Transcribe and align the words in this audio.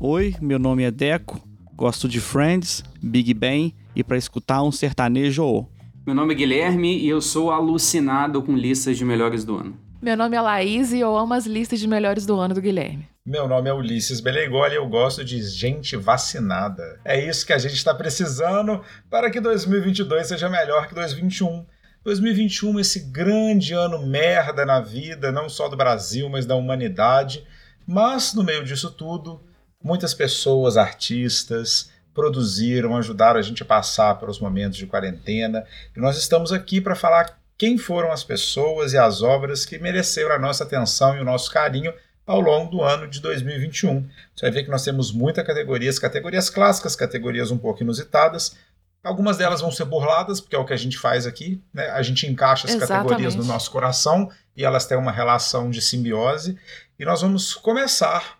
Oi, 0.00 0.36
meu 0.40 0.60
nome 0.60 0.84
é 0.84 0.92
Deco, 0.92 1.42
gosto 1.74 2.08
de 2.08 2.20
Friends, 2.20 2.84
Big 3.02 3.34
Bang 3.34 3.74
e 3.96 4.04
para 4.04 4.16
escutar 4.16 4.62
um 4.62 4.70
sertanejo. 4.70 5.66
Meu 6.06 6.14
nome 6.14 6.34
é 6.34 6.36
Guilherme 6.36 6.96
e 6.96 7.08
eu 7.08 7.20
sou 7.20 7.50
alucinado 7.50 8.40
com 8.40 8.56
listas 8.56 8.96
de 8.96 9.04
melhores 9.04 9.44
do 9.44 9.56
ano. 9.56 9.76
Meu 10.00 10.16
nome 10.16 10.36
é 10.36 10.40
Laís 10.40 10.92
e 10.92 11.00
eu 11.00 11.16
amo 11.16 11.34
as 11.34 11.46
listas 11.46 11.80
de 11.80 11.88
melhores 11.88 12.24
do 12.24 12.38
ano 12.38 12.54
do 12.54 12.60
Guilherme. 12.60 13.08
Meu 13.26 13.48
nome 13.48 13.68
é 13.68 13.74
Ulisses 13.74 14.20
Belegoli 14.20 14.74
e 14.74 14.76
eu 14.76 14.88
gosto 14.88 15.24
de 15.24 15.42
gente 15.42 15.96
vacinada. 15.96 17.00
É 17.04 17.20
isso 17.20 17.44
que 17.44 17.52
a 17.52 17.58
gente 17.58 17.74
está 17.74 17.92
precisando 17.92 18.80
para 19.10 19.28
que 19.32 19.40
2022 19.40 20.28
seja 20.28 20.48
melhor 20.48 20.86
que 20.86 20.94
2021. 20.94 21.66
2021, 22.04 22.78
esse 22.78 23.00
grande 23.10 23.74
ano 23.74 24.06
merda 24.06 24.64
na 24.64 24.80
vida, 24.80 25.32
não 25.32 25.48
só 25.48 25.68
do 25.68 25.76
Brasil, 25.76 26.28
mas 26.28 26.46
da 26.46 26.54
humanidade. 26.54 27.44
Mas 27.84 28.32
no 28.32 28.44
meio 28.44 28.64
disso 28.64 28.92
tudo, 28.92 29.40
muitas 29.82 30.14
pessoas, 30.14 30.76
artistas, 30.76 31.90
produziram, 32.12 32.96
ajudaram 32.96 33.38
a 33.38 33.42
gente 33.42 33.62
a 33.62 33.66
passar 33.66 34.18
pelos 34.18 34.40
momentos 34.40 34.76
de 34.76 34.86
quarentena. 34.86 35.64
E 35.96 36.00
nós 36.00 36.18
estamos 36.18 36.52
aqui 36.52 36.80
para 36.80 36.96
falar 36.96 37.38
quem 37.56 37.78
foram 37.78 38.12
as 38.12 38.24
pessoas 38.24 38.92
e 38.92 38.98
as 38.98 39.22
obras 39.22 39.64
que 39.64 39.78
mereceram 39.78 40.34
a 40.34 40.38
nossa 40.38 40.64
atenção 40.64 41.16
e 41.16 41.20
o 41.20 41.24
nosso 41.24 41.50
carinho 41.50 41.92
ao 42.26 42.40
longo 42.40 42.70
do 42.70 42.82
ano 42.82 43.08
de 43.08 43.20
2021. 43.20 44.06
Você 44.34 44.42
vai 44.42 44.50
ver 44.50 44.64
que 44.64 44.70
nós 44.70 44.84
temos 44.84 45.10
muitas 45.10 45.46
categorias, 45.46 45.98
categorias 45.98 46.50
clássicas, 46.50 46.94
categorias 46.94 47.50
um 47.50 47.58
pouco 47.58 47.82
inusitadas. 47.82 48.54
Algumas 49.02 49.38
delas 49.38 49.60
vão 49.60 49.70
ser 49.70 49.86
burladas, 49.86 50.40
porque 50.40 50.54
é 50.54 50.58
o 50.58 50.64
que 50.64 50.74
a 50.74 50.76
gente 50.76 50.98
faz 50.98 51.26
aqui, 51.26 51.62
né? 51.72 51.88
A 51.90 52.02
gente 52.02 52.26
encaixa 52.26 52.66
as 52.66 52.74
Exatamente. 52.74 53.04
categorias 53.04 53.34
no 53.34 53.44
nosso 53.44 53.70
coração 53.70 54.30
e 54.56 54.64
elas 54.64 54.86
têm 54.86 54.98
uma 54.98 55.12
relação 55.12 55.70
de 55.70 55.80
simbiose. 55.80 56.58
E 56.98 57.04
nós 57.04 57.22
vamos 57.22 57.54
começar. 57.54 58.37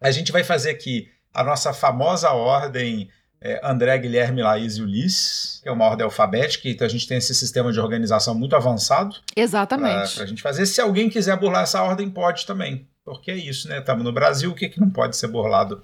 A 0.00 0.10
gente 0.10 0.32
vai 0.32 0.44
fazer 0.44 0.70
aqui 0.70 1.08
a 1.32 1.42
nossa 1.44 1.72
famosa 1.72 2.30
ordem 2.30 3.10
é, 3.40 3.60
André, 3.62 3.96
Guilherme, 3.98 4.42
Laís 4.42 4.76
e 4.76 4.82
Ulisses, 4.82 5.60
que 5.62 5.68
é 5.68 5.72
uma 5.72 5.84
ordem 5.84 6.04
alfabética, 6.04 6.68
então 6.68 6.86
a 6.86 6.90
gente 6.90 7.06
tem 7.06 7.18
esse 7.18 7.34
sistema 7.34 7.72
de 7.72 7.78
organização 7.78 8.34
muito 8.34 8.56
avançado 8.56 9.16
Exatamente. 9.36 10.14
para 10.14 10.24
a 10.24 10.26
gente 10.26 10.42
fazer. 10.42 10.66
Se 10.66 10.80
alguém 10.80 11.08
quiser 11.08 11.36
burlar 11.36 11.62
essa 11.62 11.82
ordem, 11.82 12.10
pode 12.10 12.46
também. 12.46 12.88
Porque 13.04 13.30
é 13.30 13.36
isso, 13.36 13.68
né? 13.68 13.78
Estamos 13.78 14.04
no 14.04 14.12
Brasil, 14.12 14.50
o 14.50 14.54
que, 14.54 14.68
que 14.68 14.80
não 14.80 14.90
pode 14.90 15.16
ser 15.16 15.28
burlado? 15.28 15.80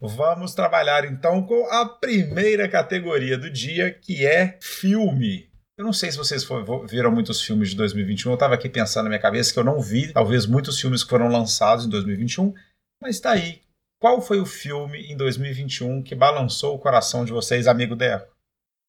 Vamos 0.00 0.54
trabalhar 0.54 1.04
então 1.04 1.42
com 1.42 1.66
a 1.72 1.86
primeira 1.86 2.68
categoria 2.68 3.36
do 3.36 3.50
dia, 3.50 3.90
que 3.90 4.24
é 4.24 4.56
filme. 4.60 5.48
Eu 5.76 5.84
não 5.84 5.92
sei 5.92 6.10
se 6.10 6.18
vocês 6.18 6.46
viram 6.88 7.10
muitos 7.10 7.40
filmes 7.40 7.70
de 7.70 7.76
2021. 7.76 8.30
Eu 8.30 8.34
estava 8.34 8.54
aqui 8.54 8.68
pensando 8.68 9.04
na 9.04 9.10
minha 9.10 9.20
cabeça 9.20 9.52
que 9.52 9.58
eu 9.58 9.64
não 9.64 9.80
vi, 9.80 10.12
talvez, 10.12 10.46
muitos 10.46 10.80
filmes 10.80 11.02
que 11.02 11.10
foram 11.10 11.28
lançados 11.28 11.86
em 11.86 11.88
2021. 11.88 12.52
Mas 13.00 13.16
está 13.16 13.32
aí. 13.32 13.60
Qual 14.00 14.20
foi 14.20 14.40
o 14.40 14.46
filme 14.46 15.00
em 15.10 15.16
2021 15.16 16.02
que 16.02 16.14
balançou 16.14 16.74
o 16.74 16.78
coração 16.78 17.24
de 17.24 17.32
vocês, 17.32 17.66
amigo 17.66 17.96
Deco? 17.96 18.32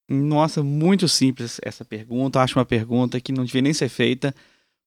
Nossa, 0.10 0.64
muito 0.64 1.08
simples 1.08 1.60
essa 1.64 1.84
pergunta. 1.86 2.40
Acho 2.42 2.58
uma 2.60 2.66
pergunta 2.66 3.20
que 3.20 3.32
não 3.32 3.44
devia 3.46 3.62
nem 3.62 3.74
ser 3.74 3.90
feita, 3.90 4.34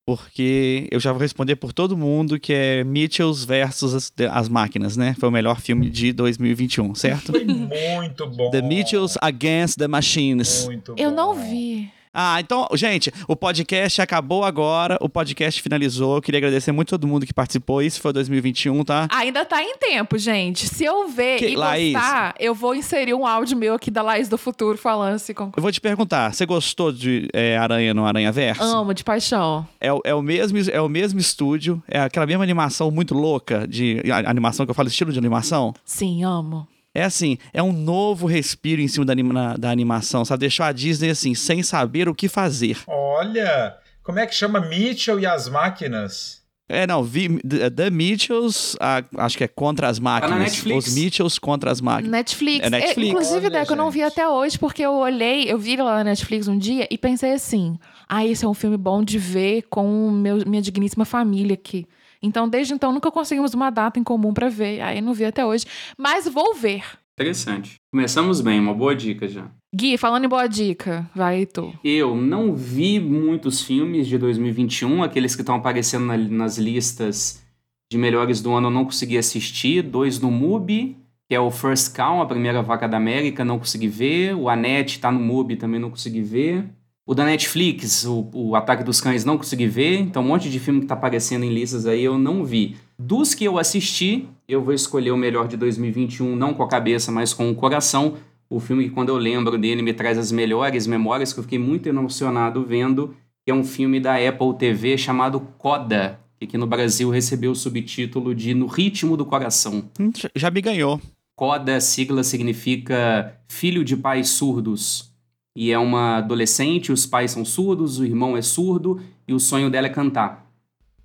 porque 0.06 0.88
eu 0.90 0.98
já 0.98 1.12
vou 1.12 1.20
responder 1.20 1.56
por 1.56 1.72
todo 1.72 1.96
mundo 1.96 2.38
que 2.40 2.52
é 2.52 2.84
Mitchells 2.84 3.46
versus 3.46 3.94
as, 3.94 4.12
as 4.30 4.48
máquinas, 4.48 4.96
né? 4.96 5.14
Foi 5.18 5.28
o 5.28 5.32
melhor 5.32 5.60
filme 5.60 5.88
de 5.88 6.12
2021, 6.12 6.94
certo? 6.96 7.32
Foi 7.32 7.44
muito 7.44 8.26
bom. 8.28 8.50
The 8.50 8.62
Mitchells 8.62 9.16
Against 9.20 9.78
the 9.78 9.86
Machines. 9.88 10.64
Muito 10.66 10.94
Eu 10.96 11.10
bom. 11.10 11.16
não 11.16 11.34
vi. 11.34 11.90
Ah, 12.14 12.38
então, 12.40 12.66
gente, 12.74 13.10
o 13.26 13.34
podcast 13.34 14.00
acabou 14.02 14.44
agora, 14.44 14.98
o 15.00 15.08
podcast 15.08 15.62
finalizou. 15.62 16.16
Eu 16.16 16.22
queria 16.22 16.38
agradecer 16.38 16.70
muito 16.70 16.90
todo 16.90 17.06
mundo 17.06 17.24
que 17.24 17.32
participou. 17.32 17.80
Isso 17.82 18.00
foi 18.00 18.12
2021, 18.12 18.84
tá? 18.84 19.08
Ainda 19.10 19.44
tá 19.46 19.62
em 19.62 19.76
tempo, 19.78 20.18
gente. 20.18 20.66
Se 20.66 20.84
eu 20.84 21.08
ver 21.08 21.38
Que- 21.38 21.48
e 21.48 21.56
Laís. 21.56 21.92
gostar, 21.94 22.34
eu 22.38 22.54
vou 22.54 22.74
inserir 22.74 23.14
um 23.14 23.26
áudio 23.26 23.56
meu 23.56 23.74
aqui 23.74 23.90
da 23.90 24.02
Laís 24.02 24.28
do 24.28 24.36
Futuro 24.36 24.76
falando 24.76 25.14
assim 25.14 25.32
com... 25.32 25.50
Eu 25.56 25.62
vou 25.62 25.72
te 25.72 25.80
perguntar, 25.80 26.34
você 26.34 26.44
gostou 26.44 26.92
de 26.92 27.28
é, 27.32 27.56
Aranha 27.56 27.94
no 27.94 28.04
Aranha 28.04 28.30
Verso? 28.30 28.62
Amo, 28.62 28.92
de 28.92 29.02
paixão. 29.04 29.66
É, 29.80 29.90
o- 29.92 30.00
é, 30.04 30.14
o 30.14 30.20
mesmo, 30.20 30.58
é 30.70 30.80
o 30.80 30.88
mesmo 30.88 31.18
estúdio, 31.18 31.82
é 31.88 31.98
aquela 32.00 32.26
mesma 32.26 32.42
animação 32.44 32.90
muito 32.90 33.14
louca, 33.14 33.66
de 33.66 34.02
a- 34.12 34.28
animação 34.30 34.66
que 34.66 34.70
eu 34.70 34.74
falo, 34.74 34.88
estilo 34.88 35.12
de 35.12 35.18
animação. 35.18 35.72
Sim, 35.84 36.24
amo. 36.24 36.66
É 36.94 37.04
assim, 37.04 37.38
é 37.52 37.62
um 37.62 37.72
novo 37.72 38.26
respiro 38.26 38.80
em 38.82 38.88
cima 38.88 39.04
da, 39.06 39.12
anima- 39.12 39.56
da 39.58 39.70
animação, 39.70 40.24
sabe? 40.24 40.40
Deixou 40.40 40.64
a 40.66 40.72
Disney 40.72 41.10
assim, 41.10 41.34
sem 41.34 41.62
saber 41.62 42.08
o 42.08 42.14
que 42.14 42.28
fazer. 42.28 42.78
Olha, 42.86 43.74
como 44.02 44.18
é 44.18 44.26
que 44.26 44.34
chama 44.34 44.60
Mitchell 44.60 45.18
e 45.18 45.24
as 45.26 45.48
máquinas? 45.48 46.42
É, 46.68 46.86
não, 46.86 47.02
vi, 47.02 47.38
The, 47.42 47.68
The 47.70 47.90
Mitchells, 47.90 48.76
a- 48.80 49.02
acho 49.18 49.36
que 49.36 49.44
é 49.44 49.48
contra 49.48 49.88
as 49.88 49.98
máquinas. 49.98 50.38
Netflix. 50.38 50.86
Os 50.86 50.94
Mitchells 50.94 51.40
contra 51.40 51.70
as 51.70 51.80
máquinas. 51.80 52.10
Netflix. 52.10 52.66
É 52.66 52.70
Netflix. 52.70 52.98
É, 52.98 53.10
inclusive, 53.10 53.46
Olha, 53.46 53.50
Deco, 53.60 53.72
eu 53.72 53.76
não 53.76 53.90
vi 53.90 54.02
até 54.02 54.26
hoje, 54.28 54.58
porque 54.58 54.82
eu 54.82 54.92
olhei, 54.94 55.50
eu 55.50 55.58
vi 55.58 55.76
lá 55.76 55.96
na 55.98 56.04
Netflix 56.04 56.46
um 56.48 56.56
dia 56.56 56.86
e 56.90 56.96
pensei 56.96 57.32
assim: 57.32 57.78
ah, 58.08 58.24
esse 58.24 58.44
é 58.44 58.48
um 58.48 58.54
filme 58.54 58.76
bom 58.76 59.02
de 59.02 59.18
ver 59.18 59.62
com 59.68 60.10
meu, 60.10 60.38
minha 60.46 60.62
digníssima 60.62 61.04
família 61.04 61.54
aqui. 61.54 61.86
Então, 62.22 62.48
desde 62.48 62.72
então, 62.72 62.92
nunca 62.92 63.10
conseguimos 63.10 63.52
uma 63.54 63.70
data 63.70 63.98
em 63.98 64.04
comum 64.04 64.32
pra 64.32 64.48
ver. 64.48 64.80
Aí 64.80 65.00
não 65.00 65.12
vi 65.14 65.24
até 65.24 65.44
hoje. 65.44 65.66
Mas 65.98 66.26
vou 66.28 66.54
ver. 66.54 66.84
Interessante. 67.18 67.74
Começamos 67.92 68.40
bem, 68.40 68.58
uma 68.58 68.72
boa 68.74 68.94
dica 68.94 69.28
já. 69.28 69.46
Gui, 69.74 69.96
falando 69.98 70.24
em 70.24 70.28
boa 70.28 70.46
dica, 70.46 71.08
vai 71.14 71.46
tu. 71.46 71.72
Eu 71.84 72.14
não 72.16 72.54
vi 72.54 72.98
muitos 73.00 73.62
filmes 73.62 74.06
de 74.06 74.16
2021, 74.18 75.02
aqueles 75.02 75.34
que 75.34 75.42
estão 75.42 75.54
aparecendo 75.56 76.06
na- 76.06 76.16
nas 76.16 76.58
listas 76.58 77.42
de 77.90 77.98
melhores 77.98 78.40
do 78.40 78.52
ano 78.52 78.68
eu 78.68 78.70
não 78.70 78.84
consegui 78.84 79.18
assistir. 79.18 79.82
Dois 79.82 80.18
no 80.20 80.30
MUBI, 80.30 80.96
que 81.28 81.34
é 81.34 81.40
o 81.40 81.50
First 81.50 81.94
Cow, 81.94 82.20
a 82.22 82.26
primeira 82.26 82.62
vaca 82.62 82.88
da 82.88 82.96
América, 82.96 83.44
não 83.44 83.58
consegui 83.58 83.88
ver. 83.88 84.34
O 84.34 84.48
Anete 84.48 84.98
tá 84.98 85.10
no 85.12 85.20
MUBI, 85.20 85.56
também 85.56 85.80
não 85.80 85.90
consegui 85.90 86.22
ver. 86.22 86.64
O 87.04 87.14
da 87.14 87.24
Netflix, 87.24 88.04
o, 88.04 88.30
o 88.32 88.54
Ataque 88.56 88.84
dos 88.84 89.00
Cães, 89.00 89.24
não 89.24 89.36
consegui 89.36 89.66
ver. 89.66 89.98
Então, 89.98 90.22
um 90.22 90.28
monte 90.28 90.48
de 90.48 90.60
filme 90.60 90.80
que 90.82 90.86
tá 90.86 90.94
aparecendo 90.94 91.44
em 91.44 91.52
listas 91.52 91.84
aí 91.86 92.02
eu 92.04 92.16
não 92.16 92.44
vi. 92.44 92.76
Dos 92.98 93.34
que 93.34 93.44
eu 93.44 93.58
assisti, 93.58 94.26
eu 94.46 94.62
vou 94.62 94.72
escolher 94.72 95.10
o 95.10 95.16
melhor 95.16 95.48
de 95.48 95.56
2021, 95.56 96.36
não 96.36 96.54
com 96.54 96.62
a 96.62 96.68
cabeça, 96.68 97.10
mas 97.10 97.34
com 97.34 97.50
o 97.50 97.54
coração. 97.54 98.14
O 98.48 98.60
filme 98.60 98.84
que, 98.84 98.90
quando 98.90 99.08
eu 99.08 99.16
lembro 99.16 99.58
dele, 99.58 99.82
me 99.82 99.92
traz 99.92 100.16
as 100.16 100.30
melhores 100.30 100.86
memórias, 100.86 101.32
que 101.32 101.40
eu 101.40 101.42
fiquei 101.42 101.58
muito 101.58 101.88
emocionado 101.88 102.64
vendo, 102.64 103.16
que 103.44 103.50
é 103.50 103.54
um 103.54 103.64
filme 103.64 103.98
da 103.98 104.14
Apple 104.16 104.54
TV 104.56 104.96
chamado 104.96 105.40
Coda, 105.58 106.20
que 106.38 106.44
aqui 106.44 106.56
no 106.58 106.66
Brasil 106.66 107.10
recebeu 107.10 107.50
o 107.50 107.56
subtítulo 107.56 108.32
de 108.34 108.54
No 108.54 108.66
Ritmo 108.66 109.16
do 109.16 109.24
Coração. 109.26 109.90
Hum, 109.98 110.12
já- 110.16 110.30
Já 110.36 110.50
me 110.50 110.60
ganhou. 110.60 111.00
CODA, 111.34 111.80
sigla 111.80 112.22
significa 112.22 113.34
Filho 113.48 113.82
de 113.84 113.96
Pais 113.96 114.28
Surdos. 114.28 115.10
E 115.54 115.70
é 115.70 115.78
uma 115.78 116.18
adolescente, 116.18 116.92
os 116.92 117.04
pais 117.04 117.30
são 117.30 117.44
surdos, 117.44 117.98
o 117.98 118.04
irmão 118.04 118.36
é 118.36 118.42
surdo 118.42 119.00
e 119.28 119.34
o 119.34 119.40
sonho 119.40 119.70
dela 119.70 119.86
é 119.86 119.90
cantar. 119.90 120.50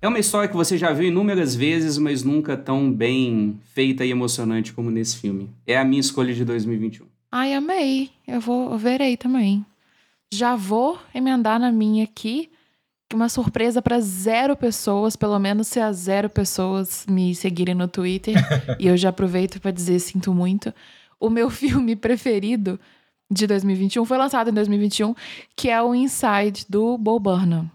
É 0.00 0.06
uma 0.06 0.18
história 0.18 0.48
que 0.48 0.56
você 0.56 0.78
já 0.78 0.92
viu 0.92 1.08
inúmeras 1.08 1.56
vezes, 1.56 1.98
mas 1.98 2.22
nunca 2.22 2.56
tão 2.56 2.90
bem 2.90 3.58
feita 3.74 4.04
e 4.04 4.10
emocionante 4.10 4.72
como 4.72 4.90
nesse 4.90 5.16
filme. 5.16 5.50
É 5.66 5.76
a 5.76 5.84
minha 5.84 6.00
escolha 6.00 6.32
de 6.32 6.44
2021. 6.44 7.04
Ai, 7.32 7.52
amei. 7.52 8.10
Eu 8.26 8.40
vou, 8.40 8.70
eu 8.70 8.78
verei 8.78 9.16
também. 9.16 9.66
Já 10.32 10.54
vou 10.54 10.98
emendar 11.12 11.58
na 11.58 11.72
minha 11.72 12.04
aqui. 12.04 12.48
que 13.08 13.16
Uma 13.16 13.28
surpresa 13.28 13.82
para 13.82 14.00
zero 14.00 14.56
pessoas, 14.56 15.16
pelo 15.16 15.38
menos 15.38 15.66
se 15.66 15.80
as 15.80 15.96
zero 15.96 16.30
pessoas 16.30 17.04
me 17.10 17.34
seguirem 17.34 17.74
no 17.74 17.88
Twitter. 17.88 18.36
e 18.78 18.86
eu 18.86 18.96
já 18.96 19.08
aproveito 19.08 19.60
para 19.60 19.72
dizer 19.72 19.98
sinto 19.98 20.32
muito. 20.32 20.72
O 21.18 21.28
meu 21.28 21.50
filme 21.50 21.96
preferido 21.96 22.78
de 23.30 23.46
2021 23.46 24.04
foi 24.04 24.18
lançado 24.18 24.50
em 24.50 24.52
2021, 24.52 25.14
que 25.54 25.68
é 25.68 25.80
o 25.82 25.94
Inside 25.94 26.66
do 26.68 26.96
Bo 26.96 27.18
Burnham. 27.18 27.70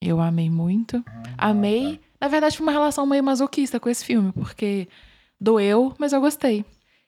Eu 0.00 0.20
amei 0.20 0.50
muito. 0.50 1.02
Amei. 1.38 2.00
Na 2.20 2.28
verdade, 2.28 2.56
foi 2.56 2.66
uma 2.66 2.72
relação 2.72 3.06
meio 3.06 3.22
masoquista 3.22 3.80
com 3.80 3.88
esse 3.88 4.04
filme, 4.04 4.32
porque 4.32 4.88
doeu, 5.40 5.94
mas 5.98 6.12
eu 6.12 6.20
gostei. 6.20 6.64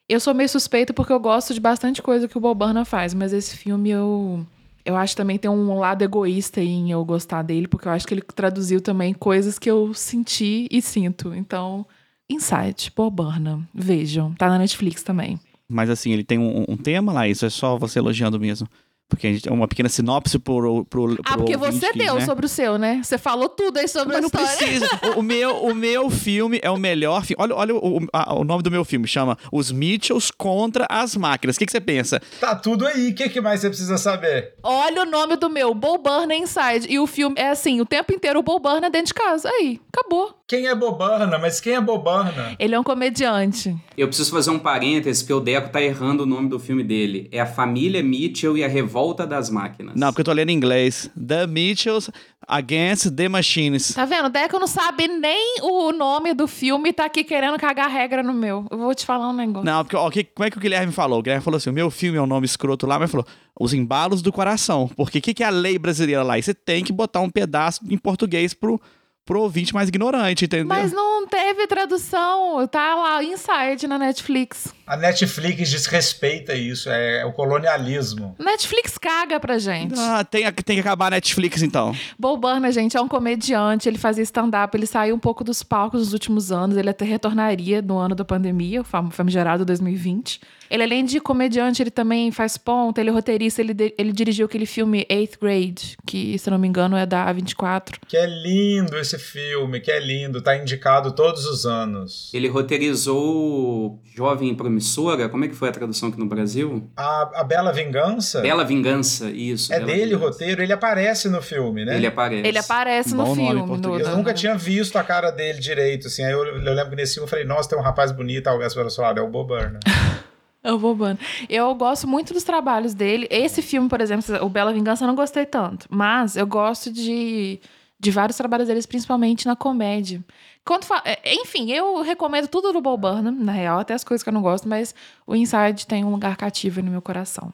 Eu 0.08 0.20
sou 0.20 0.34
meio 0.34 0.48
suspeita 0.48 0.92
porque 0.92 1.12
eu 1.12 1.20
gosto 1.20 1.54
de 1.54 1.60
bastante 1.60 2.02
coisa 2.02 2.28
que 2.28 2.36
o 2.36 2.40
Bob 2.40 2.58
Burnham 2.58 2.84
faz, 2.84 3.14
mas 3.14 3.32
esse 3.32 3.56
filme 3.56 3.90
eu 3.90 4.46
eu 4.84 4.96
acho 4.96 5.14
que 5.14 5.16
também 5.16 5.38
tem 5.38 5.50
um 5.50 5.78
lado 5.78 6.02
egoísta 6.02 6.60
em 6.60 6.90
eu 6.90 7.02
gostar 7.04 7.42
dele, 7.42 7.66
porque 7.66 7.88
eu 7.88 7.92
acho 7.92 8.06
que 8.06 8.12
ele 8.12 8.20
traduziu 8.20 8.82
também 8.82 9.14
coisas 9.14 9.58
que 9.58 9.70
eu 9.70 9.94
senti 9.94 10.68
e 10.70 10.82
sinto. 10.82 11.34
Então, 11.34 11.86
Inside, 12.28 12.92
Bob 12.94 13.16
Burnham, 13.16 13.66
vejam, 13.72 14.34
tá 14.34 14.48
na 14.48 14.58
Netflix 14.58 15.02
também. 15.02 15.40
Mas 15.68 15.90
assim, 15.90 16.12
ele 16.12 16.24
tem 16.24 16.38
um, 16.38 16.64
um 16.68 16.76
tema 16.76 17.12
lá, 17.12 17.26
isso 17.28 17.46
é 17.46 17.50
só 17.50 17.76
você 17.78 17.98
elogiando 17.98 18.38
mesmo. 18.38 18.68
Porque 19.14 19.26
a 19.26 19.32
gente 19.32 19.48
uma 19.48 19.66
pequena 19.68 19.88
sinopse 19.88 20.38
pro, 20.38 20.84
pro, 20.84 21.14
pro 21.16 21.22
Ah, 21.24 21.36
porque 21.36 21.56
você 21.56 21.92
que, 21.92 21.98
deu 21.98 22.14
né? 22.16 22.24
sobre 22.24 22.46
o 22.46 22.48
seu, 22.48 22.76
né? 22.78 23.00
Você 23.02 23.16
falou 23.18 23.48
tudo 23.48 23.78
aí 23.78 23.88
sobre 23.88 24.08
Mas 24.08 24.16
a 24.18 24.20
não 24.20 24.26
história. 24.26 24.56
precisa. 24.56 24.88
O, 25.16 25.20
o 25.20 25.22
meu, 25.22 25.56
o 25.64 25.74
meu 25.74 26.10
filme 26.10 26.58
é 26.62 26.70
o 26.70 26.76
melhor 26.76 27.24
filme. 27.24 27.42
Olha, 27.42 27.54
olha 27.54 27.74
o, 27.74 27.98
o- 27.98 28.06
a- 28.12 28.34
o 28.34 28.44
nome 28.44 28.62
do 28.62 28.70
meu 28.70 28.84
filme, 28.84 29.06
chama 29.06 29.36
Os 29.52 29.70
Mitchells 29.72 30.32
contra 30.36 30.86
as 30.90 31.16
Máquinas. 31.16 31.56
O 31.56 31.58
que, 31.58 31.66
que 31.66 31.72
você 31.72 31.80
pensa? 31.80 32.20
Tá 32.40 32.54
tudo 32.54 32.86
aí. 32.86 33.10
O 33.10 33.14
que, 33.14 33.28
que 33.28 33.40
mais 33.40 33.60
você 33.60 33.68
precisa 33.68 33.96
saber? 33.98 34.54
Olha 34.62 35.02
o 35.02 35.06
nome 35.06 35.36
do 35.36 35.48
meu, 35.48 35.74
Bo 35.74 35.98
Burnham 35.98 36.32
Inside. 36.42 36.86
E 36.88 36.98
o 36.98 37.06
filme 37.06 37.36
é 37.38 37.50
assim, 37.50 37.80
o 37.80 37.86
tempo 37.86 38.12
inteiro 38.12 38.40
o 38.40 38.42
Bo 38.42 38.58
Burnham 38.58 38.90
dentro 38.90 39.06
de 39.08 39.14
casa. 39.14 39.48
Aí, 39.48 39.80
acabou. 39.92 40.34
Quem 40.46 40.66
é 40.66 40.74
Bobarna? 40.74 41.38
Mas 41.38 41.58
quem 41.58 41.74
é 41.74 41.80
Bobarna? 41.80 42.54
Ele 42.58 42.74
é 42.74 42.78
um 42.78 42.84
comediante. 42.84 43.74
Eu 43.96 44.08
preciso 44.08 44.30
fazer 44.30 44.50
um 44.50 44.58
parênteses, 44.58 45.22
porque 45.22 45.32
o 45.32 45.40
Deco 45.40 45.70
tá 45.70 45.80
errando 45.80 46.24
o 46.24 46.26
nome 46.26 46.48
do 46.50 46.58
filme 46.58 46.82
dele. 46.84 47.28
É 47.32 47.40
A 47.40 47.46
Família 47.46 48.02
Mitchell 48.02 48.56
e 48.56 48.62
a 48.62 48.68
Revolta 48.68 49.03
das 49.12 49.50
Máquinas. 49.50 49.94
Não, 49.96 50.08
porque 50.08 50.20
eu 50.22 50.24
tô 50.24 50.32
lendo 50.32 50.50
em 50.50 50.54
inglês. 50.54 51.10
The 51.14 51.46
Mitchells 51.46 52.10
Against 52.46 53.10
the 53.16 53.28
Machines. 53.28 53.92
Tá 53.94 54.04
vendo? 54.04 54.26
O 54.26 54.28
Deco 54.28 54.58
não 54.58 54.66
sabe 54.66 55.08
nem 55.08 55.56
o 55.62 55.92
nome 55.92 56.32
do 56.34 56.46
filme 56.46 56.90
e 56.90 56.92
tá 56.92 57.06
aqui 57.06 57.24
querendo 57.24 57.58
cagar 57.58 57.90
regra 57.90 58.22
no 58.22 58.32
meu. 58.32 58.66
Eu 58.70 58.78
vou 58.78 58.94
te 58.94 59.04
falar 59.04 59.28
um 59.28 59.32
negócio. 59.32 59.64
Não, 59.64 59.82
porque 59.84 59.96
ó, 59.96 60.10
que- 60.10 60.24
como 60.24 60.46
é 60.46 60.50
que 60.50 60.56
o 60.58 60.60
Guilherme 60.60 60.92
falou? 60.92 61.18
O 61.18 61.22
Guilherme 61.22 61.42
falou 61.44 61.56
assim: 61.58 61.70
o 61.70 61.72
meu 61.72 61.90
filme 61.90 62.16
é 62.18 62.22
um 62.22 62.26
nome 62.26 62.46
escroto 62.46 62.86
lá, 62.86 62.98
mas 62.98 63.10
falou 63.10 63.26
os 63.58 63.72
embalos 63.74 64.22
do 64.22 64.32
coração. 64.32 64.88
Porque 64.96 65.18
o 65.18 65.22
que, 65.22 65.34
que 65.34 65.42
é 65.42 65.46
a 65.46 65.50
lei 65.50 65.78
brasileira 65.78 66.22
lá? 66.22 66.38
E 66.38 66.42
você 66.42 66.54
tem 66.54 66.84
que 66.84 66.92
botar 66.92 67.20
um 67.20 67.30
pedaço 67.30 67.80
em 67.88 67.96
português 67.96 68.52
pro, 68.52 68.80
pro 69.24 69.40
ouvinte 69.40 69.72
mais 69.72 69.88
ignorante, 69.88 70.44
entendeu? 70.44 70.66
Mas 70.66 70.92
não 70.92 71.26
teve 71.26 71.66
tradução. 71.66 72.66
Tá 72.68 72.94
lá, 72.94 73.24
Inside, 73.24 73.86
na 73.86 73.98
Netflix. 73.98 74.74
A 74.86 74.96
Netflix 74.96 75.70
desrespeita 75.70 76.54
isso. 76.54 76.90
É 76.90 77.24
o 77.24 77.32
colonialismo. 77.32 78.34
Netflix 78.38 78.98
caga 78.98 79.40
pra 79.40 79.58
gente. 79.58 79.94
Ah, 79.98 80.24
tem, 80.24 80.50
tem 80.52 80.76
que 80.76 80.80
acabar 80.80 81.06
a 81.06 81.10
Netflix 81.10 81.62
então. 81.62 81.94
Bo 82.18 82.36
Burnham, 82.36 82.70
gente, 82.70 82.96
é 82.96 83.00
um 83.00 83.08
comediante, 83.08 83.88
ele 83.88 83.98
fazia 83.98 84.22
stand-up, 84.22 84.76
ele 84.76 84.86
saiu 84.86 85.14
um 85.14 85.18
pouco 85.18 85.42
dos 85.42 85.62
palcos 85.62 86.00
nos 86.00 86.12
últimos 86.12 86.52
anos, 86.52 86.76
ele 86.76 86.90
até 86.90 87.04
retornaria 87.04 87.80
no 87.80 87.96
ano 87.98 88.14
da 88.14 88.24
pandemia, 88.24 88.80
o 88.80 88.84
fam- 88.84 89.10
famigerado 89.10 89.64
2020. 89.64 90.40
Ele, 90.70 90.82
além 90.82 91.04
de 91.04 91.20
comediante, 91.20 91.82
ele 91.82 91.90
também 91.90 92.30
faz 92.32 92.56
ponta, 92.56 93.00
ele 93.00 93.10
é 93.10 93.12
roteirista, 93.12 93.60
ele, 93.60 93.94
ele 93.96 94.12
dirigiu 94.12 94.46
aquele 94.46 94.66
filme 94.66 95.06
Eighth 95.08 95.38
Grade, 95.40 95.96
que, 96.06 96.38
se 96.38 96.50
não 96.50 96.58
me 96.58 96.66
engano, 96.66 96.96
é 96.96 97.06
da 97.06 97.32
A24. 97.32 97.96
Que 98.08 98.16
é 98.16 98.26
lindo 98.26 98.96
esse 98.98 99.18
filme, 99.18 99.80
que 99.80 99.90
é 99.90 100.00
lindo. 100.00 100.40
Tá 100.42 100.56
indicado 100.56 101.12
todos 101.12 101.44
os 101.46 101.64
anos. 101.66 102.30
Ele 102.34 102.48
roteirizou 102.48 104.00
Jovem 104.16 104.48
Promissora, 104.78 105.28
como 105.28 105.44
é 105.44 105.48
que 105.48 105.54
foi 105.54 105.68
a 105.68 105.72
tradução 105.72 106.08
aqui 106.08 106.18
no 106.18 106.26
Brasil? 106.26 106.90
A, 106.96 107.40
a 107.40 107.44
Bela 107.44 107.72
Vingança 107.72 108.40
Bela 108.40 108.64
Vingança, 108.64 109.30
isso. 109.30 109.72
é 109.72 109.78
Bela 109.78 109.86
dele 109.92 110.14
o 110.14 110.18
Vingança. 110.18 110.32
roteiro. 110.38 110.62
Ele 110.62 110.72
aparece 110.72 111.28
no 111.28 111.40
filme, 111.40 111.84
né? 111.84 111.96
Ele 111.96 112.06
aparece. 112.06 112.46
Ele 112.48 112.58
aparece 112.58 113.10
no 113.14 113.16
Bom 113.24 113.28
nome 113.34 113.46
filme. 113.46 113.60
no- 113.60 113.66
português. 113.68 114.08
Eu 114.08 114.16
nunca 114.16 114.34
tinha 114.34 114.56
visto 114.56 114.96
a 114.96 115.04
cara 115.04 115.30
dele 115.30 115.58
direito, 115.60 116.08
assim. 116.08 116.22
Aí 116.24 116.32
eu, 116.32 116.44
eu 116.44 116.74
lembro 116.74 116.90
que 116.90 116.96
nesse 116.96 117.14
filme 117.14 117.26
eu 117.26 117.30
falei, 117.30 117.44
nossa, 117.44 117.68
tem 117.68 117.78
um 117.78 117.82
rapaz 117.82 118.10
bonito. 118.12 118.46
Alguém 118.48 118.68
falou 118.70 118.86
assim, 118.86 119.02
é 119.02 119.20
o 119.22 119.28
Bob 119.28 119.48
Burnham. 119.48 119.80
É 120.66 120.72
o 120.72 120.78
Bo 120.78 120.94
Burnham. 120.94 121.18
Eu 121.46 121.74
gosto 121.74 122.08
muito 122.08 122.32
dos 122.32 122.42
trabalhos 122.42 122.94
dele. 122.94 123.28
Esse 123.30 123.60
filme, 123.60 123.86
por 123.86 124.00
exemplo, 124.00 124.24
o 124.42 124.48
Bela 124.48 124.72
Vingança, 124.72 125.04
eu 125.04 125.08
não 125.08 125.14
gostei 125.14 125.44
tanto. 125.44 125.86
Mas 125.90 126.36
eu 126.38 126.46
gosto 126.46 126.90
de, 126.90 127.60
de 128.00 128.10
vários 128.10 128.34
trabalhos 128.38 128.66
deles, 128.68 128.86
principalmente 128.86 129.44
na 129.44 129.54
comédia. 129.54 130.24
Quando 130.64 130.86
é, 131.04 131.18
Enfim, 131.34 131.70
eu 131.70 132.00
recomendo 132.02 132.48
tudo 132.48 132.72
do 132.72 132.80
Bo 132.80 132.96
Burnham, 132.96 133.32
na 133.32 133.52
real, 133.52 133.80
até 133.80 133.94
as 133.94 134.02
coisas 134.02 134.22
que 134.22 134.28
eu 134.28 134.32
não 134.32 134.42
gosto, 134.42 134.68
mas 134.68 134.94
o 135.26 135.36
Inside 135.36 135.86
tem 135.86 136.04
um 136.04 136.10
lugar 136.10 136.36
cativo 136.36 136.82
no 136.82 136.90
meu 136.90 137.02
coração. 137.02 137.52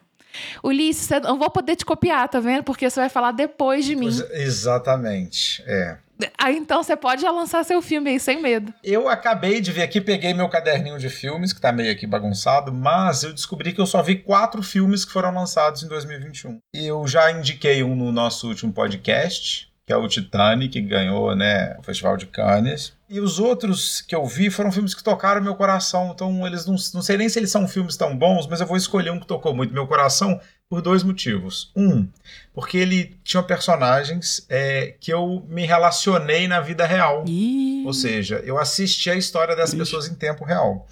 Ulisses, 0.63 1.11
eu 1.11 1.19
não 1.21 1.37
vou 1.37 1.49
poder 1.49 1.75
te 1.75 1.85
copiar, 1.85 2.27
tá 2.29 2.39
vendo? 2.39 2.63
Porque 2.63 2.89
você 2.89 2.99
vai 2.99 3.09
falar 3.09 3.31
depois 3.31 3.85
de 3.85 3.95
mim. 3.95 4.09
Exatamente, 4.31 5.61
é. 5.67 5.97
Aí 6.37 6.55
então 6.55 6.83
você 6.83 6.95
pode 6.95 7.23
já 7.23 7.31
lançar 7.31 7.63
seu 7.63 7.81
filme 7.81 8.11
aí, 8.11 8.19
sem 8.19 8.41
medo. 8.41 8.73
Eu 8.83 9.09
acabei 9.09 9.59
de 9.59 9.71
ver 9.71 9.81
aqui, 9.81 9.99
peguei 9.99 10.33
meu 10.33 10.47
caderninho 10.49 10.99
de 10.99 11.09
filmes, 11.09 11.51
que 11.51 11.59
tá 11.59 11.71
meio 11.71 11.91
aqui 11.91 12.05
bagunçado, 12.05 12.71
mas 12.71 13.23
eu 13.23 13.33
descobri 13.33 13.73
que 13.73 13.81
eu 13.81 13.87
só 13.87 14.01
vi 14.01 14.15
quatro 14.15 14.61
filmes 14.61 15.03
que 15.03 15.11
foram 15.11 15.33
lançados 15.33 15.83
em 15.83 15.87
2021. 15.87 16.59
Eu 16.73 17.07
já 17.07 17.31
indiquei 17.31 17.83
um 17.83 17.95
no 17.95 18.11
nosso 18.11 18.47
último 18.47 18.71
podcast, 18.71 19.71
que 19.85 19.93
é 19.93 19.97
o 19.97 20.07
Titanic, 20.07 20.71
que 20.71 20.81
ganhou 20.81 21.35
né, 21.35 21.75
o 21.79 21.83
Festival 21.83 22.15
de 22.17 22.27
Cannes. 22.27 22.93
E 23.11 23.19
os 23.19 23.39
outros 23.39 23.99
que 23.99 24.15
eu 24.15 24.25
vi 24.25 24.49
foram 24.49 24.71
filmes 24.71 24.95
que 24.95 25.03
tocaram 25.03 25.41
meu 25.41 25.53
coração. 25.53 26.11
Então, 26.15 26.47
eles 26.47 26.65
não, 26.65 26.75
não 26.93 27.01
sei 27.01 27.17
nem 27.17 27.27
se 27.27 27.37
eles 27.37 27.51
são 27.51 27.67
filmes 27.67 27.97
tão 27.97 28.17
bons, 28.17 28.47
mas 28.47 28.61
eu 28.61 28.65
vou 28.65 28.77
escolher 28.77 29.11
um 29.11 29.19
que 29.19 29.27
tocou 29.27 29.53
muito 29.53 29.73
meu 29.73 29.85
coração 29.85 30.39
por 30.69 30.81
dois 30.81 31.03
motivos. 31.03 31.69
Um, 31.75 32.07
porque 32.53 32.77
ele 32.77 33.17
tinha 33.25 33.43
personagens 33.43 34.45
é, 34.47 34.95
que 34.97 35.11
eu 35.11 35.45
me 35.49 35.65
relacionei 35.65 36.47
na 36.47 36.61
vida 36.61 36.85
real. 36.85 37.25
Ih. 37.27 37.83
Ou 37.85 37.93
seja, 37.93 38.41
eu 38.45 38.57
assisti 38.57 39.09
a 39.09 39.15
história 39.15 39.57
dessas 39.57 39.73
Ixi. 39.73 39.79
pessoas 39.79 40.07
em 40.07 40.15
tempo 40.15 40.45
real. 40.45 40.87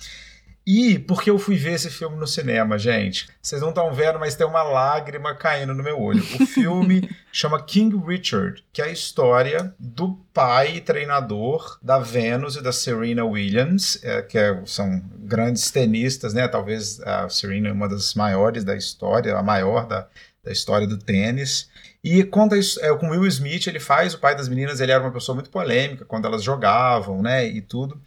E 0.72 1.00
porque 1.00 1.32
eu 1.32 1.40
fui 1.40 1.56
ver 1.56 1.74
esse 1.74 1.90
filme 1.90 2.16
no 2.16 2.28
cinema, 2.28 2.78
gente. 2.78 3.28
Vocês 3.42 3.60
não 3.60 3.70
estão 3.70 3.92
vendo, 3.92 4.20
mas 4.20 4.36
tem 4.36 4.46
uma 4.46 4.62
lágrima 4.62 5.34
caindo 5.34 5.74
no 5.74 5.82
meu 5.82 6.00
olho. 6.00 6.22
O 6.40 6.46
filme 6.46 7.10
chama 7.32 7.60
King 7.64 7.98
Richard, 8.06 8.64
que 8.72 8.80
é 8.80 8.86
a 8.86 8.92
história 8.92 9.74
do 9.80 10.20
pai 10.32 10.80
treinador 10.80 11.80
da 11.82 11.98
Venus 11.98 12.56
e 12.56 12.62
da 12.62 12.72
Serena 12.72 13.26
Williams, 13.26 14.00
é, 14.04 14.22
que 14.22 14.38
é- 14.38 14.62
são 14.68 15.02
grandes 15.18 15.72
tenistas, 15.72 16.36
né? 16.36 16.48
Talvez 16.48 17.02
a 17.02 17.28
Serena 17.30 17.70
é 17.70 17.72
uma 17.72 17.90
das 17.90 18.14
maiores 18.14 18.64
da 18.64 18.76
história, 18.76 19.36
a 19.36 19.42
maior 19.42 19.88
da, 19.88 20.08
da 20.44 20.52
história 20.52 20.86
do 20.86 21.00
tênis. 21.00 21.68
E 22.04 22.24
conta 22.24 22.56
isso, 22.56 22.80
é, 22.86 22.96
com 22.96 23.10
Will 23.10 23.26
Smith, 23.26 23.66
ele 23.66 23.80
faz 23.80 24.14
o 24.14 24.20
pai 24.20 24.36
das 24.36 24.48
meninas, 24.48 24.80
ele 24.80 24.92
era 24.92 25.02
uma 25.04 25.12
pessoa 25.12 25.34
muito 25.34 25.50
polêmica 25.50 26.06
quando 26.06 26.26
elas 26.28 26.44
jogavam, 26.44 27.24
né, 27.24 27.48
e 27.48 27.60
tudo. 27.60 28.00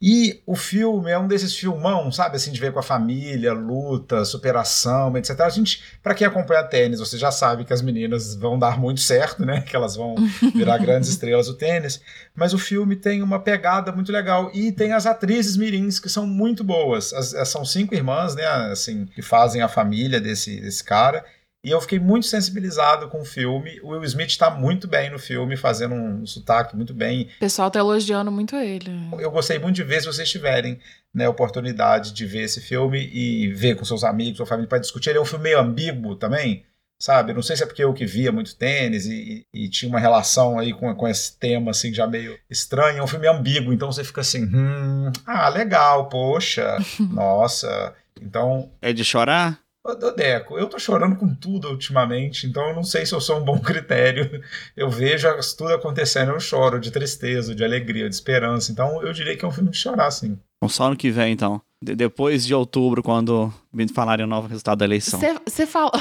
E 0.00 0.42
o 0.44 0.54
filme 0.54 1.10
é 1.10 1.18
um 1.18 1.26
desses 1.26 1.54
filmão, 1.56 2.12
sabe, 2.12 2.36
assim, 2.36 2.52
de 2.52 2.60
ver 2.60 2.70
com 2.70 2.78
a 2.78 2.82
família, 2.82 3.54
luta, 3.54 4.26
superação, 4.26 5.16
etc. 5.16 5.40
A 5.40 5.48
gente, 5.48 5.82
pra 6.02 6.14
quem 6.14 6.26
acompanha 6.26 6.62
tênis, 6.62 7.00
você 7.00 7.16
já 7.16 7.30
sabe 7.30 7.64
que 7.64 7.72
as 7.72 7.80
meninas 7.80 8.34
vão 8.34 8.58
dar 8.58 8.78
muito 8.78 9.00
certo, 9.00 9.44
né, 9.44 9.62
que 9.62 9.74
elas 9.74 9.96
vão 9.96 10.14
virar 10.54 10.78
grandes 10.78 11.08
estrelas 11.08 11.46
do 11.46 11.54
tênis. 11.54 12.00
Mas 12.34 12.52
o 12.52 12.58
filme 12.58 12.94
tem 12.94 13.22
uma 13.22 13.38
pegada 13.40 13.90
muito 13.90 14.12
legal 14.12 14.50
e 14.52 14.70
tem 14.70 14.92
as 14.92 15.06
atrizes 15.06 15.56
mirins 15.56 15.98
que 15.98 16.08
são 16.10 16.26
muito 16.26 16.62
boas. 16.62 17.12
As- 17.14 17.34
as- 17.34 17.48
são 17.48 17.64
cinco 17.64 17.94
irmãs, 17.94 18.34
né, 18.34 18.44
assim, 18.46 19.06
que 19.06 19.22
fazem 19.22 19.62
a 19.62 19.68
família 19.68 20.20
desse, 20.20 20.60
desse 20.60 20.84
cara. 20.84 21.24
E 21.66 21.70
eu 21.70 21.80
fiquei 21.80 21.98
muito 21.98 22.26
sensibilizado 22.28 23.08
com 23.08 23.22
o 23.22 23.24
filme. 23.24 23.80
O 23.82 23.88
Will 23.88 24.04
Smith 24.04 24.28
está 24.30 24.48
muito 24.48 24.86
bem 24.86 25.10
no 25.10 25.18
filme, 25.18 25.56
fazendo 25.56 25.96
um 25.96 26.24
sotaque 26.24 26.76
muito 26.76 26.94
bem. 26.94 27.22
O 27.36 27.40
pessoal 27.40 27.68
tá 27.72 27.80
elogiando 27.80 28.30
muito 28.30 28.54
ele. 28.54 28.92
Eu 29.18 29.32
gostei 29.32 29.58
muito 29.58 29.74
de 29.74 29.82
ver 29.82 30.00
se 30.00 30.06
vocês 30.06 30.30
tiverem 30.30 30.78
né, 31.12 31.28
oportunidade 31.28 32.12
de 32.12 32.24
ver 32.24 32.42
esse 32.42 32.60
filme 32.60 33.10
e 33.12 33.48
ver 33.52 33.74
com 33.74 33.84
seus 33.84 34.04
amigos 34.04 34.38
ou 34.38 34.46
família 34.46 34.68
para 34.68 34.78
discutir. 34.78 35.10
Ele 35.10 35.18
é 35.18 35.20
um 35.20 35.24
filme 35.24 35.42
meio 35.42 35.58
ambíguo 35.58 36.14
também, 36.14 36.64
sabe? 37.00 37.32
Não 37.32 37.42
sei 37.42 37.56
se 37.56 37.64
é 37.64 37.66
porque 37.66 37.82
eu 37.82 37.92
que 37.92 38.06
via 38.06 38.30
muito 38.30 38.54
tênis 38.54 39.04
e, 39.06 39.44
e- 39.52 39.64
e 39.64 39.68
tinha 39.68 39.88
uma 39.88 39.98
relação 39.98 40.60
aí 40.60 40.72
com, 40.72 40.94
com 40.94 41.08
esse 41.08 41.36
tema 41.36 41.72
assim 41.72 41.92
já 41.92 42.06
meio 42.06 42.38
estranho. 42.48 42.98
É 42.98 43.02
um 43.02 43.08
filme 43.08 43.26
ambíguo, 43.26 43.72
então 43.72 43.90
você 43.90 44.04
fica 44.04 44.20
assim, 44.20 44.44
hum, 44.44 45.10
ah, 45.26 45.48
legal, 45.48 46.08
poxa, 46.08 46.76
nossa. 47.10 47.92
Então, 48.22 48.70
É 48.80 48.92
de 48.92 49.04
chorar? 49.04 49.58
Ô, 49.88 50.10
Deco, 50.12 50.58
eu 50.58 50.66
tô 50.66 50.78
chorando 50.78 51.16
com 51.16 51.32
tudo 51.34 51.68
ultimamente, 51.68 52.46
então 52.46 52.68
eu 52.70 52.74
não 52.74 52.82
sei 52.82 53.06
se 53.06 53.14
eu 53.14 53.20
sou 53.20 53.38
um 53.38 53.44
bom 53.44 53.58
critério. 53.60 54.42
Eu 54.76 54.90
vejo 54.90 55.28
tudo 55.56 55.74
acontecendo, 55.74 56.32
eu 56.32 56.40
choro 56.40 56.80
de 56.80 56.90
tristeza, 56.90 57.54
de 57.54 57.64
alegria, 57.64 58.08
de 58.08 58.14
esperança. 58.14 58.72
Então 58.72 59.00
eu 59.02 59.12
diria 59.12 59.36
que 59.36 59.44
é 59.44 59.48
um 59.48 59.52
filme 59.52 59.70
de 59.70 59.76
chorar, 59.76 60.10
sim. 60.10 60.38
Bom, 60.60 60.68
Só 60.68 60.86
ano 60.86 60.96
que 60.96 61.10
vem, 61.10 61.32
então. 61.32 61.60
De- 61.82 61.94
depois 61.94 62.44
de 62.44 62.54
outubro, 62.54 63.02
quando 63.02 63.52
me 63.72 63.86
falarem 63.88 64.24
o 64.24 64.28
novo 64.28 64.48
resultado 64.48 64.78
da 64.78 64.84
eleição. 64.84 65.20
Você 65.46 65.66
fal... 65.66 65.92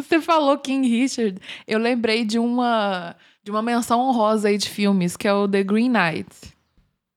Você 0.00 0.20
falou 0.20 0.58
King 0.58 0.88
Richard, 0.88 1.38
eu 1.68 1.78
lembrei 1.78 2.24
de 2.24 2.38
uma 2.38 3.14
de 3.44 3.50
uma 3.50 3.62
menção 3.62 4.00
honrosa 4.00 4.48
aí 4.48 4.58
de 4.58 4.68
filmes, 4.68 5.16
que 5.16 5.28
é 5.28 5.32
o 5.32 5.46
The 5.46 5.62
Green 5.62 5.88
Knight. 5.88 6.26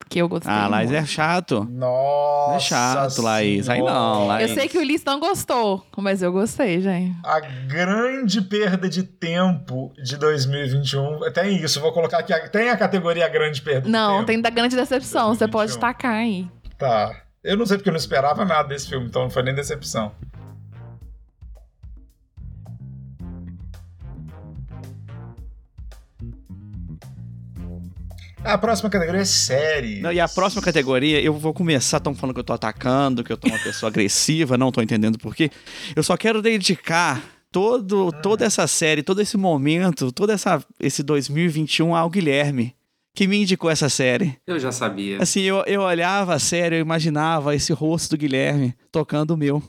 Que 0.08 0.20
eu 0.20 0.28
gostei. 0.28 0.52
Ah, 0.52 0.68
Laís 0.68 0.90
muito. 0.90 1.02
é 1.02 1.06
chato. 1.06 1.66
Nossa! 1.70 2.54
É 2.56 2.60
chato, 2.60 3.22
Laís. 3.22 3.68
Aí 3.68 3.80
não. 3.82 4.26
Laís. 4.26 4.48
Eu 4.50 4.54
sei 4.54 4.68
que 4.68 4.78
o 4.78 4.80
Ulisses 4.80 5.04
não 5.04 5.18
gostou, 5.18 5.84
mas 5.96 6.22
eu 6.22 6.30
gostei, 6.30 6.80
gente. 6.80 7.16
A 7.24 7.40
grande 7.40 8.40
perda 8.42 8.88
de 8.88 9.02
tempo 9.02 9.92
de 10.02 10.16
2021. 10.16 11.20
Tem 11.32 11.56
isso, 11.62 11.80
vou 11.80 11.92
colocar 11.92 12.18
aqui. 12.18 12.32
Tem 12.50 12.68
a 12.70 12.76
categoria 12.76 13.28
grande 13.28 13.60
perda 13.62 13.82
de 13.82 13.90
Não, 13.90 14.16
tempo. 14.16 14.26
tem 14.26 14.40
da 14.40 14.50
grande 14.50 14.76
decepção, 14.76 15.34
você 15.34 15.48
pode 15.48 15.72
2021. 15.72 15.80
tacar 15.80 16.12
aí. 16.14 16.48
Tá. 16.78 17.12
Eu 17.42 17.56
não 17.56 17.66
sei 17.66 17.76
porque 17.76 17.88
eu 17.90 17.92
não 17.92 17.98
esperava 17.98 18.44
nada 18.44 18.68
desse 18.68 18.88
filme, 18.88 19.06
então 19.06 19.22
não 19.22 19.30
foi 19.30 19.42
nem 19.42 19.54
decepção. 19.54 20.12
A 28.44 28.58
próxima 28.58 28.90
categoria 28.90 29.22
é 29.22 29.24
séries. 29.24 30.02
Não, 30.02 30.12
e 30.12 30.20
a 30.20 30.28
próxima 30.28 30.60
categoria, 30.60 31.20
eu 31.20 31.32
vou 31.32 31.54
começar, 31.54 31.96
estão 31.96 32.14
falando 32.14 32.34
que 32.34 32.40
eu 32.40 32.44
tô 32.44 32.52
atacando, 32.52 33.24
que 33.24 33.32
eu 33.32 33.38
tô 33.38 33.48
uma 33.48 33.58
pessoa 33.58 33.88
agressiva, 33.88 34.58
não 34.58 34.70
tô 34.70 34.82
entendendo 34.82 35.18
por 35.18 35.34
quê. 35.34 35.50
Eu 35.96 36.02
só 36.02 36.14
quero 36.14 36.42
dedicar 36.42 37.22
todo, 37.50 38.12
toda 38.22 38.44
essa 38.44 38.66
série, 38.66 39.02
todo 39.02 39.22
esse 39.22 39.38
momento, 39.38 40.12
todo 40.12 40.30
essa, 40.30 40.62
esse 40.78 41.02
2021 41.02 41.96
ao 41.96 42.10
Guilherme, 42.10 42.76
que 43.14 43.26
me 43.26 43.40
indicou 43.40 43.70
essa 43.70 43.88
série. 43.88 44.36
Eu 44.46 44.58
já 44.58 44.70
sabia. 44.70 45.22
Assim, 45.22 45.40
eu, 45.40 45.64
eu 45.66 45.80
olhava 45.80 46.34
a 46.34 46.38
série, 46.38 46.76
eu 46.76 46.80
imaginava 46.80 47.54
esse 47.54 47.72
rosto 47.72 48.10
do 48.10 48.20
Guilherme 48.20 48.74
tocando 48.92 49.30
o 49.30 49.36
meu. 49.38 49.62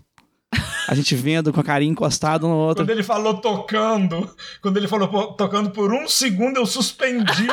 A 0.88 0.94
gente 0.96 1.16
vendo 1.16 1.52
com 1.52 1.60
a 1.60 1.64
carinha 1.64 1.92
encostado 1.92 2.48
no 2.48 2.56
outro. 2.56 2.84
Quando 2.84 2.92
ele 2.92 3.04
falou 3.04 3.36
tocando, 3.36 4.30
quando 4.62 4.78
ele 4.78 4.88
falou 4.88 5.34
tocando 5.34 5.70
por 5.72 5.94
um 5.94 6.08
segundo, 6.08 6.58
eu 6.58 6.66
suspendi 6.66 7.48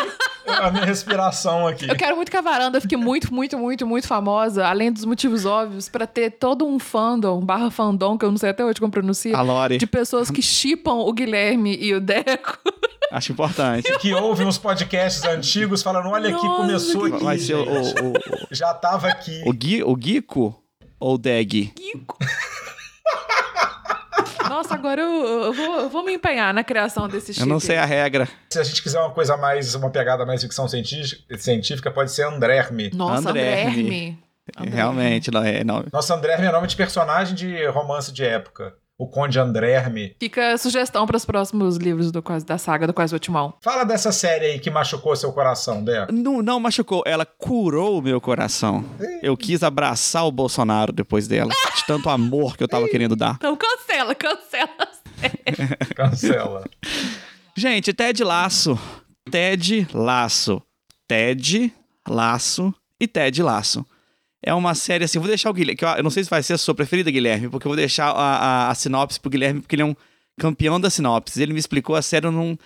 a 0.47 0.71
minha 0.71 0.85
respiração 0.85 1.67
aqui. 1.67 1.89
Eu 1.89 1.97
quero 1.97 2.15
muito 2.17 2.31
que 2.31 2.37
a 2.37 2.41
varanda 2.43 2.81
fique 2.81 2.97
muito, 2.97 3.33
muito, 3.33 3.59
muito, 3.59 3.87
muito 3.87 4.07
famosa, 4.07 4.67
além 4.67 4.93
dos 4.93 5.05
motivos 5.05 5.47
óbvios, 5.47 5.89
pra 5.89 6.07
ter 6.07 6.31
todo 6.33 6.67
um 6.67 6.79
fandom, 6.79 7.41
barra 7.41 7.71
fandom, 7.71 8.19
que 8.19 8.25
eu 8.25 8.31
não 8.31 8.39
sei 8.39 8.51
até 8.51 8.65
hoje 8.65 8.79
como 8.79 8.93
pronuncia, 8.93 9.37
A 9.37 9.43
Lore. 9.43 9.79
de 9.79 9.87
pessoas 9.87 10.31
que 10.31 10.43
chipam 10.43 10.95
o 10.95 11.13
Guilherme 11.13 11.77
e 11.81 11.95
o 11.95 12.01
Deco. 12.01 12.59
Acho 13.11 13.33
importante. 13.33 13.91
Que 13.99 14.15
ouvem 14.15 14.47
os 14.47 14.57
podcasts 14.59 15.23
antigos 15.25 15.83
falando: 15.83 16.09
olha 16.09 16.35
aqui, 16.35 16.47
Nossa, 16.47 16.63
começou 16.63 17.03
que 17.09 17.15
aqui. 17.17 17.25
Vai 17.25 17.39
ser 17.39 17.55
o, 17.55 17.63
o, 17.63 18.11
o, 18.11 18.15
Já 18.51 18.73
tava 18.73 19.09
aqui. 19.09 19.43
o, 19.47 19.53
Gui, 19.53 19.83
o 19.83 19.95
Guico 19.95 20.59
ou 20.99 21.15
o 21.15 21.19
Deg? 21.19 21.73
Nossa, 24.49 24.75
agora 24.75 25.01
eu, 25.01 25.45
eu 25.45 25.53
vou, 25.53 25.81
eu 25.81 25.89
vou 25.89 26.05
me 26.05 26.13
empenhar 26.13 26.53
na 26.53 26.63
criação 26.63 27.09
desse 27.09 27.33
chip. 27.33 27.41
Eu 27.41 27.47
não 27.47 27.59
sei 27.59 27.79
a 27.79 27.85
regra. 27.85 28.29
Se 28.51 28.59
a 28.59 28.63
gente 28.63 28.83
quiser 28.83 29.01
uma 29.01 29.11
coisa 29.11 29.37
mais, 29.37 29.75
uma 29.75 29.91
pegada 29.91 30.27
mais 30.27 30.43
ficção 30.43 30.69
científica, 30.69 31.91
pode 31.91 32.13
ser 32.13 32.25
Andrerme. 32.25 32.91
Nossa, 32.95 33.31
André. 33.31 33.65
André. 33.67 34.17
Realmente, 34.59 35.31
não 35.31 35.43
é. 35.43 35.65
Não. 35.65 35.85
Nossa, 35.93 36.15
Andrerme 36.15 36.47
é 36.47 36.53
nome 36.53 36.67
de 36.67 36.77
personagem 36.77 37.35
de 37.35 37.67
romance 37.69 38.13
de 38.13 38.25
época. 38.25 38.75
O 38.99 39.09
Conde 39.09 39.39
Andrerme. 39.41 40.15
Fica 40.21 40.53
a 40.53 40.59
sugestão 40.59 41.07
para 41.07 41.17
os 41.17 41.25
próximos 41.25 41.77
livros 41.77 42.13
do, 42.13 42.23
Quase- 42.23 42.45
da 42.47 42.57
saga 42.59 42.87
do 42.87 42.93
Quase 42.95 43.15
o 43.15 43.19
Timão. 43.19 43.55
Fala 43.61 43.85
dessa 43.85 44.13
série 44.13 44.47
aí 44.47 44.59
que 44.61 44.71
machucou 44.71 45.17
seu 45.17 45.33
coração, 45.33 45.83
Deco. 45.83 46.13
não. 46.13 46.41
Não 46.43 46.61
machucou, 46.61 47.03
ela 47.07 47.25
curou 47.27 47.99
o 47.99 48.03
meu 48.03 48.21
coração. 48.21 48.85
Eu 49.23 49.37
quis 49.37 49.63
abraçar 49.63 50.25
o 50.27 50.31
Bolsonaro 50.31 50.93
depois 50.93 51.27
dela. 51.27 51.51
De 51.75 51.85
tanto 51.87 52.09
amor 52.11 52.57
que 52.57 52.63
eu 52.63 52.69
tava 52.69 52.89
querendo 52.89 53.17
dar. 53.17 53.37
Então 53.37 53.57
cancela, 53.57 54.15
cancela. 54.15 54.69
Cancela. 55.97 56.65
Gente, 57.57 57.93
Ted 57.93 58.23
Laço. 58.25 58.79
Ted 59.31 59.87
Laço. 59.95 60.63
Ted 61.09 61.73
Laço 62.09 62.75
e 63.01 63.07
Ted 63.07 63.43
Laço. 63.43 63.85
É 64.45 64.53
uma 64.53 64.75
série 64.75 65.05
assim, 65.05 65.19
vou 65.19 65.29
deixar 65.29 65.51
o 65.51 65.53
Guilherme, 65.53 65.77
que 65.77 65.85
eu, 65.85 65.89
eu 65.89 66.03
não 66.03 66.11
sei 66.11 66.25
se 66.25 66.31
vai 66.31 66.43
ser 66.43 66.55
a 66.55 66.59
sua 66.59 66.75
preferida, 66.75 67.11
Guilherme, 67.11 67.49
porque 67.49 67.67
eu 67.67 67.71
vou 67.71 67.77
deixar 67.77 68.07
a, 68.11 68.37
a, 68.67 68.71
a 68.71 68.75
sinopse 68.75 69.21
pro 69.21 69.31
Guilherme, 69.31 69.61
porque 69.61 69.75
ele 69.77 69.83
é 69.83 69.87
um 69.87 69.95
campeão 70.39 70.81
da 70.81 70.91
sinopse. 70.91 71.41
Ele 71.41 71.53
me 71.53 71.59
explicou 71.61 71.95
a 71.95 72.03
série, 72.03 72.27
eu 72.27 72.33
não 72.33 72.59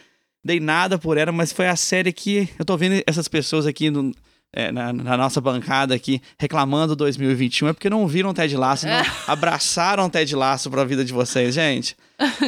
dei 0.44 0.58
nada 0.60 0.98
por 0.98 1.18
ela, 1.18 1.32
mas 1.32 1.52
foi 1.52 1.68
a 1.68 1.76
série 1.76 2.12
que 2.12 2.48
eu 2.58 2.64
tô 2.64 2.76
vendo 2.76 3.02
essas 3.06 3.28
pessoas 3.28 3.66
aqui 3.66 3.90
no- 3.90 4.12
é, 4.54 4.72
na, 4.72 4.90
na 4.92 5.16
nossa 5.18 5.38
bancada 5.40 5.94
aqui 5.94 6.22
reclamando 6.38 6.96
2021, 6.96 7.68
é 7.68 7.72
porque 7.74 7.90
não 7.90 8.06
viram 8.06 8.32
Ted 8.32 8.56
Laço, 8.56 8.86
não 8.86 9.02
abraçaram 9.26 10.08
Ted 10.08 10.34
Laço 10.34 10.70
pra 10.70 10.82
vida 10.84 11.04
de 11.04 11.12
vocês, 11.12 11.54
gente. 11.54 11.94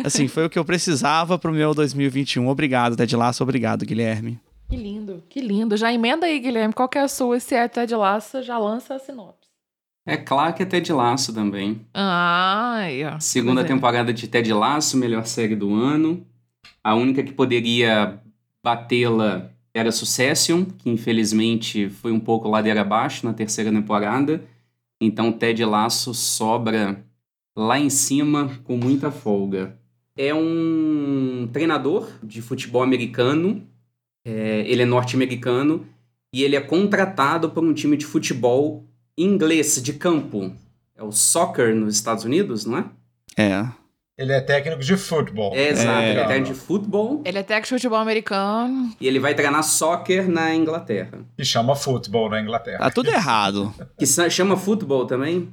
Assim, 0.05 0.27
foi 0.27 0.47
o 0.47 0.49
que 0.49 0.59
eu 0.59 0.65
precisava 0.65 1.39
pro 1.39 1.53
meu 1.53 1.75
2021. 1.75 2.49
Obrigado, 2.49 2.97
Ted 2.97 3.15
Laço, 3.15 3.43
obrigado, 3.43 3.85
Guilherme. 3.85 4.39
Que 4.69 4.77
lindo, 4.77 5.23
que 5.29 5.41
lindo. 5.41 5.77
Já 5.77 5.93
emenda 5.93 6.27
aí, 6.27 6.39
Guilherme. 6.39 6.75
Qual 6.75 6.89
que 6.89 6.99
é 6.99 7.03
a 7.03 7.09
sua? 7.09 7.41
Se 7.41 7.55
é 7.55 7.67
Ted 7.67 7.95
Lasso, 7.95 8.43
já 8.43 8.59
lança 8.59 8.95
a 8.95 8.99
sinopse. 8.99 9.49
É 10.07 10.17
claro 10.17 10.55
que 10.55 10.63
é 10.63 10.67
Ted 10.67 10.91
Laço 10.93 11.35
também. 11.35 11.87
Ai, 11.93 13.05
ó. 13.05 13.21
Segunda 13.21 13.61
é. 13.61 13.65
temporada 13.65 14.13
de 14.13 14.27
Ted 14.27 14.51
Laço, 14.53 14.97
melhor 14.97 15.27
série 15.27 15.55
do 15.55 15.75
ano. 15.75 16.27
A 16.83 16.95
única 16.95 17.23
que 17.23 17.33
poderia 17.33 18.19
batê-la 18.63 19.51
era 19.73 19.93
Succession, 19.93 20.65
que 20.65 20.89
infelizmente 20.89 21.91
foi 21.91 22.11
um 22.11 22.21
pouco 22.21 22.49
ladeira 22.49 22.81
abaixo 22.81 23.27
na 23.27 23.35
terceira 23.35 23.71
temporada. 23.71 24.43
Então 25.01 25.31
Ted 25.31 25.63
Laço 25.65 26.15
sobra 26.15 27.05
lá 27.55 27.79
em 27.79 27.91
cima 27.91 28.51
com 28.65 28.77
muita 28.77 29.11
folga. 29.11 29.79
É 30.17 30.35
um 30.35 31.49
treinador 31.53 32.09
de 32.23 32.41
futebol 32.41 32.83
americano. 32.83 33.63
É, 34.29 34.65
ele 34.67 34.83
é 34.83 34.85
norte-americano 34.87 35.87
e 36.33 36.43
ele 36.45 36.55
é 36.57 36.61
contratado 36.61 37.49
por 37.51 37.65
um 37.65 37.73
time 37.73 37.97
de 37.97 38.05
futebol 38.05 38.85
inglês 39.17 39.83
de 39.83 39.93
campo. 39.95 40.53
É 40.97 41.03
o 41.03 41.11
soccer 41.11 41.75
nos 41.75 41.95
Estados 41.95 42.25
Unidos, 42.25 42.67
não 42.67 42.79
é? 42.79 42.85
É. 43.37 43.67
Ele 44.19 44.33
é 44.33 44.41
técnico 44.41 44.83
de 44.83 44.97
futebol. 44.97 45.55
É, 45.55 45.69
exato, 45.69 46.01
É. 46.01 46.11
ele 46.11 46.21
é 46.21 46.27
técnico 46.27 46.53
de 46.55 46.61
futebol 46.61 47.23
Ele 47.25 47.39
é 47.39 47.43
técnico 47.43 47.67
de 47.69 47.75
futebol 47.77 47.99
americano. 47.99 48.93
e 49.01 49.07
ele 49.07 49.19
vai 49.21 49.35
treinar 49.35 49.63
soccer 49.63 50.29
na 50.29 50.55
Inglaterra. 50.55 51.21
E 51.39 51.45
chama 51.45 51.75
futebol 51.77 52.29
na 52.29 52.41
Inglaterra. 52.41 52.79
Tá 52.81 52.91
tudo 52.91 53.09
errado. 53.11 53.73
Que 53.97 54.05
chama 54.07 54.57
futebol 54.57 55.07
também? 55.07 55.49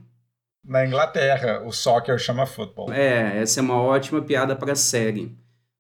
Na 0.67 0.83
Inglaterra, 0.85 1.61
o 1.63 1.71
soccer 1.71 2.17
chama 2.17 2.47
futebol. 2.47 2.91
É, 2.91 3.39
essa 3.39 3.59
é 3.59 3.63
uma 3.63 3.79
ótima 3.79 4.19
piada 4.21 4.55
para 4.55 4.73
a 4.73 4.75
série. 4.75 5.31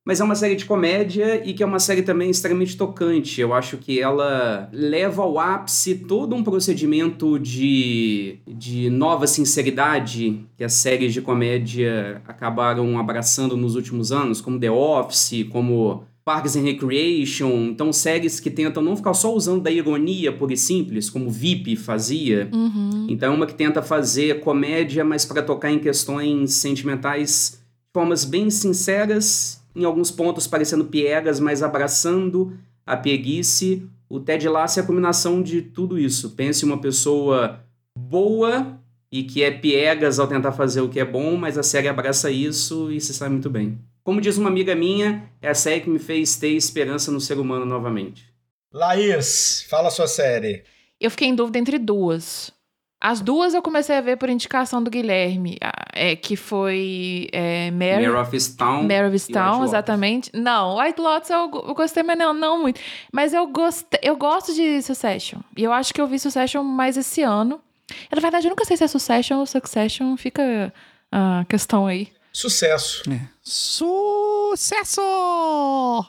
Mas 0.07 0.19
é 0.19 0.23
uma 0.23 0.35
série 0.35 0.55
de 0.55 0.65
comédia 0.65 1.41
e 1.43 1.51
que 1.51 1.63
é 1.63 1.65
uma 1.65 1.79
série 1.79 2.03
também 2.03 2.29
extremamente 2.29 2.77
tocante. 2.77 3.41
Eu 3.41 3.55
acho 3.55 3.75
que 3.77 3.99
ela 3.99 4.69
leva 4.71 5.23
ao 5.23 5.39
ápice 5.39 5.95
todo 5.95 6.35
um 6.35 6.43
procedimento 6.43 7.39
de, 7.39 8.35
de 8.47 8.87
nova 8.91 9.25
sinceridade 9.25 10.41
que 10.55 10.63
as 10.63 10.73
séries 10.73 11.11
de 11.11 11.21
comédia 11.21 12.21
acabaram 12.27 12.99
abraçando 12.99 13.57
nos 13.57 13.75
últimos 13.75 14.11
anos, 14.11 14.39
como 14.41 14.59
The 14.59 14.69
Office, 14.69 15.43
como 15.49 16.03
Parks 16.23 16.55
and 16.55 16.61
Recreation. 16.61 17.69
Então, 17.71 17.91
séries 17.91 18.39
que 18.39 18.51
tentam 18.51 18.83
não 18.83 18.95
ficar 18.95 19.15
só 19.15 19.33
usando 19.33 19.61
da 19.63 19.71
ironia 19.71 20.31
pura 20.31 20.53
e 20.53 20.57
simples, 20.57 21.09
como 21.09 21.31
VIP 21.31 21.75
fazia, 21.75 22.47
Uhum. 22.53 23.07
então, 23.09 23.33
é 23.33 23.35
uma 23.35 23.47
que 23.47 23.55
tenta 23.55 23.81
fazer 23.81 24.39
comédia, 24.41 25.03
mas 25.03 25.25
para 25.25 25.41
tocar 25.41 25.71
em 25.71 25.79
questões 25.79 26.53
sentimentais 26.53 27.57
de 27.59 27.91
formas 27.93 28.23
bem 28.25 28.49
sinceras, 28.51 29.63
em 29.75 29.83
alguns 29.83 30.11
pontos 30.11 30.47
parecendo 30.47 30.85
piegas, 30.85 31.39
mas 31.39 31.61
abraçando 31.61 32.57
a 32.85 32.95
pieguice. 32.95 33.87
O 34.07 34.19
Ted 34.19 34.47
Lasso 34.47 34.79
é 34.79 34.83
a 34.83 34.85
combinação 34.85 35.41
de 35.41 35.61
tudo 35.61 35.99
isso. 35.99 36.31
Pense 36.31 36.63
uma 36.63 36.79
pessoa 36.79 37.59
boa 37.97 38.79
e 39.11 39.23
que 39.23 39.43
é 39.43 39.51
piegas 39.51 40.19
ao 40.19 40.27
tentar 40.27 40.51
fazer 40.51 40.81
o 40.81 40.89
que 40.89 40.99
é 40.99 41.05
bom, 41.05 41.35
mas 41.35 41.57
a 41.57 41.63
série 41.63 41.87
abraça 41.87 42.29
isso 42.29 42.91
e 42.91 42.99
se 43.01 43.13
sai 43.13 43.29
muito 43.29 43.49
bem. 43.49 43.79
Como 44.03 44.21
diz 44.21 44.37
uma 44.37 44.49
amiga 44.49 44.75
minha, 44.75 45.29
é 45.41 45.49
a 45.49 45.55
série 45.55 45.81
que 45.81 45.89
me 45.89 45.99
fez 45.99 46.35
ter 46.35 46.49
esperança 46.49 47.11
no 47.11 47.19
ser 47.19 47.39
humano 47.39 47.65
novamente. 47.65 48.25
Laís, 48.71 49.65
fala 49.69 49.89
sua 49.89 50.07
série. 50.07 50.63
Eu 50.99 51.09
fiquei 51.09 51.27
em 51.27 51.35
dúvida 51.35 51.57
entre 51.57 51.79
duas. 51.79 52.51
As 53.07 53.21
duas 53.21 53.53
eu 53.53 53.61
comecei 53.61 53.95
a 53.95 54.01
ver 54.01 54.17
por 54.17 54.31
indicação 54.31 54.81
do 54.81 54.89
Guilherme, 54.89 55.59
é, 55.93 56.15
que 56.15 56.35
foi 56.35 57.29
é, 57.31 57.69
Mary, 57.69 58.07
Mare 58.07 58.19
of 58.19 58.35
Easttown. 58.35 58.81
Mare 58.81 58.93
of 58.93 59.03
e 59.03 59.05
White 59.09 59.15
Easttown, 59.15 59.51
Lotus. 59.51 59.69
exatamente. 59.69 60.31
Não, 60.33 60.79
White 60.79 60.99
Lotus 60.99 61.29
eu, 61.29 61.51
eu 61.67 61.75
gostei, 61.75 62.01
mas 62.01 62.17
não, 62.17 62.33
não 62.33 62.59
muito. 62.59 62.81
Mas 63.11 63.31
eu, 63.31 63.45
gostei, 63.45 63.99
eu 64.01 64.17
gosto 64.17 64.55
de 64.55 64.81
Succession. 64.81 65.37
E 65.55 65.63
eu 65.63 65.71
acho 65.71 65.93
que 65.93 66.01
eu 66.01 66.07
vi 66.07 66.17
Succession 66.17 66.63
mais 66.63 66.97
esse 66.97 67.21
ano. 67.21 67.61
Na 68.11 68.19
verdade, 68.19 68.47
eu 68.47 68.49
nunca 68.49 68.65
sei 68.65 68.75
se 68.75 68.83
é 68.83 68.87
Succession 68.87 69.37
ou 69.37 69.45
Succession, 69.45 70.17
fica 70.17 70.73
a 71.11 71.45
questão 71.47 71.85
aí. 71.85 72.11
Sucesso. 72.33 73.03
Sucesso! 73.43 74.99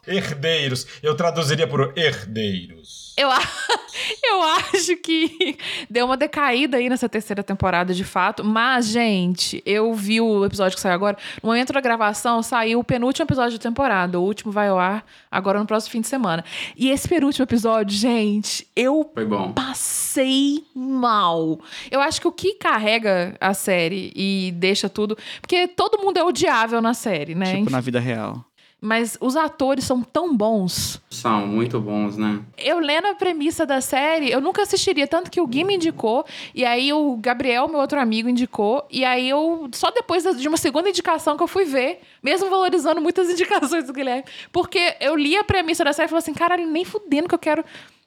Herdeiros. 0.06 0.86
Eu 1.02 1.14
traduziria 1.14 1.68
por 1.68 1.92
herdeiros. 1.94 3.05
Eu, 3.16 3.30
a- 3.30 3.40
eu 4.24 4.42
acho 4.42 4.96
que 4.98 5.56
deu 5.88 6.04
uma 6.06 6.16
decaída 6.16 6.76
aí 6.76 6.88
nessa 6.88 7.08
terceira 7.08 7.42
temporada, 7.42 7.94
de 7.94 8.04
fato. 8.04 8.44
Mas, 8.44 8.86
gente, 8.88 9.62
eu 9.64 9.94
vi 9.94 10.20
o 10.20 10.44
episódio 10.44 10.76
que 10.76 10.80
saiu 10.82 10.94
agora. 10.94 11.16
No 11.42 11.48
momento 11.48 11.72
da 11.72 11.80
gravação, 11.80 12.42
saiu 12.42 12.78
o 12.80 12.84
penúltimo 12.84 13.24
episódio 13.24 13.58
da 13.58 13.62
temporada. 13.62 14.20
O 14.20 14.22
último 14.22 14.52
vai 14.52 14.68
ao 14.68 14.78
ar 14.78 15.04
agora 15.30 15.58
no 15.58 15.66
próximo 15.66 15.92
fim 15.92 16.00
de 16.02 16.08
semana. 16.08 16.44
E 16.76 16.90
esse 16.90 17.08
penúltimo 17.08 17.44
episódio, 17.44 17.96
gente, 17.96 18.66
eu 18.76 19.10
Foi 19.14 19.24
bom. 19.24 19.52
passei 19.52 20.64
mal. 20.74 21.58
Eu 21.90 22.00
acho 22.00 22.20
que 22.20 22.28
o 22.28 22.32
que 22.32 22.54
carrega 22.54 23.36
a 23.40 23.54
série 23.54 24.12
e 24.14 24.52
deixa 24.56 24.88
tudo. 24.88 25.16
Porque 25.40 25.66
todo 25.68 25.98
mundo 25.98 26.18
é 26.18 26.22
odiável 26.24 26.80
na 26.82 26.92
série, 26.94 27.34
né? 27.34 27.56
Tipo 27.56 27.70
na 27.70 27.80
vida 27.80 27.98
real. 27.98 28.44
Mas 28.86 29.18
os 29.20 29.34
atores 29.34 29.82
são 29.82 30.00
tão 30.00 30.36
bons. 30.36 31.02
São 31.10 31.44
muito 31.44 31.80
bons, 31.80 32.16
né? 32.16 32.40
Eu 32.56 32.78
lendo 32.78 33.06
a 33.06 33.16
premissa 33.16 33.66
da 33.66 33.80
série, 33.80 34.30
eu 34.30 34.40
nunca 34.40 34.62
assistiria, 34.62 35.08
tanto 35.08 35.28
que 35.28 35.40
o 35.40 35.46
Gui 35.46 35.64
me 35.64 35.74
indicou, 35.74 36.24
e 36.54 36.64
aí 36.64 36.92
o 36.92 37.16
Gabriel, 37.16 37.66
meu 37.66 37.80
outro 37.80 37.98
amigo, 37.98 38.28
indicou, 38.28 38.86
e 38.88 39.04
aí 39.04 39.28
eu, 39.28 39.68
só 39.72 39.90
depois 39.90 40.22
de 40.22 40.46
uma 40.46 40.56
segunda 40.56 40.88
indicação 40.88 41.36
que 41.36 41.42
eu 41.42 41.48
fui 41.48 41.64
ver, 41.64 41.98
mesmo 42.22 42.48
valorizando 42.48 43.00
muitas 43.00 43.28
indicações 43.34 43.88
do 43.88 43.92
Guilherme, 43.92 44.22
porque 44.52 44.94
eu 45.00 45.16
li 45.16 45.36
a 45.36 45.42
premissa 45.42 45.82
da 45.82 45.92
série 45.92 46.06
e 46.06 46.08
falei 46.10 46.22
assim, 46.22 46.34
caralho, 46.34 46.64
nem 46.64 46.84
fudendo 46.84 47.28
que 47.28 47.34
eu 47.34 47.40
quero, 47.40 47.64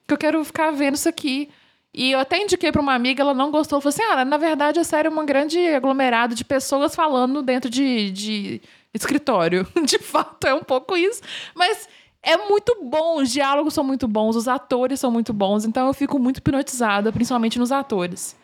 que 0.07 0.13
eu 0.13 0.17
quero 0.17 0.41
ficar 0.45 0.71
vendo 0.71 0.95
isso 0.95 1.09
aqui. 1.09 1.49
E 1.93 2.11
eu 2.11 2.19
até 2.19 2.41
indiquei 2.41 2.71
pra 2.71 2.81
uma 2.81 2.93
amiga, 2.93 3.21
ela 3.21 3.33
não 3.33 3.51
gostou, 3.51 3.81
falou 3.81 3.89
assim, 3.89 4.03
ah, 4.03 4.23
na 4.23 4.37
verdade 4.37 4.79
a 4.79 4.83
série 4.85 5.09
é 5.09 5.11
um 5.11 5.25
grande 5.25 5.59
aglomerado 5.67 6.35
de 6.35 6.45
pessoas 6.45 6.95
falando 6.95 7.41
dentro 7.41 7.69
de, 7.69 8.11
de, 8.11 8.61
escritório. 8.93 9.67
De 9.85 9.99
fato, 9.99 10.47
é 10.47 10.53
um 10.53 10.63
pouco 10.63 10.95
isso. 10.97 11.21
Mas 11.55 11.87
é 12.21 12.37
muito 12.37 12.75
bom, 12.83 13.21
os 13.21 13.31
diálogos 13.31 13.73
são 13.73 13.83
muito 13.83 14.07
bons, 14.07 14.35
os 14.35 14.47
atores 14.47 14.99
são 14.99 15.09
muito 15.09 15.33
bons, 15.33 15.65
então 15.65 15.87
eu 15.87 15.93
fico 15.93 16.19
muito 16.19 16.37
hipnotizada, 16.37 17.11
principalmente 17.11 17.57
nos 17.57 17.71
atores. 17.71 18.35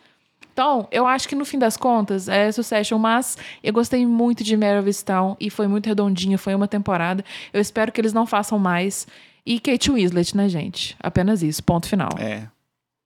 Então, 0.53 0.87
eu 0.89 1.05
acho 1.05 1.27
que 1.27 1.35
no 1.35 1.43
fim 1.43 1.59
das 1.59 1.75
contas 1.75 2.29
é 2.29 2.49
Succession, 2.49 2.97
mas 2.97 3.37
eu 3.61 3.73
gostei 3.73 4.05
muito 4.05 4.41
de 4.41 4.55
Mare 4.55 4.79
of 4.79 4.89
e 5.37 5.49
foi 5.49 5.67
muito 5.67 5.87
redondinho, 5.87 6.37
foi 6.37 6.55
uma 6.55 6.67
temporada. 6.67 7.25
Eu 7.51 7.59
espero 7.59 7.91
que 7.91 7.99
eles 7.99 8.13
não 8.13 8.25
façam 8.25 8.57
mais. 8.57 9.05
E 9.45 9.59
Kate 9.59 9.91
Winslet, 9.91 10.35
né, 10.35 10.47
gente? 10.47 10.95
Apenas 10.97 11.43
isso, 11.43 11.61
ponto 11.61 11.89
final. 11.89 12.09
É. 12.17 12.47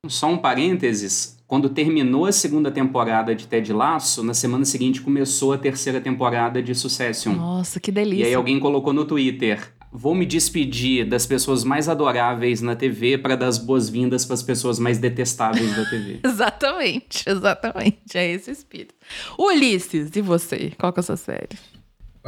Só 0.07 0.27
um 0.27 0.37
parênteses, 0.37 1.38
quando 1.49 1.67
terminou 1.67 2.27
a 2.27 2.31
segunda 2.31 2.69
temporada 2.69 3.33
de 3.33 3.47
Ted 3.47 3.73
Lasso, 3.73 4.23
na 4.23 4.35
semana 4.35 4.63
seguinte 4.65 5.01
começou 5.01 5.51
a 5.51 5.57
terceira 5.57 5.99
temporada 5.99 6.61
de 6.61 6.75
Succession. 6.75 7.33
Nossa, 7.33 7.79
que 7.79 7.91
delícia. 7.91 8.23
E 8.23 8.27
aí 8.27 8.33
alguém 8.35 8.59
colocou 8.59 8.93
no 8.93 9.03
Twitter: 9.03 9.73
vou 9.91 10.13
me 10.13 10.27
despedir 10.27 11.09
das 11.09 11.25
pessoas 11.25 11.63
mais 11.63 11.89
adoráveis 11.89 12.61
na 12.61 12.75
TV 12.75 13.17
para 13.17 13.35
dar 13.35 13.47
as 13.47 13.57
boas-vindas 13.57 14.25
para 14.25 14.35
as 14.35 14.43
pessoas 14.43 14.77
mais 14.77 14.99
detestáveis 14.99 15.75
da 15.75 15.85
TV. 15.89 16.19
exatamente, 16.23 17.27
exatamente. 17.27 17.97
É 18.13 18.31
esse 18.31 18.51
espírito. 18.51 18.93
Ulisses, 19.35 20.15
e 20.15 20.21
você? 20.21 20.71
Qual 20.77 20.93
que 20.93 20.99
é 20.99 21.01
a 21.01 21.03
sua 21.03 21.17
série? 21.17 21.57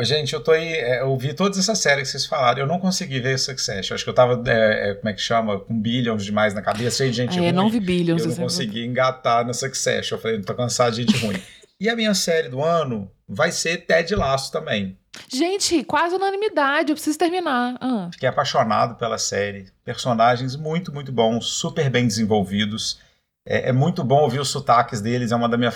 Gente, 0.03 0.33
eu 0.33 0.41
tô 0.41 0.51
aí, 0.51 0.73
é, 0.73 1.01
eu 1.01 1.17
vi 1.17 1.33
todas 1.33 1.57
essas 1.57 1.79
séries 1.79 2.07
que 2.07 2.11
vocês 2.11 2.25
falaram, 2.25 2.59
eu 2.59 2.67
não 2.67 2.79
consegui 2.79 3.19
ver 3.19 3.37
Succession, 3.37 3.95
acho 3.95 4.03
que 4.03 4.09
eu 4.09 4.13
tava, 4.13 4.41
é, 4.49 4.91
é, 4.91 4.93
como 4.95 5.09
é 5.09 5.13
que 5.13 5.21
chama, 5.21 5.59
com 5.59 5.79
Billions 5.79 6.23
demais 6.23 6.53
na 6.53 6.61
cabeça, 6.61 6.97
cheio 6.97 7.11
de 7.11 7.17
gente 7.17 7.37
ah, 7.37 7.39
ruim. 7.39 7.47
Eu 7.47 7.53
não 7.53 7.69
vi 7.69 7.79
Billions. 7.79 8.23
Eu 8.23 8.29
não 8.29 8.35
consegui 8.35 8.85
engatar 8.85 9.45
na 9.45 9.53
Succession, 9.53 10.17
eu 10.17 10.21
falei, 10.21 10.41
tô 10.41 10.53
cansado 10.53 10.95
de 10.95 11.03
gente 11.03 11.17
ruim. 11.17 11.41
E 11.81 11.89
a 11.89 11.95
minha 11.95 12.13
série 12.13 12.47
do 12.47 12.63
ano 12.63 13.09
vai 13.27 13.51
ser 13.51 13.77
Ted 13.87 14.13
Laço 14.13 14.51
também. 14.51 14.95
Gente, 15.27 15.83
quase 15.83 16.15
unanimidade, 16.15 16.91
eu 16.91 16.95
preciso 16.95 17.17
terminar. 17.17 17.75
Ah. 17.81 18.07
Fiquei 18.13 18.29
apaixonado 18.29 18.99
pela 18.99 19.17
série. 19.17 19.65
Personagens 19.83 20.55
muito, 20.55 20.93
muito 20.93 21.11
bons, 21.11 21.47
super 21.47 21.89
bem 21.89 22.05
desenvolvidos. 22.05 22.99
É, 23.45 23.69
é 23.69 23.71
muito 23.71 24.03
bom 24.03 24.21
ouvir 24.21 24.39
os 24.39 24.49
sotaques 24.49 25.01
deles, 25.01 25.31
é 25.31 25.35
uma 25.35 25.49
da 25.49 25.57
minha. 25.57 25.71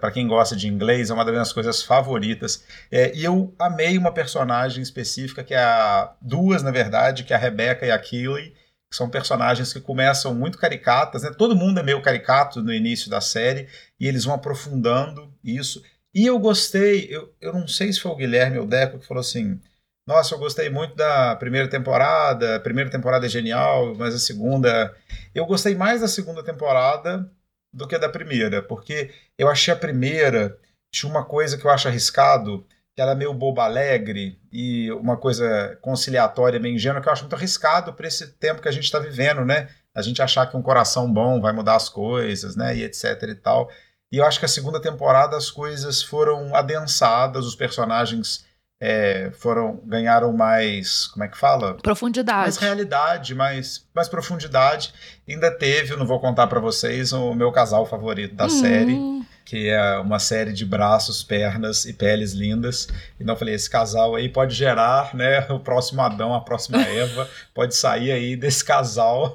para 0.00 0.10
quem 0.10 0.26
gosta 0.26 0.56
de 0.56 0.68
inglês, 0.68 1.10
é 1.10 1.14
uma 1.14 1.24
das 1.24 1.32
minhas 1.32 1.52
coisas 1.52 1.82
favoritas. 1.82 2.64
É, 2.90 3.14
e 3.14 3.24
eu 3.24 3.54
amei 3.58 3.96
uma 3.96 4.12
personagem 4.12 4.82
específica, 4.82 5.44
que 5.44 5.54
é 5.54 5.58
a. 5.62 6.14
duas, 6.20 6.62
na 6.62 6.70
verdade, 6.70 7.24
que 7.24 7.32
é 7.32 7.36
a 7.36 7.38
Rebecca 7.38 7.86
e 7.86 7.90
a 7.90 7.98
Keely, 7.98 8.52
que 8.90 8.96
são 8.96 9.08
personagens 9.08 9.72
que 9.72 9.80
começam 9.80 10.34
muito 10.34 10.58
caricatas, 10.58 11.22
né? 11.22 11.30
Todo 11.36 11.56
mundo 11.56 11.78
é 11.80 11.82
meio 11.82 12.02
caricato 12.02 12.62
no 12.62 12.72
início 12.72 13.08
da 13.10 13.20
série, 13.20 13.68
e 13.98 14.08
eles 14.08 14.24
vão 14.24 14.34
aprofundando 14.34 15.32
isso. 15.42 15.82
E 16.12 16.26
eu 16.26 16.38
gostei, 16.38 17.08
eu, 17.10 17.32
eu 17.40 17.52
não 17.52 17.66
sei 17.66 17.92
se 17.92 18.00
foi 18.00 18.12
o 18.12 18.16
Guilherme 18.16 18.58
ou 18.58 18.64
o 18.64 18.68
Deco 18.68 18.98
que 18.98 19.06
falou 19.06 19.20
assim: 19.20 19.60
nossa, 20.06 20.34
eu 20.34 20.38
gostei 20.38 20.68
muito 20.68 20.94
da 20.94 21.34
primeira 21.36 21.68
temporada, 21.68 22.56
a 22.56 22.60
primeira 22.60 22.90
temporada 22.90 23.26
é 23.26 23.28
genial, 23.28 23.94
mas 23.94 24.14
a 24.14 24.18
segunda. 24.18 24.94
Eu 25.34 25.46
gostei 25.46 25.74
mais 25.74 26.00
da 26.02 26.08
segunda 26.08 26.42
temporada 26.42 27.30
do 27.72 27.88
que 27.88 27.98
da 27.98 28.08
primeira, 28.08 28.62
porque 28.62 29.10
eu 29.38 29.48
achei 29.48 29.72
a 29.72 29.76
primeira 29.76 30.58
tinha 30.94 31.10
uma 31.10 31.24
coisa 31.24 31.58
que 31.58 31.64
eu 31.66 31.70
acho 31.70 31.88
arriscado, 31.88 32.64
que 32.94 33.02
ela 33.02 33.12
é 33.12 33.14
meio 33.16 33.34
boba 33.34 33.64
alegre 33.64 34.38
e 34.52 34.92
uma 34.92 35.16
coisa 35.16 35.76
conciliatória, 35.82 36.60
meio 36.60 36.76
ingênua, 36.76 37.00
que 37.00 37.08
eu 37.08 37.12
acho 37.12 37.24
muito 37.24 37.34
arriscado 37.34 37.92
para 37.92 38.06
esse 38.06 38.28
tempo 38.34 38.62
que 38.62 38.68
a 38.68 38.72
gente 38.72 38.84
está 38.84 39.00
vivendo, 39.00 39.44
né? 39.44 39.68
A 39.92 40.00
gente 40.02 40.22
achar 40.22 40.46
que 40.46 40.56
um 40.56 40.62
coração 40.62 41.12
bom 41.12 41.40
vai 41.40 41.52
mudar 41.52 41.74
as 41.74 41.88
coisas, 41.88 42.54
né? 42.54 42.76
E 42.76 42.84
etc 42.84 43.22
e 43.24 43.34
tal. 43.34 43.68
E 44.12 44.18
eu 44.18 44.24
acho 44.24 44.38
que 44.38 44.44
a 44.44 44.48
segunda 44.48 44.80
temporada 44.80 45.36
as 45.36 45.50
coisas 45.50 46.00
foram 46.02 46.54
adensadas, 46.54 47.44
os 47.44 47.56
personagens 47.56 48.44
é, 48.86 49.30
foram 49.32 49.80
ganharam 49.86 50.30
mais, 50.30 51.06
como 51.06 51.24
é 51.24 51.28
que 51.28 51.38
fala? 51.38 51.72
Profundidade. 51.78 52.42
Mais 52.42 52.58
realidade, 52.58 53.34
mais, 53.34 53.82
mais 53.94 54.10
profundidade. 54.10 54.92
Ainda 55.26 55.50
teve, 55.50 55.96
não 55.96 56.06
vou 56.06 56.20
contar 56.20 56.48
para 56.48 56.60
vocês, 56.60 57.10
o 57.14 57.32
meu 57.32 57.50
casal 57.50 57.86
favorito 57.86 58.34
da 58.34 58.44
hum. 58.44 58.50
série, 58.50 58.98
que 59.42 59.70
é 59.70 59.98
uma 59.98 60.18
série 60.18 60.52
de 60.52 60.66
braços, 60.66 61.22
pernas 61.22 61.86
e 61.86 61.94
peles 61.94 62.32
lindas. 62.34 62.86
Então 63.18 63.34
eu 63.34 63.38
falei, 63.38 63.54
esse 63.54 63.70
casal 63.70 64.14
aí 64.16 64.28
pode 64.28 64.54
gerar, 64.54 65.14
né, 65.14 65.46
o 65.48 65.58
próximo 65.58 66.02
Adão, 66.02 66.34
a 66.34 66.42
próxima 66.42 66.82
Eva, 66.86 67.26
pode 67.54 67.74
sair 67.74 68.12
aí 68.12 68.36
desse 68.36 68.62
casal. 68.62 69.32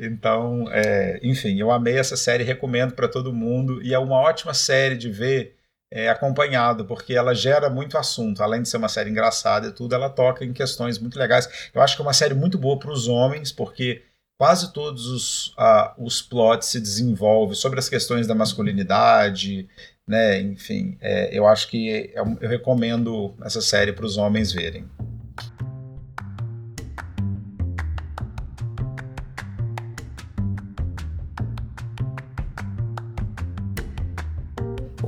Então, 0.00 0.66
é, 0.72 1.20
enfim, 1.22 1.56
eu 1.56 1.70
amei 1.70 1.98
essa 1.98 2.16
série, 2.16 2.42
recomendo 2.42 2.94
para 2.94 3.06
todo 3.06 3.32
mundo 3.32 3.80
e 3.80 3.94
é 3.94 3.98
uma 3.98 4.16
ótima 4.16 4.54
série 4.54 4.96
de 4.96 5.08
ver 5.08 5.57
é, 5.90 6.08
acompanhado, 6.08 6.84
porque 6.84 7.14
ela 7.14 7.34
gera 7.34 7.70
muito 7.70 7.96
assunto. 7.96 8.42
Além 8.42 8.62
de 8.62 8.68
ser 8.68 8.76
uma 8.76 8.88
série 8.88 9.10
engraçada 9.10 9.68
e 9.68 9.72
tudo, 9.72 9.94
ela 9.94 10.10
toca 10.10 10.44
em 10.44 10.52
questões 10.52 10.98
muito 10.98 11.18
legais. 11.18 11.70
Eu 11.74 11.80
acho 11.80 11.96
que 11.96 12.02
é 12.02 12.04
uma 12.04 12.12
série 12.12 12.34
muito 12.34 12.58
boa 12.58 12.78
para 12.78 12.90
os 12.90 13.08
homens, 13.08 13.52
porque 13.52 14.02
quase 14.38 14.72
todos 14.72 15.06
os, 15.06 15.48
uh, 15.48 15.92
os 15.98 16.22
plots 16.22 16.68
se 16.68 16.80
desenvolvem 16.80 17.54
sobre 17.54 17.78
as 17.78 17.88
questões 17.88 18.26
da 18.26 18.34
masculinidade, 18.34 19.68
né? 20.06 20.40
Enfim, 20.40 20.96
é, 21.00 21.36
eu 21.36 21.46
acho 21.46 21.68
que 21.68 21.90
é, 21.90 22.18
eu 22.18 22.48
recomendo 22.48 23.34
essa 23.42 23.60
série 23.60 23.92
para 23.92 24.06
os 24.06 24.16
homens 24.16 24.52
verem. 24.52 24.88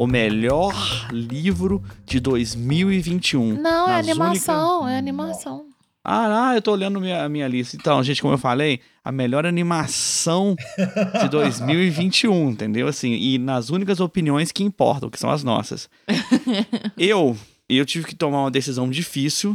O 0.01 0.07
melhor 0.07 0.75
livro 1.13 1.85
de 2.07 2.21
2021. 2.21 3.61
Não, 3.61 3.87
é 3.87 3.99
animação, 3.99 4.79
únicas... 4.79 4.95
é 4.95 4.97
animação. 4.99 5.67
Ah, 6.03 6.49
ah, 6.49 6.55
eu 6.55 6.63
tô 6.63 6.73
olhando 6.73 6.99
minha, 6.99 7.29
minha 7.29 7.47
lista. 7.47 7.77
Então, 7.77 8.03
gente, 8.03 8.23
como 8.23 8.33
eu 8.33 8.39
falei, 8.39 8.81
a 9.05 9.13
melhor 9.13 9.45
animação 9.45 10.57
de 11.21 11.29
2021, 11.29 12.49
entendeu? 12.49 12.89
Assim, 12.89 13.13
e 13.13 13.37
nas 13.37 13.69
únicas 13.69 14.01
opiniões 14.01 14.51
que 14.51 14.65
importam, 14.65 15.11
que 15.11 15.21
são 15.21 15.29
as 15.29 15.45
nossas. 15.45 15.87
eu, 16.97 17.37
eu 17.69 17.85
tive 17.85 18.07
que 18.07 18.15
tomar 18.15 18.45
uma 18.45 18.51
decisão 18.51 18.89
difícil, 18.89 19.55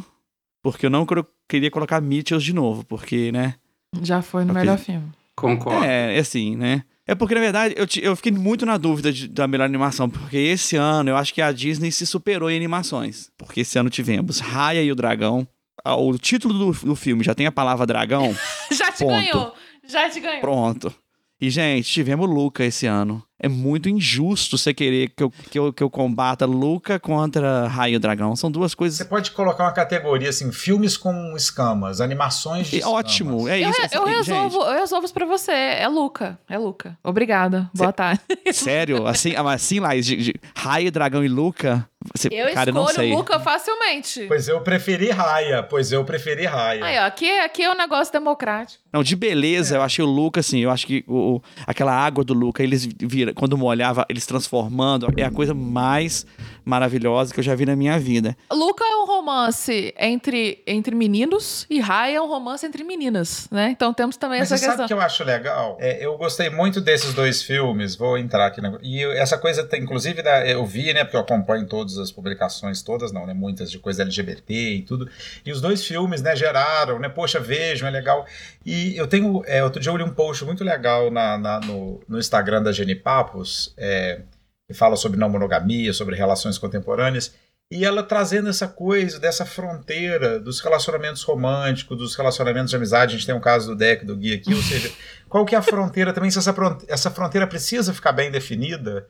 porque 0.62 0.86
eu 0.86 0.92
não 0.92 1.08
queria 1.50 1.72
colocar 1.72 2.00
Mitchells 2.00 2.46
de 2.46 2.54
novo, 2.54 2.86
porque, 2.86 3.32
né? 3.32 3.56
Já 4.00 4.22
foi 4.22 4.46
no 4.46 4.54
melhor 4.54 4.78
filme. 4.78 5.08
Concordo. 5.36 5.84
É, 5.84 6.20
assim, 6.20 6.56
né? 6.56 6.84
É 7.08 7.14
porque, 7.14 7.36
na 7.36 7.42
verdade, 7.42 7.76
eu, 7.78 7.86
eu 8.02 8.16
fiquei 8.16 8.32
muito 8.32 8.66
na 8.66 8.78
dúvida 8.78 9.14
de, 9.14 9.28
da 9.28 9.48
melhor 9.48 9.66
animação, 9.66 10.10
porque 10.10 10.38
esse 10.38 10.76
ano 10.76 11.12
eu 11.12 11.18
acho 11.18 11.34
que 11.34 11.42
a 11.42 11.52
Disney 11.52 11.92
se 11.92 12.06
superou 12.06 12.50
em 12.50 12.56
animações. 12.58 13.30
Porque 13.38 13.62
esse 13.62 13.78
ano 13.78 13.90
tivemos 13.90 14.40
Raya 14.40 14.82
e 14.82 14.92
o 14.92 14.96
Dragão. 14.96 15.48
Ah, 15.84 15.96
o 15.96 16.18
título 16.18 16.54
do, 16.54 16.72
do 16.72 16.96
filme 16.96 17.24
já 17.24 17.36
tem 17.36 17.46
a 17.46 17.52
palavra 17.52 17.86
dragão. 17.86 18.36
já 18.72 18.92
te 18.92 19.04
ponto. 19.04 19.12
ganhou! 19.12 19.54
Já 19.88 20.10
te 20.10 20.20
ganhou. 20.20 20.42
Pronto. 20.42 20.94
E, 21.40 21.50
gente, 21.50 21.92
tivemos 21.92 22.30
Luca 22.30 22.64
esse 22.64 22.86
ano. 22.86 23.22
É 23.38 23.50
muito 23.50 23.90
injusto 23.90 24.58
você 24.58 24.74
querer 24.74 25.10
que 25.10 25.22
eu, 25.22 25.30
que 25.30 25.60
eu, 25.60 25.74
que 25.74 25.84
eu 25.84 25.90
combata 25.90 26.46
Luca 26.46 26.98
contra 26.98 27.68
Raio 27.68 28.00
Dragão. 28.00 28.36
São 28.36 28.50
duas 28.50 28.74
coisas. 28.74 28.98
Você 28.98 29.06
pode 29.06 29.32
colocar 29.32 29.66
uma 29.66 29.74
categoria 29.74 30.30
assim: 30.30 30.52
filmes 30.52 30.96
com 30.96 31.36
escamas, 31.36 32.00
animações 32.00 32.68
de. 32.68 32.78
Escamas. 32.78 33.00
Ótimo, 33.00 33.50
é 33.50 33.60
isso. 33.60 33.82
Eu, 33.92 34.08
eu 34.08 34.18
resolvo, 34.18 34.62
eu 34.64 34.80
resolvo 34.80 35.06
isso 35.06 35.14
pra 35.14 35.26
você. 35.26 35.52
É 35.52 35.88
Luca. 35.90 36.40
É 36.50 36.58
Luca. 36.58 36.98
Obrigada. 37.04 37.70
Boa 37.76 37.90
Cê... 37.90 37.94
tarde. 37.94 38.22
Sério? 38.54 39.06
Assim, 39.06 39.36
assim 39.36 39.80
lá, 39.82 39.94
de, 39.96 40.16
de 40.16 40.34
Raio, 40.56 40.92
Dragão 40.92 41.24
e 41.24 41.28
Luca? 41.28 41.88
Você, 42.14 42.28
eu 42.28 42.54
cara, 42.54 42.70
escolho 42.70 42.74
não 42.74 42.88
sei. 42.88 43.14
Luca 43.14 43.40
facilmente. 43.40 44.26
Pois 44.28 44.48
eu 44.48 44.62
preferi 44.62 45.10
Raia, 45.10 45.64
pois 45.64 45.92
eu 45.92 46.04
preferi 46.04 46.46
Raia. 46.46 46.84
Aí, 46.84 46.98
ó, 47.00 47.06
aqui, 47.06 47.30
aqui 47.40 47.64
é 47.64 47.72
um 47.72 47.78
negócio 47.78 48.12
democrático. 48.12 48.84
Não, 48.92 49.04
de 49.04 49.16
beleza, 49.16 49.76
é. 49.76 49.78
eu 49.78 49.82
achei 49.82 50.04
o 50.04 50.08
Luca, 50.08 50.40
assim, 50.40 50.60
eu 50.60 50.70
acho 50.70 50.86
que 50.86 51.04
o, 51.08 51.42
aquela 51.66 51.94
água 51.94 52.24
do 52.24 52.34
Luca, 52.34 52.64
eles 52.64 52.86
viram, 52.86 53.34
quando 53.34 53.58
molhava, 53.58 54.06
eles 54.10 54.26
transformando, 54.26 55.08
é 55.18 55.24
a 55.24 55.32
coisa 55.32 55.54
mais 55.54 56.26
maravilhosa 56.66 57.34
que 57.34 57.40
eu 57.40 57.44
já 57.44 57.54
vi 57.54 57.66
na 57.66 57.76
minha 57.76 57.98
vida. 58.00 58.36
Luca 58.52 58.84
é 58.84 58.96
um 58.96 59.06
romance 59.06 59.94
entre, 59.98 60.64
entre 60.66 60.96
meninos 60.96 61.66
e 61.70 61.80
Raia 61.80 62.18
é 62.18 62.22
um 62.22 62.28
romance 62.28 62.66
entre 62.66 62.84
meninas, 62.84 63.48
né? 63.52 63.70
Então 63.70 63.94
temos 63.94 64.18
também 64.18 64.40
Mas 64.40 64.52
essa 64.52 64.58
você 64.58 64.66
questão. 64.66 64.78
sabe 64.78 64.88
que 64.88 64.94
eu 64.94 65.02
acho 65.02 65.24
legal? 65.24 65.78
É, 65.80 66.04
eu 66.06 66.18
gostei 66.18 66.50
muito 66.50 66.82
desses 66.82 67.14
dois 67.14 67.42
filmes, 67.44 67.96
vou 67.96 68.18
entrar 68.18 68.48
aqui. 68.48 68.62
Na... 68.62 68.78
E 68.82 69.04
essa 69.18 69.38
coisa, 69.38 69.64
tem, 69.64 69.84
inclusive, 69.84 70.24
eu 70.48 70.66
vi, 70.66 70.94
né, 70.94 71.04
porque 71.04 71.16
eu 71.16 71.22
acompanho 71.22 71.68
todas 71.68 71.98
as 71.98 72.12
publicações, 72.12 72.82
todas 72.82 73.12
não, 73.12 73.26
né, 73.26 73.34
muitas 73.34 73.70
de 73.70 73.78
coisa 73.78 74.02
LGBT 74.02 74.54
e 74.54 74.82
tudo. 74.82 75.08
E 75.46 75.52
os 75.52 75.62
dois 75.62 75.86
filmes, 75.86 76.22
né, 76.22 76.36
geraram, 76.36 77.00
né, 77.00 77.10
poxa, 77.10 77.40
vejam, 77.40 77.88
é 77.88 77.92
legal. 77.92 78.26
E 78.66 78.98
eu 78.98 79.08
tenho, 79.08 79.44
é, 79.46 79.64
outro 79.64 79.80
dia 79.80 79.92
eu 79.92 79.98
li 79.98 80.04
um 80.04 80.14
post 80.14 80.44
muito 80.44 80.64
legal 80.64 81.12
na, 81.12 81.38
na 81.38 81.60
no, 81.60 82.02
no 82.08 82.18
Instagram 82.18 82.64
da 82.64 82.72
Jenny 82.72 82.96
Papos, 82.96 83.74
é, 83.78 84.22
que 84.68 84.74
fala 84.74 84.96
sobre 84.96 85.20
não 85.20 85.30
monogamia, 85.30 85.94
sobre 85.94 86.16
relações 86.16 86.58
contemporâneas, 86.58 87.34
e 87.72 87.84
ela 87.84 88.04
trazendo 88.04 88.50
essa 88.50 88.68
coisa 88.68 89.20
dessa 89.20 89.46
fronteira 89.46 90.40
dos 90.40 90.60
relacionamentos 90.60 91.24
românticos, 91.24 91.98
dos 91.98 92.16
relacionamentos 92.16 92.70
de 92.70 92.76
amizade. 92.76 93.16
A 93.16 93.18
gente 93.18 93.26
tem 93.26 93.36
um 93.36 93.42
caso 93.42 93.70
do 93.70 93.76
Deck, 93.76 94.06
do 94.06 94.16
Gui 94.16 94.34
aqui, 94.34 94.54
ou 94.54 94.62
seja, 94.62 94.92
qual 95.28 95.46
que 95.46 95.56
é 95.56 95.58
a 95.58 95.64
fronteira 95.64 96.14
também, 96.14 96.30
se 96.30 96.38
essa, 96.38 96.54
essa 96.88 97.10
fronteira 97.10 97.48
precisa 97.48 97.94
ficar 97.94 98.12
bem 98.12 98.30
definida, 98.30 99.08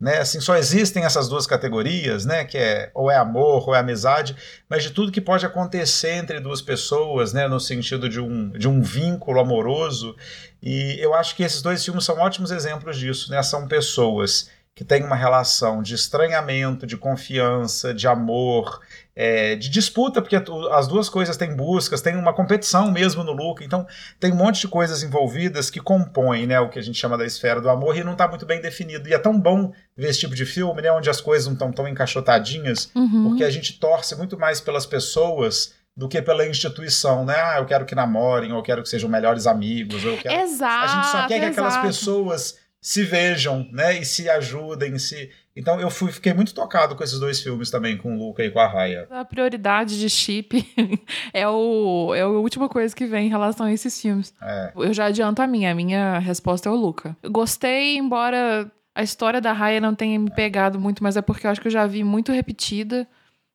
né? 0.00 0.18
Assim, 0.18 0.40
só 0.40 0.56
existem 0.56 1.04
essas 1.04 1.28
duas 1.28 1.46
categorias, 1.46 2.24
né? 2.24 2.44
Que 2.44 2.56
é 2.56 2.90
ou 2.94 3.10
é 3.10 3.16
amor 3.16 3.68
ou 3.68 3.74
é 3.74 3.80
amizade, 3.80 4.36
mas 4.68 4.84
de 4.84 4.90
tudo 4.90 5.12
que 5.12 5.20
pode 5.20 5.44
acontecer 5.44 6.12
entre 6.12 6.40
duas 6.40 6.62
pessoas, 6.62 7.32
né? 7.32 7.48
No 7.48 7.58
sentido 7.58 8.08
de 8.08 8.20
um, 8.20 8.50
de 8.50 8.68
um 8.68 8.80
vínculo 8.80 9.40
amoroso. 9.40 10.14
E 10.62 10.96
eu 11.00 11.14
acho 11.14 11.34
que 11.34 11.42
esses 11.42 11.60
dois 11.60 11.84
filmes 11.84 12.04
são 12.04 12.16
ótimos 12.18 12.52
exemplos 12.52 12.96
disso, 12.96 13.30
né? 13.30 13.42
São 13.42 13.66
pessoas 13.66 14.48
que 14.78 14.84
têm 14.84 15.02
uma 15.02 15.16
relação 15.16 15.82
de 15.82 15.96
estranhamento, 15.96 16.86
de 16.86 16.96
confiança, 16.96 17.92
de 17.92 18.06
amor, 18.06 18.80
é, 19.16 19.56
de 19.56 19.68
disputa, 19.68 20.22
porque 20.22 20.36
as 20.70 20.86
duas 20.86 21.08
coisas 21.08 21.36
têm 21.36 21.56
buscas, 21.56 22.00
tem 22.00 22.14
uma 22.14 22.32
competição 22.32 22.88
mesmo 22.88 23.24
no 23.24 23.32
look, 23.32 23.64
então 23.64 23.84
tem 24.20 24.30
um 24.30 24.36
monte 24.36 24.60
de 24.60 24.68
coisas 24.68 25.02
envolvidas 25.02 25.68
que 25.68 25.80
compõem 25.80 26.46
né, 26.46 26.60
o 26.60 26.68
que 26.68 26.78
a 26.78 26.82
gente 26.82 26.96
chama 26.96 27.18
da 27.18 27.26
esfera 27.26 27.60
do 27.60 27.68
amor 27.68 27.96
e 27.96 28.04
não 28.04 28.12
está 28.12 28.28
muito 28.28 28.46
bem 28.46 28.60
definido. 28.60 29.08
E 29.08 29.12
é 29.12 29.18
tão 29.18 29.36
bom 29.36 29.72
ver 29.96 30.10
esse 30.10 30.20
tipo 30.20 30.36
de 30.36 30.46
filme, 30.46 30.80
né, 30.80 30.92
onde 30.92 31.10
as 31.10 31.20
coisas 31.20 31.48
não 31.48 31.54
estão 31.54 31.72
tão 31.72 31.88
encaixotadinhas, 31.88 32.88
uhum. 32.94 33.30
porque 33.30 33.42
a 33.42 33.50
gente 33.50 33.80
torce 33.80 34.14
muito 34.14 34.38
mais 34.38 34.60
pelas 34.60 34.86
pessoas 34.86 35.74
do 35.96 36.08
que 36.08 36.22
pela 36.22 36.46
instituição, 36.46 37.24
né? 37.24 37.34
Ah, 37.34 37.58
eu 37.58 37.66
quero 37.66 37.84
que 37.84 37.96
namorem, 37.96 38.52
ou 38.52 38.58
eu 38.58 38.62
quero 38.62 38.84
que 38.84 38.88
sejam 38.88 39.10
melhores 39.10 39.44
amigos, 39.48 40.04
ou 40.04 40.12
eu 40.12 40.18
quero... 40.18 40.40
Exato, 40.40 40.84
A 40.84 40.86
gente 40.86 41.06
só 41.08 41.26
quer 41.26 41.40
que 41.40 41.46
exato. 41.46 41.50
aquelas 41.50 41.76
pessoas 41.78 42.67
se 42.80 43.02
vejam, 43.04 43.68
né? 43.72 43.98
E 43.98 44.04
se 44.04 44.28
ajudem, 44.28 44.98
se 44.98 45.30
então 45.58 45.80
eu 45.80 45.90
fui, 45.90 46.12
fiquei 46.12 46.32
muito 46.32 46.54
tocado 46.54 46.94
com 46.94 47.02
esses 47.02 47.18
dois 47.18 47.42
filmes 47.42 47.68
também, 47.68 47.96
com 47.96 48.14
o 48.14 48.18
Luca 48.18 48.44
e 48.44 48.50
com 48.50 48.60
a 48.60 48.68
Raya. 48.68 49.08
A 49.10 49.24
prioridade 49.24 49.98
de 49.98 50.08
chip 50.08 50.64
é, 51.34 51.48
o, 51.48 52.14
é 52.14 52.20
a 52.20 52.28
última 52.28 52.68
coisa 52.68 52.94
que 52.94 53.06
vem 53.06 53.26
em 53.26 53.28
relação 53.28 53.66
a 53.66 53.72
esses 53.72 54.00
filmes. 54.00 54.32
É. 54.40 54.72
Eu 54.76 54.94
já 54.94 55.06
adianto 55.06 55.42
a 55.42 55.48
minha. 55.48 55.72
A 55.72 55.74
minha 55.74 56.20
resposta 56.20 56.68
é 56.68 56.72
o 56.72 56.76
Luca. 56.76 57.16
Gostei, 57.28 57.96
embora 57.96 58.70
a 58.94 59.02
história 59.02 59.40
da 59.40 59.52
Raya 59.52 59.80
não 59.80 59.96
tenha 59.96 60.16
me 60.16 60.30
pegado 60.30 60.78
muito, 60.78 61.02
mas 61.02 61.16
é 61.16 61.22
porque 61.22 61.46
eu 61.46 61.50
acho 61.50 61.60
que 61.60 61.66
eu 61.66 61.72
já 61.72 61.86
vi 61.88 62.04
muito 62.04 62.30
repetida. 62.30 63.04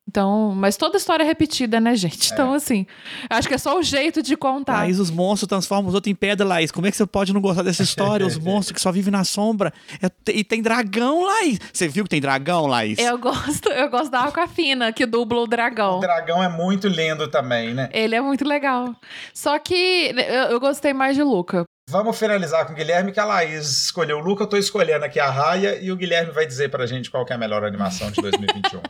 Então, 0.07 0.53
mas 0.53 0.75
toda 0.75 0.97
história 0.97 1.23
é 1.23 1.25
repetida, 1.25 1.79
né, 1.79 1.95
gente? 1.95 2.29
É. 2.29 2.33
Então, 2.33 2.53
assim, 2.53 2.85
acho 3.29 3.47
que 3.47 3.53
é 3.53 3.57
só 3.57 3.79
o 3.79 3.83
jeito 3.83 4.21
de 4.21 4.35
contar. 4.35 4.79
Laís, 4.79 4.99
os 4.99 5.09
monstros 5.09 5.47
transformam 5.47 5.87
os 5.87 5.95
outros 5.95 6.11
em 6.11 6.15
pedra, 6.15 6.45
Laís. 6.45 6.71
Como 6.71 6.85
é 6.85 6.91
que 6.91 6.97
você 6.97 7.05
pode 7.05 7.33
não 7.33 7.39
gostar 7.41 7.63
dessa 7.63 7.83
história? 7.83 8.25
os 8.25 8.37
monstros 8.39 8.75
que 8.75 8.81
só 8.81 8.91
vivem 8.91 9.11
na 9.11 9.23
sombra. 9.23 9.73
É, 10.01 10.31
e 10.31 10.43
tem 10.43 10.61
dragão, 10.61 11.23
Laís. 11.25 11.59
Você 11.71 11.87
viu 11.87 12.03
que 12.03 12.09
tem 12.09 12.21
dragão, 12.21 12.67
Laís? 12.67 12.99
Eu 12.99 13.17
gosto, 13.17 13.69
eu 13.69 13.89
gosto 13.89 14.11
da 14.11 14.25
Aquafina, 14.25 14.91
que 14.91 15.05
dubla 15.05 15.39
o 15.39 15.47
dragão. 15.47 15.97
O 15.97 16.01
dragão 16.01 16.43
é 16.43 16.49
muito 16.49 16.87
lindo 16.87 17.27
também, 17.29 17.73
né? 17.73 17.89
Ele 17.93 18.13
é 18.13 18.21
muito 18.21 18.45
legal. 18.45 18.93
Só 19.33 19.57
que 19.57 20.13
eu, 20.15 20.51
eu 20.51 20.59
gostei 20.59 20.93
mais 20.93 21.15
de 21.15 21.23
Luca. 21.23 21.63
Vamos 21.89 22.17
finalizar 22.17 22.65
com 22.65 22.73
o 22.73 22.75
Guilherme, 22.75 23.11
que 23.11 23.19
a 23.19 23.25
Laís 23.25 23.85
escolheu 23.85 24.17
o 24.17 24.21
Luca, 24.21 24.43
eu 24.43 24.47
tô 24.47 24.57
escolhendo 24.57 25.03
aqui 25.03 25.19
a 25.19 25.29
Raya, 25.29 25.81
e 25.81 25.91
o 25.91 25.95
Guilherme 25.97 26.31
vai 26.31 26.45
dizer 26.45 26.69
pra 26.69 26.85
gente 26.85 27.11
qual 27.11 27.25
é 27.29 27.33
a 27.33 27.37
melhor 27.37 27.63
animação 27.63 28.09
de 28.09 28.19
2021. 28.21 28.81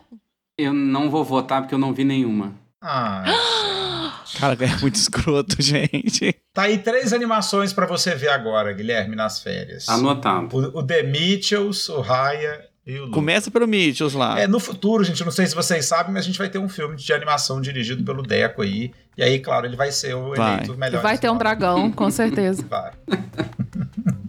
Eu 0.57 0.73
não 0.73 1.09
vou 1.09 1.23
votar 1.23 1.61
porque 1.61 1.73
eu 1.73 1.79
não 1.79 1.93
vi 1.93 2.03
nenhuma. 2.03 2.53
Ah, 2.81 3.23
Cara, 4.39 4.57
é 4.59 4.81
muito 4.81 4.95
escroto, 4.95 5.55
gente. 5.61 6.35
Tá 6.53 6.63
aí 6.63 6.77
três 6.77 7.13
animações 7.13 7.73
para 7.73 7.85
você 7.85 8.13
ver 8.15 8.29
agora, 8.29 8.73
Guilherme, 8.73 9.15
nas 9.15 9.41
férias. 9.41 9.87
Anotado. 9.89 10.55
O, 10.55 10.79
o 10.79 10.83
The 10.83 11.03
Mitchells, 11.03 11.91
o 11.91 12.01
Raya 12.01 12.65
e 12.85 12.97
o 12.97 13.03
Luke. 13.03 13.13
Começa 13.13 13.49
pelo 13.49 13.67
Mitchells 13.67 14.15
lá. 14.15 14.39
É, 14.39 14.47
no 14.47 14.59
futuro, 14.59 15.03
gente, 15.03 15.23
não 15.23 15.31
sei 15.31 15.47
se 15.47 15.55
vocês 15.55 15.85
sabem, 15.85 16.13
mas 16.13 16.23
a 16.23 16.25
gente 16.27 16.37
vai 16.37 16.49
ter 16.49 16.59
um 16.59 16.69
filme 16.69 16.95
de 16.95 17.13
animação 17.13 17.61
dirigido 17.61 18.03
pelo 18.03 18.21
Deco 18.21 18.61
aí. 18.61 18.91
E 19.17 19.23
aí, 19.23 19.39
claro, 19.39 19.65
ele 19.65 19.75
vai 19.75 19.91
ser 19.91 20.15
o 20.15 20.35
vai. 20.35 20.55
eleito 20.55 20.77
melhor. 20.77 21.01
Vai 21.01 21.17
ter 21.17 21.29
um 21.29 21.37
dragão, 21.37 21.91
com 21.91 22.09
certeza. 22.11 22.63
Vai. 22.69 22.91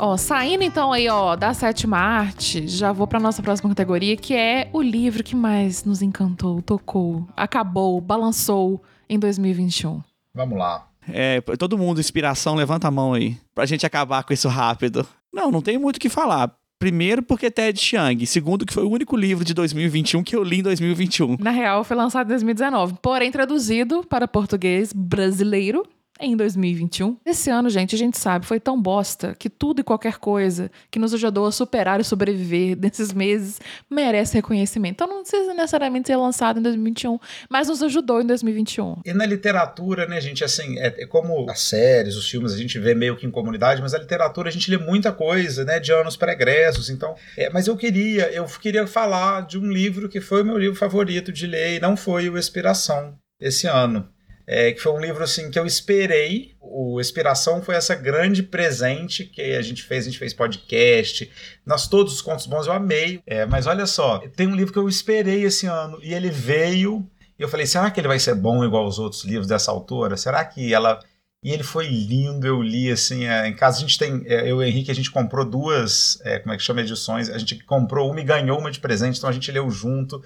Ó, 0.00 0.16
saindo 0.16 0.62
então 0.62 0.92
aí, 0.92 1.08
ó, 1.08 1.34
da 1.34 1.52
sétima 1.52 1.98
arte, 1.98 2.68
já 2.68 2.92
vou 2.92 3.06
pra 3.06 3.18
nossa 3.18 3.42
próxima 3.42 3.68
categoria, 3.68 4.16
que 4.16 4.34
é 4.34 4.68
o 4.72 4.80
livro 4.80 5.24
que 5.24 5.34
mais 5.34 5.84
nos 5.84 6.02
encantou, 6.02 6.62
tocou, 6.62 7.26
acabou, 7.36 8.00
balançou 8.00 8.80
em 9.08 9.18
2021. 9.18 10.00
Vamos 10.34 10.58
lá. 10.58 10.86
É, 11.08 11.40
todo 11.58 11.78
mundo, 11.78 12.00
inspiração, 12.00 12.54
levanta 12.54 12.86
a 12.86 12.90
mão 12.90 13.14
aí. 13.14 13.36
Pra 13.54 13.66
gente 13.66 13.84
acabar 13.84 14.22
com 14.22 14.32
isso 14.32 14.48
rápido. 14.48 15.06
Não, 15.32 15.50
não 15.50 15.62
tem 15.62 15.78
muito 15.78 15.96
o 15.96 16.00
que 16.00 16.08
falar. 16.08 16.54
Primeiro, 16.78 17.22
porque 17.22 17.50
Ted 17.50 17.78
Chiang. 17.80 18.24
Segundo, 18.24 18.64
que 18.64 18.72
foi 18.72 18.84
o 18.84 18.90
único 18.90 19.16
livro 19.16 19.44
de 19.44 19.52
2021 19.52 20.22
que 20.22 20.36
eu 20.36 20.44
li 20.44 20.60
em 20.60 20.62
2021. 20.62 21.36
Na 21.40 21.50
real, 21.50 21.82
foi 21.82 21.96
lançado 21.96 22.26
em 22.26 22.30
2019, 22.30 22.94
porém 23.02 23.32
traduzido 23.32 24.04
para 24.08 24.28
português 24.28 24.92
brasileiro 24.92 25.84
em 26.20 26.36
2021. 26.36 27.16
Esse 27.24 27.50
ano, 27.50 27.70
gente, 27.70 27.94
a 27.94 27.98
gente 27.98 28.18
sabe, 28.18 28.46
foi 28.46 28.60
tão 28.60 28.80
bosta 28.80 29.34
que 29.38 29.48
tudo 29.48 29.80
e 29.80 29.84
qualquer 29.84 30.18
coisa 30.18 30.70
que 30.90 30.98
nos 30.98 31.14
ajudou 31.14 31.46
a 31.46 31.52
superar 31.52 32.00
e 32.00 32.04
sobreviver 32.04 32.76
nesses 32.80 33.12
meses 33.12 33.60
merece 33.90 34.34
reconhecimento. 34.34 34.94
Então 34.94 35.06
não 35.06 35.22
precisa 35.22 35.54
necessariamente 35.54 36.08
ser 36.08 36.16
lançado 36.16 36.58
em 36.58 36.62
2021, 36.62 37.18
mas 37.48 37.68
nos 37.68 37.82
ajudou 37.82 38.20
em 38.20 38.26
2021. 38.26 39.02
E 39.04 39.12
na 39.12 39.26
literatura, 39.26 40.06
né, 40.06 40.20
gente, 40.20 40.44
assim, 40.44 40.78
é, 40.78 41.02
é 41.02 41.06
como 41.06 41.48
as 41.50 41.60
séries, 41.60 42.16
os 42.16 42.28
filmes, 42.28 42.52
a 42.52 42.56
gente 42.56 42.78
vê 42.78 42.94
meio 42.94 43.16
que 43.16 43.26
em 43.26 43.30
comunidade, 43.30 43.80
mas 43.82 43.94
a 43.94 43.98
literatura 43.98 44.48
a 44.48 44.52
gente 44.52 44.70
lê 44.70 44.78
muita 44.78 45.12
coisa, 45.12 45.64
né, 45.64 45.78
de 45.78 45.92
anos 45.92 46.16
pregressos, 46.16 46.90
então... 46.90 47.14
É, 47.36 47.50
mas 47.50 47.66
eu 47.66 47.76
queria, 47.76 48.30
eu 48.32 48.44
queria 48.44 48.86
falar 48.86 49.46
de 49.46 49.58
um 49.58 49.70
livro 49.70 50.08
que 50.08 50.20
foi 50.20 50.42
o 50.42 50.44
meu 50.44 50.58
livro 50.58 50.76
favorito 50.76 51.32
de 51.32 51.46
ler 51.46 51.76
e 51.76 51.80
não 51.80 51.96
foi 51.96 52.28
o 52.28 52.38
Expiração 52.38 53.16
esse 53.40 53.66
ano. 53.66 54.08
É, 54.50 54.72
que 54.72 54.80
foi 54.80 54.92
um 54.92 55.00
livro 55.00 55.22
assim 55.22 55.50
que 55.50 55.58
eu 55.58 55.66
esperei. 55.66 56.54
O 56.58 56.98
Inspiração 56.98 57.60
foi 57.60 57.74
essa 57.74 57.94
grande 57.94 58.42
presente 58.42 59.24
que 59.24 59.42
a 59.42 59.60
gente 59.60 59.82
fez, 59.82 60.06
a 60.06 60.08
gente 60.08 60.18
fez 60.18 60.32
podcast. 60.32 61.30
Nós 61.66 61.86
todos 61.86 62.14
os 62.14 62.22
contos 62.22 62.46
bons 62.46 62.66
eu 62.66 62.72
amei. 62.72 63.20
É, 63.26 63.44
mas 63.44 63.66
olha 63.66 63.84
só, 63.84 64.20
tem 64.34 64.46
um 64.46 64.56
livro 64.56 64.72
que 64.72 64.78
eu 64.78 64.88
esperei 64.88 65.44
esse 65.44 65.66
ano 65.66 65.98
e 66.02 66.14
ele 66.14 66.30
veio 66.30 67.06
e 67.38 67.42
eu 67.42 67.48
falei, 67.48 67.66
será 67.66 67.90
que 67.90 68.00
ele 68.00 68.08
vai 68.08 68.18
ser 68.18 68.34
bom 68.34 68.64
igual 68.64 68.86
os 68.86 68.98
outros 68.98 69.22
livros 69.22 69.46
dessa 69.46 69.70
autora? 69.70 70.16
Será 70.16 70.42
que 70.44 70.72
ela 70.72 70.98
e 71.42 71.52
ele 71.52 71.62
foi 71.62 71.86
lindo, 71.86 72.46
eu 72.46 72.60
li 72.60 72.90
assim, 72.90 73.26
é, 73.26 73.46
em 73.46 73.54
casa 73.54 73.76
a 73.76 73.80
gente 73.80 73.96
tem, 73.96 74.24
é, 74.26 74.42
eu 74.42 74.46
e 74.46 74.52
o 74.54 74.62
Henrique, 74.62 74.90
a 74.90 74.94
gente 74.94 75.10
comprou 75.10 75.44
duas, 75.44 76.20
é, 76.24 76.40
como 76.40 76.52
é 76.52 76.56
que 76.56 76.62
chama, 76.64 76.80
edições, 76.80 77.30
a 77.30 77.38
gente 77.38 77.62
comprou 77.64 78.10
uma 78.10 78.20
e 78.20 78.24
ganhou 78.24 78.58
uma 78.58 78.72
de 78.72 78.80
presente, 78.80 79.18
então 79.18 79.30
a 79.30 79.32
gente 79.32 79.52
leu 79.52 79.70
junto, 79.70 80.20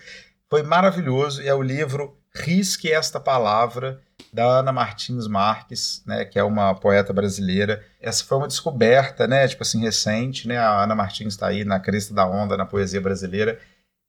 foi 0.49 0.63
maravilhoso, 0.63 1.43
e 1.43 1.49
é 1.49 1.55
o 1.55 1.61
livro 1.61 2.17
Risque 2.35 2.91
Esta 2.91 3.21
Palavra, 3.21 4.01
da 4.33 4.45
Ana 4.45 4.73
Martins 4.73 5.27
Marques, 5.27 6.03
né, 6.07 6.25
que 6.25 6.39
é 6.39 6.45
uma 6.45 6.75
poeta 6.75 7.13
brasileira. 7.13 7.85
Essa 8.01 8.25
foi 8.25 8.39
uma 8.39 8.49
descoberta, 8.49 9.27
né, 9.27 9.47
tipo 9.47 9.63
assim, 9.63 9.83
recente, 9.83 10.49
né? 10.49 10.57
A 10.59 10.83
Ana 10.83 10.95
Martins 10.95 11.35
está 11.35 11.49
aí 11.49 11.65
na 11.65 11.79
crista 11.79 12.15
da 12.15 12.27
onda 12.27 12.57
na 12.57 12.65
poesia 12.65 13.01
brasileira. 13.01 13.59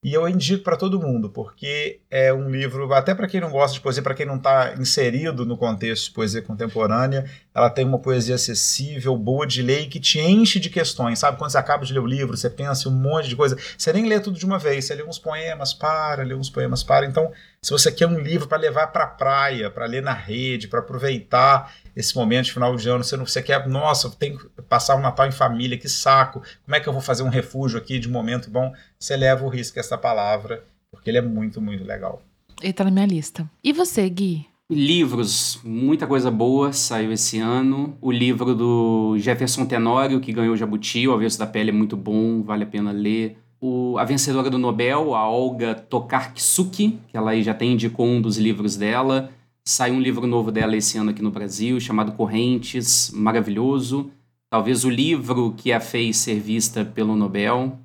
E 0.03 0.13
eu 0.13 0.27
indico 0.27 0.63
para 0.63 0.75
todo 0.75 0.99
mundo, 0.99 1.29
porque 1.29 2.01
é 2.11 2.33
um 2.33 2.49
livro, 2.49 2.93
até 2.93 3.15
para 3.15 3.27
quem 3.27 3.39
não 3.39 3.49
gosta 3.49 3.75
de 3.75 3.81
poesia, 3.81 4.03
para 4.03 4.13
quem 4.13 4.25
não 4.25 4.35
está 4.35 4.73
inserido 4.77 5.45
no 5.45 5.57
contexto 5.57 6.07
de 6.07 6.11
poesia 6.11 6.41
contemporânea, 6.41 7.25
ela 7.53 7.69
tem 7.69 7.85
uma 7.85 7.99
poesia 7.99 8.35
acessível, 8.35 9.15
boa 9.15 9.45
de 9.45 9.61
ler 9.61 9.81
e 9.81 9.87
que 9.87 9.99
te 9.99 10.19
enche 10.19 10.59
de 10.59 10.69
questões, 10.69 11.19
sabe? 11.19 11.37
Quando 11.37 11.51
você 11.51 11.57
acaba 11.57 11.85
de 11.85 11.93
ler 11.93 11.99
o 11.99 12.05
livro, 12.05 12.35
você 12.35 12.49
pensa 12.49 12.89
um 12.89 12.91
monte 12.91 13.29
de 13.29 13.35
coisa, 13.35 13.57
você 13.77 13.93
nem 13.93 14.07
lê 14.07 14.19
tudo 14.19 14.39
de 14.39 14.45
uma 14.45 14.57
vez, 14.57 14.85
você 14.85 14.95
lê 14.95 15.03
uns 15.03 15.19
poemas, 15.19 15.73
para, 15.73 16.23
lê 16.23 16.33
uns 16.33 16.49
poemas, 16.49 16.83
para. 16.83 17.05
Então, 17.05 17.31
se 17.61 17.71
você 17.71 17.91
quer 17.91 18.07
um 18.07 18.19
livro 18.19 18.47
para 18.47 18.57
levar 18.57 18.87
para 18.87 19.03
a 19.03 19.07
praia, 19.07 19.69
para 19.69 19.85
ler 19.85 20.01
na 20.01 20.13
rede, 20.13 20.67
para 20.67 20.79
aproveitar 20.79 21.73
esse 21.95 22.15
momento 22.15 22.45
de 22.45 22.53
final 22.53 22.75
de 22.75 22.89
ano, 22.89 23.03
você, 23.03 23.15
não, 23.15 23.25
você 23.25 23.41
quer, 23.41 23.67
nossa, 23.67 24.09
tem 24.09 24.35
que 24.35 24.45
passar 24.63 24.95
o 24.95 25.01
Natal 25.01 25.27
em 25.27 25.31
família, 25.31 25.77
que 25.77 25.87
saco, 25.87 26.41
como 26.65 26.75
é 26.75 26.79
que 26.79 26.89
eu 26.89 26.93
vou 26.93 27.01
fazer 27.01 27.21
um 27.21 27.29
refúgio 27.29 27.77
aqui 27.77 27.99
de 27.99 28.09
momento 28.09 28.49
bom? 28.49 28.73
Você 28.99 29.15
leva 29.15 29.45
o 29.45 29.49
risco 29.49 29.79
essa 29.79 29.97
palavra, 29.97 30.63
porque 30.89 31.09
ele 31.09 31.19
é 31.19 31.21
muito, 31.21 31.61
muito 31.61 31.83
legal. 31.83 32.21
Ele 32.61 32.73
tá 32.73 32.83
na 32.83 32.91
minha 32.91 33.05
lista. 33.05 33.47
E 33.63 33.71
você, 33.71 34.09
Gui? 34.09 34.52
Livros, 34.71 35.59
muita 35.61 36.07
coisa 36.07 36.31
boa 36.31 36.71
saiu 36.71 37.11
esse 37.11 37.37
ano. 37.37 37.97
O 38.01 38.11
livro 38.11 38.55
do 38.55 39.17
Jefferson 39.19 39.65
Tenório, 39.65 40.21
que 40.21 40.31
ganhou 40.31 40.53
o 40.53 40.57
Jabuti, 40.57 41.05
O 41.07 41.13
Avesso 41.13 41.37
da 41.37 41.45
Pele 41.45 41.69
é 41.69 41.73
muito 41.73 41.97
bom, 41.97 42.41
vale 42.41 42.63
a 42.63 42.67
pena 42.67 42.91
ler. 42.91 43.37
O, 43.59 43.97
a 43.97 44.05
vencedora 44.05 44.49
do 44.49 44.57
Nobel, 44.57 45.15
a 45.15 45.29
Olga 45.29 45.75
Tokarczuk, 45.75 46.97
que 47.07 47.17
ela 47.17 47.31
aí 47.31 47.43
já 47.43 47.53
tem 47.53 47.73
indicou 47.73 48.07
um 48.07 48.21
dos 48.21 48.37
livros 48.37 48.77
dela. 48.77 49.31
Saiu 49.65 49.95
um 49.95 50.01
livro 50.01 50.25
novo 50.25 50.49
dela 50.49 50.77
esse 50.77 50.97
ano 50.97 51.11
aqui 51.11 51.21
no 51.21 51.31
Brasil, 51.31 51.79
chamado 51.79 52.13
Correntes, 52.13 53.11
maravilhoso. 53.13 54.11
Talvez 54.49 54.85
o 54.85 54.89
livro 54.89 55.53
que 55.57 55.73
a 55.73 55.79
fez 55.81 56.17
ser 56.17 56.39
vista 56.39 56.85
pelo 56.85 57.17
Nobel. 57.17 57.79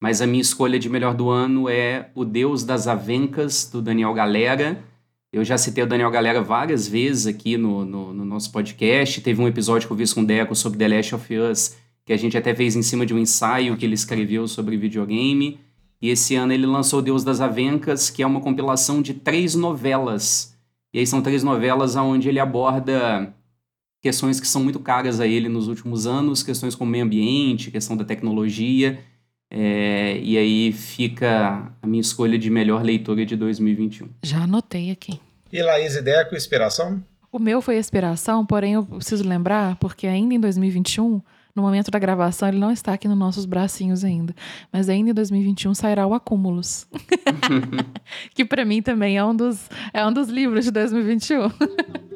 Mas 0.00 0.22
a 0.22 0.26
minha 0.26 0.42
escolha 0.42 0.78
de 0.78 0.88
melhor 0.88 1.14
do 1.14 1.28
ano 1.28 1.68
é 1.68 2.10
O 2.14 2.24
Deus 2.24 2.64
das 2.64 2.88
Avencas, 2.88 3.68
do 3.70 3.82
Daniel 3.82 4.14
Galera. 4.14 4.82
Eu 5.34 5.42
já 5.44 5.58
citei 5.58 5.82
o 5.82 5.86
Daniel 5.86 6.12
Galera 6.12 6.40
várias 6.40 6.86
vezes 6.86 7.26
aqui 7.26 7.56
no, 7.56 7.84
no, 7.84 8.14
no 8.14 8.24
nosso 8.24 8.52
podcast. 8.52 9.20
Teve 9.20 9.42
um 9.42 9.48
episódio 9.48 9.88
que 9.88 9.92
eu 9.92 9.96
fiz 9.96 10.12
com 10.12 10.20
o 10.20 10.24
Deco 10.24 10.54
sobre 10.54 10.78
The 10.78 10.86
Last 10.86 11.12
of 11.12 11.36
Us, 11.36 11.76
que 12.04 12.12
a 12.12 12.16
gente 12.16 12.38
até 12.38 12.54
fez 12.54 12.76
em 12.76 12.82
cima 12.82 13.04
de 13.04 13.12
um 13.12 13.18
ensaio 13.18 13.76
que 13.76 13.84
ele 13.84 13.94
escreveu 13.96 14.46
sobre 14.46 14.76
videogame. 14.76 15.58
E 16.00 16.08
esse 16.08 16.36
ano 16.36 16.52
ele 16.52 16.66
lançou 16.66 17.02
Deus 17.02 17.24
das 17.24 17.40
Avencas, 17.40 18.10
que 18.10 18.22
é 18.22 18.26
uma 18.28 18.40
compilação 18.40 19.02
de 19.02 19.12
três 19.12 19.56
novelas 19.56 20.56
E 20.92 21.00
aí 21.00 21.06
são 21.06 21.20
três 21.20 21.42
novelas 21.42 21.96
onde 21.96 22.28
ele 22.28 22.38
aborda 22.38 23.34
questões 24.00 24.38
que 24.38 24.46
são 24.46 24.62
muito 24.62 24.78
caras 24.78 25.18
a 25.18 25.26
ele 25.26 25.48
nos 25.48 25.66
últimos 25.66 26.06
anos, 26.06 26.44
questões 26.44 26.76
como 26.76 26.92
meio 26.92 27.04
ambiente, 27.04 27.72
questão 27.72 27.96
da 27.96 28.04
tecnologia. 28.04 29.00
É, 29.50 30.16
e 30.22 30.38
aí 30.38 30.72
fica 30.72 31.72
a 31.82 31.86
minha 31.88 32.00
escolha 32.00 32.38
de 32.38 32.48
melhor 32.50 32.84
leitura 32.84 33.26
de 33.26 33.34
2021. 33.34 34.08
Já 34.22 34.44
anotei 34.44 34.92
aqui. 34.92 35.23
E 35.54 35.62
Laís, 35.62 35.94
ideia 35.94 36.24
com 36.24 36.34
inspiração? 36.34 37.00
O 37.30 37.38
meu 37.38 37.62
foi 37.62 37.78
inspiração, 37.78 38.44
porém 38.44 38.72
eu 38.72 38.84
preciso 38.84 39.22
lembrar, 39.22 39.76
porque 39.76 40.04
ainda 40.04 40.34
em 40.34 40.40
2021, 40.40 41.22
no 41.54 41.62
momento 41.62 41.92
da 41.92 41.98
gravação, 42.00 42.48
ele 42.48 42.58
não 42.58 42.72
está 42.72 42.92
aqui 42.92 43.06
nos 43.06 43.16
nossos 43.16 43.46
bracinhos 43.46 44.02
ainda. 44.02 44.34
Mas 44.72 44.88
ainda 44.88 45.10
em 45.10 45.14
2021 45.14 45.72
sairá 45.74 46.08
o 46.08 46.12
Acúmulos. 46.12 46.88
que 48.34 48.44
para 48.44 48.64
mim 48.64 48.82
também 48.82 49.16
é 49.16 49.24
um 49.24 49.32
dos, 49.32 49.70
é 49.92 50.04
um 50.04 50.12
dos 50.12 50.28
livros 50.28 50.64
de 50.64 50.72
2021. 50.72 51.48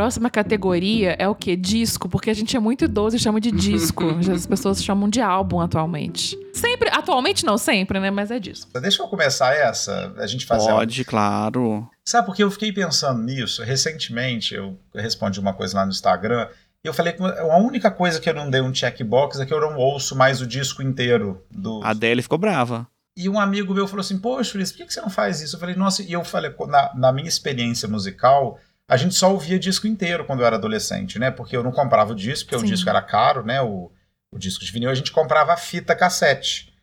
próxima 0.00 0.30
categoria 0.30 1.14
é 1.18 1.28
o 1.28 1.34
quê? 1.34 1.54
Disco, 1.54 2.08
porque 2.08 2.30
a 2.30 2.34
gente 2.34 2.56
é 2.56 2.58
muito 2.58 2.86
idoso 2.86 3.16
e 3.16 3.18
chama 3.18 3.38
de 3.38 3.50
disco. 3.50 4.02
As 4.32 4.46
pessoas 4.46 4.82
chamam 4.82 5.10
de 5.10 5.20
álbum 5.20 5.60
atualmente. 5.60 6.38
Sempre, 6.54 6.88
atualmente 6.88 7.44
não, 7.44 7.58
sempre, 7.58 8.00
né? 8.00 8.10
Mas 8.10 8.30
é 8.30 8.38
disco. 8.38 8.70
Deixa 8.80 9.02
eu 9.02 9.08
começar 9.08 9.54
essa, 9.54 10.14
a 10.16 10.26
gente 10.26 10.46
fazer. 10.46 10.70
Pode, 10.70 11.04
claro. 11.04 11.86
Sabe 12.02 12.24
porque 12.24 12.42
eu 12.42 12.50
fiquei 12.50 12.72
pensando 12.72 13.22
nisso? 13.22 13.62
Recentemente 13.62 14.54
eu 14.54 14.74
respondi 14.94 15.38
uma 15.38 15.52
coisa 15.52 15.76
lá 15.76 15.84
no 15.84 15.90
Instagram 15.90 16.48
e 16.82 16.88
eu 16.88 16.94
falei 16.94 17.12
que 17.12 17.22
a 17.22 17.58
única 17.58 17.90
coisa 17.90 18.18
que 18.18 18.30
eu 18.30 18.34
não 18.34 18.48
dei 18.48 18.62
um 18.62 18.74
checkbox 18.74 19.38
é 19.38 19.44
que 19.44 19.52
eu 19.52 19.60
não 19.60 19.76
ouço 19.76 20.16
mais 20.16 20.40
o 20.40 20.46
disco 20.46 20.82
inteiro 20.82 21.44
do. 21.50 21.82
A 21.84 21.90
Adele 21.90 22.22
ficou 22.22 22.38
brava. 22.38 22.88
E 23.14 23.28
um 23.28 23.38
amigo 23.38 23.74
meu 23.74 23.86
falou 23.86 24.00
assim: 24.00 24.18
Poxa, 24.18 24.52
Feliz, 24.52 24.72
por 24.72 24.78
que 24.78 24.94
você 24.94 25.02
não 25.02 25.10
faz 25.10 25.42
isso? 25.42 25.56
Eu 25.56 25.60
falei, 25.60 25.74
nossa, 25.74 26.02
e 26.02 26.10
eu 26.10 26.24
falei, 26.24 26.54
na, 26.68 26.94
na 26.94 27.12
minha 27.12 27.28
experiência 27.28 27.86
musical, 27.86 28.58
a 28.90 28.96
gente 28.96 29.14
só 29.14 29.30
ouvia 29.32 29.56
disco 29.56 29.86
inteiro 29.86 30.24
quando 30.24 30.40
eu 30.40 30.46
era 30.46 30.56
adolescente, 30.56 31.16
né? 31.16 31.30
Porque 31.30 31.56
eu 31.56 31.62
não 31.62 31.70
comprava 31.70 32.10
o 32.10 32.14
disco, 32.14 32.50
porque 32.50 32.58
Sim. 32.58 32.66
o 32.66 32.74
disco 32.74 32.90
era 32.90 33.00
caro, 33.00 33.44
né? 33.44 33.62
O, 33.62 33.88
o 34.32 34.38
disco 34.38 34.64
de 34.64 34.72
vinil, 34.72 34.90
a 34.90 34.94
gente 34.94 35.12
comprava 35.12 35.52
a 35.52 35.56
fita 35.56 35.94
cassete, 35.94 36.74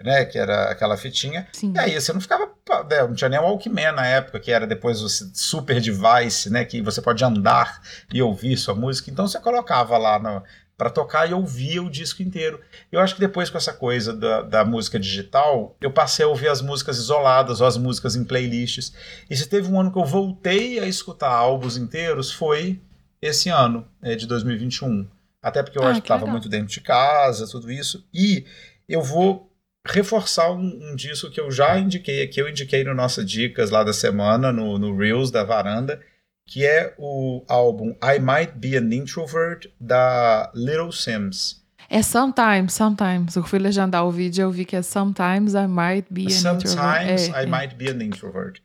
né? 0.00 0.24
Que 0.24 0.38
era 0.38 0.70
aquela 0.70 0.96
fitinha. 0.96 1.48
Sim. 1.52 1.72
E 1.74 1.78
aí 1.80 2.00
você 2.00 2.12
não 2.12 2.20
ficava. 2.20 2.46
Né? 2.88 3.02
Não 3.02 3.14
tinha 3.14 3.28
nem 3.28 3.40
o 3.40 3.42
Walkman 3.42 3.90
na 3.90 4.06
época, 4.06 4.38
que 4.38 4.52
era 4.52 4.64
depois 4.64 5.02
o 5.02 5.08
super 5.08 5.80
device, 5.80 6.48
né? 6.50 6.64
Que 6.64 6.80
você 6.80 7.02
pode 7.02 7.24
andar 7.24 7.82
e 8.14 8.22
ouvir 8.22 8.56
sua 8.56 8.76
música. 8.76 9.10
Então 9.10 9.26
você 9.26 9.40
colocava 9.40 9.98
lá 9.98 10.20
no, 10.20 10.44
para 10.76 10.90
tocar 10.90 11.28
e 11.28 11.32
ouvia 11.32 11.82
o 11.82 11.90
disco 11.90 12.22
inteiro. 12.22 12.60
Eu 12.92 13.00
acho 13.00 13.14
que 13.14 13.20
depois 13.20 13.48
com 13.48 13.56
essa 13.56 13.72
coisa 13.72 14.12
da, 14.12 14.42
da, 14.42 14.64
música 14.64 14.98
digital, 14.98 15.74
eu 15.80 15.90
passei 15.90 16.24
a 16.24 16.28
ouvir 16.28 16.48
as 16.48 16.60
músicas 16.60 16.98
isoladas 16.98 17.60
ou 17.60 17.66
as 17.66 17.78
músicas 17.78 18.14
em 18.14 18.24
playlists. 18.24 18.92
E 19.28 19.36
se 19.36 19.48
teve 19.48 19.70
um 19.70 19.80
ano 19.80 19.90
que 19.90 19.98
eu 19.98 20.04
voltei 20.04 20.78
a 20.78 20.86
escutar 20.86 21.30
álbuns 21.30 21.76
inteiros, 21.76 22.30
foi 22.30 22.80
esse 23.22 23.48
ano, 23.48 23.88
é, 24.02 24.14
de 24.14 24.26
2021. 24.26 25.08
Até 25.42 25.62
porque 25.62 25.78
eu 25.78 25.82
ah, 25.82 25.90
acho 25.90 26.02
que 26.02 26.06
estava 26.06 26.26
muito 26.26 26.48
dentro 26.48 26.68
de 26.68 26.80
casa, 26.80 27.48
tudo 27.48 27.70
isso. 27.70 28.06
E 28.12 28.44
eu 28.88 29.00
vou 29.00 29.50
reforçar 29.86 30.50
um, 30.50 30.90
um, 30.90 30.96
disco 30.96 31.30
que 31.30 31.40
eu 31.40 31.50
já 31.50 31.78
indiquei 31.78 32.22
aqui, 32.22 32.40
eu 32.40 32.48
indiquei 32.48 32.82
no 32.84 32.94
Nossa 32.94 33.24
Dicas 33.24 33.70
lá 33.70 33.84
da 33.84 33.92
semana, 33.92 34.52
no, 34.52 34.78
no 34.78 34.96
Reels 34.96 35.30
da 35.30 35.44
Varanda, 35.44 36.00
que 36.46 36.64
é 36.64 36.94
o 36.96 37.44
álbum 37.48 37.90
I 38.02 38.18
Might 38.20 38.52
Be 38.54 38.76
an 38.76 38.94
Introvert 38.94 39.68
da 39.80 40.50
Little 40.54 40.92
Sims. 40.92 41.64
É 41.88 42.02
Sometimes, 42.02 42.72
Sometimes. 42.72 43.36
Eu 43.36 43.44
fui 43.44 43.58
legendar 43.58 44.04
o 44.04 44.10
vídeo 44.10 44.42
e 44.42 44.44
eu 44.44 44.50
vi 44.50 44.64
que 44.64 44.76
é 44.76 44.82
Sometimes 44.82 45.54
I 45.54 45.66
Might 45.66 46.06
Be 46.10 46.26
an 46.26 46.30
Sometimes 46.30 46.72
Introvert. 46.72 47.18
Sometimes 47.18 47.28
é, 47.28 47.42
I 47.42 47.44
é. 47.44 47.46
Might 47.46 47.74
Be 47.74 47.88
an 47.90 48.04
Introvert. 48.04 48.62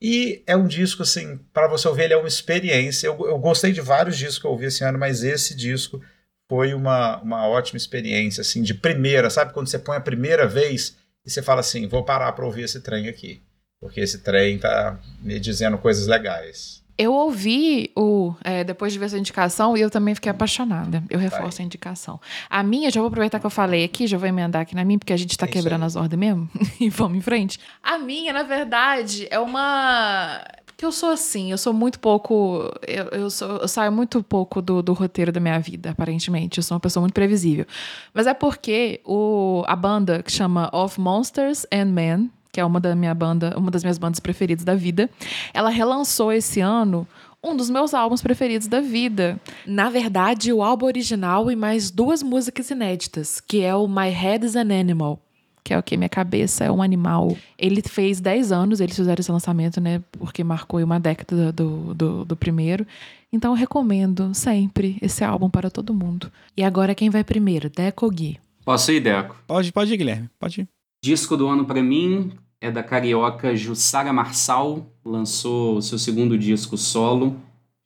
E 0.00 0.42
é 0.46 0.56
um 0.56 0.66
disco, 0.66 1.02
assim, 1.02 1.38
para 1.52 1.68
você 1.68 1.86
ouvir, 1.86 2.02
ele 2.02 2.14
é 2.14 2.16
uma 2.16 2.28
experiência. 2.28 3.06
Eu, 3.06 3.24
eu 3.24 3.38
gostei 3.38 3.72
de 3.72 3.80
vários 3.80 4.18
discos 4.18 4.38
que 4.38 4.46
eu 4.46 4.50
ouvi 4.50 4.66
esse 4.66 4.82
ano, 4.82 4.98
mas 4.98 5.22
esse 5.22 5.54
disco 5.54 6.02
foi 6.50 6.74
uma, 6.74 7.20
uma 7.22 7.46
ótima 7.46 7.76
experiência, 7.76 8.40
assim, 8.40 8.62
de 8.62 8.74
primeira. 8.74 9.30
Sabe 9.30 9.52
quando 9.52 9.68
você 9.68 9.78
põe 9.78 9.96
a 9.96 10.00
primeira 10.00 10.46
vez 10.46 10.96
e 11.24 11.30
você 11.30 11.40
fala 11.40 11.60
assim, 11.60 11.86
vou 11.86 12.04
parar 12.04 12.32
para 12.32 12.44
ouvir 12.44 12.62
esse 12.62 12.80
trem 12.80 13.08
aqui. 13.08 13.40
Porque 13.80 14.00
esse 14.00 14.18
trem 14.18 14.58
tá 14.58 14.98
me 15.20 15.38
dizendo 15.38 15.78
coisas 15.78 16.06
legais. 16.08 16.81
Eu 16.98 17.12
ouvi 17.14 17.90
o 17.96 18.34
é, 18.44 18.62
depois 18.62 18.92
de 18.92 18.98
ver 18.98 19.08
sua 19.08 19.18
indicação 19.18 19.76
e 19.76 19.80
eu 19.80 19.90
também 19.90 20.14
fiquei 20.14 20.30
apaixonada. 20.30 21.02
Eu 21.08 21.18
reforço 21.18 21.58
Vai. 21.58 21.64
a 21.64 21.66
indicação. 21.66 22.20
A 22.50 22.62
minha, 22.62 22.90
já 22.90 23.00
vou 23.00 23.08
aproveitar 23.08 23.40
que 23.40 23.46
eu 23.46 23.50
falei 23.50 23.84
aqui, 23.84 24.06
já 24.06 24.18
vou 24.18 24.28
emendar 24.28 24.62
aqui 24.62 24.74
na 24.74 24.84
minha, 24.84 24.98
porque 24.98 25.12
a 25.12 25.16
gente 25.16 25.36
tá 25.36 25.46
é 25.46 25.48
quebrando 25.48 25.84
as 25.84 25.96
ordens 25.96 26.18
mesmo. 26.18 26.48
e 26.78 26.88
vamos 26.90 27.18
em 27.18 27.20
frente. 27.20 27.58
A 27.82 27.98
minha, 27.98 28.32
na 28.32 28.42
verdade, 28.42 29.26
é 29.30 29.38
uma. 29.38 30.44
Porque 30.66 30.84
eu 30.84 30.92
sou 30.92 31.10
assim, 31.10 31.50
eu 31.50 31.58
sou 31.58 31.72
muito 31.72 31.98
pouco. 31.98 32.70
Eu, 32.86 33.04
eu, 33.06 33.30
sou, 33.30 33.48
eu 33.58 33.68
saio 33.68 33.90
muito 33.90 34.22
pouco 34.22 34.60
do, 34.60 34.82
do 34.82 34.92
roteiro 34.92 35.32
da 35.32 35.40
minha 35.40 35.58
vida, 35.58 35.90
aparentemente. 35.90 36.58
Eu 36.58 36.62
sou 36.62 36.74
uma 36.74 36.80
pessoa 36.80 37.00
muito 37.00 37.14
previsível. 37.14 37.66
Mas 38.12 38.26
é 38.26 38.34
porque 38.34 39.00
o, 39.04 39.62
a 39.66 39.74
banda 39.74 40.22
que 40.22 40.30
chama 40.30 40.68
Of 40.72 41.00
Monsters 41.00 41.66
and 41.72 41.86
Men 41.86 42.30
que 42.52 42.60
é 42.60 42.64
uma 42.64 42.78
da 42.78 42.94
minha 42.94 43.14
banda, 43.14 43.58
uma 43.58 43.70
das 43.70 43.82
minhas 43.82 43.96
bandas 43.96 44.20
preferidas 44.20 44.64
da 44.64 44.74
vida, 44.74 45.08
ela 45.54 45.70
relançou 45.70 46.30
esse 46.30 46.60
ano 46.60 47.08
um 47.42 47.56
dos 47.56 47.68
meus 47.68 47.92
álbuns 47.92 48.22
preferidos 48.22 48.68
da 48.68 48.80
vida. 48.80 49.40
Na 49.66 49.90
verdade, 49.90 50.52
o 50.52 50.62
álbum 50.62 50.86
original 50.86 51.50
e 51.50 51.56
mais 51.56 51.90
duas 51.90 52.22
músicas 52.22 52.70
inéditas, 52.70 53.40
que 53.40 53.62
é 53.62 53.74
o 53.74 53.88
My 53.88 54.10
Head 54.10 54.46
is 54.46 54.54
an 54.54 54.72
Animal, 54.72 55.18
que 55.64 55.74
é 55.74 55.78
o 55.78 55.82
que 55.82 55.96
minha 55.96 56.08
cabeça 56.08 56.64
é 56.64 56.70
um 56.70 56.80
animal. 56.80 57.36
Ele 57.58 57.82
fez 57.82 58.20
10 58.20 58.52
anos, 58.52 58.80
eles 58.80 58.94
fizeram 58.94 59.20
esse 59.20 59.32
lançamento, 59.32 59.80
né? 59.80 60.00
Porque 60.12 60.44
marcou 60.44 60.78
uma 60.80 61.00
década 61.00 61.50
do, 61.50 61.94
do, 61.94 62.24
do 62.24 62.36
primeiro. 62.36 62.86
Então 63.32 63.52
eu 63.52 63.56
recomendo 63.56 64.32
sempre 64.34 64.98
esse 65.02 65.24
álbum 65.24 65.50
para 65.50 65.70
todo 65.70 65.94
mundo. 65.94 66.30
E 66.56 66.62
agora 66.62 66.94
quem 66.94 67.10
vai 67.10 67.24
primeiro? 67.24 67.68
Deco 67.68 68.04
ou 68.04 68.12
Gui? 68.12 68.38
Posso 68.64 68.92
ir, 68.92 69.00
Deco? 69.00 69.36
Pode, 69.48 69.72
pode 69.72 69.92
ir, 69.92 69.96
Guilherme. 69.96 70.30
Pode 70.38 70.60
ir. 70.60 70.68
Disco 71.04 71.36
do 71.36 71.48
ano 71.48 71.64
para 71.64 71.82
mim 71.82 72.30
é 72.62 72.70
da 72.70 72.82
carioca 72.82 73.56
Jussara 73.56 74.12
Marçal, 74.12 74.86
lançou 75.04 75.82
seu 75.82 75.98
segundo 75.98 76.38
disco 76.38 76.78
solo, 76.78 77.36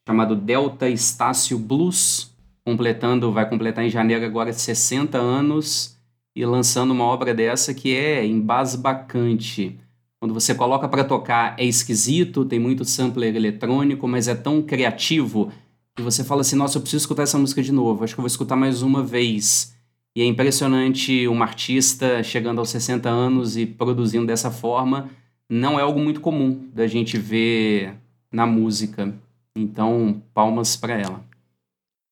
chamado 0.07 0.35
Delta 0.35 0.87
Estácio 0.87 1.57
Blues, 1.57 2.31
completando, 2.63 3.31
vai 3.31 3.49
completar 3.49 3.83
em 3.83 3.89
janeiro 3.89 4.23
agora 4.23 4.53
60 4.53 5.17
anos 5.17 5.97
e 6.35 6.45
lançando 6.45 6.91
uma 6.91 7.05
obra 7.05 7.33
dessa 7.33 7.73
que 7.73 7.95
é 7.95 8.23
embasbacante. 8.23 9.79
Quando 10.19 10.35
você 10.35 10.53
coloca 10.53 10.87
para 10.87 11.03
tocar 11.03 11.55
é 11.57 11.65
esquisito, 11.65 12.45
tem 12.45 12.59
muito 12.59 12.85
sampler 12.85 13.35
eletrônico, 13.35 14.07
mas 14.07 14.27
é 14.27 14.35
tão 14.35 14.61
criativo 14.61 15.51
que 15.95 16.03
você 16.03 16.23
fala 16.23 16.41
assim: 16.41 16.55
"Nossa, 16.55 16.77
eu 16.77 16.81
preciso 16.81 17.01
escutar 17.01 17.23
essa 17.23 17.39
música 17.39 17.63
de 17.63 17.71
novo. 17.71 18.03
Acho 18.03 18.13
que 18.13 18.19
eu 18.19 18.23
vou 18.23 18.27
escutar 18.27 18.55
mais 18.55 18.83
uma 18.83 19.01
vez". 19.01 19.75
E 20.17 20.21
é 20.23 20.25
impressionante 20.25 21.27
uma 21.27 21.45
artista 21.45 22.23
chegando 22.23 22.57
aos 22.57 22.71
60 22.71 23.07
anos 23.07 23.55
e 23.55 23.67
produzindo 23.67 24.25
dessa 24.25 24.49
forma. 24.49 25.11
Não 25.47 25.79
é 25.79 25.83
algo 25.83 25.99
muito 25.99 26.21
comum 26.21 26.67
da 26.73 26.87
gente 26.87 27.19
ver 27.19 27.93
na 28.31 28.43
música. 28.43 29.13
Então, 29.55 30.19
palmas 30.33 30.75
para 30.75 30.95
ela. 30.95 31.23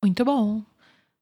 Muito 0.03 0.23
bom. 0.23 0.61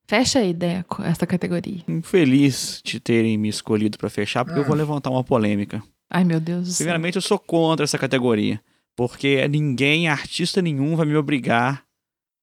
Fecha 0.05 0.39
aí, 0.39 0.53
Deco, 0.53 1.01
essa 1.03 1.25
categoria. 1.25 1.85
Feliz 2.03 2.81
de 2.83 2.99
terem 2.99 3.37
me 3.37 3.47
escolhido 3.47 3.97
para 3.97 4.09
fechar, 4.09 4.43
porque 4.43 4.59
eu 4.59 4.65
vou 4.65 4.75
levantar 4.75 5.09
uma 5.09 5.23
polêmica. 5.23 5.81
Ai, 6.09 6.25
meu 6.25 6.41
Deus 6.41 6.67
do 6.67 6.71
céu. 6.73 6.83
Primeiramente, 6.83 7.15
eu 7.15 7.21
sou 7.21 7.39
contra 7.39 7.85
essa 7.85 7.97
categoria. 7.97 8.59
Porque 8.93 9.47
ninguém, 9.47 10.09
artista 10.09 10.61
nenhum, 10.61 10.97
vai 10.97 11.05
me 11.05 11.15
obrigar 11.15 11.85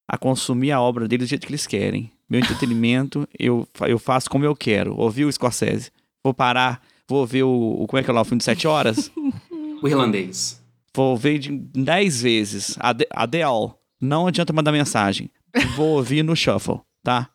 a 0.08 0.16
consumir 0.16 0.72
a 0.72 0.80
obra 0.80 1.06
deles 1.06 1.26
do 1.26 1.28
jeito 1.28 1.46
que 1.46 1.52
eles 1.52 1.66
querem 1.66 2.10
meu 2.30 2.38
entretenimento, 2.38 3.28
eu, 3.36 3.66
eu 3.88 3.98
faço 3.98 4.30
como 4.30 4.44
eu 4.44 4.54
quero. 4.54 4.94
Ouvi 4.96 5.24
o 5.24 5.32
Scorsese. 5.32 5.90
Vou 6.22 6.32
parar, 6.32 6.80
vou 7.08 7.26
ver 7.26 7.42
o, 7.42 7.76
o. 7.80 7.86
Como 7.88 7.98
é 7.98 8.04
que 8.04 8.10
é 8.10 8.12
lá? 8.12 8.20
O 8.20 8.24
filme 8.24 8.38
de 8.38 8.44
sete 8.44 8.68
horas? 8.68 9.10
o 9.82 9.88
irlandês. 9.88 10.62
Vou 10.94 11.16
ver 11.16 11.38
de 11.40 11.50
dez 11.50 12.22
vezes. 12.22 12.76
Ade 12.78 13.06
Adele. 13.10 13.72
Não 14.00 14.28
adianta 14.28 14.52
mandar 14.52 14.70
mensagem. 14.70 15.28
Vou 15.74 15.96
ouvir 15.96 16.22
no 16.22 16.36
shuffle, 16.36 16.80
tá? 17.02 17.28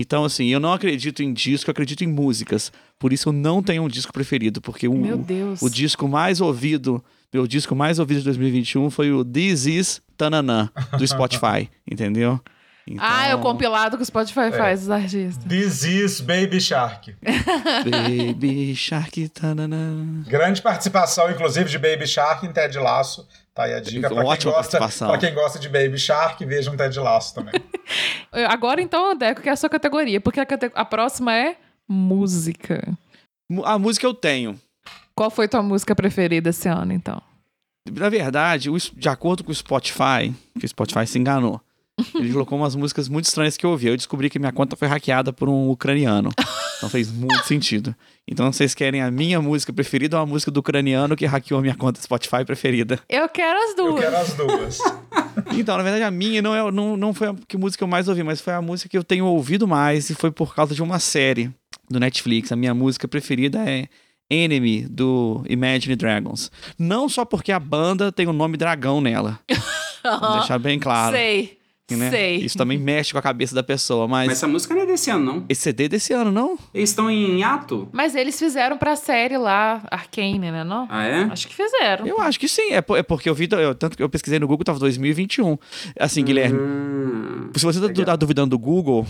Então, 0.00 0.24
assim, 0.24 0.46
eu 0.46 0.60
não 0.60 0.72
acredito 0.72 1.22
em 1.22 1.32
disco, 1.32 1.68
eu 1.68 1.72
acredito 1.72 2.04
em 2.04 2.06
músicas. 2.06 2.72
Por 2.98 3.12
isso 3.12 3.28
eu 3.28 3.32
não 3.32 3.62
tenho 3.62 3.82
um 3.82 3.88
disco 3.88 4.12
preferido, 4.12 4.60
porque 4.60 4.86
o, 4.88 4.94
o, 4.94 5.24
o 5.60 5.68
disco 5.68 6.08
mais 6.08 6.40
ouvido, 6.40 7.04
meu 7.32 7.46
disco 7.46 7.74
mais 7.74 7.98
ouvido 7.98 8.18
de 8.18 8.24
2021 8.24 8.90
foi 8.90 9.12
o 9.12 9.24
This 9.24 9.66
Is 9.66 10.02
Tananã, 10.16 10.70
do 10.96 11.06
Spotify, 11.06 11.68
entendeu? 11.90 12.40
Então... 12.92 13.06
Ah, 13.06 13.26
é 13.26 13.34
o 13.34 13.40
compilado 13.40 13.96
que 13.96 14.02
o 14.02 14.06
Spotify 14.06 14.40
é. 14.40 14.52
faz, 14.52 14.82
os 14.82 14.90
artistas. 14.90 15.44
This 15.44 15.82
is 15.84 16.20
Baby 16.20 16.60
Shark. 16.60 17.14
Baby 17.84 18.74
Shark. 18.74 19.28
Tanana. 19.30 20.24
Grande 20.26 20.62
participação, 20.62 21.30
inclusive, 21.30 21.68
de 21.68 21.78
Baby 21.78 22.06
Shark 22.06 22.46
em 22.46 22.52
Ted 22.52 22.78
Laço. 22.78 23.26
Tá 23.54 23.64
aí 23.64 23.74
a 23.74 23.80
dica. 23.80 24.08
Pra 24.08 24.24
Ótima 24.24 24.36
quem 24.36 24.52
gosta, 24.52 24.78
participação. 24.78 25.08
Pra 25.08 25.18
quem 25.18 25.34
gosta 25.34 25.58
de 25.58 25.68
Baby 25.68 25.98
Shark, 25.98 26.44
veja 26.44 26.70
um 26.70 26.76
Ted 26.76 26.98
Laço 26.98 27.34
também. 27.34 27.54
Agora 28.48 28.80
então, 28.80 29.16
Deco, 29.16 29.40
que 29.42 29.48
é 29.48 29.52
a 29.52 29.56
sua 29.56 29.68
categoria, 29.68 30.20
porque 30.20 30.38
a, 30.40 30.46
cate- 30.46 30.70
a 30.74 30.84
próxima 30.84 31.34
é 31.34 31.56
música. 31.88 32.96
A 33.64 33.78
música 33.78 34.06
eu 34.06 34.14
tenho. 34.14 34.58
Qual 35.14 35.30
foi 35.30 35.48
tua 35.48 35.62
música 35.62 35.96
preferida 35.96 36.50
esse 36.50 36.68
ano, 36.68 36.92
então? 36.92 37.20
Na 37.90 38.08
verdade, 38.08 38.70
de 38.96 39.08
acordo 39.08 39.42
com 39.42 39.50
o 39.50 39.54
Spotify, 39.54 40.32
que 40.58 40.64
o 40.64 40.68
Spotify 40.68 41.06
se 41.06 41.18
enganou, 41.18 41.60
ele 42.14 42.32
colocou 42.32 42.58
umas 42.58 42.74
músicas 42.74 43.08
muito 43.08 43.24
estranhas 43.26 43.56
que 43.56 43.64
eu 43.66 43.70
ouvi. 43.70 43.88
Eu 43.88 43.96
descobri 43.96 44.30
que 44.30 44.38
minha 44.38 44.52
conta 44.52 44.76
foi 44.76 44.88
hackeada 44.88 45.32
por 45.32 45.48
um 45.48 45.68
ucraniano. 45.70 46.30
Então 46.76 46.88
fez 46.88 47.10
muito 47.10 47.44
sentido. 47.44 47.94
Então 48.26 48.52
vocês 48.52 48.74
querem 48.74 49.02
a 49.02 49.10
minha 49.10 49.40
música 49.40 49.72
preferida 49.72 50.16
ou 50.16 50.22
a 50.22 50.26
música 50.26 50.50
do 50.50 50.60
ucraniano 50.60 51.16
que 51.16 51.26
hackeou 51.26 51.58
a 51.58 51.62
minha 51.62 51.74
conta 51.74 52.00
Spotify 52.00 52.44
preferida? 52.44 53.00
Eu 53.08 53.28
quero 53.28 53.58
as 53.58 53.70
Eu 53.70 53.76
duas. 53.76 54.00
quero 54.00 54.16
as 54.16 54.32
duas. 54.34 54.78
Então, 55.52 55.76
na 55.76 55.82
verdade, 55.82 56.04
a 56.04 56.10
minha 56.10 56.42
não, 56.42 56.54
é, 56.54 56.70
não, 56.70 56.96
não 56.96 57.14
foi 57.14 57.28
a 57.28 57.34
que 57.46 57.56
música 57.56 57.82
eu 57.82 57.88
mais 57.88 58.08
ouvi, 58.08 58.22
mas 58.22 58.40
foi 58.40 58.52
a 58.52 58.60
música 58.60 58.88
que 58.88 58.98
eu 58.98 59.04
tenho 59.04 59.24
ouvido 59.24 59.66
mais 59.66 60.10
e 60.10 60.14
foi 60.14 60.30
por 60.30 60.54
causa 60.54 60.74
de 60.74 60.82
uma 60.82 60.98
série 60.98 61.50
do 61.88 61.98
Netflix. 61.98 62.52
A 62.52 62.56
minha 62.56 62.74
música 62.74 63.06
preferida 63.08 63.58
é 63.68 63.86
Enemy, 64.28 64.82
do 64.88 65.42
Imagine 65.48 65.96
Dragons. 65.96 66.50
Não 66.78 67.08
só 67.08 67.24
porque 67.24 67.50
a 67.50 67.58
banda 67.58 68.12
tem 68.12 68.26
o 68.26 68.32
nome 68.32 68.56
dragão 68.56 69.00
nela. 69.00 69.38
Vou 70.20 70.38
deixar 70.38 70.58
bem 70.58 70.78
claro. 70.78 71.16
Sei. 71.16 71.57
Né? 71.96 72.10
Sei. 72.10 72.36
Isso 72.36 72.56
também 72.58 72.78
mexe 72.78 73.12
com 73.12 73.18
a 73.18 73.22
cabeça 73.22 73.54
da 73.54 73.62
pessoa, 73.62 74.06
mas. 74.06 74.26
Mas 74.26 74.38
essa 74.38 74.48
música 74.48 74.74
não 74.74 74.82
é 74.82 74.86
desse 74.86 75.10
ano, 75.10 75.24
não. 75.24 75.44
Esse 75.48 75.62
CD 75.62 75.88
desse 75.88 76.12
ano, 76.12 76.30
não? 76.30 76.58
Eles 76.74 76.90
estão 76.90 77.10
em 77.10 77.42
ato? 77.42 77.88
Mas 77.92 78.14
eles 78.14 78.38
fizeram 78.38 78.76
pra 78.76 78.94
série 78.96 79.36
lá, 79.38 79.82
Arcane, 79.90 80.38
né? 80.38 80.64
Não? 80.64 80.86
Ah, 80.90 81.04
é? 81.04 81.22
Acho 81.24 81.48
que 81.48 81.54
fizeram. 81.54 82.06
Eu 82.06 82.20
acho 82.20 82.38
que 82.38 82.48
sim. 82.48 82.72
É, 82.72 82.80
por- 82.80 82.96
é 82.98 83.02
porque 83.02 83.28
eu 83.28 83.34
vi. 83.34 83.48
Eu, 83.50 83.74
tanto 83.74 83.96
que 83.96 84.02
eu 84.02 84.08
pesquisei 84.08 84.38
no 84.38 84.46
Google, 84.46 84.64
tava 84.64 84.78
2021. 84.78 85.56
Assim, 85.98 86.22
Guilherme, 86.24 86.58
Hum. 86.58 87.50
se 87.54 87.64
você 87.64 87.80
tá, 87.80 88.04
tá 88.04 88.16
duvidando 88.16 88.50
do 88.50 88.58
Google, 88.58 89.06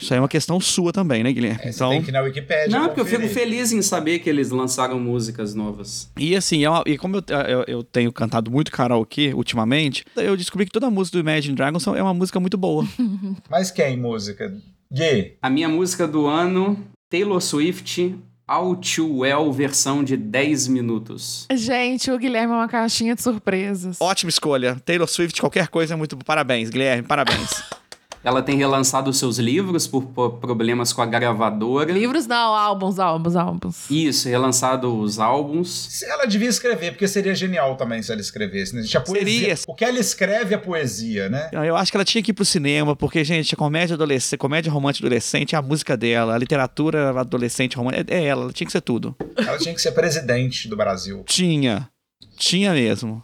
isso 0.00 0.12
aí 0.12 0.18
é 0.18 0.20
uma 0.20 0.28
questão 0.28 0.58
sua 0.60 0.92
também, 0.92 1.22
né, 1.22 1.32
Guilherme? 1.32 1.60
É, 1.62 1.72
você 1.72 1.76
então. 1.76 1.90
tem 1.90 2.02
que 2.02 2.10
ir 2.10 2.12
na 2.12 2.20
Wikipédia. 2.22 2.78
Não, 2.78 2.86
porque 2.88 3.00
eu 3.00 3.06
fico 3.06 3.28
feliz 3.28 3.72
em 3.72 3.82
saber 3.82 4.18
que 4.20 4.28
eles 4.30 4.50
lançaram 4.50 4.98
músicas 4.98 5.54
novas. 5.54 6.10
E 6.18 6.34
assim, 6.36 6.64
é 6.64 6.70
uma- 6.70 6.82
e 6.86 6.96
como 6.98 7.16
eu, 7.16 7.22
eu, 7.48 7.64
eu 7.66 7.82
tenho 7.84 8.12
cantado 8.12 8.50
muito 8.50 8.70
karaokê 8.72 9.32
ultimamente, 9.34 10.04
eu 10.16 10.36
descobri 10.36 10.66
que 10.66 10.72
toda 10.72 10.86
a 10.86 10.90
música 10.90 11.18
do 11.18 11.20
Imagine 11.28 11.54
Dragons 11.54 11.86
é 11.86 12.02
uma 12.02 12.14
música 12.14 12.38
muito 12.40 12.56
boa. 12.56 12.86
Mas 13.50 13.70
quem 13.70 13.96
música? 13.96 14.52
Gui, 14.92 15.34
A 15.40 15.48
minha 15.48 15.68
música 15.68 16.06
do 16.08 16.26
ano, 16.26 16.76
Taylor 17.10 17.40
Swift, 17.40 18.16
All 18.46 18.74
Too 18.74 19.18
Well, 19.18 19.52
versão 19.52 20.02
de 20.02 20.16
10 20.16 20.66
minutos. 20.66 21.46
Gente, 21.54 22.10
o 22.10 22.18
Guilherme 22.18 22.52
é 22.52 22.56
uma 22.56 22.66
caixinha 22.68 23.14
de 23.14 23.22
surpresas. 23.22 23.96
Ótima 24.00 24.28
escolha. 24.28 24.74
Taylor 24.84 25.06
Swift, 25.06 25.40
qualquer 25.40 25.68
coisa 25.68 25.94
é 25.94 25.96
muito. 25.96 26.16
Parabéns, 26.16 26.68
Guilherme, 26.70 27.04
parabéns. 27.06 27.62
Ela 28.22 28.42
tem 28.42 28.56
relançado 28.56 29.08
os 29.08 29.18
seus 29.18 29.38
livros 29.38 29.86
por, 29.86 30.02
por 30.02 30.38
problemas 30.38 30.92
com 30.92 31.00
a 31.00 31.06
gravadora. 31.06 31.90
Livros 31.90 32.26
não, 32.26 32.54
álbuns, 32.54 32.98
álbuns, 32.98 33.34
álbuns. 33.34 33.90
Isso, 33.90 34.28
relançado 34.28 34.94
os 34.98 35.18
álbuns. 35.18 35.68
se 35.90 36.04
ela 36.04 36.26
devia 36.26 36.48
escrever, 36.48 36.90
porque 36.92 37.08
seria 37.08 37.34
genial 37.34 37.76
também 37.76 38.02
se 38.02 38.12
ela 38.12 38.20
escrevesse. 38.20 38.74
Né? 38.74 38.82
Gente, 38.82 38.96
a 38.98 39.00
poesia, 39.00 39.56
Seria. 39.56 39.58
O 39.66 39.74
que 39.74 39.84
ela 39.84 39.98
escreve 39.98 40.54
é 40.54 40.58
poesia, 40.58 41.28
né? 41.28 41.48
Eu 41.52 41.76
acho 41.76 41.90
que 41.90 41.96
ela 41.96 42.04
tinha 42.04 42.22
que 42.22 42.30
ir 42.30 42.34
pro 42.34 42.44
cinema, 42.44 42.94
porque, 42.94 43.24
gente, 43.24 43.54
a 43.54 43.56
comédia 43.56 43.94
adolescente, 43.94 44.38
comédia 44.38 44.70
romântica 44.70 45.06
adolescente 45.06 45.54
é 45.54 45.58
a 45.58 45.62
música 45.62 45.96
dela, 45.96 46.34
a 46.34 46.38
literatura 46.38 47.18
adolescente 47.18 47.76
romântica 47.76 48.12
é 48.12 48.24
ela, 48.24 48.42
ela 48.42 48.52
tinha 48.52 48.66
que 48.66 48.72
ser 48.72 48.82
tudo. 48.82 49.16
Ela 49.36 49.56
tinha 49.58 49.74
que 49.74 49.80
ser 49.80 49.92
presidente 49.92 50.68
do 50.68 50.76
Brasil. 50.76 51.24
Tinha. 51.26 51.88
Tinha 52.36 52.72
mesmo. 52.72 53.22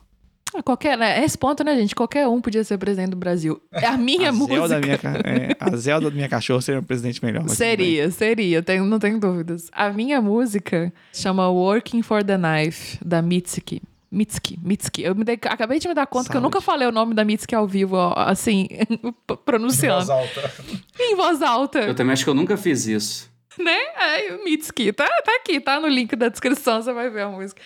Ah, 0.55 0.63
Qualquer, 0.63 0.97
né? 0.97 1.23
Esse 1.25 1.37
ponto, 1.37 1.63
né, 1.65 1.77
gente? 1.77 1.95
Qualquer 1.95 2.27
um 2.29 2.41
podia 2.41 2.63
ser 2.65 2.79
presidente 2.79 3.11
do 3.11 3.17
Brasil. 3.17 3.61
É 3.73 3.87
a 3.87 3.97
minha 3.97 4.31
a 4.31 4.33
música. 4.33 4.57
Zelda, 4.69 4.81
minha, 4.81 4.99
ca- 4.99 5.19
é, 5.25 5.57
a 5.59 5.77
Zelda 5.77 6.11
minha 6.11 6.29
cachorra 6.29 6.61
seria 6.61 6.81
um 6.81 6.85
presidente 6.85 7.23
melhor. 7.25 7.49
Seria, 7.49 8.11
seria, 8.11 8.63
tenho, 8.63 8.85
não 8.85 8.99
tenho 8.99 9.19
dúvidas. 9.21 9.69
A 9.73 9.91
minha 9.91 10.21
música 10.21 10.93
chama 11.13 11.49
Working 11.51 12.03
for 12.03 12.23
the 12.25 12.37
Knife, 12.39 12.99
da 13.05 13.21
Mitski. 13.21 13.83
Mitski, 14.11 14.59
Mitski. 14.63 15.03
Eu 15.03 15.15
me 15.15 15.25
dei- 15.25 15.39
acabei 15.43 15.79
de 15.79 15.89
me 15.89 15.93
dar 15.95 16.07
conta 16.07 16.25
que 16.31 16.37
eu 16.37 16.41
Saúde. 16.41 16.45
nunca 16.45 16.61
falei 16.61 16.87
o 16.89 16.93
nome 16.93 17.13
da 17.13 17.25
Mitski 17.25 17.55
ao 17.55 17.67
vivo, 17.67 17.97
assim, 18.17 18.69
Em 18.89 18.99
voz 19.27 19.39
pronunciando. 19.45 20.11
alta. 20.13 20.53
Em 20.99 21.17
voz 21.17 21.43
alta. 21.43 21.81
Eu 21.81 21.95
também 21.95 22.13
acho 22.13 22.25
que 22.25 22.31
eu 22.31 22.35
nunca 22.35 22.57
fiz 22.57 22.87
isso. 22.87 23.29
né? 23.63 23.77
É, 23.97 24.45
Mitski. 24.45 24.93
Tá, 24.93 25.07
tá 25.25 25.37
aqui, 25.37 25.61
tá 25.61 25.81
no 25.81 25.89
link 25.89 26.15
da 26.17 26.29
descrição, 26.29 26.83
você 26.83 26.93
vai 26.93 27.11
ver 27.11 27.23
a 27.23 27.29
música. 27.29 27.61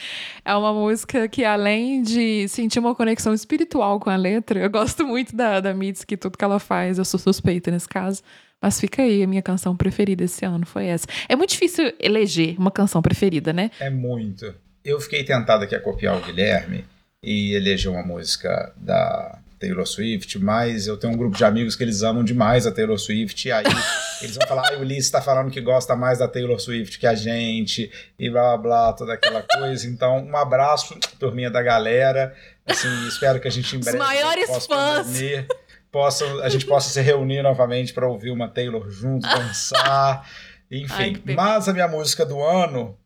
É 0.45 0.55
uma 0.55 0.73
música 0.73 1.29
que, 1.29 1.45
além 1.45 2.03
de 2.03 2.49
sentir 2.49 2.79
uma 2.79 2.95
conexão 2.95 3.35
espiritual 3.35 3.99
com 4.01 4.11
a 4.11 4.17
letra, 4.17 4.61
eu 4.61 4.71
gosto 4.71 5.07
muito 5.07 5.35
da, 5.35 5.61
da 5.61 5.75
Mitski, 5.75 6.17
tudo 6.17 6.39
que 6.39 6.45
ela 6.45 6.59
faz. 6.59 6.99
Eu 6.99 7.05
sou 7.05 7.19
suspeita 7.19 7.71
nesse 7.71 7.89
caso. 7.89 8.23
Mas 8.61 8.79
fica 8.79 9.03
aí, 9.03 9.23
a 9.23 9.27
minha 9.27 9.43
canção 9.43 9.75
preferida 9.75 10.25
esse 10.25 10.45
ano 10.45 10.67
foi 10.67 10.87
essa. 10.87 11.07
É 11.29 11.35
muito 11.35 11.51
difícil 11.51 11.93
eleger 11.99 12.59
uma 12.59 12.71
canção 12.71 13.01
preferida, 13.01 13.53
né? 13.53 13.71
É 13.81 13.89
muito. 13.89 14.55
Eu 14.85 15.01
fiquei 15.01 15.25
tentado 15.25 15.65
aqui 15.65 15.75
a 15.75 15.81
copiar 15.81 16.17
o 16.17 16.21
Guilherme 16.21 16.85
e 17.23 17.55
eleger 17.55 17.91
uma 17.91 18.03
música 18.03 18.73
da 18.77 19.39
Taylor 19.61 19.87
Swift, 19.87 20.39
mas 20.39 20.87
eu 20.87 20.97
tenho 20.97 21.13
um 21.13 21.17
grupo 21.17 21.37
de 21.37 21.45
amigos 21.45 21.77
que 21.77 21.85
eles 21.85 22.03
amam 22.03 22.25
demais 22.25 22.67
a 22.67 22.73
Taylor 22.73 22.99
Swift, 22.99 23.47
e 23.47 23.53
aí 23.53 23.65
eles 24.23 24.35
vão 24.37 24.49
falar, 24.49 24.71
ah, 24.73 24.79
o 24.79 24.81
Ulisses 24.81 25.11
tá 25.11 25.21
falando 25.21 25.51
que 25.51 25.61
gosta 25.61 25.95
mais 25.95 26.19
da 26.19 26.27
Taylor 26.27 26.59
Swift 26.59 26.99
que 26.99 27.07
a 27.07 27.15
gente, 27.15 27.93
e 28.19 28.31
blá 28.31 28.57
blá 28.57 28.59
blá, 28.59 28.93
toda 28.95 29.13
aquela 29.13 29.43
coisa. 29.43 29.87
Então, 29.87 30.25
um 30.25 30.37
abraço, 30.37 30.99
turminha 31.19 31.51
da 31.51 31.63
galera. 31.63 32.35
Assim, 32.67 32.89
espero 33.07 33.39
que 33.39 33.49
a 33.49 33.51
gente 33.51 33.77
em 33.77 33.79
Os 33.81 33.85
breve 33.85 33.99
maiores 33.99 34.47
possa 34.47 34.69
fãs. 34.69 35.19
reunir, 35.19 35.47
possa, 35.93 36.25
a 36.43 36.49
gente 36.49 36.65
possa 36.67 36.89
se 36.89 37.01
reunir 37.03 37.43
novamente 37.43 37.93
para 37.93 38.09
ouvir 38.09 38.31
uma 38.31 38.49
Taylor 38.49 38.89
junto, 38.91 39.29
dançar. 39.29 40.27
Ai, 40.73 40.79
Enfim, 40.79 41.17
pena. 41.19 41.43
mas 41.43 41.69
a 41.69 41.73
minha 41.73 41.89
música 41.89 42.25
do 42.25 42.43
ano 42.43 42.97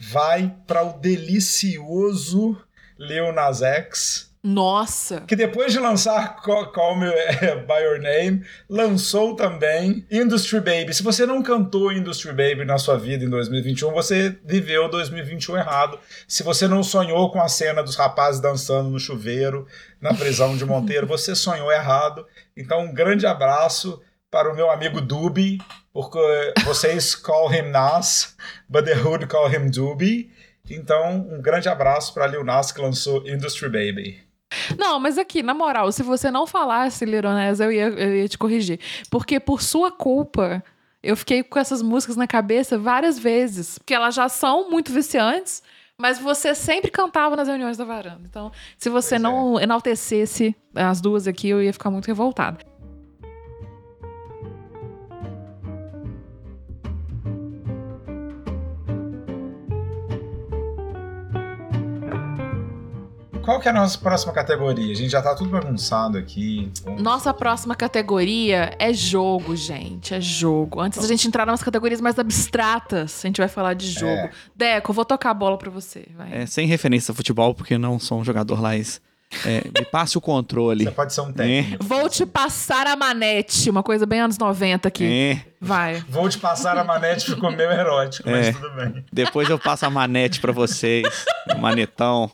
vai 0.00 0.54
para 0.66 0.82
o 0.84 0.92
delicioso 0.98 2.56
Lil 2.98 3.32
Nas 3.32 3.62
X, 3.62 4.30
Nossa! 4.44 5.22
que 5.22 5.34
depois 5.34 5.72
de 5.72 5.80
lançar 5.80 6.36
Call, 6.42 6.96
Me 6.96 7.06
eh, 7.06 7.56
By 7.66 7.82
Your 7.82 7.98
Name, 7.98 8.44
lançou 8.68 9.34
também 9.34 10.06
Industry 10.10 10.60
Baby. 10.60 10.92
Se 10.92 11.02
você 11.02 11.24
não 11.24 11.42
cantou 11.42 11.90
Industry 11.90 12.28
Baby 12.32 12.66
na 12.66 12.76
sua 12.76 12.98
vida 12.98 13.24
em 13.24 13.30
2021, 13.30 13.90
você 13.90 14.38
viveu 14.44 14.90
2021 14.90 15.56
errado. 15.56 15.98
Se 16.28 16.42
você 16.42 16.68
não 16.68 16.82
sonhou 16.82 17.32
com 17.32 17.40
a 17.40 17.48
cena 17.48 17.82
dos 17.82 17.96
rapazes 17.96 18.38
dançando 18.38 18.90
no 18.90 19.00
chuveiro 19.00 19.66
na 19.98 20.12
prisão 20.12 20.54
de 20.54 20.66
Monteiro, 20.66 21.06
você 21.06 21.32
sonhou 21.34 21.72
errado. 21.72 22.26
Então, 22.54 22.80
um 22.80 22.92
grande 22.92 23.26
abraço 23.26 24.02
para 24.30 24.52
o 24.52 24.54
meu 24.54 24.70
amigo 24.70 25.00
Dubi, 25.00 25.56
porque 25.90 26.52
vocês 26.66 27.14
call 27.14 27.50
him 27.50 27.70
Nas, 27.70 28.36
but 28.68 28.84
the 28.84 28.94
hood 28.94 29.26
call 29.26 29.50
him 29.50 29.70
Dubi. 29.70 30.30
Então, 30.68 31.26
um 31.30 31.40
grande 31.40 31.68
abraço 31.68 32.12
para 32.12 32.26
Lil 32.26 32.44
Nas 32.44 32.72
que 32.72 32.80
lançou 32.80 33.26
Industry 33.26 33.70
Baby. 33.70 34.33
Não, 34.78 34.98
mas 34.98 35.18
aqui, 35.18 35.42
na 35.42 35.54
moral, 35.54 35.90
se 35.92 36.02
você 36.02 36.30
não 36.30 36.46
falasse 36.46 37.04
Lironés, 37.04 37.60
eu 37.60 37.72
ia, 37.72 37.88
eu 37.88 38.16
ia 38.16 38.28
te 38.28 38.38
corrigir. 38.38 38.78
Porque 39.10 39.38
por 39.38 39.62
sua 39.62 39.90
culpa, 39.90 40.62
eu 41.02 41.16
fiquei 41.16 41.42
com 41.42 41.58
essas 41.58 41.82
músicas 41.82 42.16
na 42.16 42.26
cabeça 42.26 42.78
várias 42.78 43.18
vezes. 43.18 43.78
Porque 43.78 43.94
elas 43.94 44.14
já 44.14 44.28
são 44.28 44.70
muito 44.70 44.92
viciantes, 44.92 45.62
mas 45.98 46.18
você 46.18 46.54
sempre 46.54 46.90
cantava 46.90 47.36
nas 47.36 47.46
reuniões 47.46 47.76
da 47.76 47.84
varanda. 47.84 48.22
Então, 48.24 48.50
se 48.78 48.88
você 48.88 49.16
Pois 49.16 49.22
não 49.22 49.60
enaltecesse 49.60 50.56
as 50.74 51.00
duas 51.00 51.26
aqui, 51.28 51.48
eu 51.48 51.62
ia 51.62 51.72
ficar 51.72 51.90
muito 51.90 52.06
revoltada. 52.06 52.58
Qual 63.44 63.60
que 63.60 63.68
é 63.68 63.70
a 63.70 63.74
nossa 63.74 63.98
próxima 63.98 64.32
categoria? 64.32 64.92
A 64.92 64.96
gente 64.96 65.10
já 65.10 65.20
tá 65.20 65.34
tudo 65.34 65.50
bagunçado 65.50 66.16
aqui. 66.16 66.72
Nossa 66.98 67.32
próxima 67.34 67.74
categoria 67.74 68.74
é 68.78 68.92
jogo, 68.92 69.54
gente. 69.54 70.14
É 70.14 70.20
jogo. 70.20 70.80
Antes 70.80 71.00
da 71.00 71.06
gente 71.06 71.28
entrar 71.28 71.44
nas 71.44 71.62
categorias 71.62 72.00
mais 72.00 72.18
abstratas, 72.18 73.20
a 73.22 73.26
gente 73.26 73.38
vai 73.38 73.48
falar 73.48 73.74
de 73.74 73.86
jogo. 73.88 74.12
É. 74.12 74.30
Deco, 74.56 74.90
eu 74.90 74.94
vou 74.94 75.04
tocar 75.04 75.30
a 75.30 75.34
bola 75.34 75.58
pra 75.58 75.70
você. 75.70 76.06
Vai. 76.16 76.42
É, 76.42 76.46
sem 76.46 76.66
referência 76.66 77.12
a 77.12 77.14
futebol, 77.14 77.54
porque 77.54 77.76
não 77.76 77.98
sou 77.98 78.18
um 78.18 78.24
jogador 78.24 78.60
lá. 78.60 78.74
É, 79.46 79.62
me 79.78 79.84
passe 79.86 80.16
o 80.16 80.20
controle. 80.20 80.84
Você 80.84 80.90
pode 80.90 81.12
ser 81.14 81.20
um 81.22 81.32
técnico. 81.32 81.84
Vou 81.84 82.08
te 82.08 82.24
passar 82.26 82.86
a 82.86 82.96
manete, 82.96 83.68
uma 83.70 83.82
coisa 83.82 84.06
bem 84.06 84.20
anos 84.20 84.38
90 84.38 84.88
aqui. 84.88 85.04
É, 85.04 85.44
Vai. 85.60 86.04
Vou 86.08 86.28
te 86.28 86.38
passar 86.38 86.76
a 86.76 86.84
manete, 86.84 87.24
ficou 87.26 87.50
meio 87.50 87.70
erótico, 87.70 88.28
mas 88.28 88.48
É. 88.48 88.52
tudo 88.52 88.70
bem. 88.72 89.04
depois 89.12 89.48
eu 89.48 89.58
passo 89.58 89.86
a 89.86 89.90
manete 89.90 90.40
pra 90.40 90.52
vocês. 90.52 91.24
O 91.54 91.58
manetão. 91.58 92.30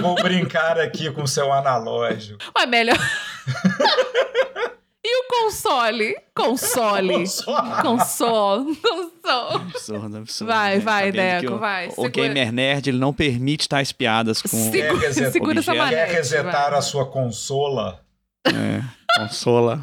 Vou 0.00 0.14
brincar 0.16 0.78
aqui 0.78 1.10
com 1.10 1.22
o 1.22 1.28
seu 1.28 1.52
analógico. 1.52 2.38
Ué, 2.58 2.66
melhor. 2.66 2.96
e 5.04 5.16
o 5.24 5.28
console? 5.28 6.16
Console. 6.34 7.14
Console. 7.14 7.82
Console. 7.82 8.76
Console. 8.76 9.54
Absurdo, 9.68 10.16
absurdo. 10.18 10.52
Vai, 10.52 10.74
né? 10.76 10.80
vai, 10.80 11.12
Deco, 11.12 11.54
o- 11.54 11.58
vai, 11.58 11.86
O 11.88 11.90
segura. 11.90 12.10
Gamer 12.10 12.52
Nerd, 12.52 12.88
ele 12.90 12.98
não 12.98 13.12
permite 13.12 13.68
tais 13.68 13.92
piadas 13.92 14.40
com 14.42 14.48
Segura, 14.48 14.98
resetar- 14.98 15.32
segura 15.32 15.58
essa 15.60 15.74
manete. 15.74 15.94
Quer 15.96 16.08
resetar 16.16 16.70
vai. 16.70 16.78
a 16.78 16.82
sua 16.82 17.06
consola? 17.06 18.00
é, 18.46 18.82
consola. 19.20 19.82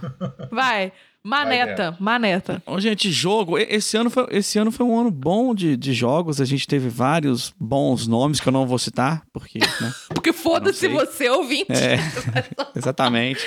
Vai. 0.52 0.92
Maneta, 1.26 1.98
maneta. 2.00 2.62
Ô, 2.68 2.80
gente, 2.80 3.12
jogo. 3.12 3.58
Esse 3.58 3.98
ano 3.98 4.10
foi, 4.12 4.28
esse 4.30 4.60
ano 4.60 4.72
foi 4.72 4.86
um 4.86 5.00
ano 5.00 5.10
bom 5.10 5.56
de, 5.56 5.76
de 5.76 5.92
jogos. 5.94 6.40
A 6.40 6.46
gente 6.46 6.68
teve 6.68 6.88
vários 6.88 7.52
bons 7.60 8.06
nomes 8.06 8.40
que 8.40 8.48
eu 8.48 8.54
não 8.54 8.68
vou 8.68 8.78
citar, 8.78 9.24
porque, 9.34 9.58
né? 9.82 9.94
Porque 10.10 10.32
foda-se 10.32 10.88
você, 10.88 11.28
ouvinte. 11.30 11.72
É, 11.74 11.98
exatamente. 12.78 13.44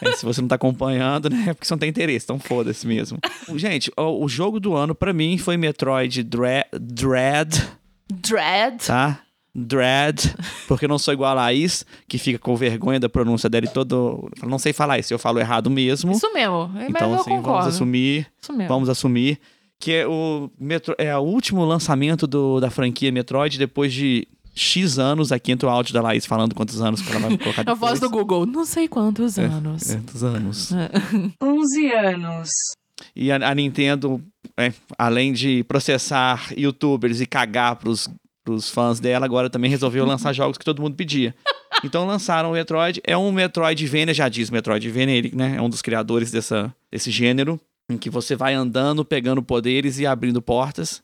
É, 0.00 0.12
se 0.12 0.24
você 0.24 0.40
não 0.40 0.48
tá 0.48 0.54
acompanhando, 0.54 1.28
né? 1.28 1.44
É 1.48 1.54
porque 1.54 1.66
você 1.66 1.74
não 1.74 1.78
tem 1.78 1.90
interesse, 1.90 2.24
então 2.24 2.38
foda-se 2.38 2.86
mesmo. 2.86 3.18
Gente, 3.56 3.92
o, 3.96 4.24
o 4.24 4.28
jogo 4.28 4.58
do 4.58 4.74
ano 4.74 4.94
pra 4.94 5.12
mim 5.12 5.36
foi 5.36 5.56
Metroid 5.58 6.22
Dre- 6.22 6.66
Dread, 6.72 7.62
Dread. 8.10 8.86
tá? 8.86 9.20
Dread, 9.64 10.34
porque 10.66 10.84
eu 10.84 10.88
não 10.88 10.98
sou 10.98 11.12
igual 11.12 11.30
a 11.32 11.34
Laís, 11.34 11.84
que 12.06 12.18
fica 12.18 12.38
com 12.38 12.54
vergonha 12.56 13.00
da 13.00 13.08
pronúncia 13.08 13.48
dele 13.48 13.68
todo. 13.68 14.30
Eu 14.42 14.48
Não 14.48 14.58
sei 14.58 14.72
falar 14.72 14.98
isso, 14.98 15.12
eu 15.12 15.18
falo 15.18 15.38
errado 15.38 15.68
mesmo. 15.70 16.12
Isso 16.12 16.32
mesmo. 16.32 16.70
Então, 16.88 17.14
assim, 17.14 17.30
concordo. 17.30 17.42
vamos 17.42 17.66
assumir. 17.66 18.26
Isso 18.42 18.52
mesmo. 18.52 18.68
Vamos 18.68 18.88
assumir 18.88 19.38
que 19.80 19.92
é 19.92 20.06
o, 20.06 20.50
Metro, 20.58 20.94
é 20.98 21.16
o 21.16 21.20
último 21.20 21.64
lançamento 21.64 22.26
do, 22.26 22.58
da 22.60 22.70
franquia 22.70 23.12
Metroid 23.12 23.58
depois 23.58 23.92
de 23.92 24.26
X 24.54 24.98
anos. 24.98 25.30
Aqui 25.30 25.52
entra 25.52 25.68
o 25.68 25.70
áudio 25.70 25.94
da 25.94 26.02
Laís 26.02 26.26
falando 26.26 26.54
quantos 26.54 26.80
anos 26.82 27.00
que 27.00 27.10
ela 27.10 27.20
vai 27.20 27.38
colocar 27.38 27.62
A 27.62 27.64
depois. 27.64 27.78
voz 27.78 28.00
do 28.00 28.10
Google. 28.10 28.44
Não 28.44 28.64
sei 28.64 28.88
quantos 28.88 29.38
anos. 29.38 29.90
É, 29.90 29.96
dos 29.96 30.24
anos. 30.24 30.70
11 31.40 31.92
anos. 31.92 32.50
E 33.14 33.30
a, 33.30 33.36
a 33.36 33.54
Nintendo, 33.54 34.20
é, 34.56 34.72
além 34.98 35.32
de 35.32 35.62
processar 35.64 36.52
youtubers 36.56 37.20
e 37.20 37.26
cagar 37.26 37.76
pros, 37.76 38.08
pros 38.48 38.70
fãs 38.70 38.98
dela, 38.98 39.26
agora 39.26 39.50
também 39.50 39.70
resolveu 39.70 40.06
lançar 40.06 40.32
jogos 40.32 40.56
que 40.56 40.64
todo 40.64 40.80
mundo 40.80 40.94
pedia. 40.96 41.34
Então 41.84 42.06
lançaram 42.06 42.48
o 42.50 42.52
Metroid. 42.54 43.00
É 43.04 43.16
um 43.16 43.30
Metroidvania, 43.30 44.14
já 44.14 44.26
diz 44.28 44.48
Metroidvania, 44.48 45.14
ele 45.14 45.32
né, 45.34 45.56
é 45.56 45.62
um 45.62 45.68
dos 45.68 45.82
criadores 45.82 46.30
dessa, 46.30 46.74
desse 46.90 47.10
gênero, 47.10 47.60
em 47.90 47.98
que 47.98 48.08
você 48.08 48.34
vai 48.34 48.54
andando, 48.54 49.04
pegando 49.04 49.42
poderes 49.42 49.98
e 49.98 50.06
abrindo 50.06 50.40
portas. 50.40 51.02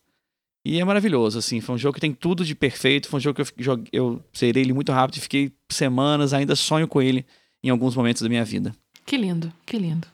E 0.67 0.81
é 0.81 0.85
maravilhoso, 0.85 1.39
assim. 1.39 1.61
Foi 1.61 1.75
um 1.75 1.79
jogo 1.79 1.95
que 1.95 2.01
tem 2.01 2.13
tudo 2.15 2.45
de 2.47 2.55
perfeito. 2.55 3.09
Foi 3.09 3.19
um 3.19 3.21
jogo 3.21 3.37
que 3.37 3.43
eu, 3.43 3.65
joguei- 3.65 3.89
eu 3.93 4.23
zerei 4.37 4.63
ele 4.63 4.73
muito 4.73 4.91
rápido 4.91 5.19
e 5.19 5.21
fiquei 5.21 5.53
semanas, 5.71 6.33
ainda 6.33 6.57
sonho 6.57 6.89
com 6.89 7.03
ele 7.03 7.27
em 7.63 7.69
alguns 7.69 7.95
momentos 7.95 8.23
da 8.23 8.29
minha 8.31 8.45
vida. 8.45 8.75
Que 9.05 9.19
lindo, 9.19 9.53
que 9.67 9.77
lindo. 9.79 10.09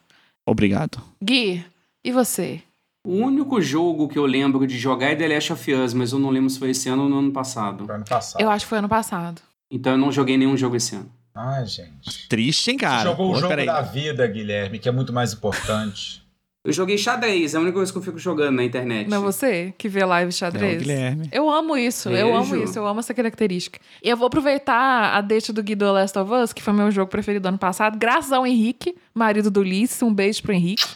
Obrigado. 0.44 1.00
Gui, 1.22 1.64
e 2.04 2.10
você? 2.10 2.60
O 3.04 3.14
único 3.14 3.60
jogo 3.62 4.08
que 4.08 4.18
eu 4.18 4.26
lembro 4.26 4.66
de 4.66 4.78
jogar 4.78 5.10
é 5.10 5.16
The 5.16 5.28
Last 5.28 5.52
of 5.54 5.72
Us, 5.72 5.94
mas 5.94 6.12
eu 6.12 6.18
não 6.18 6.28
lembro 6.30 6.50
se 6.50 6.58
foi 6.58 6.70
esse 6.70 6.88
ano 6.88 7.04
ou 7.04 7.08
no 7.08 7.18
ano 7.18 7.32
passado. 7.32 7.86
Foi 7.86 7.94
ano 7.94 8.04
passado. 8.04 8.42
Eu 8.42 8.50
acho 8.50 8.66
que 8.66 8.68
foi 8.68 8.78
ano 8.78 8.88
passado. 8.88 9.40
Então 9.70 9.92
eu 9.92 9.98
não 9.98 10.12
joguei 10.12 10.36
nenhum 10.36 10.56
jogo 10.56 10.76
esse 10.76 10.94
ano. 10.94 11.10
Ai, 11.34 11.64
gente. 11.64 12.28
Triste, 12.28 12.72
hein, 12.72 12.76
Você 12.78 12.84
cara? 12.84 13.10
jogou 13.10 13.30
Pô, 13.30 13.32
o 13.32 13.36
jogo 13.36 13.48
peraí. 13.48 13.64
da 13.66 13.80
vida, 13.80 14.26
Guilherme, 14.26 14.78
que 14.78 14.88
é 14.88 14.92
muito 14.92 15.12
mais 15.12 15.32
importante. 15.32 16.22
Eu 16.62 16.74
joguei 16.74 16.98
xadrez, 16.98 17.54
é 17.54 17.56
a 17.56 17.60
única 17.60 17.76
coisa 17.76 17.90
que 17.90 17.96
eu 17.96 18.02
fico 18.02 18.18
jogando 18.18 18.56
na 18.56 18.62
internet. 18.62 19.08
Não 19.08 19.16
é 19.16 19.20
você 19.20 19.72
que 19.78 19.88
vê 19.88 20.04
live 20.04 20.26
É 20.26 20.28
o 20.28 20.32
xadrez? 20.32 20.82
Guilherme. 20.82 21.26
Eu 21.32 21.48
amo 21.48 21.74
isso, 21.74 22.10
eu 22.10 22.36
amo 22.36 22.54
isso, 22.54 22.78
eu 22.78 22.86
amo 22.86 23.00
essa 23.00 23.14
característica. 23.14 23.80
E 24.04 24.10
eu 24.10 24.14
vou 24.14 24.26
aproveitar 24.26 25.14
a 25.16 25.22
deixa 25.22 25.54
do 25.54 25.62
Gui 25.62 25.74
do 25.74 25.90
Last 25.90 26.18
of 26.18 26.30
Us, 26.30 26.52
que 26.52 26.62
foi 26.62 26.74
meu 26.74 26.90
jogo 26.90 27.10
preferido 27.10 27.48
ano 27.48 27.56
passado, 27.56 27.98
graças 27.98 28.30
ao 28.30 28.46
Henrique, 28.46 28.94
marido 29.14 29.50
do 29.50 29.60
Ulisses, 29.60 30.02
um 30.02 30.12
beijo 30.12 30.42
pro 30.42 30.52
Henrique. 30.52 30.86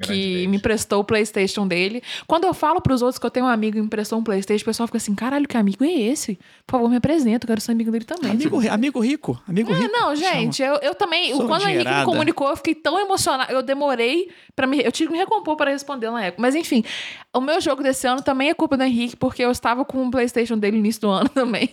Que 0.00 0.46
me 0.46 0.56
emprestou 0.56 1.00
o 1.00 1.04
PlayStation 1.04 1.66
dele. 1.66 2.02
Quando 2.26 2.44
eu 2.44 2.54
falo 2.54 2.80
pros 2.80 3.02
outros 3.02 3.18
que 3.18 3.26
eu 3.26 3.30
tenho 3.30 3.46
um 3.46 3.48
amigo 3.48 3.74
que 3.74 3.80
me 3.80 3.86
emprestou 3.86 4.18
um 4.18 4.22
PlayStation, 4.24 4.62
o 4.62 4.66
pessoal 4.66 4.86
fica 4.86 4.96
assim: 4.98 5.14
caralho, 5.14 5.46
que 5.46 5.56
amigo 5.56 5.84
é 5.84 5.90
esse? 5.92 6.38
Por 6.66 6.72
favor, 6.76 6.88
me 6.90 6.96
apresenta, 6.96 7.44
eu 7.44 7.48
quero 7.48 7.60
ser 7.60 7.72
amigo 7.72 7.90
dele 7.90 8.04
também. 8.04 8.30
Amigo, 8.30 8.58
ri- 8.58 8.68
amigo 8.68 9.00
rico. 9.00 9.40
Amigo 9.48 9.70
É, 9.72 9.74
rico. 9.78 9.92
não, 9.92 10.14
gente, 10.16 10.62
eu, 10.62 10.76
eu 10.76 10.94
também. 10.94 11.34
Sou 11.34 11.46
quando 11.46 11.62
o 11.64 11.68
Henrique 11.68 11.90
me 11.92 12.04
comunicou, 12.04 12.48
eu 12.48 12.56
fiquei 12.56 12.74
tão 12.74 12.98
emocionada. 12.98 13.52
Eu 13.52 13.62
demorei 13.62 14.30
para 14.56 14.66
me. 14.66 14.80
Eu 14.82 14.90
tive 14.92 15.08
que 15.08 15.12
me 15.12 15.18
recompor 15.18 15.56
para 15.56 15.70
responder 15.70 16.10
na 16.10 16.24
época. 16.24 16.40
Mas 16.42 16.54
enfim, 16.54 16.82
o 17.34 17.40
meu 17.40 17.60
jogo 17.60 17.82
desse 17.82 18.06
ano 18.06 18.22
também 18.22 18.48
é 18.50 18.54
culpa 18.54 18.76
do 18.76 18.82
Henrique, 18.84 19.16
porque 19.16 19.42
eu 19.44 19.50
estava 19.50 19.84
com 19.84 20.06
o 20.06 20.10
PlayStation 20.10 20.56
dele 20.56 20.76
no 20.76 20.80
início 20.84 21.00
do 21.02 21.10
ano 21.10 21.28
também. 21.34 21.70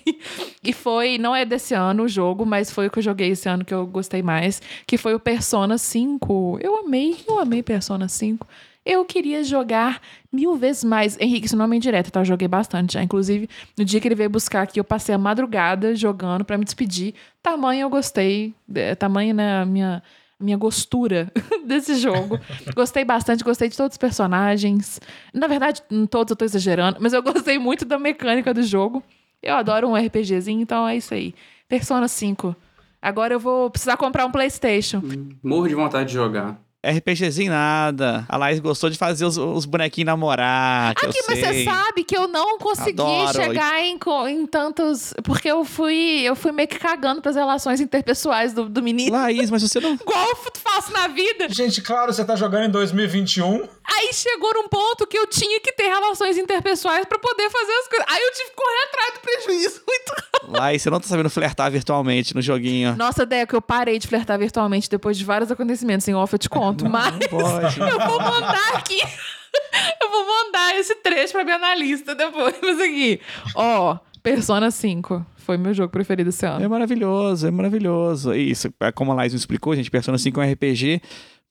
E 0.64 0.74
foi. 0.74 1.18
Não 1.18 1.36
é 1.36 1.46
desse 1.46 1.74
ano 1.74 2.04
o 2.04 2.08
jogo, 2.08 2.46
mas 2.46 2.70
foi 2.72 2.88
o 2.88 2.92
que 2.92 3.00
eu 3.00 3.04
joguei 3.04 3.30
esse 3.30 3.48
ano 3.48 3.64
que 3.64 3.74
eu 3.74 3.86
gostei 3.88 4.22
mais, 4.22 4.62
que 4.86 4.98
foi 4.98 5.14
o 5.16 5.20
Persona 5.20 5.78
5. 5.78 6.60
Eu 6.62 6.78
amei, 6.80 7.16
eu 7.28 7.40
amei 7.40 7.62
Persona 7.64 8.08
5. 8.18 8.48
Eu 8.86 9.04
queria 9.04 9.44
jogar 9.44 10.02
mil 10.32 10.56
vezes 10.56 10.84
mais. 10.84 11.18
Henrique, 11.20 11.46
isso 11.48 11.58
não 11.58 11.64
é 11.64 11.66
uma 11.66 11.76
indireta, 11.76 12.10
tá? 12.10 12.22
Eu 12.22 12.26
joguei 12.26 12.48
bastante 12.48 12.94
já. 12.94 13.04
Inclusive, 13.04 13.50
no 13.78 13.84
dia 13.84 14.00
que 14.00 14.08
ele 14.08 14.16
veio 14.16 14.30
buscar 14.30 14.62
aqui, 14.62 14.80
eu 14.80 14.84
passei 14.84 15.14
a 15.14 15.18
madrugada 15.18 15.94
jogando 15.94 16.46
pra 16.46 16.58
me 16.58 16.64
despedir. 16.64 17.14
Tamanho 17.44 17.82
eu 17.82 17.90
gostei. 17.90 18.54
é, 18.74 18.96
Tamanho, 18.96 19.34
né, 19.36 19.62
a 19.62 19.66
minha, 19.66 20.02
minha 20.40 20.56
gostura 20.56 21.30
desse 21.68 21.96
jogo. 21.96 22.40
gostei 22.74 23.04
bastante, 23.04 23.44
gostei 23.44 23.68
de 23.68 23.76
todos 23.76 23.96
os 23.96 23.98
personagens. 23.98 25.02
Na 25.34 25.48
verdade, 25.48 25.84
todos 26.10 26.32
eu 26.32 26.38
tô 26.38 26.46
exagerando, 26.46 26.98
mas 27.02 27.12
eu 27.12 27.22
gostei 27.22 27.60
muito 27.60 27.84
da 27.84 28.00
mecânica 28.00 28.54
do 28.54 28.64
jogo. 28.64 29.04
Eu 29.44 29.56
adoro 29.56 29.90
um 29.90 29.96
RPGzinho, 29.98 30.62
então 30.62 30.88
é 30.88 30.96
isso 30.96 31.14
aí. 31.14 31.36
Persona 31.68 32.08
5. 32.08 32.56
Agora 33.02 33.34
eu 33.34 33.40
vou 33.40 33.70
precisar 33.70 33.98
comprar 33.98 34.26
um 34.26 34.32
PlayStation. 34.32 35.02
Morro 35.44 35.68
de 35.68 35.76
vontade 35.76 36.08
de 36.08 36.14
jogar. 36.16 36.58
RPGzinho 36.86 37.52
nada. 37.52 38.26
A 38.30 38.38
Laís 38.38 38.60
gostou 38.60 38.90
de 38.90 38.98
fazer 38.98 39.26
os, 39.26 39.38
os 39.38 39.66
bonequinhos 39.66 40.06
namorar. 40.06 40.94
Que 40.96 41.06
Aqui, 41.08 41.18
eu 41.18 41.24
mas 41.28 41.40
sei. 41.40 41.54
você 41.54 41.64
sabe 41.66 42.04
que 42.04 42.16
eu 42.16 42.28
não 42.28 42.58
consegui 42.60 43.02
Adoro. 43.02 43.34
chegar 43.34 43.80
em, 43.84 43.98
em 44.30 44.46
tantos. 44.46 45.14
Porque 45.24 45.50
eu 45.50 45.66
fui, 45.66 46.22
eu 46.24 46.36
fui 46.36 46.52
meio 46.52 46.68
que 46.68 46.78
cagando 46.80 47.22
pras 47.22 47.36
relações 47.36 47.82
interpessoais 47.82 48.54
do, 48.54 48.70
do 48.70 48.82
menino. 48.82 49.12
Laís, 49.12 49.50
mas 49.50 49.62
você 49.64 49.80
não. 49.80 49.94
Igual 50.00 50.30
eu 50.30 50.36
f- 50.36 50.52
faço 50.64 50.94
na 50.94 51.08
vida. 51.08 51.48
Gente, 51.50 51.82
claro, 51.82 52.14
você 52.14 52.24
tá 52.24 52.36
jogando 52.36 52.66
em 52.66 52.72
2021. 52.72 53.68
Aí 53.90 54.12
chegou 54.14 54.54
num 54.54 54.68
ponto 54.68 55.08
que 55.08 55.18
eu 55.18 55.26
tinha 55.28 55.60
que 55.62 55.72
ter 55.72 55.88
relações 55.88 56.38
interpessoais 56.38 57.06
pra 57.06 57.18
poder 57.18 57.50
fazer 57.50 57.72
as 57.72 57.88
coisas. 57.88 58.06
Aí 58.10 58.22
eu 58.22 58.32
tive 58.34 58.50
que 58.50 58.56
correr 58.56 58.84
atrás 58.90 59.14
do 59.14 59.20
prejuízo. 59.22 59.82
Muito 59.88 60.28
Laís, 60.60 60.82
você 60.82 60.90
não 60.90 61.00
tá 61.00 61.08
sabendo 61.08 61.30
flertar 61.30 61.72
virtualmente 61.72 62.36
no 62.36 62.42
joguinho. 62.42 62.96
Nossa, 62.96 63.26
Deco, 63.26 63.56
eu 63.56 63.62
parei 63.62 64.00
de 64.00 64.08
flertar 64.08 64.38
virtualmente 64.38 64.90
depois 64.90 65.18
de 65.18 65.26
vários 65.26 65.52
acontecimentos. 65.52 66.08
Em 66.08 66.14
off 66.16 66.34
eu 66.34 66.40
te 66.40 66.50
conto. 66.50 66.88
mas 66.90 67.14
Não 67.14 67.20
pode. 67.20 67.80
eu 67.80 68.00
vou 68.00 68.20
mandar 68.20 68.76
aqui. 68.76 69.00
eu 70.02 70.10
vou 70.10 70.26
mandar 70.26 70.76
esse 70.78 70.96
trecho 70.96 71.34
pra 71.34 71.44
minha 71.44 71.56
analista 71.56 72.14
depois. 72.16 72.56
Mas 72.62 72.80
aqui, 72.80 73.22
ó, 73.56 73.98
Persona 74.36 74.70
5 74.72 75.26
foi 75.38 75.58
meu 75.58 75.74
jogo 75.74 75.90
preferido 75.92 76.30
esse 76.30 76.46
É 76.46 76.50
ano. 76.50 76.70
maravilhoso, 76.70 77.48
é 77.48 77.52
maravilhoso. 77.52 78.34
Isso, 78.34 78.70
é 78.80 78.92
como 78.92 79.12
a 79.12 79.16
Laís 79.16 79.34
me 79.34 79.40
explicou, 79.40 79.76
gente, 79.76 79.90
Persona 79.90 80.18
5 80.18 80.42
é 80.42 80.46
um 80.48 80.52
RPG 80.52 81.02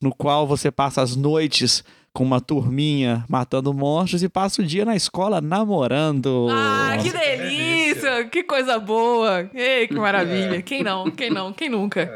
no 0.02 0.14
qual 0.14 0.46
você 0.46 0.70
passa 0.70 1.00
as 1.00 1.16
noites 1.16 1.82
com 2.12 2.22
uma 2.24 2.40
turminha 2.40 3.24
matando 3.28 3.72
monstros 3.72 4.22
e 4.22 4.28
passa 4.28 4.60
o 4.60 4.64
dia 4.64 4.84
na 4.84 4.94
escola 4.96 5.40
namorando. 5.40 6.48
Ah, 6.50 6.96
que 7.02 7.10
delícia! 7.10 8.24
Que 8.26 8.42
coisa 8.42 8.78
boa! 8.78 9.48
Ei, 9.54 9.86
que 9.86 9.94
maravilha! 9.94 10.60
Quem 10.62 10.82
não? 10.82 11.10
Quem 11.10 11.30
não? 11.30 11.52
Quem 11.52 11.68
nunca? 11.70 12.10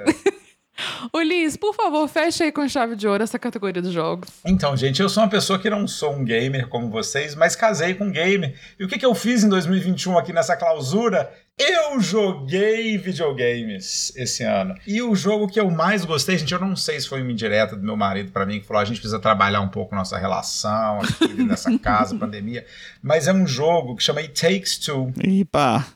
Ulisses, 1.14 1.56
por 1.56 1.74
favor, 1.74 2.06
feche 2.08 2.44
aí 2.44 2.52
com 2.52 2.68
chave 2.68 2.96
de 2.96 3.06
ouro 3.06 3.22
essa 3.22 3.38
categoria 3.38 3.82
dos 3.82 3.92
jogos. 3.92 4.28
Então, 4.44 4.76
gente, 4.76 5.00
eu 5.00 5.08
sou 5.08 5.22
uma 5.22 5.28
pessoa 5.28 5.58
que 5.58 5.68
não 5.68 5.86
sou 5.86 6.12
um 6.12 6.24
gamer 6.24 6.68
como 6.68 6.90
vocês, 6.90 7.34
mas 7.34 7.56
casei 7.56 7.94
com 7.94 8.04
um 8.04 8.12
gamer. 8.12 8.54
E 8.78 8.84
o 8.84 8.88
que, 8.88 8.98
que 8.98 9.06
eu 9.06 9.14
fiz 9.14 9.44
em 9.44 9.48
2021 9.48 10.18
aqui 10.18 10.32
nessa 10.32 10.56
clausura? 10.56 11.30
Eu 11.58 12.00
joguei 12.00 12.96
videogames 12.96 14.12
esse 14.16 14.42
ano. 14.42 14.74
E 14.86 15.02
o 15.02 15.14
jogo 15.14 15.46
que 15.46 15.60
eu 15.60 15.70
mais 15.70 16.06
gostei, 16.06 16.38
gente, 16.38 16.54
eu 16.54 16.58
não 16.58 16.74
sei 16.74 16.98
se 16.98 17.06
foi 17.06 17.20
uma 17.20 17.30
indireta 17.30 17.76
do 17.76 17.82
meu 17.82 17.96
marido 17.96 18.32
pra 18.32 18.46
mim, 18.46 18.60
que 18.60 18.66
falou: 18.66 18.80
a 18.80 18.84
gente 18.86 18.98
precisa 18.98 19.18
trabalhar 19.18 19.60
um 19.60 19.68
pouco 19.68 19.94
nossa 19.94 20.16
relação 20.16 21.00
aqui 21.00 21.42
nessa 21.42 21.76
casa, 21.78 22.16
pandemia. 22.16 22.64
Mas 23.02 23.28
é 23.28 23.32
um 23.32 23.46
jogo 23.46 23.94
que 23.94 24.02
chama 24.02 24.20
It 24.20 24.40
Takes 24.40 24.78
Two 24.78 25.12
Ipa. 25.22 25.86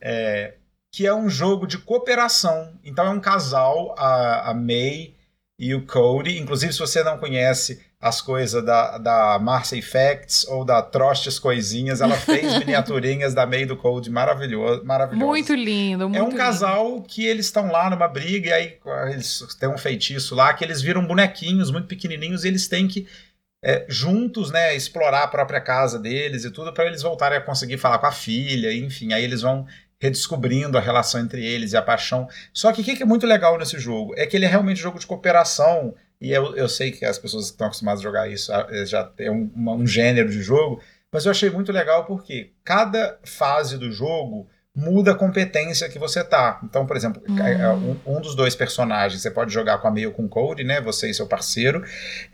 Que 0.94 1.04
é 1.04 1.12
um 1.12 1.28
jogo 1.28 1.66
de 1.66 1.76
cooperação. 1.76 2.72
Então 2.84 3.04
é 3.04 3.10
um 3.10 3.18
casal, 3.18 3.96
a, 3.98 4.50
a 4.50 4.54
May 4.54 5.12
e 5.58 5.74
o 5.74 5.84
Cody. 5.84 6.38
Inclusive, 6.38 6.72
se 6.72 6.78
você 6.78 7.02
não 7.02 7.18
conhece 7.18 7.84
as 8.00 8.20
coisas 8.20 8.64
da, 8.64 8.96
da 8.98 9.38
Marcia 9.40 9.76
Effects 9.76 10.46
ou 10.46 10.64
da 10.64 10.80
Trostes 10.82 11.36
Coisinhas, 11.36 12.00
ela 12.00 12.14
fez 12.14 12.58
miniaturinhas 12.60 13.34
da 13.34 13.44
May 13.44 13.62
e 13.62 13.66
do 13.66 13.76
Cody 13.76 14.08
maravilhoso, 14.08 14.84
maravilhosas. 14.84 15.26
Muito 15.26 15.52
lindo, 15.52 16.08
muito 16.08 16.16
É 16.16 16.22
um 16.22 16.26
lindo. 16.28 16.36
casal 16.36 17.02
que 17.02 17.26
eles 17.26 17.46
estão 17.46 17.72
lá 17.72 17.90
numa 17.90 18.06
briga 18.06 18.50
e 18.50 18.52
aí 18.52 18.78
eles 19.10 19.40
têm 19.58 19.68
um 19.68 19.76
feitiço 19.78 20.36
lá 20.36 20.54
que 20.54 20.62
eles 20.62 20.80
viram 20.80 21.04
bonequinhos 21.04 21.72
muito 21.72 21.88
pequenininhos 21.88 22.44
e 22.44 22.48
eles 22.48 22.68
têm 22.68 22.86
que 22.86 23.08
é, 23.64 23.84
juntos, 23.88 24.52
né, 24.52 24.76
explorar 24.76 25.22
a 25.22 25.28
própria 25.28 25.60
casa 25.60 25.98
deles 25.98 26.44
e 26.44 26.50
tudo 26.50 26.72
para 26.72 26.86
eles 26.86 27.02
voltarem 27.02 27.38
a 27.38 27.40
conseguir 27.40 27.78
falar 27.78 27.98
com 27.98 28.06
a 28.06 28.12
filha, 28.12 28.72
enfim, 28.72 29.12
aí 29.12 29.24
eles 29.24 29.40
vão 29.40 29.66
redescobrindo 30.04 30.76
a 30.76 30.80
relação 30.82 31.18
entre 31.18 31.42
eles 31.42 31.72
e 31.72 31.76
a 31.78 31.82
paixão. 31.82 32.28
Só 32.52 32.70
que 32.72 32.82
o 32.82 32.84
que 32.84 33.02
é 33.02 33.06
muito 33.06 33.26
legal 33.26 33.58
nesse 33.58 33.78
jogo 33.78 34.12
é 34.18 34.26
que 34.26 34.36
ele 34.36 34.44
é 34.44 34.48
realmente 34.48 34.80
um 34.80 34.82
jogo 34.82 34.98
de 34.98 35.06
cooperação 35.06 35.94
e 36.20 36.30
eu, 36.30 36.54
eu 36.56 36.68
sei 36.68 36.92
que 36.92 37.06
as 37.06 37.18
pessoas 37.18 37.46
que 37.46 37.52
estão 37.52 37.66
acostumadas 37.66 38.00
a 38.00 38.02
jogar 38.02 38.28
isso 38.28 38.52
eh, 38.52 38.84
já 38.84 39.02
tem 39.02 39.30
um, 39.30 39.50
um 39.56 39.86
gênero 39.86 40.30
de 40.30 40.42
jogo, 40.42 40.80
mas 41.10 41.24
eu 41.24 41.30
achei 41.30 41.48
muito 41.48 41.72
legal 41.72 42.04
porque 42.04 42.52
cada 42.62 43.18
fase 43.24 43.78
do 43.78 43.90
jogo 43.90 44.46
muda 44.76 45.12
a 45.12 45.14
competência 45.14 45.88
que 45.88 46.00
você 46.00 46.24
tá. 46.24 46.58
Então, 46.64 46.84
por 46.84 46.96
exemplo, 46.96 47.22
Hum. 47.28 47.38
é, 47.38 47.52
é, 47.52 47.68
um, 47.68 47.96
um 48.04 48.20
dos 48.20 48.34
dois 48.34 48.56
personagens, 48.56 49.22
você 49.22 49.30
pode 49.30 49.52
jogar 49.54 49.78
com 49.78 49.86
a 49.86 49.94
ou 50.06 50.10
com 50.12 50.24
o 50.24 50.28
Cody, 50.28 50.64
né? 50.64 50.80
Você 50.80 51.10
e 51.10 51.14
seu 51.14 51.28
parceiro. 51.28 51.84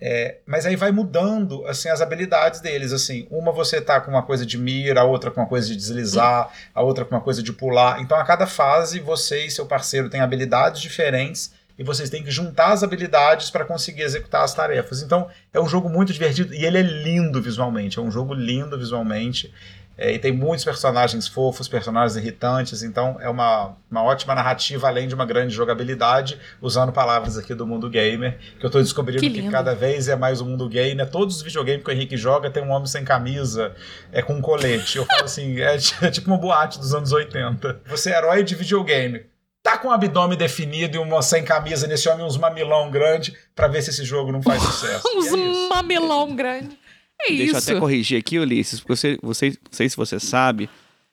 É, 0.01 0.37
mas 0.47 0.65
aí 0.65 0.75
vai 0.75 0.91
mudando 0.91 1.67
assim 1.67 1.91
as 1.91 2.01
habilidades 2.01 2.61
deles. 2.61 2.93
Assim, 2.93 3.27
uma 3.31 3.53
você 3.53 3.79
tá 3.79 4.01
com 4.01 4.11
uma 4.11 4.23
coisa 4.23 4.47
de 4.47 4.57
mira, 4.57 5.03
a 5.03 5.05
outra 5.05 5.31
com 5.31 5.41
uma 5.41 5.47
coisa 5.47 5.69
de 5.69 5.77
deslizar, 5.77 6.49
a 6.75 6.83
outra 6.83 7.05
com 7.05 7.15
uma 7.15 7.21
coisa 7.21 7.43
de 7.43 7.53
pular. 7.53 8.01
Então, 8.01 8.17
a 8.19 8.25
cada 8.25 8.47
fase, 8.47 9.01
você 9.01 9.45
e 9.45 9.51
seu 9.51 9.67
parceiro 9.67 10.09
têm 10.09 10.21
habilidades 10.23 10.81
diferentes 10.81 11.53
e 11.79 11.85
vocês 11.85 12.09
têm 12.11 12.23
que 12.23 12.31
juntar 12.31 12.73
as 12.73 12.83
habilidades 12.83 13.51
para 13.51 13.65
conseguir 13.65 14.03
executar 14.03 14.45
as 14.45 14.55
tarefas. 14.55 15.03
Então, 15.03 15.29
é 15.53 15.61
um 15.61 15.69
jogo 15.69 15.89
muito 15.89 16.13
divertido 16.13 16.55
e 16.55 16.65
ele 16.65 16.79
é 16.79 16.83
lindo 16.83 17.41
visualmente. 17.41 17.99
É 17.99 18.03
um 18.03 18.11
jogo 18.11 18.33
lindo 18.33 18.79
visualmente. 18.79 19.53
É, 20.01 20.15
e 20.15 20.19
tem 20.19 20.33
muitos 20.33 20.65
personagens 20.65 21.29
fofos, 21.29 21.69
personagens 21.69 22.17
irritantes, 22.17 22.83
então 22.83 23.19
é 23.21 23.29
uma, 23.29 23.77
uma 23.91 24.03
ótima 24.03 24.35
narrativa, 24.35 24.89
além 24.89 25.07
de 25.07 25.15
uma 25.15 25.27
grande 25.27 25.55
jogabilidade, 25.55 26.39
usando 26.59 26.91
palavras 26.91 27.37
aqui 27.37 27.55
do 27.55 27.67
mundo 27.67 27.91
gamer, 27.91 28.39
que 28.59 28.65
eu 28.65 28.69
estou 28.69 28.81
descobrindo 28.81 29.21
Que 29.21 29.29
que, 29.29 29.51
cada 29.51 29.75
vez 29.75 30.09
é 30.09 30.17
mais 30.17 30.41
o 30.41 30.47
mundo 30.47 30.67
gay, 30.71 30.95
né? 30.95 31.05
Todos 31.05 31.37
os 31.37 31.43
videogames 31.43 31.85
que 31.85 31.91
o 31.91 31.93
Henrique 31.93 32.17
joga 32.17 32.51
tem 32.51 32.63
um 32.63 32.71
homem 32.71 32.87
sem 32.87 33.05
camisa, 33.05 33.75
é 34.11 34.23
com 34.23 34.33
um 34.33 34.41
colete. 34.41 34.97
Eu 34.97 35.05
falo 35.05 35.25
assim, 35.25 35.61
é, 35.61 35.77
é 36.01 36.11
tipo 36.11 36.29
uma 36.29 36.39
boate 36.39 36.79
dos 36.79 36.95
anos 36.95 37.13
80. 37.13 37.83
Você 37.85 38.11
é 38.11 38.17
herói 38.17 38.43
de 38.43 38.55
videogame. 38.55 39.27
Tá 39.63 39.77
com 39.77 39.89
o 39.89 39.93
abdômen 39.93 40.39
definido 40.39 40.97
e 40.97 40.99
uma 40.99 41.21
sem 41.21 41.45
camisa 41.45 41.87
nesse 41.87 42.09
homem, 42.09 42.25
uns 42.25 42.39
mamilão 42.39 42.91
grande, 42.91 43.37
pra 43.55 43.69
ver 43.69 43.83
se 43.83 43.91
esse 43.91 44.05
jogo 44.07 44.33
não 44.33 44.41
faz 44.41 44.63
sucesso. 44.65 45.07
Uns 45.15 45.27
é 45.27 45.69
mamilão 45.69 46.35
grande. 46.35 46.80
É 47.25 47.29
Deixa 47.29 47.45
isso. 47.45 47.71
eu 47.71 47.75
até 47.75 47.81
corrigir 47.81 48.19
aqui, 48.19 48.39
Ulisses, 48.39 48.81
porque 48.81 48.95
você, 48.95 49.19
você, 49.23 49.47
não 49.49 49.73
sei 49.73 49.89
se 49.89 49.97
você 49.97 50.19
sabe, 50.19 50.69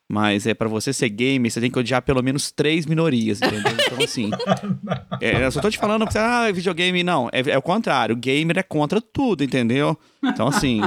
mas 0.09 0.47
é 0.47 0.53
para 0.53 0.69
você 0.69 0.93
ser 0.93 1.09
gamer, 1.09 1.51
você 1.51 1.59
tem 1.59 1.69
que 1.69 1.77
odiar 1.77 2.01
pelo 2.01 2.23
menos 2.23 2.49
três 2.49 2.85
minorias, 2.85 3.41
entendeu? 3.41 3.73
Então, 3.73 4.03
assim. 4.03 4.31
é, 5.19 5.45
eu 5.45 5.51
só 5.51 5.59
tô 5.59 5.69
te 5.69 5.77
falando 5.77 6.03
pra 6.03 6.11
você, 6.11 6.19
ah, 6.19 6.51
videogame. 6.51 7.03
Não, 7.03 7.29
é, 7.33 7.41
é 7.49 7.57
o 7.57 7.61
contrário. 7.61 8.15
Gamer 8.15 8.59
é 8.59 8.63
contra 8.63 9.01
tudo, 9.01 9.43
entendeu? 9.43 9.99
Então, 10.23 10.47
assim. 10.47 10.79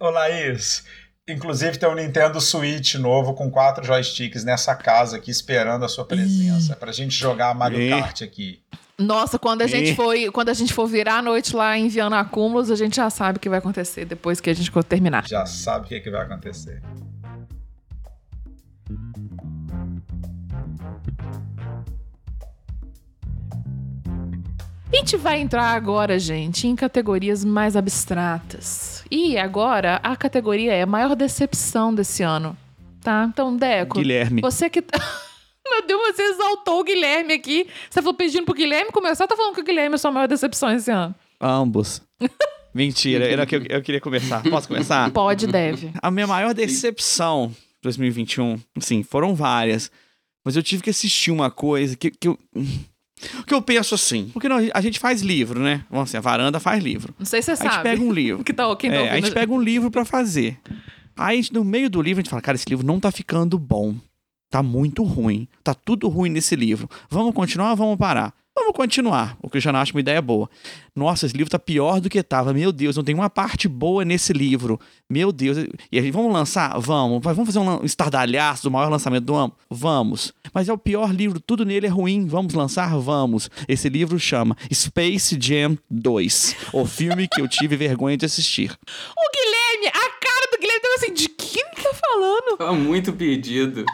Ô 0.00 0.10
Laís, 0.10 0.84
inclusive 1.28 1.78
tem 1.78 1.88
um 1.88 1.94
Nintendo 1.94 2.40
Switch 2.40 2.96
novo 2.96 3.34
com 3.34 3.48
quatro 3.48 3.84
joysticks 3.84 4.42
nessa 4.42 4.74
casa 4.74 5.18
aqui 5.18 5.30
esperando 5.30 5.84
a 5.84 5.88
sua 5.88 6.04
presença 6.04 6.74
pra 6.74 6.90
gente 6.90 7.14
jogar 7.14 7.54
Mario 7.54 7.80
Ih. 7.80 7.90
Kart 7.90 8.22
aqui. 8.22 8.60
Nossa, 8.98 9.38
quando 9.40 9.62
a 9.62 9.66
gente 9.66 9.94
foi, 9.96 10.30
quando 10.30 10.50
a 10.50 10.54
gente 10.54 10.72
for 10.72 10.86
virar 10.86 11.18
a 11.18 11.22
noite 11.22 11.54
lá 11.56 11.76
enviando 11.76 12.14
acúmulos, 12.14 12.70
a 12.70 12.76
gente 12.76 12.94
já 12.96 13.10
sabe 13.10 13.38
o 13.38 13.40
que 13.40 13.48
vai 13.48 13.58
acontecer 13.58 14.04
depois 14.04 14.40
que 14.40 14.48
a 14.48 14.54
gente 14.54 14.70
for 14.70 14.84
terminar. 14.84 15.26
Já 15.26 15.44
sabe 15.46 15.86
o 15.86 15.88
que, 15.88 15.98
que 16.00 16.10
vai 16.10 16.22
acontecer. 16.22 16.80
A 24.92 24.96
gente 24.96 25.16
vai 25.16 25.40
entrar 25.40 25.72
agora, 25.72 26.18
gente, 26.18 26.68
em 26.68 26.76
categorias 26.76 27.44
mais 27.44 27.74
abstratas. 27.76 29.04
E 29.10 29.36
agora 29.36 29.96
a 30.02 30.14
categoria 30.16 30.72
é 30.72 30.82
a 30.82 30.86
maior 30.86 31.16
decepção 31.16 31.92
desse 31.92 32.22
ano, 32.22 32.56
tá? 33.02 33.26
Então, 33.28 33.56
Deco, 33.56 33.98
Guilherme. 33.98 34.40
você 34.40 34.70
que 34.70 34.80
tá- 34.80 34.98
Meu 35.74 35.86
Deus, 35.86 36.14
você 36.14 36.22
exaltou 36.22 36.80
o 36.80 36.84
Guilherme 36.84 37.34
aqui. 37.34 37.66
Você 37.90 38.00
falou 38.00 38.14
pedindo 38.14 38.44
pro 38.44 38.54
Guilherme 38.54 38.92
começar, 38.92 39.26
tá 39.26 39.36
falando 39.36 39.54
que 39.54 39.60
o 39.60 39.64
Guilherme 39.64 39.96
é 39.96 39.98
sua 39.98 40.12
maior 40.12 40.28
decepção 40.28 40.70
esse 40.70 40.90
ano. 40.90 41.14
Ambos. 41.40 42.00
Mentira, 42.72 43.46
que 43.46 43.56
eu, 43.56 43.62
eu 43.68 43.82
queria 43.82 44.00
começar. 44.00 44.42
Posso 44.42 44.66
começar? 44.68 45.10
Pode, 45.12 45.46
deve. 45.46 45.90
A 46.02 46.10
minha 46.10 46.26
maior 46.26 46.52
decepção 46.54 47.54
2021, 47.82 48.58
sim, 48.80 49.02
foram 49.02 49.34
várias. 49.34 49.90
Mas 50.44 50.56
eu 50.56 50.62
tive 50.62 50.82
que 50.82 50.90
assistir 50.90 51.30
uma 51.30 51.50
coisa 51.50 51.96
que, 51.96 52.10
que 52.10 52.28
eu. 52.28 52.38
Que 53.46 53.54
eu 53.54 53.62
penso 53.62 53.94
assim. 53.94 54.28
Porque 54.32 54.48
não, 54.48 54.58
a 54.74 54.80
gente 54.80 54.98
faz 54.98 55.22
livro, 55.22 55.60
né? 55.60 55.84
Vamos 55.88 56.10
assim, 56.10 56.16
a 56.16 56.20
varanda 56.20 56.58
faz 56.58 56.82
livro. 56.82 57.14
Não 57.18 57.24
sei 57.24 57.40
se 57.40 57.46
você 57.46 57.62
A 57.62 57.66
gente 57.66 57.74
sabe. 57.74 57.82
pega 57.84 58.02
um 58.02 58.12
livro. 58.12 58.42
Que 58.44 58.52
tá, 58.52 58.76
quem 58.76 58.90
tá 58.90 58.96
É, 58.96 59.10
a 59.10 59.14
gente 59.16 59.30
pega 59.30 59.52
um 59.52 59.60
livro 59.60 59.90
pra 59.90 60.04
fazer. 60.04 60.58
Aí, 61.16 61.42
no 61.52 61.64
meio 61.64 61.88
do 61.88 62.02
livro, 62.02 62.20
a 62.20 62.22
gente 62.22 62.30
fala, 62.30 62.42
cara, 62.42 62.56
esse 62.56 62.68
livro 62.68 62.84
não 62.84 62.98
tá 62.98 63.10
ficando 63.12 63.56
bom. 63.58 63.94
Tá 64.54 64.62
muito 64.62 65.02
ruim. 65.02 65.48
Tá 65.64 65.74
tudo 65.74 66.08
ruim 66.08 66.30
nesse 66.30 66.54
livro. 66.54 66.88
Vamos 67.10 67.34
continuar 67.34 67.70
ou 67.70 67.76
vamos 67.76 67.96
parar? 67.96 68.32
Vamos 68.54 68.72
continuar, 68.72 69.36
o 69.42 69.50
que 69.50 69.56
eu 69.56 69.60
já 69.60 69.72
não 69.72 69.80
acho 69.80 69.92
uma 69.92 69.98
ideia 69.98 70.22
boa. 70.22 70.48
Nossa, 70.94 71.26
esse 71.26 71.36
livro 71.36 71.50
tá 71.50 71.58
pior 71.58 72.00
do 72.00 72.08
que 72.08 72.22
tava. 72.22 72.54
Meu 72.54 72.70
Deus, 72.70 72.96
não 72.96 73.02
tem 73.02 73.16
uma 73.16 73.28
parte 73.28 73.66
boa 73.66 74.04
nesse 74.04 74.32
livro. 74.32 74.78
Meu 75.10 75.32
Deus. 75.32 75.58
E 75.90 75.98
aí, 75.98 76.08
vamos 76.12 76.32
lançar? 76.32 76.78
Vamos. 76.78 77.20
Vamos 77.20 77.46
fazer 77.46 77.58
um 77.58 77.84
estardalhaço 77.84 78.62
do 78.62 78.70
maior 78.70 78.88
lançamento 78.88 79.24
do 79.24 79.34
ano? 79.34 79.52
Vamos. 79.68 80.32
Mas 80.52 80.68
é 80.68 80.72
o 80.72 80.78
pior 80.78 81.12
livro, 81.12 81.40
tudo 81.40 81.64
nele 81.64 81.88
é 81.88 81.90
ruim. 81.90 82.28
Vamos 82.28 82.54
lançar? 82.54 82.96
Vamos. 82.96 83.50
Esse 83.66 83.88
livro 83.88 84.20
chama 84.20 84.56
Space 84.72 85.36
Jam 85.40 85.76
2. 85.90 86.56
O 86.72 86.86
filme 86.86 87.26
que 87.26 87.40
eu 87.40 87.48
tive 87.48 87.74
vergonha 87.76 88.16
de 88.16 88.24
assistir. 88.24 88.70
O 88.70 89.30
Guilherme, 89.36 89.88
a 89.88 90.10
cara 90.24 90.48
do 90.52 90.60
Guilherme 90.60 90.80
tava 90.80 90.94
assim, 90.94 91.12
de 91.12 91.28
quem 91.28 91.60
ele 91.60 91.82
tá 91.82 91.92
falando? 91.92 92.56
Tá 92.56 92.72
muito 92.72 93.12
pedido. 93.12 93.84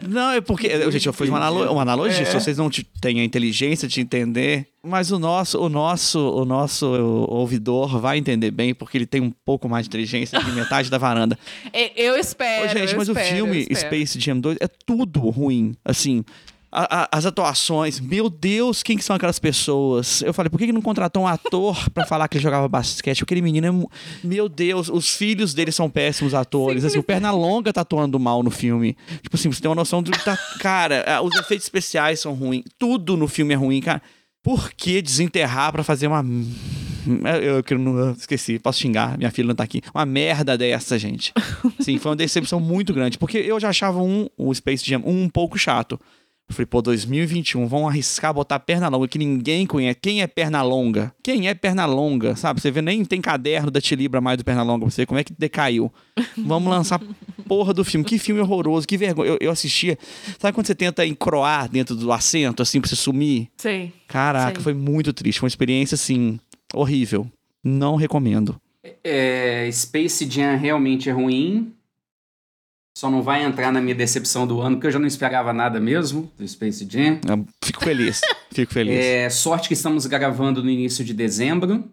Não, 0.00 0.30
é 0.30 0.40
porque. 0.40 0.68
Gente, 0.92 1.06
eu 1.08 1.12
fiz 1.12 1.28
uma, 1.28 1.38
analo- 1.38 1.72
uma 1.72 1.82
analogia. 1.82 2.24
Se 2.24 2.32
vocês 2.32 2.56
não 2.56 2.70
têm 3.00 3.20
a 3.20 3.24
inteligência 3.24 3.88
de 3.88 4.00
entender. 4.00 4.66
Mas 4.82 5.10
o 5.10 5.18
nosso, 5.18 5.58
o 5.60 5.68
nosso, 5.68 6.18
o 6.18 6.44
nosso 6.44 6.86
ouvidor 7.28 8.00
vai 8.00 8.16
entender 8.16 8.50
bem, 8.52 8.72
porque 8.72 8.96
ele 8.96 9.06
tem 9.06 9.20
um 9.20 9.30
pouco 9.44 9.68
mais 9.68 9.84
de 9.84 9.88
inteligência 9.88 10.40
que 10.40 10.50
metade 10.52 10.88
da 10.88 10.98
varanda. 10.98 11.36
É, 11.72 11.92
Eu 12.00 12.16
espero. 12.16 12.64
Ô, 12.64 12.68
gente, 12.68 12.96
mas 12.96 13.08
espero, 13.08 13.26
o 13.28 13.30
filme. 13.52 13.66
Space 13.74 14.18
Jam 14.20 14.38
2 14.40 14.58
é 14.60 14.68
tudo 14.86 15.20
ruim. 15.28 15.74
Assim. 15.84 16.24
A- 16.70 17.02
a- 17.04 17.08
as 17.12 17.24
atuações, 17.26 17.98
meu 18.00 18.28
Deus, 18.28 18.82
quem 18.82 18.96
que 18.96 19.04
são 19.04 19.16
aquelas 19.16 19.38
pessoas? 19.38 20.22
Eu 20.22 20.34
falei, 20.34 20.50
por 20.50 20.58
que, 20.58 20.66
que 20.66 20.72
não 20.72 20.82
contratou 20.82 21.22
um 21.22 21.26
ator 21.26 21.88
pra 21.90 22.04
falar 22.06 22.28
que 22.28 22.36
ele 22.36 22.42
jogava 22.44 22.68
basquete? 22.68 23.22
Aquele 23.22 23.40
menino 23.42 23.66
é. 23.66 24.26
Meu 24.26 24.48
Deus, 24.48 24.88
os 24.88 25.14
filhos 25.14 25.54
dele 25.54 25.72
são 25.72 25.88
péssimos 25.88 26.34
atores. 26.34 26.84
Assim, 26.84 26.98
o 26.98 27.02
Pernalonga 27.02 27.72
tá 27.72 27.80
atuando 27.80 28.18
mal 28.20 28.42
no 28.42 28.50
filme. 28.50 28.96
Tipo 29.22 29.36
assim, 29.36 29.50
você 29.50 29.60
tem 29.60 29.68
uma 29.68 29.74
noção 29.74 30.02
do 30.02 30.10
tá. 30.10 30.36
Cara, 30.60 31.20
os 31.22 31.34
efeitos 31.36 31.64
especiais 31.66 32.20
são 32.20 32.34
ruins. 32.34 32.64
Tudo 32.78 33.16
no 33.16 33.26
filme 33.28 33.54
é 33.54 33.56
ruim, 33.56 33.80
cara. 33.80 34.02
Por 34.42 34.72
que 34.72 35.00
desenterrar 35.02 35.72
pra 35.72 35.82
fazer 35.82 36.06
uma. 36.06 36.24
Eu, 37.42 37.62
eu 37.66 37.78
não 37.78 38.12
esqueci, 38.12 38.58
posso 38.58 38.80
xingar, 38.80 39.16
minha 39.16 39.30
filha 39.30 39.48
não 39.48 39.54
tá 39.54 39.64
aqui. 39.64 39.80
Uma 39.94 40.04
merda 40.04 40.58
dessa, 40.58 40.98
gente. 40.98 41.32
Sim, 41.80 41.98
foi 41.98 42.10
uma 42.10 42.16
decepção 42.16 42.60
muito 42.60 42.92
grande, 42.92 43.16
porque 43.16 43.38
eu 43.38 43.58
já 43.58 43.70
achava 43.70 44.02
um, 44.02 44.28
o 44.36 44.54
Space 44.54 44.84
Jam 44.84 45.02
um, 45.06 45.22
um 45.24 45.28
pouco 45.28 45.58
chato. 45.58 45.98
Eu 46.48 46.54
falei, 46.54 46.66
pô, 46.66 46.80
2021, 46.80 47.66
vão 47.66 47.86
arriscar 47.86 48.32
botar 48.32 48.58
perna 48.58 48.88
longa, 48.88 49.06
que 49.06 49.18
ninguém 49.18 49.66
conhece. 49.66 49.98
Quem 50.00 50.22
é 50.22 50.26
perna 50.26 50.62
longa? 50.62 51.14
Quem 51.22 51.46
é 51.46 51.54
perna 51.54 51.84
longa? 51.84 52.34
Sabe? 52.36 52.58
Você 52.60 52.70
vê, 52.70 52.80
nem 52.80 53.04
tem 53.04 53.20
caderno 53.20 53.70
da 53.70 53.82
Tilibra 53.82 54.18
mais 54.20 54.38
do 54.38 54.44
perna 54.44 54.62
longa 54.62 54.86
pra 54.86 54.90
você, 54.90 55.04
como 55.04 55.20
é 55.20 55.24
que 55.24 55.34
decaiu. 55.36 55.92
Vamos 56.38 56.70
lançar 56.70 56.98
porra 57.46 57.74
do 57.74 57.84
filme. 57.84 58.02
Que 58.02 58.18
filme 58.18 58.40
horroroso, 58.40 58.88
que 58.88 58.96
vergonha. 58.96 59.32
Eu, 59.32 59.38
eu 59.42 59.50
assistia. 59.50 59.98
Sabe 60.38 60.54
quando 60.54 60.66
você 60.66 60.74
tenta 60.74 61.04
encroar 61.04 61.68
dentro 61.68 61.94
do 61.94 62.10
assento, 62.10 62.62
assim, 62.62 62.80
pra 62.80 62.88
você 62.88 62.96
sumir? 62.96 63.48
Sei. 63.58 63.92
Caraca, 64.06 64.54
Sei. 64.54 64.62
foi 64.62 64.74
muito 64.74 65.12
triste. 65.12 65.40
Foi 65.40 65.46
uma 65.46 65.50
experiência, 65.50 65.96
assim, 65.96 66.40
horrível. 66.72 67.26
Não 67.62 67.96
recomendo. 67.96 68.58
É, 69.04 69.68
Space 69.70 70.28
Jam 70.30 70.56
realmente 70.56 71.10
é 71.10 71.12
ruim. 71.12 71.72
Só 72.98 73.08
não 73.08 73.22
vai 73.22 73.44
entrar 73.44 73.72
na 73.72 73.80
minha 73.80 73.94
decepção 73.94 74.44
do 74.44 74.60
ano, 74.60 74.74
porque 74.74 74.88
eu 74.88 74.90
já 74.90 74.98
não 74.98 75.06
esperava 75.06 75.52
nada 75.52 75.78
mesmo 75.78 76.32
do 76.36 76.48
Space 76.48 76.84
Jam. 76.90 77.20
Eu 77.28 77.46
fico 77.64 77.84
feliz. 77.84 78.20
Fico 78.50 78.72
feliz. 78.72 78.92
É, 78.92 79.30
sorte 79.30 79.68
que 79.68 79.74
estamos 79.74 80.04
gravando 80.06 80.64
no 80.64 80.68
início 80.68 81.04
de 81.04 81.14
dezembro. 81.14 81.84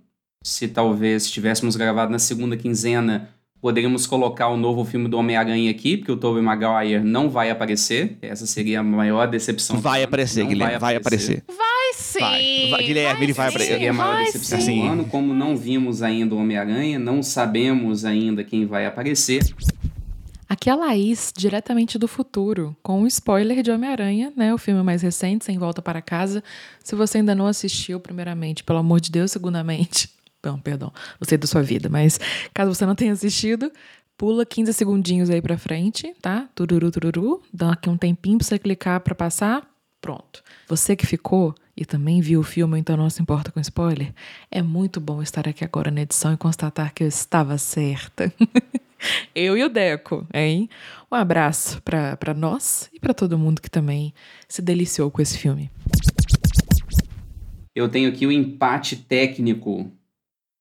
Se 0.44 0.68
talvez 0.68 1.30
tivéssemos 1.30 1.76
gravado 1.76 2.12
na 2.12 2.18
segunda 2.18 2.58
quinzena, 2.58 3.30
poderíamos 3.62 4.08
colocar 4.08 4.48
o 4.48 4.58
novo 4.58 4.84
filme 4.84 5.08
do 5.08 5.16
Homem-Aranha 5.20 5.70
aqui, 5.70 5.96
porque 5.96 6.12
o 6.12 6.18
Tobey 6.18 6.42
Maguire 6.42 7.04
não 7.04 7.30
vai 7.30 7.52
aparecer. 7.52 8.18
Essa 8.20 8.48
seria 8.48 8.80
a 8.80 8.84
maior 8.84 9.28
decepção. 9.28 9.76
do 9.76 9.84
Vai 9.84 10.02
aparecer, 10.02 10.42
Não 10.42 10.50
Guilherme. 10.50 10.80
Vai 10.80 10.96
aparecer. 10.96 11.44
Vai 11.48 11.94
sim. 11.94 12.20
Vai, 12.20 12.68
vai, 12.72 12.84
Guilherme, 12.84 13.24
ele 13.26 13.34
vai 13.34 13.52
pra- 13.52 13.64
Seria 13.64 13.92
a 13.92 13.94
maior 13.94 14.14
vai 14.16 14.26
decepção 14.26 14.60
sim. 14.60 14.82
do 14.82 14.88
ano. 14.88 15.06
Como 15.06 15.36
não 15.36 15.56
vimos 15.56 16.02
ainda 16.02 16.34
o 16.34 16.40
Homem-Aranha, 16.40 16.98
não 16.98 17.22
sabemos 17.22 18.06
ainda 18.06 18.44
quem 18.44 18.66
vai 18.66 18.88
aparecer. 18.88 19.44
Aqui 20.48 20.70
é 20.70 20.74
a 20.74 20.76
Laís, 20.76 21.34
diretamente 21.36 21.98
do 21.98 22.08
futuro, 22.08 22.76
com 22.84 23.02
um 23.02 23.08
spoiler 23.08 23.64
de 23.64 23.72
Homem-Aranha, 23.72 24.32
né? 24.36 24.54
O 24.54 24.58
filme 24.58 24.84
mais 24.84 25.02
recente, 25.02 25.44
Sem 25.44 25.58
Volta 25.58 25.82
para 25.82 26.02
Casa. 26.02 26.44
Se 26.84 26.96
você 26.96 27.18
ainda 27.18 27.34
não 27.34 27.48
assistiu, 27.48 28.00
primeiramente, 28.00 28.64
pelo 28.64 28.80
amor 28.80 29.02
de 29.02 29.10
Deus, 29.12 29.32
segundamente. 29.32 30.10
Não, 30.44 30.60
perdão, 30.60 30.94
sei 31.24 31.40
da 31.40 31.48
sua 31.48 31.64
vida, 31.64 31.90
mas 31.90 32.20
caso 32.54 32.72
você 32.72 32.86
não 32.86 32.94
tenha 32.94 33.12
assistido, 33.12 33.72
pula 34.16 34.46
15 34.46 34.74
segundinhos 34.74 35.32
aí 35.32 35.42
pra 35.42 35.58
frente, 35.58 36.14
tá? 36.22 36.48
Tururu, 36.54 36.92
tururu. 36.92 37.42
Dá 37.52 37.72
aqui 37.72 37.90
um 37.90 37.98
tempinho 37.98 38.38
pra 38.38 38.46
você 38.46 38.60
clicar 38.60 39.00
pra 39.00 39.16
passar. 39.16 39.68
Pronto. 40.00 40.44
Você 40.68 40.96
que 40.96 41.08
ficou 41.08 41.56
e 41.76 41.84
também 41.84 42.22
viu 42.22 42.42
o 42.42 42.44
filme, 42.44 42.78
então 42.78 42.96
não 42.96 43.10
se 43.10 43.20
importa 43.24 43.52
com 43.52 43.60
spoiler, 43.60 44.14
é 44.52 44.62
muito 44.62 45.02
bom 45.02 45.20
estar 45.20 45.48
aqui 45.48 45.66
agora 45.66 45.90
na 45.90 46.02
edição 46.02 46.32
e 46.32 46.38
constatar 46.38 46.94
que 46.94 47.04
eu 47.04 47.08
estava 47.08 47.58
certa. 47.58 48.32
Eu 49.36 49.58
e 49.58 49.64
o 49.64 49.70
Deco, 49.70 50.26
hein? 50.34 50.70
Um 51.12 51.16
abraço 51.16 51.82
pra, 51.84 52.16
pra 52.18 52.34
nós 52.34 52.90
e 52.94 53.00
pra 53.00 53.14
todo 53.14 53.38
mundo 53.38 53.62
que 53.62 53.70
também 53.70 54.14
se 54.48 54.62
deliciou 54.62 55.12
com 55.12 55.22
esse 55.22 55.38
filme. 55.38 55.70
Eu 57.76 57.90
tenho 57.90 58.10
aqui 58.10 58.26
o 58.26 58.32
empate 58.32 58.96
técnico 58.96 59.92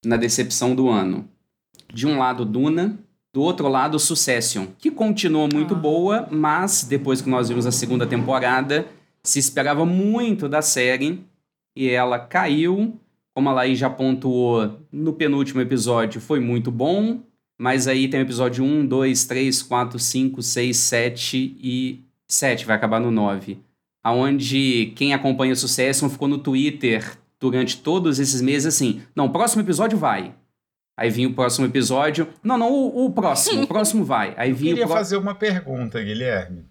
na 0.05 0.17
decepção 0.17 0.75
do 0.75 0.89
ano. 0.89 1.29
De 1.93 2.07
um 2.07 2.19
lado, 2.19 2.45
Duna. 2.45 2.99
Do 3.33 3.43
outro 3.43 3.67
lado, 3.67 3.99
Succession, 3.99 4.67
que 4.79 4.91
continua 4.93 5.49
muito 5.53 5.75
Ah. 5.75 5.79
boa, 5.79 6.29
mas 6.31 6.85
depois 6.85 7.21
que 7.21 7.29
nós 7.29 7.49
vimos 7.49 7.67
a 7.67 7.73
segunda 7.73 8.07
temporada, 8.07 8.87
se 9.25 9.41
esperava 9.41 9.85
muito 9.85 10.49
da 10.49 10.63
série 10.63 11.25
e 11.77 11.89
ela 11.89 12.19
caiu. 12.19 12.97
Como 13.35 13.49
a 13.49 13.53
Laís 13.53 13.77
já 13.77 13.91
pontuou 13.91 14.79
no 14.93 15.13
penúltimo 15.13 15.61
episódio, 15.61 16.21
foi 16.21 16.39
muito 16.39 16.71
bom, 16.71 17.21
mas 17.59 17.87
aí 17.89 18.09
tem 18.09 18.21
o 18.21 18.23
episódio 18.25 18.65
1, 18.65 18.87
2, 18.87 19.25
3, 19.27 19.63
4, 19.63 19.99
5, 19.99 20.43
6, 20.43 20.77
7 20.77 21.57
e 21.61 22.01
7, 22.29 22.65
vai 22.67 22.77
acabar 22.77 23.01
no 23.01 23.11
9. 23.11 23.59
Aonde 24.03 24.93
quem 24.97 25.15
acompanha 25.15 25.53
o 25.53 25.57
Succession 25.57 26.09
ficou 26.11 26.29
no 26.29 26.39
Twitter 26.39 27.17
durante 27.41 27.79
todos 27.81 28.19
esses 28.19 28.41
meses 28.43 28.75
assim, 28.75 29.03
não, 29.15 29.31
próximo 29.31 29.63
episódio 29.63 29.97
vai. 29.99 30.35
Aí 30.97 31.11
vinha 31.11 31.29
o 31.29 31.35
próximo 31.35 31.67
episódio, 31.67 32.29
não, 32.43 32.57
não, 32.57 32.71
o, 32.73 33.07
o 33.07 33.11
próximo, 33.13 33.63
o 33.63 33.67
próximo 33.67 34.05
vai. 34.05 34.35
Aí 34.37 34.51
Eu 34.51 34.57
queria 34.57 34.85
o 34.85 34.87
pró- 34.89 34.97
fazer 34.97 35.17
uma 35.17 35.35
pergunta, 35.35 36.01
Guilherme, 36.03 36.65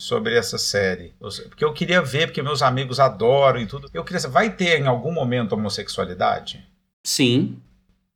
sobre 0.00 0.36
essa 0.36 0.58
série. 0.58 1.14
Porque 1.48 1.64
eu 1.64 1.72
queria 1.72 2.02
ver, 2.02 2.26
porque 2.26 2.42
meus 2.42 2.60
amigos 2.60 3.00
adoram 3.00 3.60
e 3.60 3.66
tudo. 3.66 3.88
Eu 3.94 4.04
queria 4.04 4.20
saber, 4.20 4.34
vai 4.34 4.54
ter 4.54 4.80
em 4.80 4.86
algum 4.86 5.12
momento 5.12 5.52
homossexualidade? 5.52 6.66
Sim, 7.06 7.56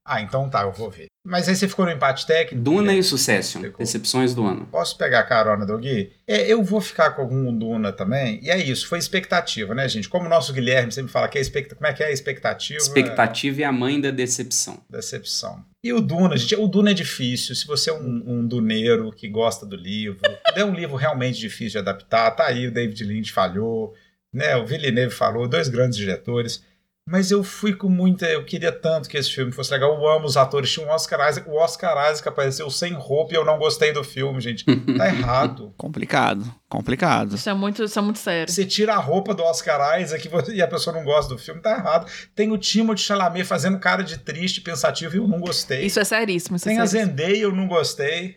Ah, 0.05 0.21
então 0.21 0.51
tá, 0.51 0.63
eu 0.63 0.73
vou 0.73 0.91
ver. 0.91 1.07
Mas 1.27 1.49
aí 1.49 1.57
você 1.57 1.67
ficou 1.67 1.87
no 1.87 1.91
empate 1.91 2.27
técnico? 2.27 2.63
Duna 2.63 2.79
e 2.79 2.85
Guilherme? 2.85 3.03
Succession, 3.03 3.63
decepções 3.79 4.35
do 4.35 4.45
ano. 4.45 4.67
Posso 4.71 4.99
pegar 4.99 5.21
a 5.21 5.23
carona 5.23 5.65
do 5.65 5.79
Gui? 5.79 6.13
É, 6.27 6.47
eu 6.47 6.63
vou 6.63 6.83
ficar 6.83 7.13
com 7.13 7.23
algum 7.23 7.57
Duna 7.57 7.93
também. 7.93 8.39
E 8.43 8.51
é 8.51 8.59
isso, 8.59 8.87
foi 8.87 8.99
expectativa, 8.99 9.75
né, 9.75 9.89
gente? 9.89 10.07
Como 10.07 10.27
o 10.27 10.29
nosso 10.29 10.53
Guilherme 10.53 10.93
sempre 10.93 11.11
fala 11.11 11.27
que 11.27 11.39
é 11.39 11.41
expectativa. 11.41 11.77
Como 11.77 11.91
é 11.91 11.95
que 11.95 12.03
é 12.03 12.07
a 12.09 12.13
expectativa? 12.13 12.79
Expectativa 12.79 13.63
é 13.63 13.65
a 13.65 13.73
mãe 13.73 13.99
da 13.99 14.11
decepção. 14.11 14.83
Decepção. 14.91 15.65
E 15.83 15.95
o 15.95 16.01
Duna, 16.01 16.37
gente, 16.37 16.57
o 16.57 16.67
Duna 16.67 16.91
é 16.91 16.95
difícil. 16.95 17.55
Se 17.55 17.67
você 17.67 17.89
é 17.89 17.95
um, 17.95 18.23
um 18.27 18.47
duneiro 18.47 19.11
que 19.11 19.27
gosta 19.27 19.65
do 19.65 19.77
livro, 19.77 20.21
é 20.55 20.63
um 20.63 20.75
livro 20.75 20.95
realmente 20.95 21.41
difícil 21.41 21.73
de 21.73 21.79
adaptar. 21.79 22.31
Tá 22.33 22.49
aí, 22.49 22.67
o 22.67 22.71
David 22.71 23.03
Lynch 23.03 23.33
falhou, 23.33 23.95
né? 24.31 24.57
O 24.57 24.67
Villeneuve 24.67 25.15
falou, 25.15 25.49
dois 25.49 25.69
grandes 25.69 25.97
diretores. 25.97 26.63
Mas 27.07 27.31
eu 27.31 27.45
fui 27.45 27.75
com 27.75 27.89
muita. 27.89 28.25
Eu 28.27 28.45
queria 28.47 28.73
tanto 28.73 29.11
que 29.11 29.19
esse 29.19 29.31
filme 29.31 29.53
fosse 29.53 29.71
legal. 29.71 29.95
Eu 29.95 30.09
amo 30.09 30.25
os 30.25 30.39
atores. 30.39 30.73
Tinha 30.73 30.87
o 30.87 30.91
Oscar 30.91 31.29
Isaac. 31.29 31.49
O 31.49 31.55
Oscar 31.55 32.11
Isaac 32.11 32.27
apareceu 32.27 32.71
sem 32.71 32.95
roupa 32.95 33.35
e 33.35 33.37
eu 33.37 33.45
não 33.45 33.59
gostei 33.59 33.93
do 33.93 34.03
filme, 34.03 34.41
gente. 34.41 34.65
Tá 34.97 35.09
errado. 35.09 35.75
Complicado, 35.77 36.55
complicado. 36.69 37.35
Isso 37.35 37.51
é 37.51 37.55
muito, 37.55 37.83
isso 37.83 37.99
é 37.99 38.03
muito 38.03 38.19
sério. 38.19 38.51
Você 38.53 38.65
tira 38.65 38.95
a 38.95 38.99
roupa 38.99 39.35
do 39.35 39.43
Oscar 39.43 40.01
Isaac 40.01 40.29
e 40.51 40.55
e 40.55 40.63
a 40.63 40.69
pessoa 40.69 40.95
não 40.97 41.05
gosta 41.05 41.35
do 41.35 41.39
filme, 41.39 41.61
tá 41.61 41.73
errado. 41.77 42.11
Tem 42.35 42.51
o 42.53 42.57
Timothée 42.57 43.05
Chalamet 43.05 43.45
fazendo 43.45 43.79
cara 43.79 44.03
de 44.03 44.19
triste, 44.19 44.61
pensativo 44.61 45.17
e 45.17 45.19
eu 45.19 45.27
não 45.27 45.41
gostei. 45.41 45.85
Isso 45.85 45.99
é 46.01 46.05
seríssimo. 46.05 46.57
Isso 46.57 46.65
Tem 46.65 46.79
é 46.79 46.81
a. 46.81 46.87
Zendaya, 46.87 47.37
eu 47.37 47.53
não 47.53 47.67
gostei. 47.67 48.37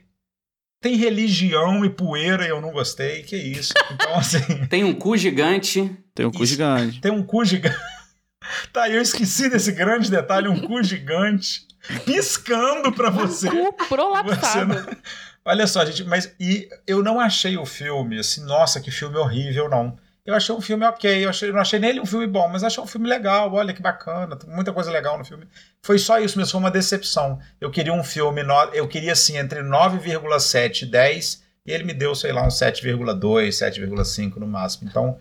Tem 0.82 0.96
religião 0.96 1.86
e 1.86 1.90
poeira, 1.90 2.46
eu 2.46 2.60
não 2.62 2.72
gostei. 2.72 3.24
Que 3.24 3.36
isso? 3.36 3.74
Então, 3.92 4.16
assim, 4.16 4.40
Tem 4.68 4.84
um 4.84 4.94
cu 4.94 5.16
gigante. 5.16 5.96
Tem 6.14 6.26
um 6.26 6.32
cu 6.32 6.44
Isso. 6.44 6.54
gigante. 6.54 7.02
tem 7.02 7.12
um 7.12 7.24
cu 7.24 7.46
gigante. 7.46 7.78
Tá, 8.74 8.90
eu 8.90 9.02
esqueci 9.02 9.50
desse 9.50 9.72
grande 9.72 10.10
detalhe, 10.12 10.48
um 10.48 10.60
cu 10.66 10.82
gigante 10.84 11.66
piscando 12.06 12.92
pra 12.92 13.10
você. 13.10 13.50
Cu 13.50 13.56
Você 13.78 13.88
prolapsado. 13.88 14.74
não- 14.74 14.98
Olha 15.46 15.66
só, 15.66 15.86
gente, 15.86 16.04
mas 16.04 16.34
e 16.40 16.68
eu 16.86 17.02
não 17.02 17.20
achei 17.22 17.58
o 17.58 17.66
filme 17.66 18.20
assim, 18.20 18.44
nossa, 18.46 18.82
que 18.82 18.92
filme 18.92 19.16
horrível, 19.18 19.70
não. 19.70 19.98
Eu 20.26 20.36
achei 20.36 20.54
um 20.54 20.60
filme 20.60 20.86
ok, 20.86 21.24
eu, 21.24 21.30
achei, 21.30 21.50
não 21.54 21.62
achei 21.62 21.80
nele 21.80 22.02
um 22.02 22.06
filme 22.06 22.28
bom, 22.28 22.50
mas 22.50 22.62
achei 22.62 22.84
um 22.84 22.88
filme 22.88 23.08
legal, 23.08 23.54
olha 23.54 23.74
que 23.74 23.82
bacana, 23.82 24.38
muita 24.46 24.74
coisa 24.74 24.92
legal 24.92 25.18
no 25.18 25.24
filme. 25.24 25.48
Foi 25.82 25.98
só 25.98 26.20
isso 26.20 26.38
mesmo, 26.38 26.52
foi 26.52 26.60
uma 26.60 26.70
decepção. 26.70 27.40
Eu 27.62 27.72
queria 27.72 27.94
um 27.94 28.04
filme, 28.04 28.44
no- 28.44 28.70
eu 28.74 28.90
queria 28.90 29.14
assim, 29.14 29.38
entre 29.38 29.62
9,7 29.64 30.82
e 30.82 30.86
10, 30.88 31.42
e 31.66 31.72
ele 31.72 31.86
me 31.86 31.94
deu, 31.94 32.14
sei 32.14 32.34
lá, 32.34 32.44
um 32.44 32.50
7,2, 32.50 33.56
7,5 33.56 34.38
no 34.38 34.48
máximo. 34.48 34.90
Então, 34.90 35.18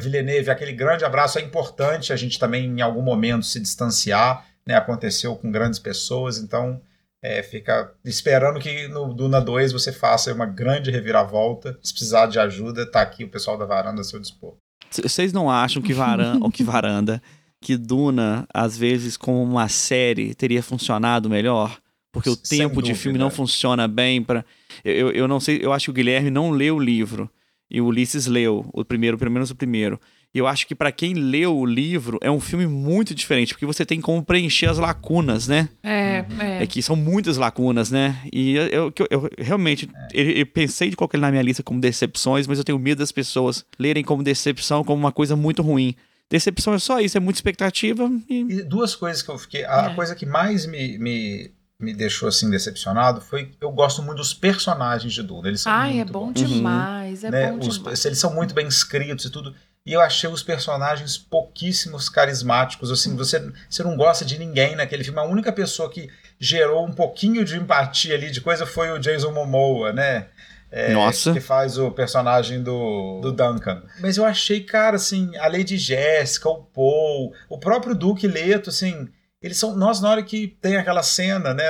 Villeneuve, 0.00 0.50
aquele 0.50 0.72
grande 0.72 1.04
abraço, 1.04 1.38
é 1.38 1.42
importante 1.42 2.12
a 2.12 2.16
gente 2.16 2.38
também 2.38 2.64
em 2.64 2.80
algum 2.80 3.02
momento 3.02 3.44
se 3.44 3.60
distanciar, 3.60 4.46
né? 4.66 4.74
Aconteceu 4.74 5.36
com 5.36 5.50
grandes 5.50 5.78
pessoas, 5.78 6.38
então 6.38 6.80
é, 7.22 7.42
fica 7.42 7.92
esperando 8.04 8.58
que 8.58 8.88
no 8.88 9.12
Duna 9.12 9.40
2 9.40 9.72
você 9.72 9.92
faça 9.92 10.32
uma 10.32 10.46
grande 10.46 10.90
reviravolta. 10.90 11.78
Se 11.82 11.92
precisar 11.92 12.26
de 12.26 12.38
ajuda, 12.38 12.90
tá 12.90 13.00
aqui 13.00 13.22
o 13.24 13.28
pessoal 13.28 13.58
da 13.58 13.64
varanda 13.64 14.00
a 14.00 14.04
seu 14.04 14.18
dispor. 14.18 14.54
Vocês 14.90 15.32
não 15.32 15.50
acham 15.50 15.80
que 15.80 15.94
varanda, 15.94 16.38
ou 16.44 16.50
que 16.50 16.64
varanda, 16.64 17.22
que 17.60 17.76
Duna, 17.76 18.46
às 18.52 18.76
vezes, 18.76 19.16
como 19.16 19.42
uma 19.42 19.68
série, 19.68 20.34
teria 20.34 20.62
funcionado 20.62 21.30
melhor? 21.30 21.78
Porque 22.10 22.28
o 22.28 22.36
Sem 22.42 22.58
tempo 22.58 22.82
de 22.82 22.88
dúvida. 22.88 22.98
filme 22.98 23.18
não 23.18 23.30
funciona 23.30 23.86
bem 23.86 24.22
para. 24.22 24.44
Eu, 24.84 24.92
eu, 24.92 25.10
eu 25.12 25.28
não 25.28 25.38
sei, 25.38 25.60
eu 25.62 25.72
acho 25.72 25.86
que 25.86 25.90
o 25.90 25.94
Guilherme 25.94 26.30
não 26.30 26.50
leu 26.50 26.76
o 26.76 26.80
livro. 26.80 27.30
E 27.72 27.80
o 27.80 27.86
Ulisses 27.86 28.26
leu, 28.26 28.66
o 28.72 28.84
primeiro, 28.84 29.16
pelo 29.16 29.30
menos 29.30 29.50
o 29.50 29.54
primeiro. 29.56 29.98
E 30.34 30.38
eu 30.38 30.46
acho 30.46 30.66
que 30.66 30.74
para 30.74 30.90
quem 30.92 31.14
leu 31.14 31.56
o 31.56 31.64
livro, 31.66 32.18
é 32.22 32.30
um 32.30 32.40
filme 32.40 32.66
muito 32.66 33.14
diferente, 33.14 33.52
porque 33.54 33.66
você 33.66 33.84
tem 33.84 34.00
como 34.00 34.22
preencher 34.22 34.66
as 34.66 34.78
lacunas, 34.78 35.46
né? 35.48 35.68
É, 35.82 36.24
é. 36.38 36.62
É 36.62 36.66
que 36.66 36.82
são 36.82 36.96
muitas 36.96 37.36
lacunas, 37.36 37.90
né? 37.90 38.18
E 38.32 38.54
eu, 38.54 38.66
eu, 38.66 38.92
eu- 38.98 39.06
eu 39.10 39.30
realmente 39.38 39.88
eu, 40.12 40.24
eu 40.30 40.46
pensei 40.46 40.90
de 40.90 40.96
colocar 40.96 41.16
ele 41.16 41.22
na 41.22 41.30
minha 41.30 41.42
lista 41.42 41.62
como 41.62 41.80
decepções, 41.80 42.46
mas 42.46 42.58
eu 42.58 42.64
tenho 42.64 42.78
medo 42.78 42.98
das 42.98 43.12
pessoas 43.12 43.64
lerem 43.78 44.04
como 44.04 44.22
decepção 44.22 44.84
como 44.84 44.98
uma 45.02 45.12
coisa 45.12 45.34
muito 45.36 45.62
ruim. 45.62 45.94
Decepção 46.30 46.72
é 46.72 46.78
só 46.78 46.98
isso, 47.00 47.16
é 47.16 47.20
muita 47.20 47.38
expectativa 47.38 48.10
e 48.28 48.40
E 48.40 48.62
duas 48.62 48.94
coisas 48.96 49.20
que 49.22 49.30
eu 49.30 49.36
fiquei. 49.38 49.64
A 49.66 49.90
É. 49.92 49.94
coisa 49.94 50.14
que 50.14 50.24
mais 50.24 50.64
me, 50.66 50.98
me, 50.98 51.50
me 51.82 51.92
deixou 51.92 52.28
assim 52.28 52.48
decepcionado 52.50 53.20
foi 53.20 53.50
eu 53.60 53.70
gosto 53.72 54.02
muito 54.02 54.18
dos 54.18 54.32
personagens 54.32 55.12
de 55.12 55.22
Duna. 55.22 55.48
Eles 55.48 55.62
são 55.62 55.72
Ai, 55.72 55.90
é 55.90 55.94
muito 55.96 56.12
bom 56.12 56.26
bons. 56.32 56.48
demais. 56.48 57.24
É 57.24 57.30
né? 57.30 57.50
bom 57.50 57.58
Os- 57.58 57.78
demais. 57.78 58.04
eles 58.04 58.18
são 58.18 58.32
muito 58.32 58.54
bem 58.54 58.66
escritos 58.68 59.24
e 59.26 59.30
tudo. 59.30 59.54
E 59.84 59.92
eu 59.92 60.00
achei 60.00 60.30
os 60.30 60.44
personagens 60.44 61.18
pouquíssimos 61.18 62.08
carismáticos. 62.08 62.90
Assim, 62.92 63.16
você, 63.16 63.50
você 63.68 63.82
não 63.82 63.96
gosta 63.96 64.24
de 64.24 64.38
ninguém 64.38 64.76
naquele 64.76 65.02
filme. 65.02 65.18
A 65.18 65.24
única 65.24 65.50
pessoa 65.52 65.90
que 65.90 66.08
gerou 66.38 66.86
um 66.86 66.92
pouquinho 66.92 67.44
de 67.44 67.56
empatia 67.56 68.14
ali, 68.14 68.30
de 68.30 68.40
coisa, 68.40 68.64
foi 68.64 68.92
o 68.92 68.98
Jason 69.00 69.32
Momoa, 69.32 69.92
né? 69.92 70.28
É, 70.70 70.92
Nossa. 70.92 71.32
Que 71.32 71.40
faz 71.40 71.78
o 71.78 71.90
personagem 71.90 72.62
do, 72.62 73.20
do 73.20 73.32
Duncan. 73.32 73.82
Mas 74.00 74.16
eu 74.16 74.24
achei, 74.24 74.60
cara, 74.60 74.96
assim, 74.96 75.36
a 75.36 75.48
Lady 75.48 75.76
Jéssica, 75.76 76.48
o 76.48 76.62
Paul, 76.62 77.34
o 77.48 77.58
próprio 77.58 77.94
Duque 77.94 78.26
Leto, 78.28 78.70
assim. 78.70 79.08
Eles 79.42 79.58
são. 79.58 79.76
Nós, 79.76 80.00
na 80.00 80.10
hora 80.10 80.22
que 80.22 80.56
tem 80.60 80.76
aquela 80.76 81.02
cena, 81.02 81.52
né? 81.52 81.64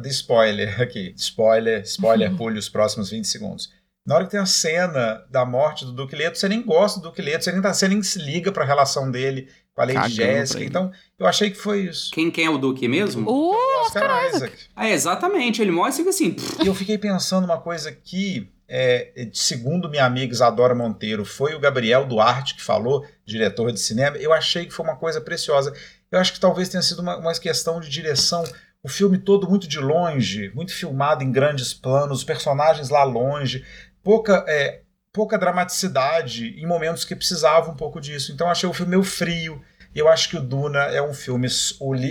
De 0.00 0.08
spoiler 0.10 0.80
aqui. 0.80 1.12
Spoiler, 1.16 1.82
spoiler, 1.82 2.34
pule 2.36 2.58
os 2.58 2.68
próximos 2.68 3.10
20 3.10 3.26
segundos. 3.26 3.70
Na 4.06 4.16
hora 4.16 4.24
que 4.24 4.32
tem 4.32 4.40
a 4.40 4.46
cena 4.46 5.24
da 5.30 5.46
morte 5.46 5.84
do 5.84 5.92
Duque 5.92 6.14
Leto, 6.14 6.38
você 6.38 6.46
nem 6.46 6.62
gosta 6.62 7.00
do 7.00 7.08
Duque 7.08 7.22
Leto, 7.22 7.42
você 7.42 7.52
nem, 7.52 7.62
tá, 7.62 7.72
você 7.72 7.88
nem 7.88 8.02
se 8.02 8.18
liga 8.18 8.52
pra 8.52 8.62
relação 8.64 9.10
dele 9.10 9.48
com 9.74 9.80
a 9.80 9.86
Lady 9.86 10.14
Jéssica. 10.14 10.62
Então, 10.62 10.92
eu 11.18 11.26
achei 11.26 11.50
que 11.50 11.56
foi 11.56 11.84
isso. 11.84 12.10
Quem, 12.12 12.30
quem 12.30 12.44
é 12.44 12.50
o 12.50 12.58
Duque 12.58 12.86
mesmo? 12.86 13.28
Uh, 13.28 13.56
Oscar 13.82 14.26
Isaac. 14.26 14.54
Ah, 14.76 14.90
exatamente. 14.90 15.62
Ele 15.62 15.70
mostra 15.70 16.04
que 16.04 16.10
assim. 16.10 16.36
E 16.62 16.66
eu 16.66 16.74
fiquei 16.74 16.98
pensando 16.98 17.44
uma 17.44 17.58
coisa 17.58 17.90
que, 17.90 18.48
é, 18.68 19.28
segundo 19.32 19.88
minha 19.88 20.04
amiga 20.04 20.34
Isadora 20.34 20.74
Monteiro, 20.74 21.24
foi 21.24 21.54
o 21.54 21.60
Gabriel 21.60 22.06
Duarte 22.06 22.54
que 22.54 22.62
falou, 22.62 23.06
diretor 23.24 23.72
de 23.72 23.80
cinema. 23.80 24.18
Eu 24.18 24.34
achei 24.34 24.66
que 24.66 24.72
foi 24.72 24.84
uma 24.84 24.96
coisa 24.96 25.18
preciosa. 25.18 25.74
Eu 26.14 26.20
acho 26.20 26.32
que 26.32 26.38
talvez 26.38 26.68
tenha 26.68 26.82
sido 26.82 27.00
uma, 27.02 27.16
uma 27.16 27.34
questão 27.34 27.80
de 27.80 27.88
direção. 27.88 28.44
O 28.80 28.88
filme 28.88 29.18
todo 29.18 29.48
muito 29.48 29.66
de 29.66 29.80
longe, 29.80 30.48
muito 30.54 30.72
filmado 30.72 31.24
em 31.24 31.32
grandes 31.32 31.74
planos, 31.74 32.18
os 32.18 32.24
personagens 32.24 32.88
lá 32.88 33.02
longe, 33.02 33.64
pouca, 34.00 34.44
é, 34.46 34.82
pouca 35.12 35.36
dramaticidade 35.36 36.54
em 36.56 36.66
momentos 36.68 37.04
que 37.04 37.16
precisava 37.16 37.68
um 37.68 37.74
pouco 37.74 38.00
disso. 38.00 38.30
Então 38.30 38.48
achei 38.48 38.68
o 38.68 38.72
filme 38.72 38.90
meio 38.90 39.02
frio. 39.02 39.60
Eu 39.92 40.06
acho 40.06 40.28
que 40.28 40.36
o 40.36 40.40
Duna 40.40 40.84
é 40.84 41.02
um 41.02 41.12
filme, 41.12 41.48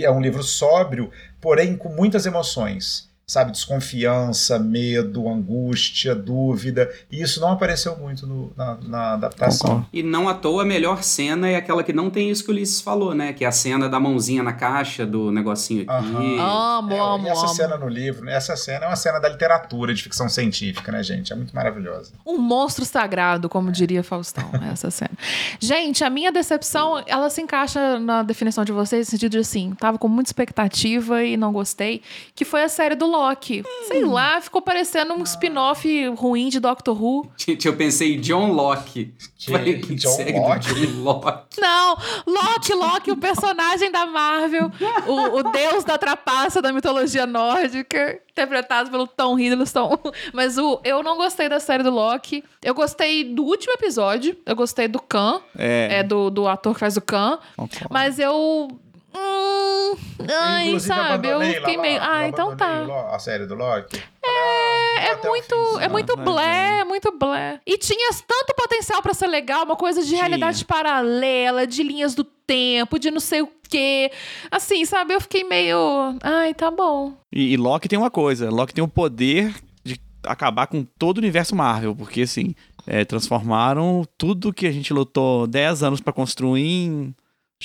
é 0.02 0.10
um 0.10 0.20
livro 0.20 0.42
sóbrio, 0.42 1.10
porém 1.40 1.74
com 1.74 1.88
muitas 1.88 2.26
emoções. 2.26 3.10
Sabe, 3.26 3.52
desconfiança, 3.52 4.58
medo, 4.58 5.28
angústia, 5.28 6.14
dúvida. 6.14 6.90
E 7.10 7.22
isso 7.22 7.40
não 7.40 7.52
apareceu 7.52 7.96
muito 7.96 8.26
no- 8.26 8.52
na, 8.56 8.76
na 8.82 9.12
adaptação. 9.14 9.86
E 9.92 10.02
não 10.02 10.28
à 10.28 10.34
toa 10.34 10.62
a 10.62 10.64
melhor 10.66 11.02
cena 11.02 11.48
é 11.48 11.56
aquela 11.56 11.82
que 11.82 11.92
não 11.92 12.10
tem 12.10 12.30
isso 12.30 12.44
que 12.44 12.50
o 12.50 12.52
Ulisses 12.52 12.80
falou, 12.80 13.14
né? 13.14 13.32
Que 13.32 13.44
é 13.44 13.48
a 13.48 13.52
cena 13.52 13.88
da 13.88 13.98
mãozinha 13.98 14.42
na 14.42 14.52
caixa, 14.52 15.06
do 15.06 15.30
negocinho 15.30 15.82
aqui. 15.88 15.90
Aham. 15.90 16.40
Amo, 16.78 16.92
É, 16.92 16.98
amo, 17.00 17.26
e 17.26 17.30
essa 17.30 17.46
amo. 17.46 17.54
cena 17.54 17.76
no 17.78 17.88
livro, 17.88 18.24
né, 18.26 18.34
essa 18.34 18.56
cena 18.56 18.84
é 18.84 18.88
uma 18.88 18.96
cena 18.96 19.18
da 19.18 19.28
literatura, 19.28 19.94
de 19.94 20.02
ficção 20.02 20.28
científica, 20.28 20.92
né, 20.92 21.02
gente? 21.02 21.32
É 21.32 21.36
muito 21.36 21.54
maravilhosa. 21.54 22.12
Um 22.26 22.36
monstro 22.38 22.84
sagrado, 22.84 23.48
como 23.48 23.72
diria 23.72 24.02
Faustão, 24.02 24.48
né, 24.52 24.70
essa 24.72 24.90
cena. 24.90 25.12
Gente, 25.60 26.04
a 26.04 26.10
minha 26.10 26.30
decepção, 26.30 27.02
ela 27.06 27.30
se 27.30 27.40
encaixa 27.40 27.98
na 27.98 28.22
definição 28.22 28.64
de 28.64 28.72
vocês, 28.72 29.06
no 29.06 29.10
sentido 29.10 29.32
de 29.32 29.38
assim, 29.38 29.74
tava 29.78 29.96
com 29.98 30.08
muita 30.08 30.28
expectativa 30.28 31.22
e 31.24 31.36
não 31.36 31.52
gostei, 31.52 32.02
que 32.34 32.44
foi 32.44 32.62
a 32.64 32.68
série 32.68 32.94
do 32.94 33.06
Loki. 33.16 33.62
Sei 33.86 34.04
lá, 34.04 34.40
ficou 34.40 34.60
parecendo 34.60 35.14
um 35.14 35.22
spin-off 35.22 36.08
ruim 36.16 36.48
de 36.48 36.58
Doctor 36.60 37.00
Who. 37.00 37.30
Gente, 37.36 37.66
eu 37.66 37.76
pensei 37.76 38.16
John 38.18 38.52
Locke. 38.52 39.14
Que- 39.38 39.52
Falei, 39.52 39.78
que 39.78 39.94
John 39.94 40.16
Locke? 40.40 40.74
John 40.74 41.02
Locke. 41.02 41.60
Não, 41.60 41.96
Loki, 42.26 42.72
Loki, 42.74 43.10
o 43.10 43.16
personagem 43.16 43.90
da 43.92 44.06
Marvel, 44.06 44.70
o, 45.06 45.38
o 45.38 45.42
deus 45.52 45.84
da 45.84 45.98
trapaça 45.98 46.60
da 46.62 46.72
mitologia 46.72 47.26
nórdica, 47.26 48.20
interpretado 48.30 48.90
pelo 48.90 49.06
Tom 49.06 49.38
Hiddleston. 49.38 49.98
Mas 50.32 50.56
o, 50.58 50.80
eu 50.82 51.02
não 51.02 51.16
gostei 51.16 51.48
da 51.48 51.60
série 51.60 51.82
do 51.82 51.90
Loki. 51.90 52.42
Eu 52.62 52.74
gostei 52.74 53.22
do 53.24 53.44
último 53.44 53.74
episódio, 53.74 54.36
eu 54.46 54.56
gostei 54.56 54.88
do 54.88 55.00
Khan, 55.00 55.40
É. 55.56 55.98
é, 55.98 56.02
do, 56.02 56.30
do 56.30 56.48
ator 56.48 56.72
que 56.74 56.80
faz 56.80 56.96
o 56.96 57.02
Khan. 57.02 57.38
concordo. 57.56 57.88
Mas 57.90 58.18
eu. 58.18 58.68
Hum, 59.16 59.94
ai, 60.28 60.66
Inclusive, 60.68 60.80
sabe? 60.94 61.28
Eu 61.28 61.40
fiquei 61.40 61.76
lá, 61.76 61.82
meio. 61.82 61.98
lá, 62.00 62.16
Ah, 62.18 62.28
então 62.28 62.56
tá. 62.56 62.84
A 63.12 63.18
série 63.18 63.46
do 63.46 63.54
Loki. 63.54 64.02
É, 64.24 65.08
é 65.10 65.28
muito, 65.28 65.54
fim, 65.54 65.82
é 65.84 65.88
muito 65.88 66.16
mas 66.16 66.24
blé, 66.24 66.78
é. 66.80 66.84
muito 66.84 67.12
blé. 67.16 67.60
E 67.66 67.78
tinha 67.78 68.10
tanto 68.26 68.54
potencial 68.56 69.00
pra 69.02 69.14
ser 69.14 69.26
legal, 69.26 69.64
uma 69.64 69.76
coisa 69.76 70.02
de 70.02 70.08
Tinha. 70.08 70.20
realidade 70.22 70.64
paralela, 70.64 71.66
de 71.66 71.82
linhas 71.82 72.14
do 72.14 72.24
tempo, 72.24 72.98
de 72.98 73.10
não 73.10 73.20
sei 73.20 73.42
o 73.42 73.48
quê. 73.68 74.10
Assim, 74.50 74.84
sabe? 74.84 75.14
Eu 75.14 75.20
fiquei 75.20 75.44
meio. 75.44 75.78
Ai, 76.22 76.54
tá 76.54 76.70
bom. 76.70 77.12
E, 77.32 77.52
e 77.52 77.56
Loki 77.56 77.88
tem 77.88 77.98
uma 77.98 78.10
coisa: 78.10 78.50
Loki 78.50 78.74
tem 78.74 78.82
o 78.82 78.88
poder 78.88 79.54
de 79.84 80.00
acabar 80.26 80.66
com 80.66 80.84
todo 80.98 81.18
o 81.18 81.20
universo 81.20 81.54
Marvel, 81.54 81.94
porque 81.94 82.22
assim, 82.22 82.54
é, 82.86 83.04
transformaram 83.04 84.04
tudo 84.18 84.52
que 84.52 84.66
a 84.66 84.72
gente 84.72 84.92
lutou 84.92 85.46
10 85.46 85.82
anos 85.82 86.00
pra 86.00 86.12
construir 86.12 86.62
em 86.86 87.14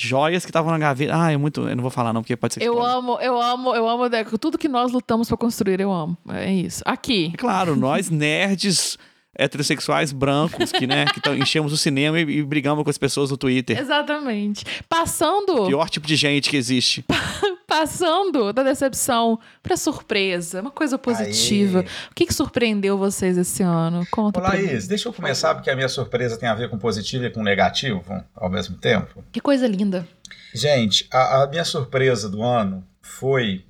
joias 0.06 0.44
que 0.44 0.50
estavam 0.50 0.70
na 0.70 0.78
gaveta. 0.78 1.12
Ah, 1.14 1.32
é 1.32 1.36
muito. 1.36 1.68
Eu 1.68 1.76
não 1.76 1.82
vou 1.82 1.90
falar, 1.90 2.12
não, 2.12 2.22
porque 2.22 2.36
pode 2.36 2.54
ser 2.54 2.62
Eu 2.62 2.82
amo, 2.82 3.18
eu 3.20 3.40
amo, 3.40 3.74
eu 3.74 3.88
amo. 3.88 4.08
Deco. 4.08 4.38
Tudo 4.38 4.58
que 4.58 4.68
nós 4.68 4.92
lutamos 4.92 5.28
pra 5.28 5.36
construir, 5.36 5.80
eu 5.80 5.92
amo. 5.92 6.16
É 6.28 6.50
isso. 6.52 6.82
Aqui. 6.86 7.30
E 7.32 7.36
Claro, 7.36 7.76
nós 7.76 8.08
nerds 8.10 8.98
heterossexuais 9.40 10.12
brancos 10.12 10.70
que, 10.70 10.86
né, 10.86 11.06
que 11.06 11.30
enchemos 11.30 11.72
o 11.72 11.76
cinema 11.76 12.20
e, 12.20 12.22
e 12.22 12.42
brigamos 12.42 12.84
com 12.84 12.90
as 12.90 12.98
pessoas 12.98 13.30
no 13.30 13.36
Twitter. 13.36 13.78
Exatamente. 13.78 14.64
Passando. 14.88 15.66
Pior 15.66 15.88
tipo 15.88 16.06
de 16.06 16.16
gente 16.16 16.50
que 16.50 16.56
existe. 16.56 17.04
Passando 17.66 18.52
da 18.52 18.64
decepção 18.64 19.38
pra 19.62 19.76
surpresa, 19.76 20.60
uma 20.60 20.72
coisa 20.72 20.98
positiva. 20.98 21.80
Aê. 21.80 21.86
O 22.10 22.14
que, 22.14 22.26
que 22.26 22.34
surpreendeu 22.34 22.98
vocês 22.98 23.38
esse 23.38 23.62
ano? 23.62 24.04
Conta 24.10 24.40
Ô, 24.40 24.42
pra 24.42 24.58
mim. 24.58 24.66
Laís, 24.66 24.88
deixa 24.88 25.08
eu 25.08 25.12
começar, 25.12 25.54
porque 25.54 25.70
a 25.70 25.76
minha 25.76 25.88
surpresa 25.88 26.36
tem 26.36 26.48
a 26.48 26.54
ver 26.54 26.68
com 26.68 26.76
positivo 26.76 27.24
e 27.24 27.30
com 27.30 27.42
negativo 27.42 28.04
ao 28.34 28.50
mesmo 28.50 28.76
tempo. 28.76 29.24
Que 29.30 29.40
coisa 29.40 29.68
linda. 29.68 30.06
Gente, 30.52 31.06
a, 31.12 31.44
a 31.44 31.46
minha 31.46 31.64
surpresa 31.64 32.28
do 32.28 32.42
ano 32.42 32.84
foi 33.00 33.64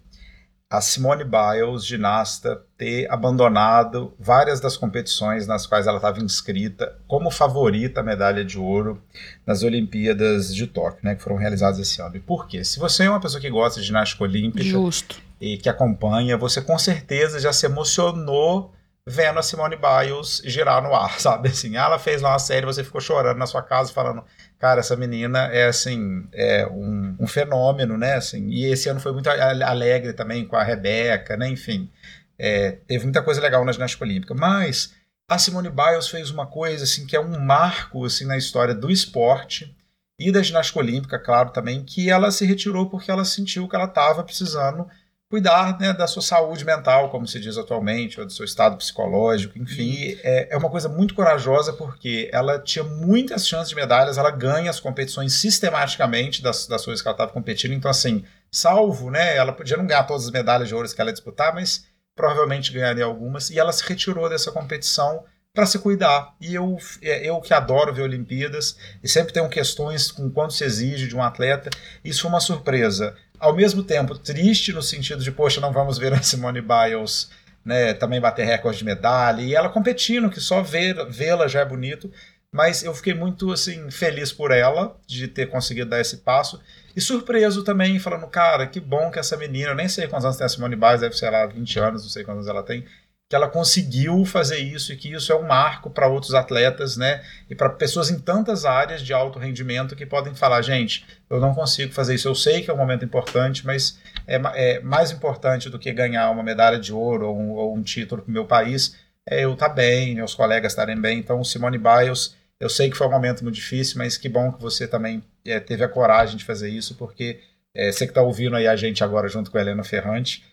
a 0.71 0.81
Simone 0.81 1.25
Biles, 1.25 1.85
ginasta, 1.85 2.63
ter 2.79 3.11
abandonado 3.11 4.15
várias 4.21 4.61
das 4.61 4.77
competições 4.77 5.45
nas 5.45 5.67
quais 5.67 5.89
ela 5.89 5.97
estava 5.97 6.21
inscrita 6.21 6.97
como 7.09 7.29
favorita 7.29 8.01
à 8.01 8.05
medalha 8.05 8.45
de 8.45 8.57
ouro 8.57 9.03
nas 9.45 9.65
Olimpíadas 9.65 10.55
de 10.55 10.69
Tóquio, 10.69 11.01
né, 11.03 11.17
que 11.17 11.23
foram 11.23 11.37
realizadas 11.37 11.81
esse 11.81 12.01
ano. 12.01 12.15
E 12.17 12.21
por 12.21 12.47
quê? 12.47 12.63
Se 12.63 12.79
você 12.79 13.03
é 13.03 13.11
uma 13.11 13.21
pessoa 13.21 13.41
que 13.41 13.51
gosta 13.51 13.81
de 13.81 13.87
ginástica 13.89 14.23
olímpica, 14.23 14.65
Justo. 14.65 15.21
e 15.41 15.57
que 15.59 15.69
acompanha, 15.69 16.39
você 16.39 16.63
com 16.63 16.79
certeza 16.79 17.41
já 17.41 17.53
se 17.53 17.67
emocionou 17.67 18.73
vendo 19.11 19.41
a 19.41 19.43
Simone 19.43 19.77
Biles 19.77 20.41
girar 20.45 20.81
no 20.83 20.95
ar, 20.95 21.19
sabe? 21.21 21.49
Assim, 21.49 21.77
ela 21.77 21.99
fez 21.99 22.23
lá 22.23 22.31
uma 22.31 22.39
série, 22.39 22.65
você 22.65 22.85
ficou 22.85 23.01
chorando 23.01 23.39
na 23.39 23.47
sua 23.47 23.63
casa, 23.63 23.93
falando, 23.93 24.25
cara, 24.59 24.81
essa 24.81 24.97
menina 24.97 25.51
é 25.53 25.67
assim, 25.67 26.29
é 26.33 26.67
um, 26.67 27.17
um 27.19 27.27
fenômeno, 27.27 27.99
né? 27.99 28.15
Assim, 28.15 28.49
e 28.49 28.67
esse 28.67 28.89
ano 28.89 29.01
foi 29.01 29.13
muito 29.13 29.29
alegre 29.29 30.13
também 30.13 30.47
com 30.47 30.57
a 30.57 30.63
Rebeca, 30.63 31.37
né? 31.37 31.49
Enfim, 31.49 31.91
é, 32.39 32.73
teve 32.87 33.05
muita 33.05 33.23
coisa 33.23 33.41
legal 33.41 33.65
na 33.65 33.73
ginástica 33.73 34.05
olímpica, 34.05 34.35
mas 34.35 34.95
a 35.29 35.39
Simone 35.39 35.71
Biles 35.71 36.09
fez 36.09 36.31
uma 36.31 36.47
coisa 36.47 36.85
assim 36.85 37.07
que 37.07 37.17
é 37.17 37.21
um 37.21 37.39
marco 37.39 38.05
assim 38.05 38.25
na 38.25 38.37
história 38.37 38.75
do 38.75 38.91
esporte 38.91 39.77
e 40.19 40.31
da 40.31 40.43
ginástica 40.43 40.79
olímpica, 40.79 41.19
claro, 41.19 41.51
também, 41.51 41.83
que 41.83 42.11
ela 42.11 42.31
se 42.31 42.45
retirou 42.45 42.91
porque 42.91 43.11
ela 43.11 43.25
sentiu 43.25 43.67
que 43.67 43.75
ela 43.75 43.87
estava 43.87 44.23
precisando 44.23 44.87
cuidar 45.31 45.79
né, 45.79 45.93
da 45.93 46.09
sua 46.09 46.21
saúde 46.21 46.65
mental, 46.65 47.09
como 47.09 47.25
se 47.25 47.39
diz 47.39 47.57
atualmente, 47.57 48.19
ou 48.19 48.27
do 48.27 48.33
seu 48.33 48.45
estado 48.45 48.77
psicológico, 48.77 49.57
enfim. 49.57 50.19
É, 50.25 50.49
é 50.51 50.57
uma 50.57 50.69
coisa 50.69 50.89
muito 50.89 51.15
corajosa 51.15 51.73
porque 51.73 52.29
ela 52.33 52.59
tinha 52.59 52.85
muitas 52.85 53.47
chances 53.47 53.69
de 53.69 53.77
medalhas, 53.77 54.19
ela 54.19 54.33
ganha 54.33 54.69
as 54.69 54.81
competições 54.81 55.35
sistematicamente 55.35 56.43
das, 56.43 56.67
das 56.67 56.85
coisas 56.85 57.01
que 57.01 57.07
ela 57.07 57.15
estava 57.15 57.31
competindo, 57.31 57.73
então 57.73 57.89
assim, 57.89 58.25
salvo, 58.51 59.09
né, 59.09 59.37
ela 59.37 59.53
podia 59.53 59.77
não 59.77 59.87
ganhar 59.87 60.03
todas 60.03 60.25
as 60.25 60.33
medalhas 60.33 60.67
de 60.67 60.75
ouro 60.75 60.93
que 60.93 61.01
ela 61.01 61.11
ia 61.11 61.15
disputar, 61.15 61.55
mas 61.55 61.85
provavelmente 62.17 62.73
ganharia 62.73 63.05
algumas, 63.05 63.51
e 63.51 63.59
ela 63.59 63.73
se 63.73 63.85
retirou 63.89 64.29
dessa 64.29 64.51
competição 64.51 65.25
para 65.55 65.67
se 65.67 65.79
cuidar. 65.79 66.35
E 66.41 66.55
eu, 66.55 66.77
é, 67.03 67.29
eu 67.29 67.41
que 67.41 67.55
adoro 67.55 67.95
ver 67.95 68.03
Olimpíadas, 68.03 68.77
e 69.03 69.09
sempre 69.09 69.33
tenho 69.33 69.49
questões 69.49 70.11
com 70.11 70.29
quanto 70.29 70.55
se 70.55 70.65
exige 70.65 71.07
de 71.07 71.17
um 71.17 71.23
atleta, 71.23 71.71
isso 72.05 72.23
foi 72.23 72.31
uma 72.31 72.41
surpresa. 72.41 73.17
Ao 73.41 73.55
mesmo 73.55 73.83
tempo, 73.83 74.17
triste 74.17 74.73
no 74.73 74.83
sentido 74.83 75.25
de, 75.25 75.33
poxa, 75.33 75.61
não 75.61 75.73
vamos 75.73 75.99
ver 75.99 76.13
a 76.13 76.23
Simone 76.23 76.61
Biles 76.61 77.31
né, 77.65 77.95
também 77.95 78.21
bater 78.21 78.47
recorde 78.47 78.79
de 78.79 78.85
medalha, 78.85 79.43
e 79.43 79.55
ela 79.55 79.69
competindo, 79.69 80.31
que 80.31 80.41
só 80.41 80.63
vê-la 80.63 81.49
já 81.49 81.61
é 81.61 81.65
bonito, 81.65 82.11
mas 82.53 82.83
eu 82.83 82.93
fiquei 82.95 83.15
muito 83.15 83.53
assim 83.53 83.91
feliz 83.91 84.33
por 84.33 84.51
ela 84.51 84.97
de 85.07 85.29
ter 85.29 85.47
conseguido 85.47 85.91
dar 85.91 86.01
esse 86.01 86.19
passo 86.19 86.61
e 86.97 87.01
surpreso 87.01 87.63
também 87.63 87.99
falando 88.01 88.27
cara 88.27 88.67
que 88.67 88.81
bom 88.81 89.09
que 89.11 89.21
essa 89.21 89.37
menina 89.37 89.71
eu 89.71 89.75
nem 89.77 89.89
sei 89.89 90.09
quantos 90.09 90.25
anos 90.25 90.37
tem 90.37 90.45
a 90.45 90.49
Simone 90.49 90.75
Biles 90.75 91.01
deve 91.01 91.17
ser 91.17 91.31
lá 91.31 91.47
20 91.47 91.79
anos 91.79 92.03
não 92.03 92.11
sei 92.11 92.25
quantos 92.25 92.49
anos 92.49 92.49
ela 92.49 92.65
tem 92.65 92.85
que 93.31 93.37
ela 93.37 93.49
conseguiu 93.49 94.27
fazer 94.27 94.59
isso 94.59 94.93
e 94.93 94.97
que 94.97 95.11
isso 95.11 95.33
é 95.33 95.37
um 95.37 95.47
marco 95.47 95.89
para 95.89 96.07
outros 96.07 96.35
atletas 96.35 96.99
né 96.99 97.23
e 97.49 97.55
para 97.55 97.71
pessoas 97.71 98.11
em 98.11 98.19
tantas 98.19 98.67
áreas 98.67 99.01
de 99.01 99.15
alto 99.15 99.39
rendimento 99.39 99.97
que 99.97 100.05
podem 100.05 100.35
falar 100.35 100.61
gente 100.61 101.07
eu 101.31 101.41
não 101.41 101.55
consigo 101.55 101.95
fazer 101.95 102.17
isso 102.17 102.29
eu 102.29 102.35
sei 102.35 102.61
que 102.61 102.71
é 102.71 102.75
um 102.75 102.77
momento 102.77 103.05
importante 103.05 103.65
mas 103.65 103.99
é, 104.27 104.41
é 104.55 104.81
mais 104.81 105.11
importante 105.11 105.71
do 105.71 105.79
que 105.79 105.93
ganhar 105.93 106.31
uma 106.31 106.43
medalha 106.43 106.79
de 106.79 106.93
ouro 106.93 107.29
ou 107.29 107.39
um, 107.39 107.51
ou 107.53 107.75
um 107.75 107.83
título 107.83 108.21
para 108.21 108.31
o 108.31 108.33
meu 108.33 108.45
país 108.45 108.95
é 109.31 109.45
eu 109.45 109.53
estar 109.55 109.69
bem, 109.69 110.17
meus 110.17 110.35
colegas 110.35 110.73
estarem 110.73 111.01
bem. 111.01 111.19
Então, 111.19 111.43
Simone 111.45 111.79
Biles, 111.79 112.37
eu 112.59 112.69
sei 112.69 112.91
que 112.91 112.97
foi 112.97 113.07
um 113.07 113.11
momento 113.11 113.43
muito 113.43 113.55
difícil, 113.55 113.99
mas 113.99 114.17
que 114.17 114.29
bom 114.29 114.53
que 114.53 114.61
você 114.61 114.87
também 114.87 115.23
é, 115.45 115.61
teve 115.61 115.85
a 115.85 115.89
coragem 115.89 116.37
de 116.37 116.45
fazer 116.45 116.69
isso, 116.69 116.97
porque 116.97 117.41
é, 117.75 117.93
você 117.93 118.07
que 118.07 118.11
está 118.11 118.23
ouvindo 118.23 118.57
aí 118.57 118.67
a 118.67 118.77
gente 118.77 119.05
agora 119.05 119.29
junto 119.29 119.51
com 119.51 119.57
a 119.57 119.61
Helena 119.61 119.85
Ferrante. 119.85 120.45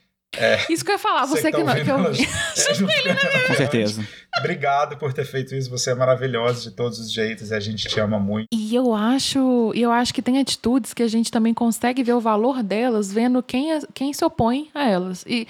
Isso 0.70 0.84
que 0.84 0.92
eu 0.92 0.96
ia 0.96 1.00
falar, 1.00 1.26
você, 1.26 1.52
que, 1.52 1.58
tá 1.58 1.64
não, 1.64 1.74
que 1.74 1.90
eu 1.90 1.98
ouvindo 1.98 2.14
vi. 2.14 2.24
é, 2.70 2.74
junto 2.74 2.94
com 3.48 3.54
certeza. 3.56 4.08
Obrigado 4.38 4.98
por 4.98 5.14
ter 5.14 5.26
feito 5.26 5.56
isso, 5.56 5.70
você 5.70 5.92
é 5.92 5.96
maravilhosa 5.96 6.70
de 6.70 6.76
todos 6.76 7.00
os 7.00 7.12
jeitos 7.12 7.50
e 7.50 7.56
a 7.56 7.60
gente 7.60 7.88
te 7.88 8.00
ama 8.00 8.20
muito. 8.20 8.48
E 8.54 8.76
eu 8.76 8.94
acho, 8.94 9.72
eu 9.74 9.92
acho 9.92 10.14
que 10.14 10.22
tem 10.22 10.38
atitudes 10.40 10.94
que 10.94 11.02
a 11.02 11.08
gente 11.08 11.32
também 11.32 11.54
consegue 11.54 12.04
ver 12.04 12.14
o 12.14 12.20
valor 12.20 12.62
delas 12.62 13.12
vendo 13.12 13.42
quem, 13.42 13.74
é- 13.74 13.82
quem 13.94 14.14
se 14.14 14.24
opõe 14.24 14.70
a 14.76 14.88
elas. 14.88 15.24
E 15.26 15.48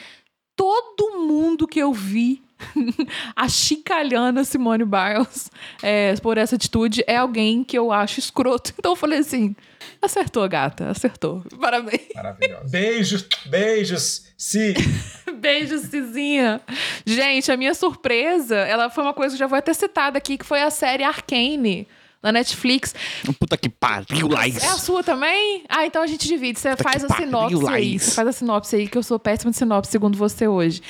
todo 0.56 1.20
mundo 1.26 1.68
que 1.68 1.80
eu 1.80 1.92
vi 1.92 2.42
achicalhando 3.36 4.40
a 4.40 4.44
Simone 4.44 4.86
Biles 4.86 5.52
é, 5.82 6.16
por 6.16 6.38
essa 6.38 6.56
atitude 6.56 7.04
é 7.08 7.18
alguém 7.18 7.64
que 7.64 7.78
eu 7.78 7.92
acho 7.92 8.20
escroto. 8.20 8.74
Então 8.80 8.92
eu 8.94 8.96
falei 8.96 9.20
assim: 9.20 9.56
acertou, 10.02 10.48
gata, 10.48 10.90
acertou. 10.90 11.44
Parabéns. 11.60 12.08
Maravilhosa. 12.16 12.70
Beijos, 12.70 13.28
beijos, 13.46 14.26
sim. 14.38 14.74
Beijo, 15.40 15.78
Cizinha. 15.78 16.62
Gente, 17.06 17.52
a 17.52 17.58
minha 17.58 17.74
surpresa, 17.74 18.56
ela 18.56 18.90
foi 18.90 19.04
uma 19.04 19.14
coisa 19.14 19.36
que 19.36 19.36
eu 19.36 19.46
já 19.46 19.48
vou 19.48 19.58
até 19.58 19.74
citada 19.74 20.18
aqui, 20.18 20.38
que 20.38 20.46
foi 20.46 20.62
a 20.62 20.70
série 20.70 21.04
Arcane. 21.04 21.88
Na 22.22 22.32
Netflix. 22.32 22.96
Puta 23.40 23.56
que 23.56 23.70
pariu, 23.70 24.28
Laís. 24.28 24.62
É 24.62 24.68
a 24.68 24.78
sua 24.78 25.04
também? 25.04 25.64
Ah, 25.70 25.86
então 25.86 26.02
a 26.02 26.08
gente 26.08 26.28
divide. 26.28 26.60
Você 26.60 26.72
Puta 26.72 26.84
faz 26.84 27.04
a 27.06 27.08
pariu, 27.08 27.26
sinopse 27.28 27.68
aí. 27.70 28.00
Você 28.00 28.12
faz 28.12 28.28
a 28.28 28.32
sinopse 28.32 28.76
aí, 28.76 28.88
que 28.88 28.98
eu 28.98 29.04
sou 29.04 29.20
péssima 29.20 29.52
de 29.52 29.58
sinopse, 29.58 29.92
segundo 29.92 30.18
você 30.18 30.48
hoje. 30.48 30.82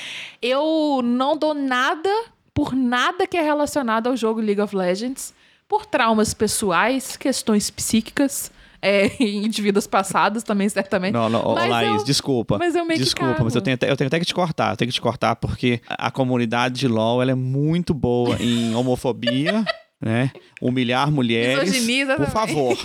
Eu 0.42 1.02
não 1.04 1.36
dou 1.38 1.54
nada 1.54 2.10
por 2.54 2.74
nada 2.74 3.28
que 3.28 3.38
é 3.38 3.42
relacionado 3.42 4.08
ao 4.08 4.16
jogo 4.16 4.40
League 4.40 4.62
of 4.62 4.74
Legends. 4.74 5.34
Por 5.68 5.86
traumas 5.86 6.34
pessoais, 6.34 7.18
questões 7.18 7.70
psíquicas, 7.70 8.50
é, 8.82 9.08
em 9.24 9.50
de 9.50 9.62
vidas 9.62 9.88
passadas 9.88 10.44
também, 10.44 10.68
certamente. 10.70 11.14
Não, 11.14 11.30
não, 11.30 11.56
Mas 11.56 11.70
Laís, 11.70 12.00
eu- 12.00 12.06
desculpa. 12.06 12.58
mas 12.58 12.76
eu 12.76 12.86
meio 12.86 12.98
que 13.00 13.04
Desculpa, 13.06 13.34
cago. 13.34 13.44
mas 13.46 13.56
eu 13.56 13.62
tenho, 13.62 13.76
até, 13.76 13.90
eu 13.92 13.98
tenho 13.98 14.08
até 14.08 14.20
que 14.20 14.26
te 14.26 14.34
cortar. 14.34 14.72
Eu 14.74 14.78
tenho 14.78 14.90
que 14.90 14.96
te 14.96 15.02
cortar 15.02 15.36
porque 15.36 15.82
a 15.88 16.10
comunidade 16.12 16.76
de 16.80 16.88
LoL 16.88 17.22
ela 17.22 17.32
é 17.32 17.36
muito 17.36 17.94
boa 17.94 18.36
em 18.42 18.76
homofobia, 18.76 19.66
né? 20.02 20.32
Humilhar 20.62 21.12
mulheres. 21.12 21.70
Misoginia, 21.72 22.16
Por 22.16 22.28
favor. 22.28 22.78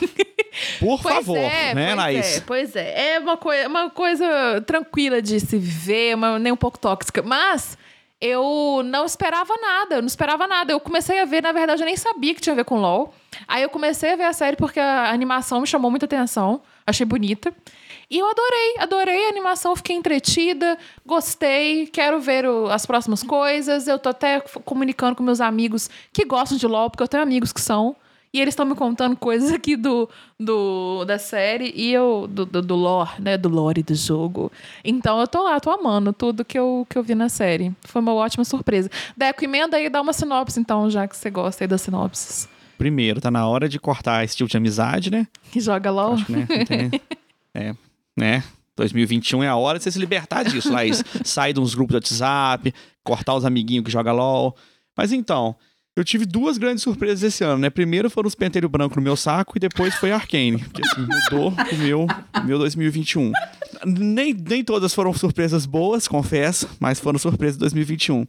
Por 0.79 1.01
Pois 1.01 1.15
favor, 1.15 1.39
é, 1.39 1.75
né, 1.75 1.87
pois 1.87 1.97
Laís? 1.97 2.37
É, 2.37 2.41
pois 2.41 2.77
é. 2.77 3.15
É 3.15 3.19
uma, 3.19 3.37
coi 3.39 3.67
uma 3.67 3.89
coisa 3.91 4.27
tranquila 4.67 5.23
de 5.23 5.41
se 5.41 5.57
viver, 5.57 6.15
mas 6.15 6.41
nem 6.43 6.53
um 6.53 6.57
pouco 6.57 6.79
tóxica. 6.79 7.23
Mas 7.23 7.79
eu 8.25 8.83
não 8.85 9.05
esperava 9.05 9.53
nada, 9.61 9.97
eu 9.97 10.01
não 10.01 10.07
esperava 10.07 10.47
nada. 10.47 10.73
Eu 10.73 10.79
comecei 10.79 11.19
a 11.21 11.25
ver, 11.25 11.43
na 11.43 11.51
verdade, 11.51 11.83
eu 11.83 11.87
nem 11.87 11.97
sabia 11.97 12.33
que 12.33 12.41
tinha 12.41 12.53
a 12.53 12.57
ver 12.57 12.65
com 12.65 12.77
LOL. 12.81 13.13
Aí 13.49 13.63
eu 13.65 13.69
comecei 13.69 14.13
a 14.13 14.17
ver 14.17 14.25
a 14.25 14.33
série 14.33 14.57
porque 14.57 14.79
a 14.79 15.11
animação 15.11 15.61
me 15.61 15.67
chamou 15.67 15.91
muita 15.91 16.07
atenção, 16.07 16.63
achei 16.87 17.05
bonita. 17.05 17.53
E 18.09 18.19
eu 18.19 18.27
adorei, 18.31 18.75
adorei 18.79 19.27
a 19.27 19.29
animação, 19.31 19.75
fiquei 19.75 19.97
entretida, 19.97 20.79
gostei, 21.05 21.87
quero 21.87 22.21
ver 22.21 22.47
o- 22.47 22.67
as 22.69 22.87
próximas 22.87 23.23
coisas. 23.23 23.89
Eu 23.89 23.99
tô 23.99 24.11
até 24.11 24.39
comunicando 24.65 25.17
com 25.17 25.23
meus 25.23 25.41
amigos 25.41 25.91
que 26.13 26.25
gostam 26.25 26.57
de 26.59 26.67
LOL, 26.67 26.91
porque 26.91 27.03
eu 27.03 27.09
tenho 27.09 27.23
amigos 27.23 27.53
que 27.53 27.61
são. 27.61 27.97
E 28.35 28.41
eles 28.41 28.53
estão 28.53 28.65
me 28.65 28.75
contando 28.75 29.15
coisas 29.15 29.53
aqui 29.53 29.77
do, 29.77 30.09
do 30.41 31.05
da 31.05 31.19
série 31.19 31.71
e 31.77 31.93
eu. 31.93 32.27
Do, 32.27 32.47
do, 32.47 32.63
do 32.63 32.75
lore, 32.75 33.21
né? 33.21 33.37
Do 33.37 33.51
lore 33.51 33.83
do 33.83 33.95
jogo. 33.95 34.51
Então 34.83 35.21
eu 35.21 35.29
tô 35.29 35.43
lá, 35.43 35.61
tô 35.61 35.71
amando 35.71 36.13
tudo 36.15 36.45
que 36.45 36.59
eu, 36.59 36.87
que 36.89 36.97
eu 36.97 37.03
vi 37.03 37.15
na 37.15 37.29
série. 37.29 37.75
Foi 37.83 38.01
uma 38.01 38.15
ótima 38.15 38.45
surpresa. 38.45 38.91
Deco, 39.15 39.45
emenda 39.45 39.77
aí 39.77 39.87
e 39.87 39.91
dá 39.91 40.01
uma 40.01 40.15
sinopse, 40.15 40.59
então, 40.59 40.89
já 40.91 41.07
que 41.07 41.15
você 41.15 41.31
gosta 41.31 41.65
aí 41.65 41.69
das 41.69 41.83
sinopses. 41.83 42.49
Primeiro, 42.79 43.21
tá 43.21 43.31
na 43.31 43.47
hora 43.47 43.69
de 43.69 43.79
cortar 43.79 44.25
esse 44.25 44.37
tipo 44.37 44.51
de 44.51 44.57
amizade, 44.57 45.11
né? 45.11 45.27
Que 45.51 45.61
joga 45.63 45.91
LOL. 45.91 46.15
Acho 46.15 46.33
né? 46.33 46.47
é, 47.55 47.75
né? 48.17 48.43
2021 48.77 49.45
é 49.45 49.49
a 49.49 49.57
hora 49.57 49.79
de 49.79 49.85
você 49.85 49.93
se 49.93 49.99
libertar 49.99 50.43
disso, 50.43 50.73
Laís. 50.73 51.05
Sair 51.23 51.53
de 51.53 51.61
uns 51.61 51.75
grupos 51.75 51.93
do 51.93 51.97
WhatsApp, 51.97 52.75
cortar 53.05 53.35
os 53.35 53.45
amiguinhos 53.45 53.85
que 53.85 53.91
jogam 53.91 54.17
LOL. 54.17 54.57
Mas 54.97 55.13
então, 55.13 55.55
eu 55.95 56.05
tive 56.05 56.25
duas 56.25 56.57
grandes 56.57 56.83
surpresas 56.83 57.23
esse 57.23 57.45
ano, 57.45 57.59
né? 57.59 57.71
Primeiro 57.71 58.09
foram 58.09 58.27
os 58.27 58.35
pentelhos 58.35 58.71
brancos 58.71 58.97
no 58.97 59.03
meu 59.03 59.17
saco 59.17 59.57
e 59.57 59.61
depois 59.61 59.95
foi 59.95 60.11
Arcane, 60.11 60.59
que 60.59 60.83
assim, 60.83 61.07
mudou 61.07 61.51
o 61.51 61.77
meu, 61.77 62.07
o 62.37 62.45
meu 62.45 62.59
2021. 62.59 63.33
Nem, 63.85 64.33
nem 64.33 64.65
todas 64.65 64.95
foram 64.95 65.13
surpresas 65.13 65.67
boas, 65.67 66.09
confesso, 66.09 66.69
mas 66.81 66.99
foram 66.99 67.19
surpresas 67.19 67.57
de 67.57 67.61
2021. 67.61 68.27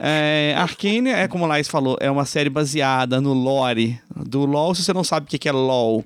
É, 0.00 0.54
Arcane, 0.56 1.10
é 1.10 1.28
como 1.28 1.44
a 1.44 1.48
Laís 1.48 1.68
falou, 1.68 1.96
é 2.00 2.10
uma 2.10 2.24
série 2.24 2.50
baseada 2.50 3.20
no 3.20 3.32
lore 3.32 4.00
do 4.16 4.44
LoL. 4.46 4.74
Se 4.74 4.82
você 4.82 4.92
não 4.92 5.04
sabe 5.04 5.26
o 5.26 5.28
que 5.28 5.48
é 5.48 5.52
LoL, 5.52 6.04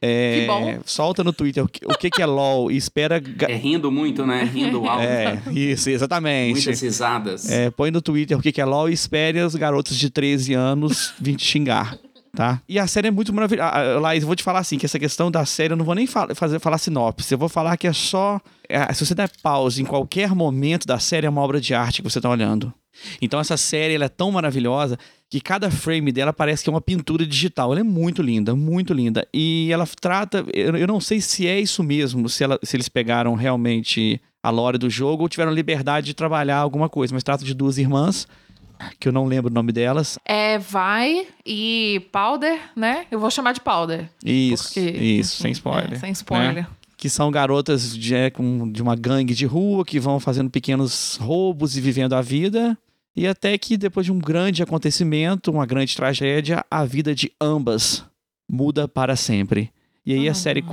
é, 0.00 0.40
Que 0.40 0.46
bom. 0.46 0.80
solta 0.84 1.24
no 1.24 1.32
Twitter 1.32 1.64
o 1.64 1.68
que, 1.68 1.80
o 1.86 1.96
que 1.96 2.10
que 2.10 2.22
é 2.22 2.26
LoL 2.26 2.70
e 2.70 2.76
espera... 2.76 3.22
É 3.48 3.54
rindo 3.54 3.90
muito, 3.90 4.26
né? 4.26 4.44
Rindo 4.44 4.86
alto. 4.88 5.02
É, 5.04 5.40
isso, 5.52 5.88
exatamente. 5.90 6.52
Muitas 6.54 6.80
risadas. 6.80 7.50
É, 7.50 7.70
põe 7.70 7.90
no 7.90 8.02
Twitter 8.02 8.36
o 8.38 8.42
que 8.42 8.52
que 8.52 8.60
é 8.60 8.64
LOL 8.64 8.88
e 8.90 8.92
espere 8.92 9.40
os 9.40 9.54
garotos 9.54 9.96
de 9.98 10.10
13 10.10 10.52
anos 10.54 11.14
vir 11.18 11.36
te 11.36 11.44
xingar. 11.46 11.98
Tá? 12.36 12.60
E 12.68 12.80
a 12.80 12.86
série 12.88 13.06
é 13.06 13.10
muito 13.12 13.32
maravilhosa. 13.32 13.70
Ah, 13.72 14.00
Laís, 14.00 14.22
eu 14.22 14.26
vou 14.26 14.34
te 14.34 14.42
falar 14.42 14.58
assim, 14.58 14.76
que 14.76 14.84
essa 14.84 14.98
questão 14.98 15.30
da 15.30 15.44
série, 15.46 15.72
eu 15.72 15.76
não 15.76 15.84
vou 15.84 15.94
nem 15.94 16.04
fa- 16.04 16.34
fazer, 16.34 16.58
falar 16.58 16.78
sinopse. 16.78 17.32
Eu 17.32 17.38
vou 17.38 17.48
falar 17.48 17.76
que 17.76 17.86
é 17.86 17.92
só... 17.92 18.40
é, 18.68 18.92
se 18.92 19.06
você 19.06 19.14
der 19.14 19.30
pause 19.40 19.80
em 19.80 19.84
qualquer 19.84 20.34
momento 20.34 20.84
da 20.84 20.98
série, 20.98 21.26
é 21.28 21.30
uma 21.30 21.40
obra 21.40 21.60
de 21.60 21.72
arte 21.74 22.02
que 22.02 22.10
você 22.10 22.20
tá 22.20 22.28
olhando. 22.28 22.74
Então 23.22 23.38
essa 23.38 23.56
série, 23.56 23.94
ela 23.94 24.06
é 24.06 24.08
tão 24.08 24.32
maravilhosa 24.32 24.98
que 25.30 25.40
cada 25.40 25.70
frame 25.70 26.12
dela 26.12 26.32
parece 26.32 26.62
que 26.62 26.70
é 26.70 26.72
uma 26.72 26.80
pintura 26.80 27.26
digital. 27.26 27.72
Ela 27.72 27.80
é 27.80 27.84
muito 27.84 28.22
linda, 28.22 28.54
muito 28.54 28.92
linda. 28.94 29.26
E 29.34 29.68
ela 29.72 29.86
trata... 30.00 30.44
Eu, 30.52 30.86
não 30.86 31.00
sei 31.00 31.20
se 31.20 31.46
é 31.46 31.58
isso 31.58 31.82
mesmo, 31.82 32.28
se, 32.28 32.44
ela- 32.44 32.58
se 32.62 32.76
eles 32.76 32.88
pegaram 32.88 33.34
realmente 33.34 34.20
a 34.42 34.50
lore 34.50 34.78
do 34.78 34.88
jogo 34.90 35.22
ou 35.24 35.28
tiveram 35.28 35.52
liberdade 35.52 36.06
de 36.06 36.14
trabalhar 36.14 36.58
alguma 36.58 36.88
coisa. 36.88 37.12
Mas 37.14 37.24
trata 37.24 37.44
de 37.44 37.52
duas 37.54 37.78
irmãs, 37.78 38.28
que 39.00 39.08
eu 39.08 39.12
não 39.12 39.24
lembro 39.26 39.50
o 39.50 39.54
nome 39.54 39.72
delas. 39.72 40.18
É 40.24 40.58
Vai 40.58 41.26
e 41.44 42.06
Powder, 42.12 42.60
né? 42.76 43.06
Eu 43.10 43.18
vou 43.18 43.30
chamar 43.30 43.52
de 43.52 43.60
Powder. 43.60 44.08
Isso, 44.24 44.64
Porque, 44.64 44.80
isso, 44.80 45.38
sem 45.42 45.50
enfim, 45.50 45.58
spoiler. 45.58 45.92
é, 45.94 45.98
sem 45.98 46.12
spoiler. 46.12 46.54
né? 46.54 46.66
Que 46.96 47.08
são 47.10 47.30
garotas 47.30 47.96
de, 47.96 48.14
é, 48.14 48.30
de 48.70 48.82
uma 48.82 48.94
gangue 48.94 49.34
de 49.34 49.46
rua 49.46 49.84
que 49.84 49.98
vão 49.98 50.20
fazendo 50.20 50.48
pequenos 50.48 51.16
roubos 51.20 51.76
e 51.76 51.80
vivendo 51.80 52.12
a 52.14 52.22
vida. 52.22 52.78
E 53.16 53.26
até 53.26 53.56
que 53.56 53.76
depois 53.76 54.04
de 54.06 54.12
um 54.12 54.18
grande 54.18 54.62
acontecimento, 54.62 55.50
uma 55.50 55.64
grande 55.66 55.94
tragédia, 55.96 56.64
a 56.70 56.84
vida 56.84 57.14
de 57.14 57.30
ambas 57.40 58.04
muda 58.50 58.88
para 58.88 59.14
sempre. 59.16 59.70
E 60.04 60.12
aí 60.12 60.28
a 60.28 60.32
Ah. 60.32 60.34
série. 60.34 60.64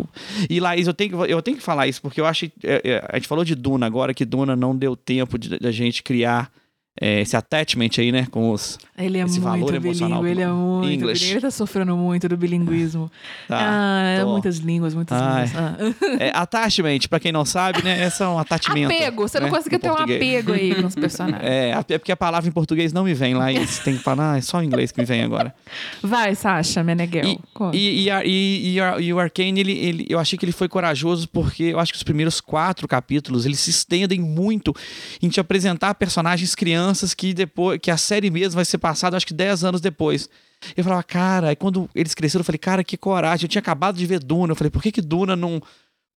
E 0.49 0.59
Laís, 0.59 0.87
eu 0.87 0.93
tenho, 0.93 1.11
que- 1.25 1.31
eu 1.31 1.41
tenho 1.41 1.55
que 1.57 1.63
falar 1.63 1.87
isso, 1.87 2.01
porque 2.01 2.19
eu 2.19 2.25
achei. 2.25 2.51
é, 2.63 2.81
é, 2.83 3.05
a 3.09 3.15
gente 3.17 3.27
falou 3.27 3.45
de 3.45 3.55
Duna 3.55 3.85
agora, 3.85 4.13
que 4.13 4.25
Duna 4.25 4.55
não 4.55 4.75
deu 4.75 4.95
tempo 4.95 5.37
de- 5.37 5.57
da 5.59 5.71
gente 5.71 6.03
criar 6.03 6.51
é, 6.99 7.21
esse 7.21 7.35
attachment 7.37 7.89
aí, 7.97 8.11
né? 8.11 8.27
Com 8.29 8.51
os. 8.51 8.77
Ele 8.97 9.17
é 9.17 9.23
Esse 9.23 9.39
valor 9.39 9.71
muito 9.71 9.75
emocional 9.75 10.21
bilíngue, 10.21 10.41
ele 10.41 10.49
é 10.49 10.53
muito 10.53 10.91
English. 10.91 11.31
Ele 11.31 11.41
tá 11.41 11.49
sofrendo 11.49 11.95
muito 11.95 12.27
do 12.27 12.35
bilinguismo. 12.37 13.09
Tá, 13.47 13.59
ah, 13.59 14.21
tô. 14.21 14.29
muitas 14.31 14.57
línguas, 14.57 14.93
muitas 14.93 15.19
Ai. 15.21 15.45
línguas. 15.45 15.55
Ah. 16.01 16.15
É, 16.19 16.31
attachment, 16.33 16.99
pra 17.09 17.19
quem 17.19 17.31
não 17.31 17.43
sabe, 17.43 17.83
né? 17.83 18.07
É 18.07 18.23
um 18.25 18.39
attachment. 18.39 18.85
Apego, 18.85 19.27
você 19.27 19.39
não 19.39 19.47
né, 19.47 19.53
conseguiu 19.53 19.77
no 19.77 19.81
ter 19.81 19.89
um 19.89 19.95
português. 19.95 20.21
apego 20.21 20.53
aí 20.53 20.75
com 20.75 20.87
os 20.87 20.95
personagens. 20.95 21.41
É, 21.43 21.71
é 21.71 21.97
porque 21.97 22.11
a 22.11 22.17
palavra 22.17 22.47
em 22.47 22.51
português 22.51 22.93
não 22.93 23.03
me 23.03 23.13
vem 23.13 23.33
lá 23.33 23.51
e 23.51 23.65
você 23.65 23.83
tem 23.83 23.97
que 23.97 24.03
falar, 24.03 24.33
ah, 24.33 24.37
é 24.37 24.41
só 24.41 24.61
em 24.61 24.67
inglês 24.67 24.91
que 24.91 24.99
me 25.01 25.05
vem 25.05 25.21
agora. 25.23 25.53
Vai, 26.01 26.33
Sasha 26.35 26.81
Meneghel. 26.83 27.39
E, 27.73 28.07
e, 28.07 28.09
e, 28.09 28.73
e, 28.75 28.79
a- 28.81 28.99
e 28.99 29.13
o 29.13 29.19
Arcane, 29.19 29.59
ele, 29.59 29.73
ele, 29.73 30.05
eu 30.07 30.19
achei 30.19 30.37
que 30.37 30.45
ele 30.45 30.51
foi 30.53 30.69
corajoso 30.69 31.27
porque 31.27 31.63
eu 31.63 31.79
acho 31.79 31.91
que 31.91 31.97
os 31.97 32.03
primeiros 32.03 32.39
quatro 32.39 32.87
capítulos, 32.87 33.45
eles 33.45 33.59
se 33.59 33.69
estendem 33.71 34.21
muito 34.21 34.73
em 35.21 35.27
te 35.27 35.39
apresentar 35.41 35.93
personagens 35.95 36.55
crianças 36.81 37.13
que 37.13 37.33
depois, 37.33 37.79
que 37.81 37.91
a 37.91 37.97
série 37.97 38.29
mesmo 38.29 38.55
vai 38.55 38.65
ser 38.65 38.77
passada, 38.77 39.15
acho 39.15 39.25
que 39.25 39.33
10 39.33 39.63
anos 39.63 39.81
depois. 39.81 40.29
Eu 40.75 40.83
falava, 40.83 41.03
cara, 41.03 41.49
aí 41.49 41.55
quando 41.55 41.89
eles 41.93 42.13
cresceram, 42.13 42.41
eu 42.41 42.45
falei, 42.45 42.59
cara, 42.59 42.83
que 42.83 42.97
coragem. 42.97 43.45
Eu 43.45 43.49
tinha 43.49 43.59
acabado 43.59 43.97
de 43.97 44.05
ver 44.05 44.19
Duna. 44.19 44.51
Eu 44.51 44.55
falei, 44.55 44.69
por 44.69 44.81
que 44.81 44.91
que 44.91 45.01
Duna 45.01 45.35
não 45.35 45.61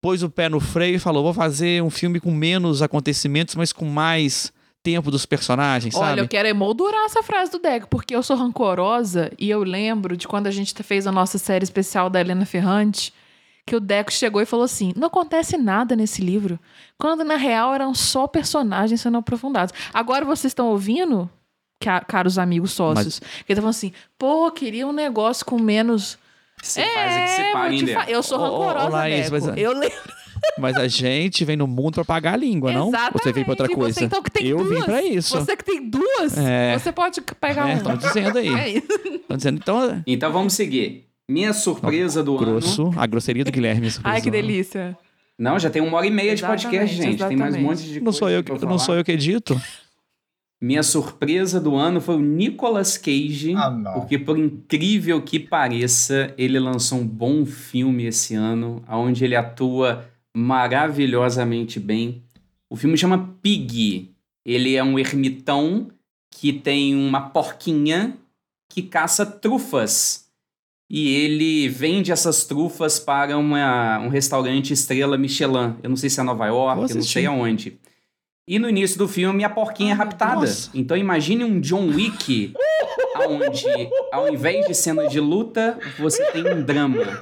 pôs 0.02 0.22
o 0.22 0.28
pé 0.28 0.48
no 0.48 0.60
freio 0.60 0.96
e 0.96 0.98
falou, 0.98 1.22
vou 1.22 1.34
fazer 1.34 1.82
um 1.82 1.90
filme 1.90 2.20
com 2.20 2.30
menos 2.30 2.82
acontecimentos, 2.82 3.54
mas 3.54 3.72
com 3.72 3.86
mais 3.86 4.52
tempo 4.82 5.10
dos 5.10 5.24
personagens, 5.24 5.94
sabe? 5.94 6.12
Olha, 6.12 6.20
eu 6.20 6.28
quero 6.28 6.46
emoldurar 6.46 7.06
essa 7.06 7.22
frase 7.22 7.50
do 7.50 7.58
Deco, 7.58 7.88
porque 7.88 8.14
eu 8.14 8.22
sou 8.22 8.36
rancorosa 8.36 9.32
e 9.38 9.48
eu 9.48 9.62
lembro 9.62 10.14
de 10.14 10.28
quando 10.28 10.46
a 10.46 10.50
gente 10.50 10.74
fez 10.82 11.06
a 11.06 11.12
nossa 11.12 11.38
série 11.38 11.64
especial 11.64 12.10
da 12.10 12.20
Helena 12.20 12.44
Ferrante, 12.44 13.10
que 13.66 13.74
o 13.76 13.80
Deco 13.80 14.12
chegou 14.12 14.40
e 14.42 14.46
falou 14.46 14.64
assim: 14.64 14.92
não 14.96 15.08
acontece 15.08 15.56
nada 15.56 15.96
nesse 15.96 16.20
livro. 16.22 16.58
Quando 16.98 17.24
na 17.24 17.36
real 17.36 17.74
eram 17.74 17.94
só 17.94 18.26
personagens 18.26 19.00
sendo 19.00 19.18
aprofundados. 19.18 19.74
Agora 19.92 20.24
vocês 20.24 20.50
estão 20.50 20.68
ouvindo, 20.68 21.28
ca- 21.80 22.00
caros 22.02 22.38
amigos 22.38 22.72
sócios, 22.72 23.18
que 23.18 23.26
ele 23.52 23.56
tá 23.56 23.62
falando 23.62 23.70
assim: 23.70 23.92
pô, 24.18 24.50
queria 24.50 24.86
um 24.86 24.92
negócio 24.92 25.44
com 25.46 25.58
menos. 25.58 26.18
Você 26.62 26.82
faz 26.82 27.12
é 27.16 27.24
que 27.24 27.28
se 27.30 27.52
paga, 27.52 27.68
te 27.70 27.74
hein, 27.74 27.86
fa-? 27.94 28.04
Eu 28.10 28.22
sou 28.22 28.38
rancorosa, 28.38 28.88
Laís, 28.88 29.30
Deco. 29.30 29.46
mas- 29.46 29.58
Eu 29.58 29.72
lembro. 29.72 29.98
Mas 30.58 30.76
a 30.76 30.86
gente 30.86 31.42
vem 31.42 31.56
no 31.56 31.66
mundo 31.66 31.94
pra 31.94 32.04
pagar 32.04 32.34
a 32.34 32.36
língua, 32.36 32.70
não? 32.70 32.90
Você 33.12 33.32
veio 33.32 33.46
pra 33.46 33.52
outra 33.52 33.64
Exatamente. 33.64 33.74
coisa. 33.76 33.98
Você, 33.98 34.04
então, 34.04 34.22
que 34.22 34.30
tem 34.30 34.46
eu 34.46 34.58
duas. 34.58 34.68
vim 34.78 34.82
pra 34.84 35.02
isso. 35.02 35.38
Você 35.38 35.56
que 35.56 35.64
tem 35.64 35.88
duas, 35.88 36.36
É. 36.36 36.78
você 36.78 36.92
pode 36.92 37.22
pegar 37.40 37.66
É, 37.70 37.74
um. 37.74 37.76
estão 37.78 37.96
dizendo 37.96 38.38
aí. 38.38 38.48
É 38.54 38.68
isso. 38.68 38.86
Dizendo, 39.34 39.56
então, 39.62 40.02
Então 40.06 40.30
vamos 40.32 40.52
seguir. 40.52 41.06
Minha 41.30 41.52
surpresa 41.52 42.22
do 42.22 42.36
ano. 42.36 42.46
grosso, 42.46 42.92
a 42.96 43.06
grosseria 43.06 43.44
do 43.44 43.50
Guilherme. 43.52 43.88
Ai, 44.04 44.20
que 44.20 44.30
delícia. 44.30 44.96
Não, 45.38 45.58
já 45.58 45.68
tem 45.70 45.82
uma 45.82 45.96
hora 45.96 46.06
e 46.06 46.10
meia 46.10 46.36
de 46.36 46.42
podcast, 46.42 46.94
Exatamente, 46.94 47.18
gente. 47.18 47.28
Tem 47.28 47.36
mais 47.36 47.54
um 47.54 47.58
exatamente. 47.58 47.80
monte 47.82 47.92
de 47.92 47.98
Não 48.00 48.04
coisa 48.04 48.18
sou, 48.18 48.30
eu, 48.30 48.44
pra 48.44 48.58
que- 48.58 48.66
não 48.66 48.78
sou 48.78 48.94
eu 48.94 49.04
que 49.04 49.12
edito. 49.12 49.60
Minha 50.62 50.82
surpresa 50.82 51.60
do 51.60 51.74
ano 51.74 52.00
foi 52.00 52.14
o 52.16 52.20
Nicolas 52.20 52.96
Cage, 52.96 53.54
Ah, 53.56 53.68
não. 53.70 53.92
porque 53.94 54.18
por 54.18 54.38
incrível 54.38 55.20
que 55.20 55.38
pareça, 55.38 56.32
ele 56.38 56.58
lançou 56.58 56.98
um 57.00 57.06
bom 57.06 57.44
filme 57.44 58.04
esse 58.06 58.34
ano, 58.34 58.82
onde 58.88 59.24
ele 59.24 59.34
atua 59.36 60.08
maravilhosamente 60.34 61.80
bem. 61.80 62.22
O 62.70 62.76
filme 62.76 62.96
chama 62.96 63.34
Pig. 63.42 64.10
Ele 64.46 64.74
é 64.76 64.82
um 64.84 64.98
ermitão 64.98 65.88
que 66.30 66.52
tem 66.52 66.94
uma 66.94 67.20
porquinha 67.30 68.16
que 68.70 68.82
caça 68.82 69.24
trufas. 69.26 70.23
E 70.96 71.12
ele 71.16 71.68
vende 71.68 72.12
essas 72.12 72.44
trufas 72.44 73.00
para 73.00 73.36
uma, 73.36 73.98
um 73.98 74.08
restaurante 74.08 74.72
estrela 74.72 75.18
Michelin. 75.18 75.74
Eu 75.82 75.90
não 75.90 75.96
sei 75.96 76.08
se 76.08 76.20
é 76.20 76.22
Nova 76.22 76.46
York, 76.46 76.88
eu 76.90 76.96
não 76.96 77.02
sei 77.02 77.26
aonde. 77.26 77.80
E 78.46 78.60
no 78.60 78.68
início 78.68 78.96
do 78.98 79.08
filme, 79.08 79.42
a 79.42 79.50
porquinha 79.50 79.90
é 79.90 79.94
Ah, 79.94 79.96
raptada. 79.96 80.34
nossa. 80.36 80.70
Então 80.72 80.96
imagine 80.96 81.42
um 81.42 81.58
John 81.60 81.88
Wick, 81.88 82.52
onde 83.28 83.66
ao 84.12 84.32
invés 84.32 84.66
de 84.66 84.74
cena 84.74 85.08
de 85.08 85.18
luta, 85.18 85.76
você 85.98 86.24
tem 86.26 86.46
um 86.46 86.62
drama. 86.62 87.18